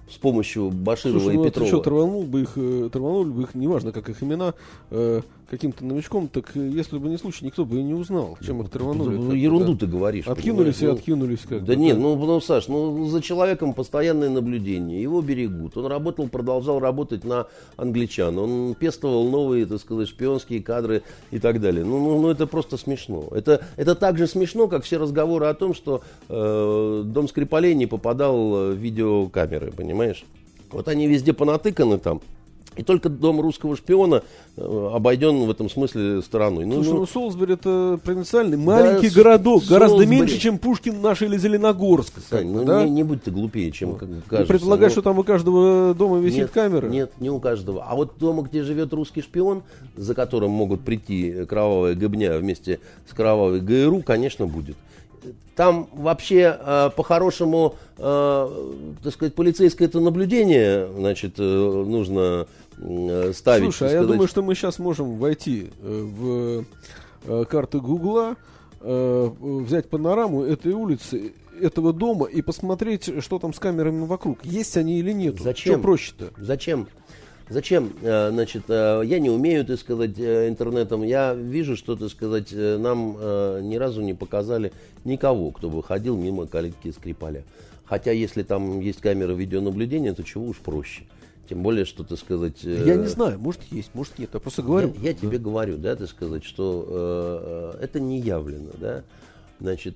с 0.09 0.17
помощью 0.17 0.69
Баширова 0.69 1.19
Слушай, 1.19 1.33
и 1.33 1.37
ну, 1.37 1.45
Петрова. 1.45 1.65
Ты 1.65 1.75
что, 1.75 1.83
траванул 1.83 2.23
бы 2.23 2.41
их, 2.41 2.51
э, 2.55 2.89
траванул 2.91 3.25
бы 3.25 3.43
их, 3.43 3.55
неважно, 3.55 3.91
как 3.91 4.09
их 4.09 4.21
имена, 4.21 4.53
э, 4.91 5.21
каким-то 5.49 5.85
новичком, 5.85 6.27
так 6.27 6.55
э, 6.55 6.69
если 6.73 6.97
бы 6.97 7.09
не 7.09 7.17
случай, 7.17 7.45
никто 7.45 7.65
бы 7.65 7.79
и 7.79 7.83
не 7.83 7.93
узнал, 7.93 8.37
чем 8.43 8.61
их 8.61 8.69
траванули. 8.69 9.15
Ну, 9.15 9.33
ерунду 9.33 9.75
ты 9.75 9.85
говоришь. 9.85 10.27
Откинулись 10.27 10.81
и? 10.81 10.85
Ну, 10.85 10.93
откинулись 10.93 11.39
как 11.47 11.63
Да 11.63 11.75
нет, 11.75 11.97
ну, 11.97 12.15
ну, 12.15 12.41
Саш, 12.41 12.67
ну, 12.67 13.07
за 13.07 13.21
человеком 13.21 13.73
постоянное 13.73 14.29
наблюдение, 14.29 15.01
его 15.01 15.21
берегут. 15.21 15.77
Он 15.77 15.85
работал, 15.85 16.27
продолжал 16.27 16.79
работать 16.79 17.23
на 17.23 17.47
англичан, 17.77 18.37
он 18.37 18.75
пестовал 18.75 19.29
новые, 19.29 19.65
так 19.65 19.79
сказать, 19.79 20.07
шпионские 20.07 20.61
кадры 20.61 21.03
и 21.31 21.39
так 21.39 21.61
далее. 21.61 21.85
Ну, 21.85 21.99
ну, 21.99 22.21
ну 22.21 22.29
это 22.29 22.47
просто 22.47 22.77
смешно. 22.77 23.27
Это, 23.31 23.65
это 23.77 23.95
так 23.95 24.17
же 24.17 24.27
смешно, 24.27 24.67
как 24.67 24.83
все 24.83 24.97
разговоры 24.97 25.45
о 25.45 25.53
том, 25.53 25.73
что 25.73 26.01
э, 26.29 27.03
дом 27.05 27.27
Скрипалей 27.27 27.75
не 27.75 27.85
попадал 27.85 28.49
в 28.49 28.73
видеокамеры, 28.73 29.71
понимаешь? 29.71 30.25
Вот 30.71 30.87
они 30.87 31.07
везде 31.07 31.33
понатыканы 31.33 31.99
там. 31.99 32.21
И 32.77 32.83
только 32.83 33.09
дом 33.09 33.39
русского 33.39 33.75
шпиона 33.77 34.21
э, 34.57 34.89
обойден 34.93 35.45
в 35.45 35.49
этом 35.49 35.69
смысле 35.69 36.21
стороной. 36.21 36.65
Ну, 36.65 36.75
Слушай, 36.75 36.89
ну, 36.89 36.99
ну 36.99 37.05
Солсбери 37.05 37.53
это 37.53 37.99
провинциальный 38.03 38.57
маленький 38.57 39.09
с- 39.09 39.13
городок, 39.15 39.63
гораздо 39.65 39.97
Солсбери. 39.97 40.19
меньше, 40.19 40.37
чем 40.39 40.57
Пушкин 40.57 41.01
наш 41.01 41.21
или 41.21 41.37
Зеленогорск. 41.37 42.13
Сань, 42.29 42.51
ну 42.51 42.65
да? 42.65 42.83
не, 42.83 42.89
не 42.91 43.03
будь 43.03 43.23
ты 43.23 43.31
глупее, 43.31 43.71
чем 43.71 43.95
как 43.95 44.09
Ты 44.09 44.15
кажется. 44.29 44.53
предполагаешь, 44.53 44.91
Ну, 44.91 45.01
что 45.01 45.09
там 45.09 45.19
у 45.19 45.23
каждого 45.23 45.93
дома 45.93 46.17
висит 46.19 46.37
нет, 46.39 46.51
камера? 46.51 46.87
Нет, 46.87 47.11
не 47.19 47.29
у 47.29 47.39
каждого. 47.39 47.85
А 47.87 47.95
вот 47.95 48.17
дома, 48.19 48.43
где 48.43 48.63
живет 48.63 48.91
русский 48.93 49.21
шпион, 49.21 49.63
за 49.95 50.13
которым 50.13 50.51
могут 50.51 50.81
прийти 50.81 51.45
кровавая 51.45 51.95
гобня 51.95 52.37
вместе 52.37 52.79
с 53.09 53.13
кровавой 53.13 53.61
ГРУ, 53.61 54.01
конечно, 54.01 54.47
будет. 54.47 54.75
Там 55.55 55.87
вообще 55.93 56.57
э, 56.59 56.89
по-хорошему, 56.95 57.75
э, 57.75 57.84
так 57.97 59.13
сказать, 59.13 59.33
полицейское 59.35 59.87
это 59.87 59.99
наблюдение, 59.99 60.87
значит, 60.97 61.35
э, 61.37 61.43
нужно 61.43 62.47
э, 62.77 63.31
ставить. 63.33 63.63
Слушай, 63.63 63.83
а 63.83 63.87
так 63.87 63.91
я 63.91 63.97
сказать. 63.99 64.07
думаю, 64.07 64.27
что 64.27 64.41
мы 64.43 64.55
сейчас 64.55 64.79
можем 64.79 65.17
войти 65.17 65.69
э, 65.81 66.01
в 66.03 66.65
э, 67.25 67.45
карты 67.45 67.79
Гугла, 67.79 68.35
э, 68.81 69.29
взять 69.39 69.89
панораму 69.89 70.43
этой 70.43 70.73
улицы, 70.73 71.33
этого 71.61 71.93
дома 71.93 72.25
и 72.25 72.41
посмотреть, 72.41 73.23
что 73.23 73.39
там 73.39 73.53
с 73.53 73.59
камерами 73.59 74.05
вокруг. 74.05 74.43
Есть 74.43 74.75
они 74.77 74.99
или 74.99 75.11
нет. 75.13 75.39
Зачем? 75.39 75.75
Что 75.75 75.81
проще-то? 75.81 76.29
Зачем? 76.37 76.87
Зачем? 77.47 77.93
Э, 78.01 78.29
Значит, 78.31 78.63
э, 78.67 79.03
я 79.05 79.19
не 79.19 79.29
умею, 79.29 79.65
так 79.65 79.79
сказать, 79.79 80.17
э, 80.17 80.49
интернетом. 80.49 81.03
Я 81.03 81.33
вижу, 81.33 81.77
что, 81.77 81.95
так 81.95 82.09
сказать, 82.09 82.47
э, 82.51 82.77
нам 82.77 83.15
э, 83.19 83.61
ни 83.63 83.75
разу 83.77 84.01
не 84.01 84.13
показали 84.13 84.73
никого, 85.03 85.51
кто 85.51 85.69
бы 85.69 85.81
ходил 85.83 86.17
мимо 86.17 86.47
калитки 86.47 86.91
Скрипаля. 86.91 87.43
Хотя, 87.85 88.11
если 88.11 88.43
там 88.43 88.79
есть 88.79 89.01
камера 89.01 89.31
видеонаблюдения, 89.33 90.13
то 90.13 90.23
чего 90.23 90.45
уж 90.45 90.57
проще. 90.57 91.03
Тем 91.47 91.61
более, 91.61 91.85
что, 91.85 92.03
так 92.03 92.17
сказать... 92.17 92.63
э, 92.63 92.83
Я 92.87 92.95
не 92.95 93.05
знаю, 93.07 93.37
может 93.39 93.61
есть, 93.69 93.91
может 93.93 94.17
нет. 94.17 94.31
Я 94.33 94.39
просто 94.39 94.63
говорю. 94.63 94.93
я, 94.99 95.09
я 95.09 95.13
тебе 95.13 95.37
говорю, 95.37 95.77
да, 95.77 95.95
так 95.95 96.09
сказать, 96.09 96.43
что 96.43 97.73
э, 97.77 97.77
э, 97.79 97.83
это 97.83 97.99
не 97.99 98.19
явлено, 98.19 98.71
да. 98.79 99.03
Значит, 99.59 99.95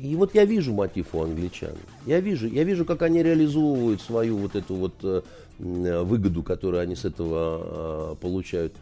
и 0.00 0.14
вот 0.16 0.34
я 0.34 0.44
вижу 0.44 0.72
мотив 0.72 1.14
у 1.14 1.22
англичан. 1.22 1.72
Я 2.06 2.20
вижу, 2.20 2.46
я 2.46 2.62
вижу, 2.64 2.84
как 2.84 3.02
они 3.02 3.22
реализовывают 3.22 4.00
свою 4.00 4.36
вот 4.38 4.54
эту 4.54 4.74
вот 4.74 4.94
э, 5.02 5.22
м, 5.58 6.06
выгоду, 6.06 6.42
которую 6.44 6.80
они 6.80 6.94
с 6.94 7.04
этого 7.04 8.12
э, 8.12 8.14
получают. 8.20 8.72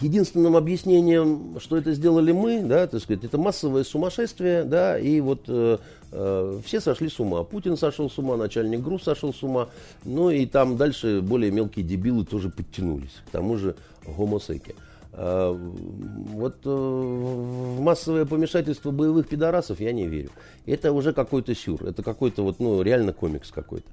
Единственным 0.00 0.56
объяснением, 0.56 1.58
что 1.60 1.76
это 1.76 1.92
сделали 1.92 2.30
мы, 2.30 2.62
да, 2.62 2.86
так 2.86 3.02
сказать, 3.02 3.24
это 3.24 3.36
массовое 3.36 3.82
сумасшествие, 3.82 4.62
да, 4.62 4.96
и 4.96 5.20
вот 5.20 5.44
э, 5.48 5.78
э, 6.12 6.60
все 6.64 6.80
сошли 6.80 7.08
с 7.08 7.18
ума. 7.18 7.42
Путин 7.42 7.76
сошел 7.76 8.08
с 8.08 8.16
ума, 8.16 8.36
начальник 8.36 8.80
ГРУ 8.80 9.00
сошел 9.00 9.34
с 9.34 9.42
ума, 9.42 9.68
ну 10.04 10.30
и 10.30 10.46
там 10.46 10.76
дальше 10.76 11.20
более 11.20 11.50
мелкие 11.50 11.84
дебилы 11.84 12.24
тоже 12.24 12.48
подтянулись, 12.48 13.16
к 13.26 13.30
тому 13.30 13.56
же 13.56 13.74
гомосеки. 14.06 14.76
А, 15.12 15.52
Вот 15.52 16.58
э, 16.64 16.68
в 16.70 17.80
массовое 17.80 18.24
помешательство 18.24 18.92
боевых 18.92 19.26
пидорасов 19.26 19.80
я 19.80 19.92
не 19.92 20.06
верю. 20.06 20.30
Это 20.64 20.92
уже 20.92 21.12
какой-то 21.12 21.56
сюр, 21.56 21.84
это 21.84 22.04
какой-то 22.04 22.42
вот, 22.44 22.60
ну, 22.60 22.82
реально 22.82 23.12
комикс 23.12 23.50
какой-то. 23.50 23.88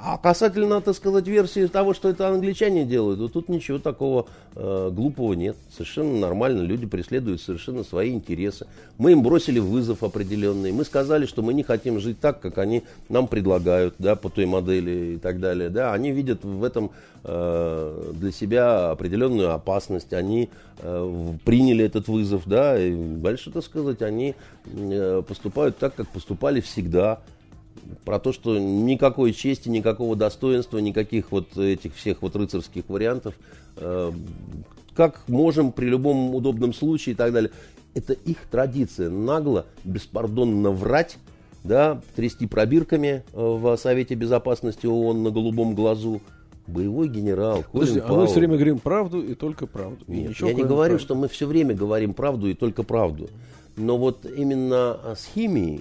А 0.00 0.16
касательно, 0.16 0.80
так 0.80 0.94
сказать, 0.94 1.26
версии 1.26 1.66
того, 1.66 1.92
что 1.92 2.08
это 2.08 2.28
англичане 2.28 2.84
делают, 2.84 3.18
вот 3.18 3.32
тут 3.32 3.48
ничего 3.48 3.80
такого 3.80 4.26
э, 4.54 4.90
глупого 4.92 5.32
нет. 5.32 5.56
Совершенно 5.72 6.16
нормально, 6.20 6.62
люди 6.62 6.86
преследуют 6.86 7.42
совершенно 7.42 7.82
свои 7.82 8.12
интересы. 8.12 8.68
Мы 8.96 9.10
им 9.10 9.24
бросили 9.24 9.58
вызов 9.58 10.04
определенный. 10.04 10.70
Мы 10.70 10.84
сказали, 10.84 11.26
что 11.26 11.42
мы 11.42 11.52
не 11.52 11.64
хотим 11.64 11.98
жить 11.98 12.20
так, 12.20 12.38
как 12.38 12.58
они 12.58 12.84
нам 13.08 13.26
предлагают, 13.26 13.96
да, 13.98 14.14
по 14.14 14.30
той 14.30 14.46
модели 14.46 15.14
и 15.14 15.18
так 15.18 15.40
далее. 15.40 15.68
Да. 15.68 15.92
Они 15.92 16.12
видят 16.12 16.44
в 16.44 16.62
этом 16.62 16.92
э, 17.24 18.12
для 18.14 18.30
себя 18.30 18.92
определенную 18.92 19.52
опасность. 19.52 20.12
Они 20.12 20.48
э, 20.78 21.32
приняли 21.44 21.84
этот 21.84 22.06
вызов, 22.06 22.42
да, 22.46 22.78
и 22.78 22.94
дальше, 22.94 23.50
так 23.50 23.64
сказать, 23.64 24.02
они 24.02 24.36
э, 24.64 25.22
поступают 25.26 25.76
так, 25.78 25.96
как 25.96 26.06
поступали 26.06 26.60
всегда 26.60 27.18
про 28.04 28.18
то, 28.18 28.32
что 28.32 28.58
никакой 28.58 29.32
чести, 29.32 29.68
никакого 29.68 30.16
достоинства, 30.16 30.78
никаких 30.78 31.32
вот 31.32 31.56
этих 31.56 31.94
всех 31.94 32.22
вот 32.22 32.36
рыцарских 32.36 32.84
вариантов, 32.88 33.34
э, 33.76 34.12
как 34.94 35.28
можем 35.28 35.72
при 35.72 35.86
любом 35.86 36.34
удобном 36.34 36.72
случае 36.74 37.14
и 37.14 37.16
так 37.16 37.32
далее. 37.32 37.50
Это 37.94 38.12
их 38.12 38.38
традиция, 38.50 39.10
нагло, 39.10 39.66
беспардонно 39.84 40.70
врать, 40.70 41.18
да, 41.64 42.00
трясти 42.16 42.46
пробирками 42.46 43.08
э, 43.08 43.22
в 43.34 43.76
Совете 43.76 44.14
Безопасности 44.14 44.86
ООН 44.86 45.22
на 45.22 45.30
голубом 45.30 45.74
глазу. 45.74 46.20
Боевой 46.66 47.08
генерал, 47.08 47.64
Подожди, 47.72 47.98
а 47.98 48.12
мы 48.12 48.26
все 48.26 48.40
время 48.40 48.56
говорим 48.56 48.78
правду 48.78 49.22
и 49.22 49.34
только 49.34 49.66
правду. 49.66 50.04
И 50.06 50.12
Нет, 50.12 50.36
я 50.40 50.52
не 50.52 50.64
говорю, 50.64 50.96
правды. 50.96 50.98
что 50.98 51.14
мы 51.14 51.28
все 51.28 51.46
время 51.46 51.74
говорим 51.74 52.12
правду 52.12 52.46
и 52.46 52.52
только 52.52 52.82
правду. 52.82 53.30
Но 53.78 53.96
вот 53.96 54.26
именно 54.26 54.98
с 55.16 55.24
химией, 55.32 55.80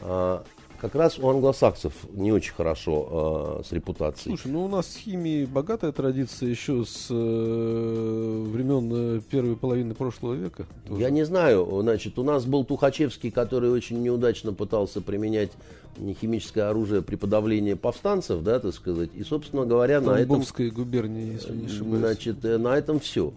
а, 0.00 0.42
как 0.86 0.94
раз 0.94 1.18
у 1.18 1.28
англосаксов 1.28 1.92
не 2.12 2.32
очень 2.32 2.54
хорошо 2.54 3.58
э, 3.60 3.68
с 3.68 3.72
репутацией. 3.72 4.36
Слушай, 4.36 4.52
ну 4.52 4.64
у 4.64 4.68
нас 4.68 4.86
с 4.86 4.96
химией 4.96 5.44
богатая 5.44 5.90
традиция 5.90 6.48
еще 6.48 6.84
с 6.84 7.08
э, 7.10 8.44
времен 8.52 9.18
э, 9.18 9.20
первой 9.28 9.56
половины 9.56 9.94
прошлого 9.94 10.34
века. 10.34 10.66
Тоже. 10.86 11.00
Я 11.00 11.10
не 11.10 11.24
знаю, 11.24 11.68
значит, 11.82 12.18
у 12.18 12.22
нас 12.22 12.44
был 12.44 12.64
Тухачевский, 12.64 13.32
который 13.32 13.70
очень 13.70 14.00
неудачно 14.00 14.52
пытался 14.52 15.00
применять 15.00 15.50
химическое 16.20 16.62
оружие 16.62 17.02
при 17.02 17.16
подавлении 17.16 17.74
повстанцев, 17.74 18.42
да, 18.42 18.60
так 18.60 18.74
сказать, 18.74 19.10
и, 19.14 19.24
собственно 19.24 19.64
говоря, 19.64 20.00
на 20.00 20.12
этом... 20.12 20.44
губернии, 20.72 21.32
если 21.32 21.52
не 21.52 21.66
ошибаюсь. 21.66 21.98
Значит, 21.98 22.44
э, 22.44 22.58
на 22.58 22.76
этом 22.76 23.00
все. 23.00 23.32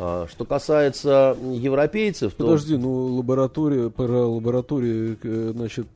А, 0.00 0.26
что 0.30 0.44
касается 0.44 1.36
европейцев, 1.42 2.34
Подожди, 2.34 2.74
то... 2.74 2.80
ну 2.80 3.16
лаборатория, 3.16 3.90
про 3.90 4.26
лаборатории, 4.26 5.18
э, 5.22 5.52
значит, 5.54 5.88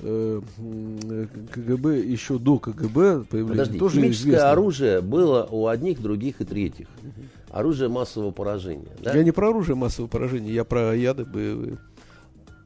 КГБ 0.00 2.00
еще 2.00 2.38
до 2.38 2.58
КГБ 2.58 3.24
появления 3.24 3.50
Подожди, 3.50 3.78
тоже 3.78 4.00
химическое 4.00 4.30
известно. 4.30 4.50
оружие 4.50 5.00
было 5.00 5.48
у 5.50 5.66
одних, 5.66 6.00
других 6.00 6.40
и 6.40 6.44
третьих. 6.44 6.88
Оружие 7.50 7.88
массового 7.88 8.30
поражения. 8.30 8.88
Да? 9.00 9.14
Я 9.14 9.24
не 9.24 9.32
про 9.32 9.48
оружие 9.48 9.76
массового 9.76 10.08
поражения, 10.08 10.52
я 10.52 10.64
про 10.64 10.94
яды 10.94 11.24
боевые. 11.24 11.78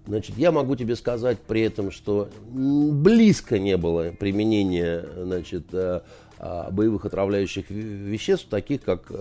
Значит, 0.06 0.36
я 0.36 0.50
могу 0.50 0.74
тебе 0.74 0.96
сказать 0.96 1.38
при 1.38 1.60
этом, 1.60 1.92
что 1.92 2.28
близко 2.50 3.60
не 3.60 3.76
было 3.76 4.12
применения 4.18 5.04
значит, 5.16 5.66
а, 5.72 6.02
боевых 6.72 7.04
отравляющих 7.04 7.70
веществ, 7.70 8.48
таких 8.48 8.82
как 8.82 9.12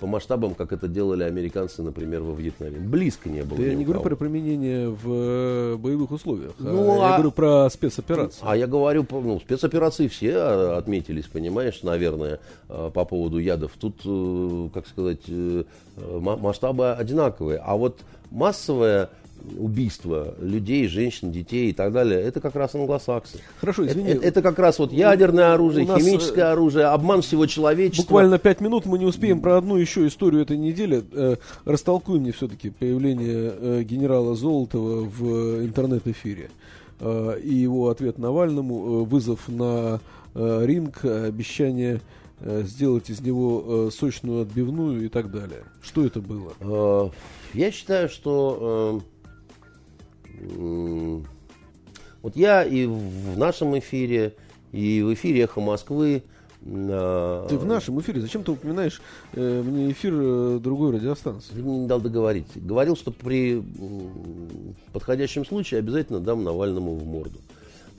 по 0.00 0.06
масштабам, 0.06 0.54
как 0.54 0.72
это 0.72 0.88
делали 0.88 1.24
американцы, 1.24 1.82
например, 1.82 2.22
во 2.22 2.34
Вьетнаме. 2.34 2.78
Близко 2.78 3.28
не 3.28 3.42
было. 3.42 3.58
Да 3.58 3.64
я 3.64 3.74
не 3.74 3.84
говорю 3.84 4.00
про 4.00 4.16
применение 4.16 4.88
в 4.88 5.02
э, 5.06 5.76
боевых 5.76 6.10
условиях. 6.10 6.52
А 6.58 6.62
ну, 6.62 7.02
а 7.02 7.10
я 7.10 7.12
говорю 7.16 7.30
про 7.30 7.68
спецоперации. 7.70 8.40
А 8.42 8.56
я 8.56 8.66
говорю, 8.66 9.06
ну, 9.10 9.38
спецоперации 9.38 10.08
все 10.08 10.32
а, 10.36 10.78
отметились, 10.78 11.26
понимаешь, 11.26 11.82
наверное, 11.82 12.40
а, 12.68 12.90
по 12.90 13.04
поводу 13.04 13.38
ядов. 13.38 13.72
Тут, 13.78 14.00
э, 14.06 14.68
как 14.72 14.86
сказать, 14.88 15.20
э, 15.28 15.64
масштабы 15.96 16.92
одинаковые. 16.92 17.58
А 17.58 17.76
вот 17.76 18.00
массовая 18.30 19.10
убийства 19.58 20.34
людей, 20.40 20.88
женщин, 20.88 21.32
детей 21.32 21.70
и 21.70 21.72
так 21.72 21.92
далее, 21.92 22.20
это 22.20 22.40
как 22.40 22.54
раз 22.54 22.74
англосаксы. 22.74 23.38
Хорошо, 23.60 23.86
извини. 23.86 24.10
Это, 24.10 24.26
это 24.26 24.42
как 24.42 24.58
раз 24.58 24.78
вот 24.78 24.92
ядерное 24.92 25.54
оружие, 25.54 25.86
нас, 25.86 26.00
химическое 26.00 26.42
э, 26.44 26.52
оружие, 26.52 26.86
обман 26.86 27.22
всего 27.22 27.46
человечества. 27.46 28.02
Буквально 28.02 28.38
пять 28.38 28.60
минут 28.60 28.86
мы 28.86 28.98
не 28.98 29.06
успеем 29.06 29.40
про 29.40 29.56
одну 29.58 29.76
еще 29.76 30.06
историю 30.06 30.42
этой 30.42 30.56
недели. 30.56 31.02
Э, 31.12 31.36
растолкуй 31.64 32.20
мне 32.20 32.32
все-таки 32.32 32.70
появление 32.70 33.52
э, 33.56 33.82
генерала 33.82 34.34
Золотова 34.34 35.02
в 35.02 35.64
интернет-эфире 35.64 36.50
э, 37.00 37.40
и 37.42 37.54
его 37.54 37.88
ответ 37.88 38.18
Навальному, 38.18 39.02
э, 39.02 39.04
вызов 39.04 39.48
на 39.48 40.00
э, 40.34 40.62
ринг, 40.64 41.04
обещание 41.04 42.00
э, 42.40 42.62
сделать 42.64 43.10
из 43.10 43.20
него 43.20 43.64
э, 43.66 43.90
сочную 43.92 44.42
отбивную 44.42 45.04
и 45.04 45.08
так 45.08 45.30
далее. 45.30 45.64
Что 45.82 46.04
это 46.04 46.20
было? 46.20 46.52
Э, 46.60 47.10
я 47.54 47.70
считаю, 47.70 48.08
что 48.08 49.02
э, 49.02 49.19
вот 52.22 52.36
я 52.36 52.64
и 52.64 52.86
в 52.86 53.38
нашем 53.38 53.78
эфире, 53.78 54.34
и 54.72 55.02
в 55.02 55.12
эфире 55.14 55.42
«Эхо 55.42 55.60
Москвы» 55.60 56.22
а, 56.62 57.46
ты 57.48 57.56
в 57.56 57.64
нашем 57.64 58.00
эфире, 58.00 58.20
зачем 58.20 58.44
ты 58.44 58.52
упоминаешь 58.52 59.00
э, 59.32 59.62
мне 59.62 59.92
эфир 59.92 60.12
э, 60.14 60.58
другой 60.60 60.92
радиостанции? 60.92 61.54
Ты 61.54 61.62
мне 61.62 61.78
не 61.78 61.86
дал 61.86 62.00
договорить. 62.00 62.48
Говорил, 62.54 62.96
что 62.96 63.10
при 63.10 63.62
подходящем 64.92 65.46
случае 65.46 65.78
обязательно 65.78 66.20
дам 66.20 66.44
Навальному 66.44 66.94
в 66.96 67.06
морду. 67.06 67.38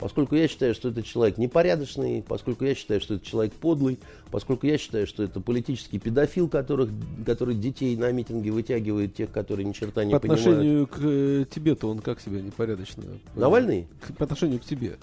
Поскольку 0.02 0.34
я 0.34 0.48
считаю, 0.48 0.74
что 0.74 0.88
этот 0.88 1.06
человек 1.06 1.38
непорядочный, 1.38 2.24
поскольку 2.26 2.64
я 2.64 2.74
считаю, 2.74 3.00
что 3.00 3.14
это 3.14 3.24
человек 3.24 3.52
подлый, 3.52 4.00
поскольку 4.32 4.66
я 4.66 4.76
считаю, 4.76 5.06
что 5.06 5.22
это 5.22 5.38
политический 5.38 6.00
педофил, 6.00 6.48
которых, 6.48 6.90
который 7.24 7.54
детей 7.54 7.94
на 7.94 8.10
митинге 8.10 8.50
вытягивает, 8.50 9.14
тех, 9.14 9.30
которые 9.30 9.64
ни 9.64 9.70
черта 9.70 10.02
не 10.02 10.12
по 10.12 10.18
понимают. 10.18 10.44
По 10.44 10.50
отношению 10.50 10.86
к 10.88 10.98
э, 11.02 11.44
тебе-то 11.48 11.88
он 11.88 12.00
как 12.00 12.20
себя 12.20 12.40
непорядочно? 12.40 13.04
Навальный? 13.36 13.86
По 14.18 14.24
отношению 14.24 14.58
к 14.58 14.64
тебе. 14.64 14.96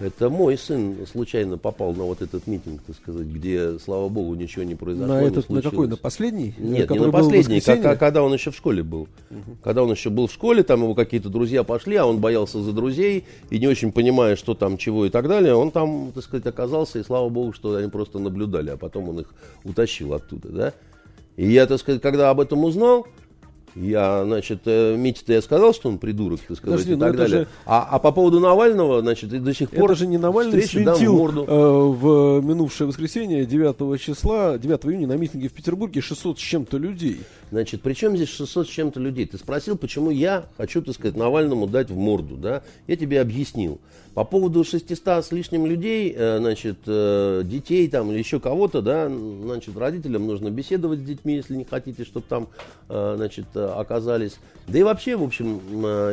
Это 0.00 0.30
мой 0.30 0.56
сын 0.56 0.96
случайно 1.10 1.58
попал 1.58 1.92
на 1.92 2.04
вот 2.04 2.22
этот 2.22 2.46
митинг, 2.46 2.82
так 2.82 2.96
сказать, 2.96 3.26
где, 3.26 3.78
слава 3.78 4.08
богу, 4.08 4.34
ничего 4.34 4.62
не 4.62 4.76
произошло. 4.76 5.14
На 5.14 5.22
этот, 5.22 5.48
на 5.50 5.60
какой? 5.60 5.88
На 5.88 5.96
последний? 5.96 6.54
Нет, 6.58 6.88
не 6.90 6.98
на 6.98 7.10
последний, 7.10 7.60
как, 7.60 7.98
когда 7.98 8.22
он 8.22 8.32
еще 8.32 8.50
в 8.50 8.56
школе 8.56 8.82
был. 8.82 9.08
Угу. 9.30 9.56
Когда 9.62 9.82
он 9.82 9.90
еще 9.90 10.10
был 10.10 10.28
в 10.28 10.32
школе, 10.32 10.62
там 10.62 10.82
его 10.82 10.94
какие-то 10.94 11.28
друзья 11.28 11.64
пошли, 11.64 11.96
а 11.96 12.06
он 12.06 12.20
боялся 12.20 12.62
за 12.62 12.72
друзей 12.72 13.24
и 13.50 13.58
не 13.58 13.66
очень 13.66 13.90
понимая, 13.90 14.36
что 14.36 14.54
там, 14.54 14.78
чего 14.78 15.06
и 15.06 15.10
так 15.10 15.26
далее, 15.26 15.54
он 15.54 15.72
там, 15.72 16.12
так 16.14 16.22
сказать, 16.22 16.46
оказался, 16.46 17.00
и 17.00 17.02
слава 17.02 17.28
богу, 17.28 17.52
что 17.52 17.74
они 17.74 17.88
просто 17.88 18.18
наблюдали, 18.20 18.70
а 18.70 18.76
потом 18.76 19.08
он 19.08 19.20
их 19.20 19.34
утащил 19.64 20.14
оттуда, 20.14 20.48
да. 20.48 20.74
И 21.36 21.50
я, 21.50 21.66
так 21.66 21.78
сказать, 21.80 22.02
когда 22.02 22.30
об 22.30 22.40
этом 22.40 22.64
узнал, 22.64 23.06
я, 23.74 24.24
значит, 24.24 24.60
э, 24.66 24.96
Мите-то 24.96 25.32
я 25.32 25.42
сказал, 25.42 25.74
что 25.74 25.88
он 25.88 25.98
придурок, 25.98 26.40
так 26.40 26.56
сказать, 26.56 26.80
Подожди, 26.80 26.94
и 26.94 26.96
так 26.96 27.16
далее. 27.16 27.38
Же... 27.40 27.48
А, 27.66 27.86
а 27.90 27.98
по 27.98 28.12
поводу 28.12 28.40
Навального, 28.40 29.00
значит, 29.00 29.32
и 29.32 29.38
до 29.38 29.54
сих 29.54 29.70
пор... 29.70 29.90
Это 29.90 30.00
же 30.00 30.06
не 30.06 30.18
Навальный 30.18 30.62
свинтил 30.62 31.14
в, 31.14 31.18
морду. 31.18 31.44
Э, 31.46 31.88
в 31.88 32.40
минувшее 32.44 32.88
воскресенье, 32.88 33.46
9 33.46 34.00
числа, 34.00 34.58
9 34.58 34.86
июня 34.86 35.06
на 35.08 35.16
митинге 35.16 35.48
в 35.48 35.52
Петербурге 35.52 36.00
600 36.00 36.38
с 36.38 36.42
чем-то 36.42 36.78
людей. 36.78 37.20
Значит, 37.50 37.82
при 37.82 37.94
чем 37.94 38.16
здесь 38.16 38.28
600 38.30 38.66
с 38.66 38.70
чем-то 38.70 39.00
людей? 39.00 39.26
Ты 39.26 39.38
спросил, 39.38 39.76
почему 39.76 40.10
я 40.10 40.46
хочу, 40.56 40.82
так 40.82 40.94
сказать, 40.94 41.16
Навальному 41.16 41.66
дать 41.66 41.90
в 41.90 41.96
морду, 41.96 42.36
да? 42.36 42.62
Я 42.86 42.96
тебе 42.96 43.20
объяснил. 43.20 43.80
По 44.18 44.24
поводу 44.24 44.64
600 44.64 45.24
с 45.24 45.30
лишним 45.30 45.64
людей, 45.64 46.12
э, 46.12 46.38
значит, 46.38 46.78
э, 46.88 47.42
детей 47.44 47.86
там 47.86 48.10
или 48.10 48.18
еще 48.18 48.40
кого-то, 48.40 48.82
да, 48.82 49.08
значит, 49.08 49.76
родителям 49.76 50.26
нужно 50.26 50.50
беседовать 50.50 50.98
с 50.98 51.02
детьми, 51.04 51.36
если 51.36 51.54
не 51.54 51.62
хотите, 51.62 52.02
чтобы 52.02 52.26
там, 52.28 52.48
э, 52.88 53.14
значит, 53.16 53.46
оказались. 53.54 54.40
Да 54.66 54.76
и 54.76 54.82
вообще, 54.82 55.14
в 55.14 55.22
общем, 55.22 55.60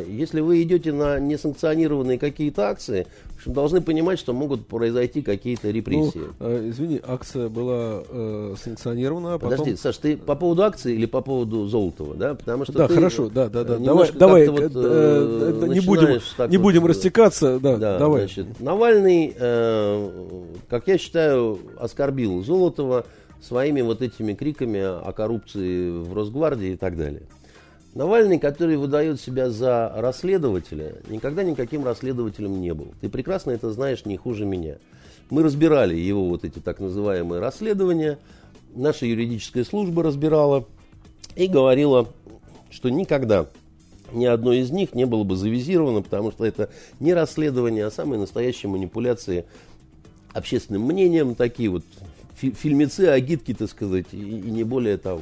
если 0.07 0.41
вы 0.41 0.61
идете 0.61 0.94
на 0.94 1.19
несанкционированные 1.19 2.19
какие-то 2.19 2.69
акции, 2.69 3.07
общем, 3.46 3.54
должны 3.54 3.82
понимать, 3.82 4.20
что 4.20 4.34
могут 4.34 4.68
произойти 4.68 5.22
какие-то 5.22 5.70
репрессии. 5.70 6.22
Ну, 6.40 6.70
извини, 6.70 7.00
акция 7.06 7.50
была 7.50 8.04
э, 8.08 8.56
санкционирована. 8.62 9.36
А 9.36 9.40
Подожди, 9.40 9.72
потом... 9.72 9.78
Саш, 9.78 9.98
ты 9.98 10.18
по 10.18 10.36
поводу 10.36 10.64
акции 10.64 10.96
или 10.96 11.06
по 11.06 11.22
поводу 11.22 11.68
Золотого, 11.68 12.16
да? 12.16 12.36
Потому 12.36 12.64
что 12.66 12.74
да, 12.74 12.88
хорошо, 12.88 13.30
да, 13.30 13.48
да, 13.50 13.64
да. 13.64 13.78
Давай, 13.78 14.12
давай, 14.12 14.48
вот, 14.48 14.72
э, 14.76 15.68
не 15.70 15.80
будем, 15.80 16.20
не 16.50 16.58
будем 16.58 16.82
вот, 16.82 16.90
растекаться, 16.90 17.60
да, 17.60 17.78
да 17.78 18.00
давай. 18.00 18.22
Значит, 18.22 18.60
Навальный, 18.60 19.36
э, 19.38 20.44
как 20.70 20.88
я 20.88 20.98
считаю, 20.98 21.60
оскорбил 21.80 22.44
Золотого 22.44 23.06
своими 23.42 23.82
вот 23.82 24.02
этими 24.02 24.34
криками 24.34 24.80
о 24.80 25.12
коррупции 25.12 25.92
в 25.92 26.14
Росгвардии 26.14 26.70
и 26.70 26.78
так 26.78 26.98
далее. 26.98 27.24
Навальный, 27.96 28.40
который 28.40 28.76
выдает 28.76 29.22
себя 29.22 29.50
за 29.50 29.90
расследователя, 29.96 30.98
никогда 31.08 31.44
никаким 31.44 31.86
расследователем 31.86 32.60
не 32.60 32.74
был. 32.74 32.90
Ты 33.00 33.08
прекрасно 33.08 33.52
это 33.52 33.72
знаешь 33.72 34.04
не 34.04 34.18
хуже 34.18 34.46
меня. 34.46 34.76
Мы 35.30 35.44
разбирали 35.44 35.96
его 35.96 36.26
вот 36.26 36.44
эти 36.44 36.60
так 36.60 36.82
называемые 36.82 37.40
расследования. 37.40 38.20
Наша 38.76 39.06
юридическая 39.06 39.64
служба 39.64 40.04
разбирала 40.04 40.68
и 41.38 41.48
говорила, 41.48 42.10
что 42.70 42.90
никогда 42.90 43.48
ни 44.12 44.26
одно 44.26 44.52
из 44.52 44.72
них 44.72 44.94
не 44.94 45.06
было 45.06 45.24
бы 45.24 45.38
завизировано, 45.38 46.02
потому 46.02 46.34
что 46.34 46.44
это 46.44 46.70
не 47.00 47.14
расследование, 47.14 47.86
а 47.86 47.92
самые 47.92 48.20
настоящие 48.20 48.70
манипуляции 48.70 49.46
общественным 50.34 50.82
мнением, 50.82 51.34
такие 51.34 51.70
вот 51.70 51.86
фильмецы, 52.36 53.08
агитки, 53.08 53.54
так 53.54 53.70
сказать, 53.70 54.08
и, 54.12 54.18
и 54.18 54.52
не 54.52 54.66
более 54.66 54.98
того. 54.98 55.22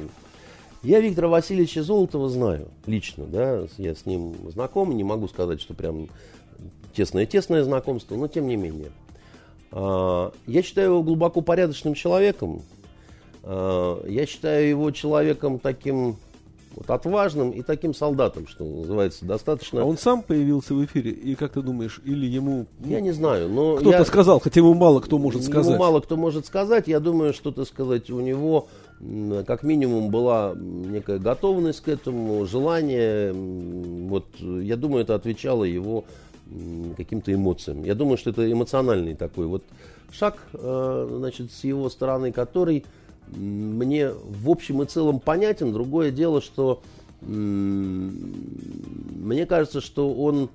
Я 0.84 1.00
Виктора 1.00 1.28
Васильевича 1.28 1.82
Золотова 1.82 2.28
знаю 2.28 2.68
лично, 2.86 3.24
да, 3.24 3.66
я 3.78 3.94
с 3.94 4.04
ним 4.04 4.34
знаком, 4.50 4.94
не 4.94 5.02
могу 5.02 5.28
сказать, 5.28 5.60
что 5.60 5.72
прям 5.72 6.08
тесное-тесное 6.94 7.64
знакомство, 7.64 8.16
но 8.16 8.28
тем 8.28 8.46
не 8.46 8.56
менее. 8.56 8.92
А, 9.72 10.30
я 10.46 10.62
считаю 10.62 10.90
его 10.90 11.02
глубоко 11.02 11.40
порядочным 11.40 11.94
человеком. 11.94 12.62
А, 13.42 14.04
я 14.06 14.26
считаю 14.26 14.68
его 14.68 14.90
человеком 14.90 15.58
таким 15.58 16.16
вот 16.76 16.90
отважным 16.90 17.50
и 17.50 17.62
таким 17.62 17.94
солдатом, 17.94 18.46
что 18.46 18.64
называется, 18.64 19.24
достаточно. 19.24 19.82
А 19.82 19.84
он 19.84 19.96
сам 19.96 20.22
появился 20.22 20.74
в 20.74 20.84
эфире, 20.84 21.12
и 21.12 21.34
как 21.34 21.52
ты 21.52 21.62
думаешь, 21.62 22.00
или 22.04 22.26
ему... 22.26 22.66
Я 22.84 23.00
не 23.00 23.12
знаю, 23.12 23.48
но... 23.48 23.76
Кто-то 23.76 23.98
я... 23.98 24.04
сказал, 24.04 24.40
хотя 24.40 24.60
ему 24.60 24.74
мало 24.74 25.00
кто 25.00 25.18
может 25.18 25.44
сказать. 25.44 25.66
Ему 25.66 25.78
мало 25.78 26.00
кто 26.00 26.16
может 26.16 26.46
сказать, 26.46 26.88
я 26.88 27.00
думаю, 27.00 27.32
что-то 27.32 27.64
сказать 27.64 28.10
у 28.10 28.20
него 28.20 28.68
как 29.46 29.62
минимум 29.62 30.10
была 30.10 30.54
некая 30.56 31.18
готовность 31.18 31.80
к 31.80 31.88
этому, 31.88 32.46
желание. 32.46 33.32
Вот, 33.32 34.26
я 34.40 34.76
думаю, 34.76 35.02
это 35.02 35.14
отвечало 35.14 35.64
его 35.64 36.04
каким-то 36.96 37.32
эмоциям. 37.32 37.84
Я 37.84 37.94
думаю, 37.94 38.16
что 38.16 38.30
это 38.30 38.50
эмоциональный 38.50 39.14
такой 39.14 39.46
вот 39.46 39.64
шаг, 40.12 40.38
э, 40.52 41.16
значит, 41.18 41.52
с 41.52 41.64
его 41.64 41.88
стороны, 41.90 42.32
который 42.32 42.84
мне 43.34 44.10
в 44.10 44.50
общем 44.50 44.82
и 44.82 44.86
целом 44.86 45.20
понятен. 45.20 45.72
Другое 45.72 46.10
дело, 46.10 46.40
что 46.40 46.82
мне 47.22 49.46
кажется, 49.46 49.80
что 49.80 50.12
он 50.12 50.44
э, 50.44 50.48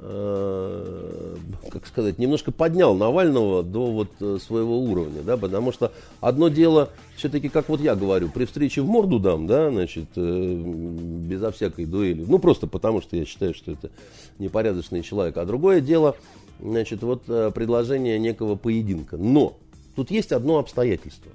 как 0.00 1.86
сказать, 1.86 2.18
немножко 2.18 2.52
поднял 2.52 2.94
Навального 2.94 3.62
до 3.62 3.90
вот 3.90 4.10
э, 4.20 4.38
своего 4.40 4.78
уровня, 4.78 5.22
да, 5.22 5.36
потому 5.36 5.72
что 5.72 5.92
одно 6.20 6.48
дело, 6.48 6.90
все-таки, 7.16 7.48
как 7.48 7.68
вот 7.68 7.80
я 7.80 7.94
говорю, 7.94 8.28
при 8.28 8.44
встрече 8.44 8.82
в 8.82 8.86
морду 8.86 9.18
дам, 9.18 9.46
да, 9.46 9.70
значит, 9.70 10.08
э, 10.16 10.54
безо 10.54 11.50
всякой 11.50 11.86
дуэли, 11.86 12.24
ну, 12.26 12.38
просто 12.38 12.66
потому 12.66 13.00
что 13.00 13.16
я 13.16 13.24
считаю, 13.24 13.54
что 13.54 13.72
это 13.72 13.90
непорядочный 14.38 15.02
человек, 15.02 15.38
а 15.38 15.46
другое 15.46 15.80
дело, 15.80 16.16
значит, 16.60 17.02
вот 17.02 17.22
э, 17.28 17.50
предложение 17.54 18.18
некого 18.18 18.56
поединка. 18.56 19.16
Но 19.16 19.56
тут 19.94 20.10
есть 20.10 20.32
одно 20.32 20.58
обстоятельство. 20.58 21.32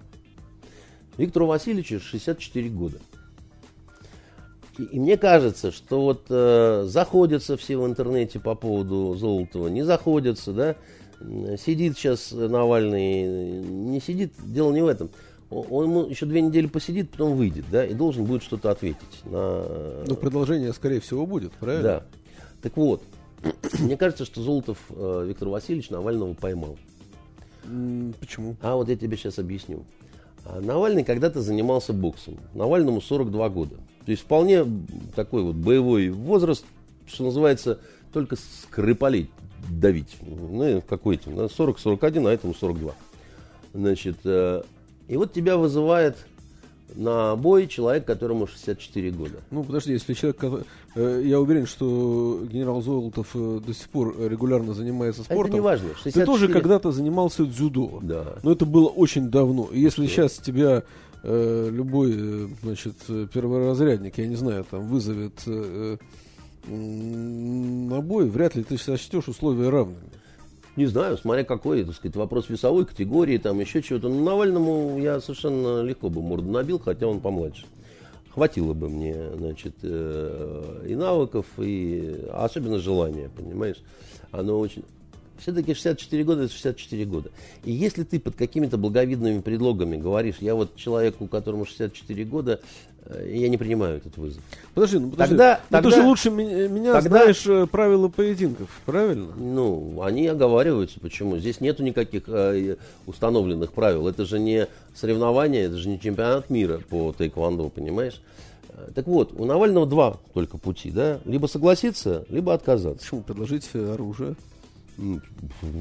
Виктору 1.18 1.48
Васильевичу 1.48 2.00
64 2.00 2.70
года. 2.70 3.00
И, 4.78 4.84
и 4.84 5.00
мне 5.00 5.18
кажется, 5.18 5.72
что 5.72 6.02
вот 6.02 6.26
э, 6.30 6.84
заходятся 6.88 7.58
все 7.58 7.78
в 7.78 7.86
интернете 7.86 8.40
по 8.40 8.56
поводу 8.56 9.16
Золотого, 9.16 9.68
не 9.68 9.84
заходятся, 9.84 10.54
да, 10.54 10.76
сидит 11.58 11.98
сейчас 11.98 12.32
Навальный, 12.32 13.24
не 13.62 14.00
сидит, 14.00 14.34
дело 14.44 14.72
не 14.72 14.82
в 14.82 14.88
этом. 14.88 15.10
Он, 15.50 15.96
он 15.98 16.10
еще 16.10 16.26
две 16.26 16.42
недели 16.42 16.68
посидит, 16.68 17.12
потом 17.12 17.36
выйдет, 17.36 17.66
да, 17.70 17.86
и 17.86 17.94
должен 17.94 18.24
будет 18.24 18.42
что-то 18.42 18.72
ответить 18.72 19.26
на... 19.26 20.04
Ну, 20.08 20.16
продолжение, 20.16 20.72
скорее 20.72 21.02
всего, 21.02 21.26
будет, 21.26 21.52
правильно? 21.54 21.84
Да. 21.84 22.04
Так 22.62 22.78
вот, 22.78 23.04
мне 23.80 23.98
кажется, 23.98 24.24
что 24.24 24.42
Золотов 24.42 24.78
э, 24.90 25.26
Виктор 25.28 25.50
Васильевич 25.50 25.90
Навального 25.90 26.34
поймал. 26.34 26.78
Почему? 28.20 28.56
А 28.62 28.76
вот 28.76 28.90
я 28.90 28.96
тебе 28.96 29.18
сейчас 29.18 29.40
объясню. 29.40 29.84
А 30.46 30.62
Навальный 30.62 31.04
когда-то 31.04 31.42
занимался 31.42 31.94
боксом. 31.94 32.38
Навальному 32.54 33.02
42 33.02 33.50
года. 33.50 33.76
То 34.06 34.12
есть 34.12 34.24
вполне 34.24 34.66
такой 35.16 35.44
вот 35.44 35.56
боевой 35.56 36.10
возраст, 36.10 36.66
что 37.08 37.24
называется, 37.24 37.80
только 38.14 38.36
скрипалей 38.36 39.30
давить. 39.70 40.18
Ну, 40.22 40.82
какой-то, 40.88 41.30
40-41, 41.30 42.28
а 42.28 42.32
этому 42.34 42.54
42. 42.54 42.94
Значит, 43.74 44.18
э, 44.26 44.64
и 45.08 45.18
вот 45.18 45.34
тебя 45.34 45.58
вызывает 45.58 46.18
на 46.96 47.36
бой 47.36 47.68
человек, 47.68 48.06
которому 48.06 48.48
64 48.48 49.12
года. 49.12 49.36
Ну, 49.50 49.64
подожди, 49.64 49.94
если 49.94 50.14
человек... 50.14 50.44
э, 50.96 51.22
Я 51.26 51.40
уверен, 51.40 51.66
что 51.66 52.42
генерал 52.52 52.82
Золотов 52.82 53.30
э, 53.34 53.62
до 53.66 53.74
сих 53.74 53.88
пор 53.90 54.16
регулярно 54.20 54.74
занимается 54.74 55.22
А 55.22 55.24
это 55.26 55.34
спортом. 55.34 55.54
не 55.54 55.62
важно. 55.62 55.90
Ты 56.04 56.26
тоже 56.26 56.48
когда-то 56.50 56.92
занимался 56.92 57.46
дзюдо. 57.46 58.00
Да. 58.02 58.36
Но 58.44 58.52
это 58.52 58.66
было 58.66 58.88
очень 58.88 59.30
давно. 59.30 59.70
И 59.72 59.80
если 59.80 60.06
что? 60.08 60.16
сейчас 60.16 60.34
тебя 60.38 60.84
э, 61.24 61.70
любой, 61.72 62.14
э, 62.16 62.48
значит, 62.64 62.96
перворазрядник, 63.34 64.18
я 64.18 64.28
не 64.28 64.36
знаю, 64.36 64.66
там 64.70 64.88
вызовет 64.88 65.42
э, 65.46 65.98
на 66.68 68.02
бой, 68.02 68.30
вряд 68.30 68.56
ли 68.56 68.64
ты 68.64 68.78
сочтешь 68.78 69.28
условия 69.28 69.70
равными. 69.70 70.10
Не 70.76 70.86
знаю, 70.86 71.18
смотря 71.18 71.44
какой, 71.44 71.84
так 71.84 71.96
сказать, 71.96 72.16
вопрос 72.16 72.50
весовой 72.50 72.86
категории, 72.86 73.38
там 73.38 73.60
еще 73.60 73.82
чего-то. 73.82 74.08
Но 74.10 74.24
Навальному 74.24 75.00
я 75.00 75.20
совершенно 75.20 75.82
легко 75.82 76.10
бы 76.10 76.22
морду 76.22 76.50
набил, 76.50 76.80
хотя 76.80 77.08
он 77.08 77.20
помладше. 77.20 77.66
Хватило 78.34 78.74
бы 78.74 78.88
мне, 78.88 79.16
значит, 79.36 79.76
и 79.84 80.96
навыков, 80.96 81.46
и 81.58 82.26
особенно 82.32 82.80
желания, 82.80 83.30
понимаешь? 83.36 83.84
Оно 84.32 84.60
очень... 84.60 84.84
Все-таки 85.42 85.74
64 85.74 86.24
года 86.24 86.44
это 86.44 86.54
64 86.54 87.06
года. 87.06 87.32
И 87.64 87.72
если 87.72 88.04
ты 88.04 88.20
под 88.20 88.36
какими-то 88.36 88.78
благовидными 88.78 89.42
предлогами 89.42 89.98
говоришь, 89.98 90.36
я 90.40 90.54
вот 90.56 90.76
человеку, 90.76 91.28
которому 91.28 91.66
64 91.66 92.24
года, 92.26 92.60
э, 93.06 93.32
я 93.34 93.50
не 93.50 93.58
принимаю 93.58 93.98
этот 93.98 94.18
вызов. 94.18 94.44
Подожди, 94.76 95.00
ну 95.00 95.10
подожди. 95.10 95.32
Тогда- 95.36 95.60
Ну, 95.70 95.78
ты 95.80 95.82
тогда- 95.84 95.96
же 96.02 96.04
лучше 96.08 96.30
ми- 96.30 96.68
меня 96.68 96.94
тогда- 96.94 97.10
знаешь 97.10 97.44
э, 97.48 97.66
правила 97.66 98.08
поединков, 98.08 98.70
правильно? 98.86 99.34
Ну, 99.36 100.02
они 100.04 100.28
оговариваются. 100.28 101.00
Почему? 101.00 101.38
Здесь 101.40 101.60
нету 101.60 101.82
никаких 101.82 102.24
э, 102.28 102.76
установленных 103.08 103.74
правил. 103.74 104.08
Это 104.08 104.26
же 104.26 104.38
не 104.40 104.68
соревнование, 104.94 105.64
это 105.64 105.78
же 105.78 105.90
не 105.90 106.00
чемпионат 106.00 106.52
мира 106.52 106.82
по 106.90 107.14
тайквандо, 107.18 107.70
понимаешь? 107.70 108.22
Э, 108.70 108.90
Так 108.94 109.08
вот, 109.08 109.34
у 109.40 109.46
Навального 109.46 109.88
два 109.88 110.18
только 110.36 110.60
пути, 110.60 110.92
да? 110.92 111.20
Либо 111.26 111.48
согласиться, 111.48 112.26
либо 112.30 112.54
отказаться. 112.54 113.00
Почему 113.04 113.22
предложить 113.22 113.68
э, 113.74 113.94
оружие? 113.94 114.36
М, 115.02 115.22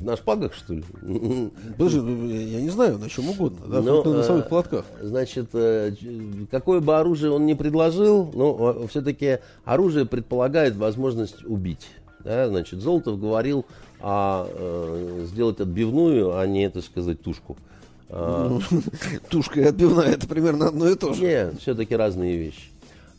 На 0.03 0.17
шпагах, 0.17 0.55
что 0.55 0.75
ли? 0.75 0.83
Подожди, 1.77 2.01
ну, 2.01 2.27
я 2.29 2.61
не 2.61 2.71
знаю, 2.71 2.99
на 2.99 3.09
чем 3.09 3.29
угодно. 3.29 3.67
Да, 3.69 3.83
Но, 3.83 4.03
хоть 4.03 4.13
на 4.13 4.19
носовых 4.19 4.47
э, 4.47 4.49
платках. 4.49 4.85
Значит, 5.03 5.49
э, 5.53 5.93
какое 6.51 6.81
бы 6.81 6.99
оружие 6.99 7.31
он 7.33 7.47
ни 7.47 7.55
предложил, 7.55 8.31
но 8.35 8.87
все-таки 8.89 9.39
оружие 9.65 10.07
предполагает 10.07 10.75
возможность 10.77 11.45
убить. 11.45 11.87
Да? 12.25 12.49
Значит, 12.49 12.81
Золотов 12.81 13.21
говорил 13.21 13.67
о, 14.01 14.47
э, 14.49 15.27
сделать 15.27 15.61
отбивную, 15.61 16.37
а 16.39 16.47
не, 16.47 16.69
так 16.71 16.85
сказать, 16.85 17.21
тушку. 17.23 17.57
А, 18.09 18.59
Тушка 19.31 19.61
и 19.61 19.65
отбивная 19.65 20.09
это 20.09 20.27
примерно 20.27 20.69
одно 20.69 20.89
и 20.89 20.97
то 20.97 21.13
же. 21.15 21.23
Нет, 21.23 21.61
все-таки 21.61 21.95
разные 21.95 22.37
вещи. 22.39 22.71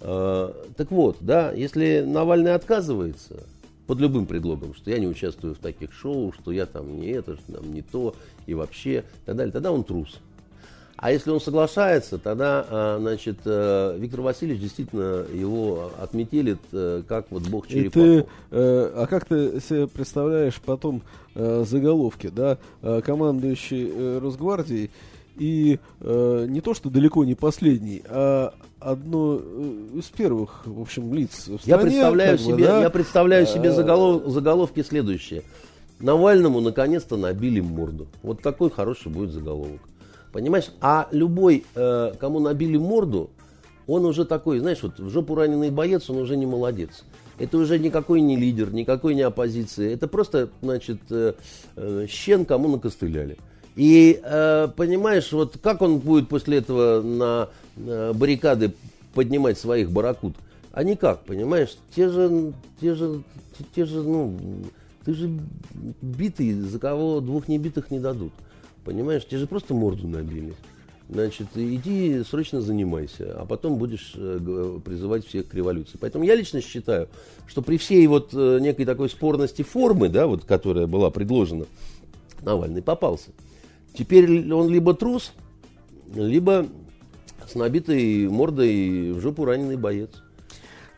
А, 0.01 0.53
Так 0.75 0.91
вот, 0.91 1.17
да, 1.21 1.51
если 1.51 2.03
Навальный 2.05 2.53
отказывается 2.53 3.43
под 3.91 3.99
любым 3.99 4.25
предлогом, 4.25 4.73
что 4.73 4.89
я 4.89 4.99
не 4.99 5.07
участвую 5.07 5.53
в 5.53 5.57
таких 5.57 5.91
шоу, 5.91 6.31
что 6.31 6.53
я 6.53 6.65
там 6.65 6.97
не 7.01 7.07
это, 7.07 7.35
что 7.35 7.59
там 7.59 7.73
не 7.73 7.81
то 7.81 8.15
и 8.45 8.53
вообще, 8.53 8.99
и 8.99 9.25
так 9.25 9.35
далее, 9.35 9.51
тогда 9.51 9.69
он 9.73 9.83
трус. 9.83 10.17
А 10.95 11.11
если 11.11 11.29
он 11.29 11.41
соглашается, 11.41 12.17
тогда, 12.17 12.65
а, 12.69 12.99
значит, 13.01 13.39
э, 13.43 13.97
Виктор 13.99 14.21
Васильевич 14.21 14.61
действительно 14.61 15.25
его 15.33 15.91
отметелит, 15.99 16.59
э, 16.71 17.03
как 17.05 17.25
вот 17.31 17.43
бог 17.49 17.67
И 17.67 17.71
черепаху. 17.71 17.99
ты, 17.99 18.25
э, 18.51 18.91
а 18.95 19.07
как 19.07 19.25
ты 19.25 19.59
себе 19.59 19.87
представляешь 19.87 20.61
потом 20.65 21.01
заголовки, 21.35 22.27
да, 22.27 22.57
командующий 22.81 24.19
Росгвардией 24.19 24.89
и 25.41 25.79
э, 26.01 26.45
не 26.47 26.61
то, 26.61 26.75
что 26.75 26.91
далеко 26.91 27.25
не 27.25 27.33
последний, 27.33 28.03
а 28.05 28.53
одно 28.79 29.39
э, 29.41 29.87
из 29.95 30.05
первых, 30.05 30.61
в 30.67 30.79
общем, 30.79 31.11
лиц 31.15 31.47
в 31.47 31.53
Я 31.65 31.77
стране, 31.77 31.81
представляю 31.81 32.37
как 32.37 32.45
бы, 32.45 32.51
себе, 32.53 32.63
да, 32.67 32.81
я 32.81 32.89
представляю 32.91 33.47
себе 33.47 33.69
э, 33.69 33.73
заголов- 33.73 34.29
заголовки 34.29 34.83
следующие. 34.83 35.41
Навальному 35.99 36.61
наконец-то 36.61 37.17
набили 37.17 37.59
морду. 37.59 38.07
Вот 38.21 38.43
такой 38.43 38.69
хороший 38.69 39.11
будет 39.11 39.31
заголовок. 39.31 39.81
Понимаешь? 40.31 40.69
А 40.79 41.07
любой, 41.11 41.65
э, 41.73 42.13
кому 42.19 42.39
набили 42.39 42.77
морду, 42.77 43.31
он 43.87 44.05
уже 44.05 44.25
такой, 44.25 44.59
знаешь, 44.59 44.83
вот 44.83 44.99
в 44.99 45.09
жопу 45.09 45.33
раненый 45.33 45.71
боец, 45.71 46.07
он 46.11 46.17
уже 46.17 46.37
не 46.37 46.45
молодец. 46.45 47.03
Это 47.39 47.57
уже 47.57 47.79
никакой 47.79 48.21
не 48.21 48.35
лидер, 48.37 48.71
никакой 48.71 49.15
не 49.15 49.23
оппозиция. 49.23 49.91
Это 49.91 50.07
просто, 50.07 50.49
значит, 50.61 50.99
э, 51.09 51.33
э, 51.77 52.05
щен, 52.07 52.45
кому 52.45 52.69
накостыляли. 52.69 53.39
И, 53.75 54.19
э, 54.21 54.67
понимаешь, 54.75 55.31
вот 55.31 55.57
как 55.61 55.81
он 55.81 55.99
будет 55.99 56.27
после 56.27 56.57
этого 56.57 57.01
на 57.01 57.49
э, 57.77 58.13
баррикады 58.13 58.73
поднимать 59.13 59.57
своих 59.57 59.91
баракут? 59.91 60.35
А 60.73 60.83
никак, 60.83 61.23
понимаешь? 61.23 61.77
Те 61.95 62.09
же, 62.09 62.53
те 62.79 62.95
же, 62.95 63.23
те, 63.57 63.65
те 63.75 63.85
же, 63.85 64.03
ну, 64.03 64.37
ты 65.05 65.13
же 65.13 65.29
битый, 66.01 66.53
за 66.53 66.79
кого 66.79 67.21
двух 67.21 67.47
небитых 67.47 67.91
не 67.91 67.99
дадут. 67.99 68.33
Понимаешь, 68.83 69.25
тебе 69.25 69.39
же 69.39 69.47
просто 69.47 69.73
морду 69.73 70.07
набили. 70.07 70.53
Значит, 71.09 71.47
иди 71.55 72.23
срочно 72.23 72.61
занимайся, 72.61 73.35
а 73.37 73.45
потом 73.45 73.75
будешь 73.75 74.13
э, 74.15 74.79
призывать 74.83 75.25
всех 75.25 75.49
к 75.49 75.53
революции. 75.53 75.97
Поэтому 75.99 76.23
я 76.23 76.35
лично 76.35 76.61
считаю, 76.61 77.09
что 77.47 77.61
при 77.61 77.77
всей 77.77 78.07
вот 78.07 78.29
э, 78.33 78.59
некой 78.61 78.85
такой 78.85 79.09
спорности 79.09 79.61
формы, 79.61 80.07
да, 80.07 80.27
вот, 80.27 80.45
которая 80.45 80.87
была 80.87 81.09
предложена, 81.09 81.65
Навальный 82.43 82.81
попался. 82.81 83.31
Теперь 83.93 84.51
он 84.53 84.69
либо 84.69 84.93
трус, 84.93 85.33
либо 86.13 86.67
с 87.47 87.55
набитой 87.55 88.27
мордой 88.29 89.11
в 89.11 89.19
жопу 89.21 89.45
раненый 89.45 89.75
боец. 89.77 90.09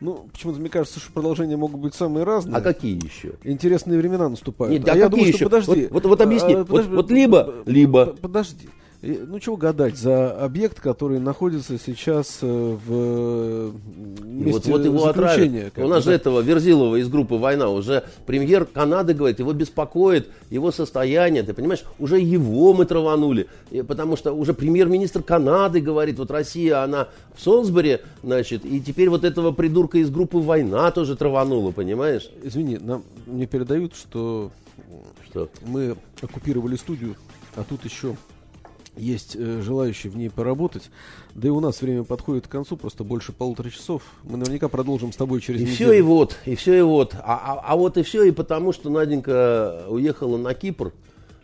Ну, 0.00 0.28
почему-то 0.32 0.60
мне 0.60 0.68
кажется, 0.68 1.00
что 1.00 1.12
продолжения 1.12 1.56
могут 1.56 1.80
быть 1.80 1.94
самые 1.94 2.24
разные. 2.24 2.56
А 2.56 2.60
какие 2.60 2.94
еще? 3.02 3.34
Интересные 3.42 3.98
времена 3.98 4.28
наступают. 4.28 4.72
Нет, 4.78 4.86
а 4.88 4.96
я 4.96 5.04
какие 5.04 5.10
думаю, 5.10 5.26
что 5.28 5.36
еще? 5.36 5.44
подожди. 5.44 5.82
Вот- 5.84 5.92
вот- 5.92 6.04
вот 6.06 6.20
объясни. 6.20 6.54
А, 6.54 6.58
Вот- 6.58 6.66
подожди, 6.68 6.94
вот 6.94 7.10
либо- 7.10 7.44
п- 7.44 7.70
либо. 7.70 8.06
п- 8.06 8.20
Подожди. 8.20 8.68
Ну, 9.04 9.38
чего 9.38 9.56
гадать 9.56 9.98
за 9.98 10.32
объект, 10.32 10.80
который 10.80 11.18
находится 11.18 11.78
сейчас 11.78 12.38
э, 12.40 12.46
в 12.46 12.88
э, 12.88 13.72
месте 14.24 14.72
вот, 14.72 14.78
вот 14.78 14.84
его 14.84 14.98
заключения. 15.00 15.70
У 15.76 15.88
нас 15.88 16.04
же 16.04 16.12
этого 16.12 16.40
Верзилова 16.40 16.96
из 16.96 17.08
группы 17.08 17.34
«Война» 17.34 17.68
уже 17.68 18.04
премьер 18.24 18.64
Канады 18.64 19.12
говорит, 19.12 19.40
его 19.40 19.52
беспокоит 19.52 20.30
его 20.48 20.72
состояние, 20.72 21.42
ты 21.42 21.52
понимаешь, 21.52 21.84
уже 21.98 22.18
его 22.18 22.72
мы 22.72 22.86
траванули, 22.86 23.48
потому 23.86 24.16
что 24.16 24.32
уже 24.32 24.54
премьер-министр 24.54 25.22
Канады 25.22 25.80
говорит, 25.80 26.18
вот 26.18 26.30
Россия, 26.30 26.82
она 26.82 27.08
в 27.34 27.42
Солсбери, 27.42 27.98
значит, 28.22 28.64
и 28.64 28.80
теперь 28.80 29.10
вот 29.10 29.24
этого 29.24 29.52
придурка 29.52 29.98
из 29.98 30.08
группы 30.08 30.38
«Война» 30.38 30.90
тоже 30.90 31.14
траванула, 31.14 31.72
понимаешь? 31.72 32.30
Извини, 32.42 32.78
нам 32.78 33.04
мне 33.26 33.46
передают, 33.46 33.94
что 33.94 34.50
Что? 35.28 35.50
мы 35.66 35.96
оккупировали 36.22 36.76
студию, 36.76 37.16
а 37.56 37.64
тут 37.64 37.84
еще 37.84 38.16
есть 38.96 39.36
э, 39.36 39.60
желающие 39.62 40.10
в 40.10 40.16
ней 40.16 40.30
поработать. 40.30 40.90
Да 41.34 41.48
и 41.48 41.50
у 41.50 41.60
нас 41.60 41.80
время 41.80 42.04
подходит 42.04 42.46
к 42.46 42.50
концу, 42.50 42.76
просто 42.76 43.04
больше 43.04 43.32
полутора 43.32 43.70
часов. 43.70 44.02
Мы 44.22 44.36
наверняка 44.36 44.68
продолжим 44.68 45.12
с 45.12 45.16
тобой 45.16 45.40
через 45.40 45.60
и 45.60 45.64
неделю. 45.64 45.76
все 45.76 45.92
и 45.92 46.02
вот, 46.02 46.36
и 46.44 46.54
все 46.54 46.78
и 46.78 46.82
вот. 46.82 47.14
А, 47.14 47.20
а, 47.34 47.60
а 47.64 47.76
вот 47.76 47.96
и 47.96 48.02
все 48.02 48.24
и 48.24 48.30
потому, 48.30 48.72
что 48.72 48.90
Наденька 48.90 49.84
уехала 49.88 50.36
на 50.36 50.54
Кипр, 50.54 50.92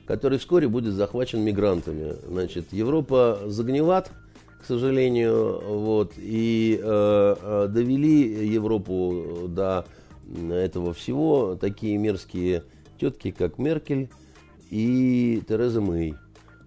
который 0.06 0.38
вскоре 0.38 0.68
будет 0.68 0.94
захвачен 0.94 1.40
мигрантами. 1.40 2.14
Значит, 2.26 2.72
Европа 2.72 3.40
загниват, 3.46 4.12
к 4.60 4.64
сожалению, 4.66 5.60
вот, 5.64 6.12
и 6.16 6.78
э, 6.80 7.36
э, 7.40 7.68
довели 7.68 8.46
Европу 8.46 9.48
до 9.48 9.86
этого 10.52 10.94
всего 10.94 11.56
такие 11.60 11.98
мерзкие 11.98 12.62
тетки, 13.00 13.32
как 13.32 13.58
Меркель 13.58 14.10
и 14.70 15.42
Тереза 15.48 15.80
Мэй 15.80 16.14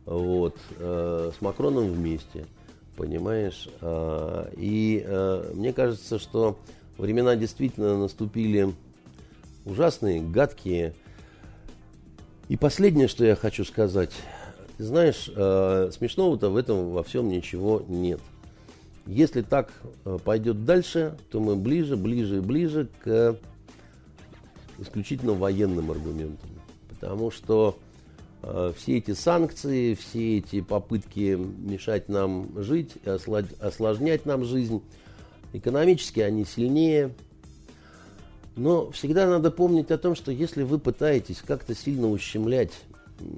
вот, 0.05 0.57
э, 0.77 1.31
с 1.37 1.41
Макроном 1.41 1.91
вместе, 1.91 2.45
понимаешь? 2.95 3.69
Э, 3.81 4.51
и 4.57 5.03
э, 5.05 5.51
мне 5.53 5.73
кажется, 5.73 6.19
что 6.19 6.57
времена 6.97 7.35
действительно 7.35 7.97
наступили 7.97 8.73
ужасные, 9.65 10.21
гадкие. 10.21 10.93
И 12.49 12.57
последнее, 12.57 13.07
что 13.07 13.25
я 13.25 13.35
хочу 13.35 13.63
сказать, 13.63 14.11
ты 14.77 14.83
знаешь, 14.83 15.31
э, 15.33 15.91
смешного-то 15.93 16.49
в 16.49 16.57
этом 16.57 16.91
во 16.91 17.03
всем 17.03 17.29
ничего 17.29 17.83
нет. 17.87 18.19
Если 19.05 19.41
так 19.41 19.71
пойдет 20.23 20.63
дальше, 20.63 21.17
то 21.29 21.41
мы 21.41 21.57
ближе, 21.57 21.97
ближе 21.97 22.37
и 22.37 22.39
ближе 22.39 22.87
к 23.03 23.37
исключительно 24.79 25.33
военным 25.33 25.91
аргументам. 25.91 26.49
Потому 26.89 27.29
что 27.31 27.77
все 28.75 28.97
эти 28.97 29.13
санкции, 29.13 29.93
все 29.93 30.39
эти 30.39 30.61
попытки 30.61 31.37
мешать 31.37 32.09
нам 32.09 32.61
жить, 32.61 32.91
осложнять 33.05 34.25
нам 34.25 34.43
жизнь, 34.43 34.81
экономически 35.53 36.19
они 36.19 36.43
сильнее. 36.43 37.13
Но 38.55 38.91
всегда 38.91 39.27
надо 39.27 39.49
помнить 39.49 39.91
о 39.91 39.97
том, 39.97 40.15
что 40.15 40.31
если 40.31 40.63
вы 40.63 40.77
пытаетесь 40.77 41.41
как-то 41.41 41.73
сильно 41.73 42.09
ущемлять 42.09 42.71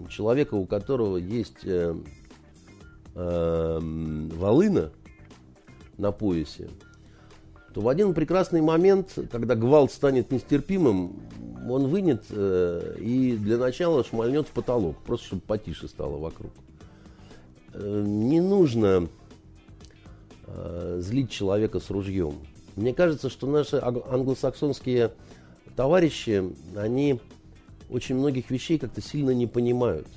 человека, 0.10 0.56
у 0.56 0.65
которого 0.65 1.18
есть 1.18 1.64
э, 1.64 1.95
э, 3.14 3.80
волына 3.82 4.91
на 5.98 6.11
поясе, 6.11 6.69
то 7.76 7.81
в 7.81 7.89
один 7.89 8.14
прекрасный 8.14 8.61
момент, 8.61 9.19
когда 9.30 9.53
гвалт 9.53 9.91
станет 9.91 10.31
нестерпимым, 10.31 11.19
он 11.69 11.88
вынет 11.88 12.23
э, 12.30 12.95
и 13.02 13.35
для 13.35 13.57
начала 13.57 14.02
шмальнет 14.06 14.47
в 14.47 14.52
потолок, 14.52 14.95
просто 15.03 15.26
чтобы 15.26 15.41
потише 15.41 15.89
стало 15.89 16.18
вокруг. 16.18 16.53
Э, 17.73 18.02
не 18.06 18.39
нужно 18.39 19.10
э, 20.47 20.99
злить 21.02 21.30
человека 21.30 21.81
с 21.81 21.89
ружьем. 21.89 22.35
Мне 22.77 22.93
кажется, 22.93 23.30
что 23.30 23.45
наши 23.45 23.76
англосаксонские 23.76 25.11
товарищи, 25.76 26.56
они 26.77 27.19
очень 27.89 28.15
многих 28.15 28.52
вещей 28.52 28.80
как-то 28.80 29.02
сильно 29.02 29.31
не 29.31 29.47
понимают. 29.47 30.07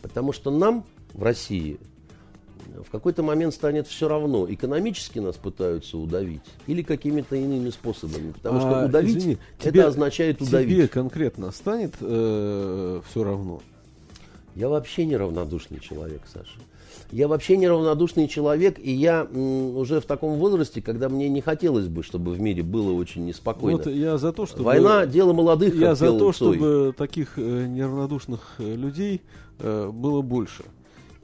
Потому 0.00 0.32
что 0.32 0.50
нам 0.50 0.86
в 1.12 1.22
России– 1.22 1.78
в 2.82 2.90
какой-то 2.90 3.22
момент 3.22 3.54
станет 3.54 3.86
все 3.86 4.08
равно, 4.08 4.46
экономически 4.50 5.18
нас 5.18 5.36
пытаются 5.36 5.98
удавить 5.98 6.42
или 6.66 6.82
какими-то 6.82 7.36
иными 7.36 7.70
способами. 7.70 8.32
Потому 8.32 8.60
что 8.60 8.82
а, 8.82 8.86
удавить 8.86 9.16
извини, 9.16 9.38
это 9.58 9.70
тебе, 9.70 9.84
означает 9.84 10.40
удавить. 10.40 10.76
Тебе 10.76 10.88
конкретно 10.88 11.50
станет 11.52 11.94
э, 12.00 13.00
все 13.08 13.24
равно? 13.24 13.62
Я 14.54 14.68
вообще 14.68 15.04
неравнодушный 15.04 15.80
человек, 15.80 16.22
Саша. 16.32 16.58
Я 17.10 17.28
вообще 17.28 17.56
неравнодушный 17.56 18.28
человек, 18.28 18.78
и 18.78 18.90
я 18.90 19.26
м, 19.30 19.76
уже 19.76 20.00
в 20.00 20.04
таком 20.04 20.34
возрасте, 20.38 20.80
когда 20.80 21.08
мне 21.08 21.28
не 21.28 21.40
хотелось 21.40 21.86
бы, 21.86 22.02
чтобы 22.02 22.32
в 22.32 22.40
мире 22.40 22.62
было 22.62 22.92
очень 22.92 23.24
неспокойно. 23.24 23.78
Вот 23.78 23.86
я 23.86 24.16
за 24.18 24.32
то, 24.32 24.46
чтобы... 24.46 24.64
Война– 24.64 25.06
дело 25.06 25.32
молодых, 25.32 25.74
Я 25.74 25.94
за 25.94 26.06
то, 26.08 26.32
Цой. 26.32 26.56
чтобы 26.56 26.94
таких 26.96 27.34
э, 27.36 27.66
неравнодушных 27.66 28.54
э, 28.58 28.74
людей 28.74 29.22
э, 29.58 29.90
было 29.92 30.22
больше. 30.22 30.64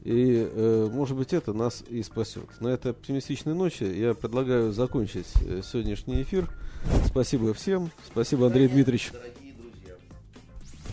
И, 0.05 0.49
э, 0.51 0.89
может 0.91 1.17
быть, 1.17 1.33
это 1.33 1.53
нас 1.53 1.85
и 1.89 2.03
спасет. 2.03 2.49
На 2.61 2.69
этой 2.69 2.93
оптимистичной 2.93 3.55
ночи 3.55 3.85
я 3.85 4.15
предлагаю 4.15 4.73
закончить 4.73 5.29
э, 5.43 5.61
сегодняшний 5.63 6.23
эфир. 6.23 6.49
Спасибо 7.07 7.53
всем. 7.53 7.91
Спасибо, 8.07 8.47
Андрей 8.47 8.69
Дмитриевич. 8.69 9.13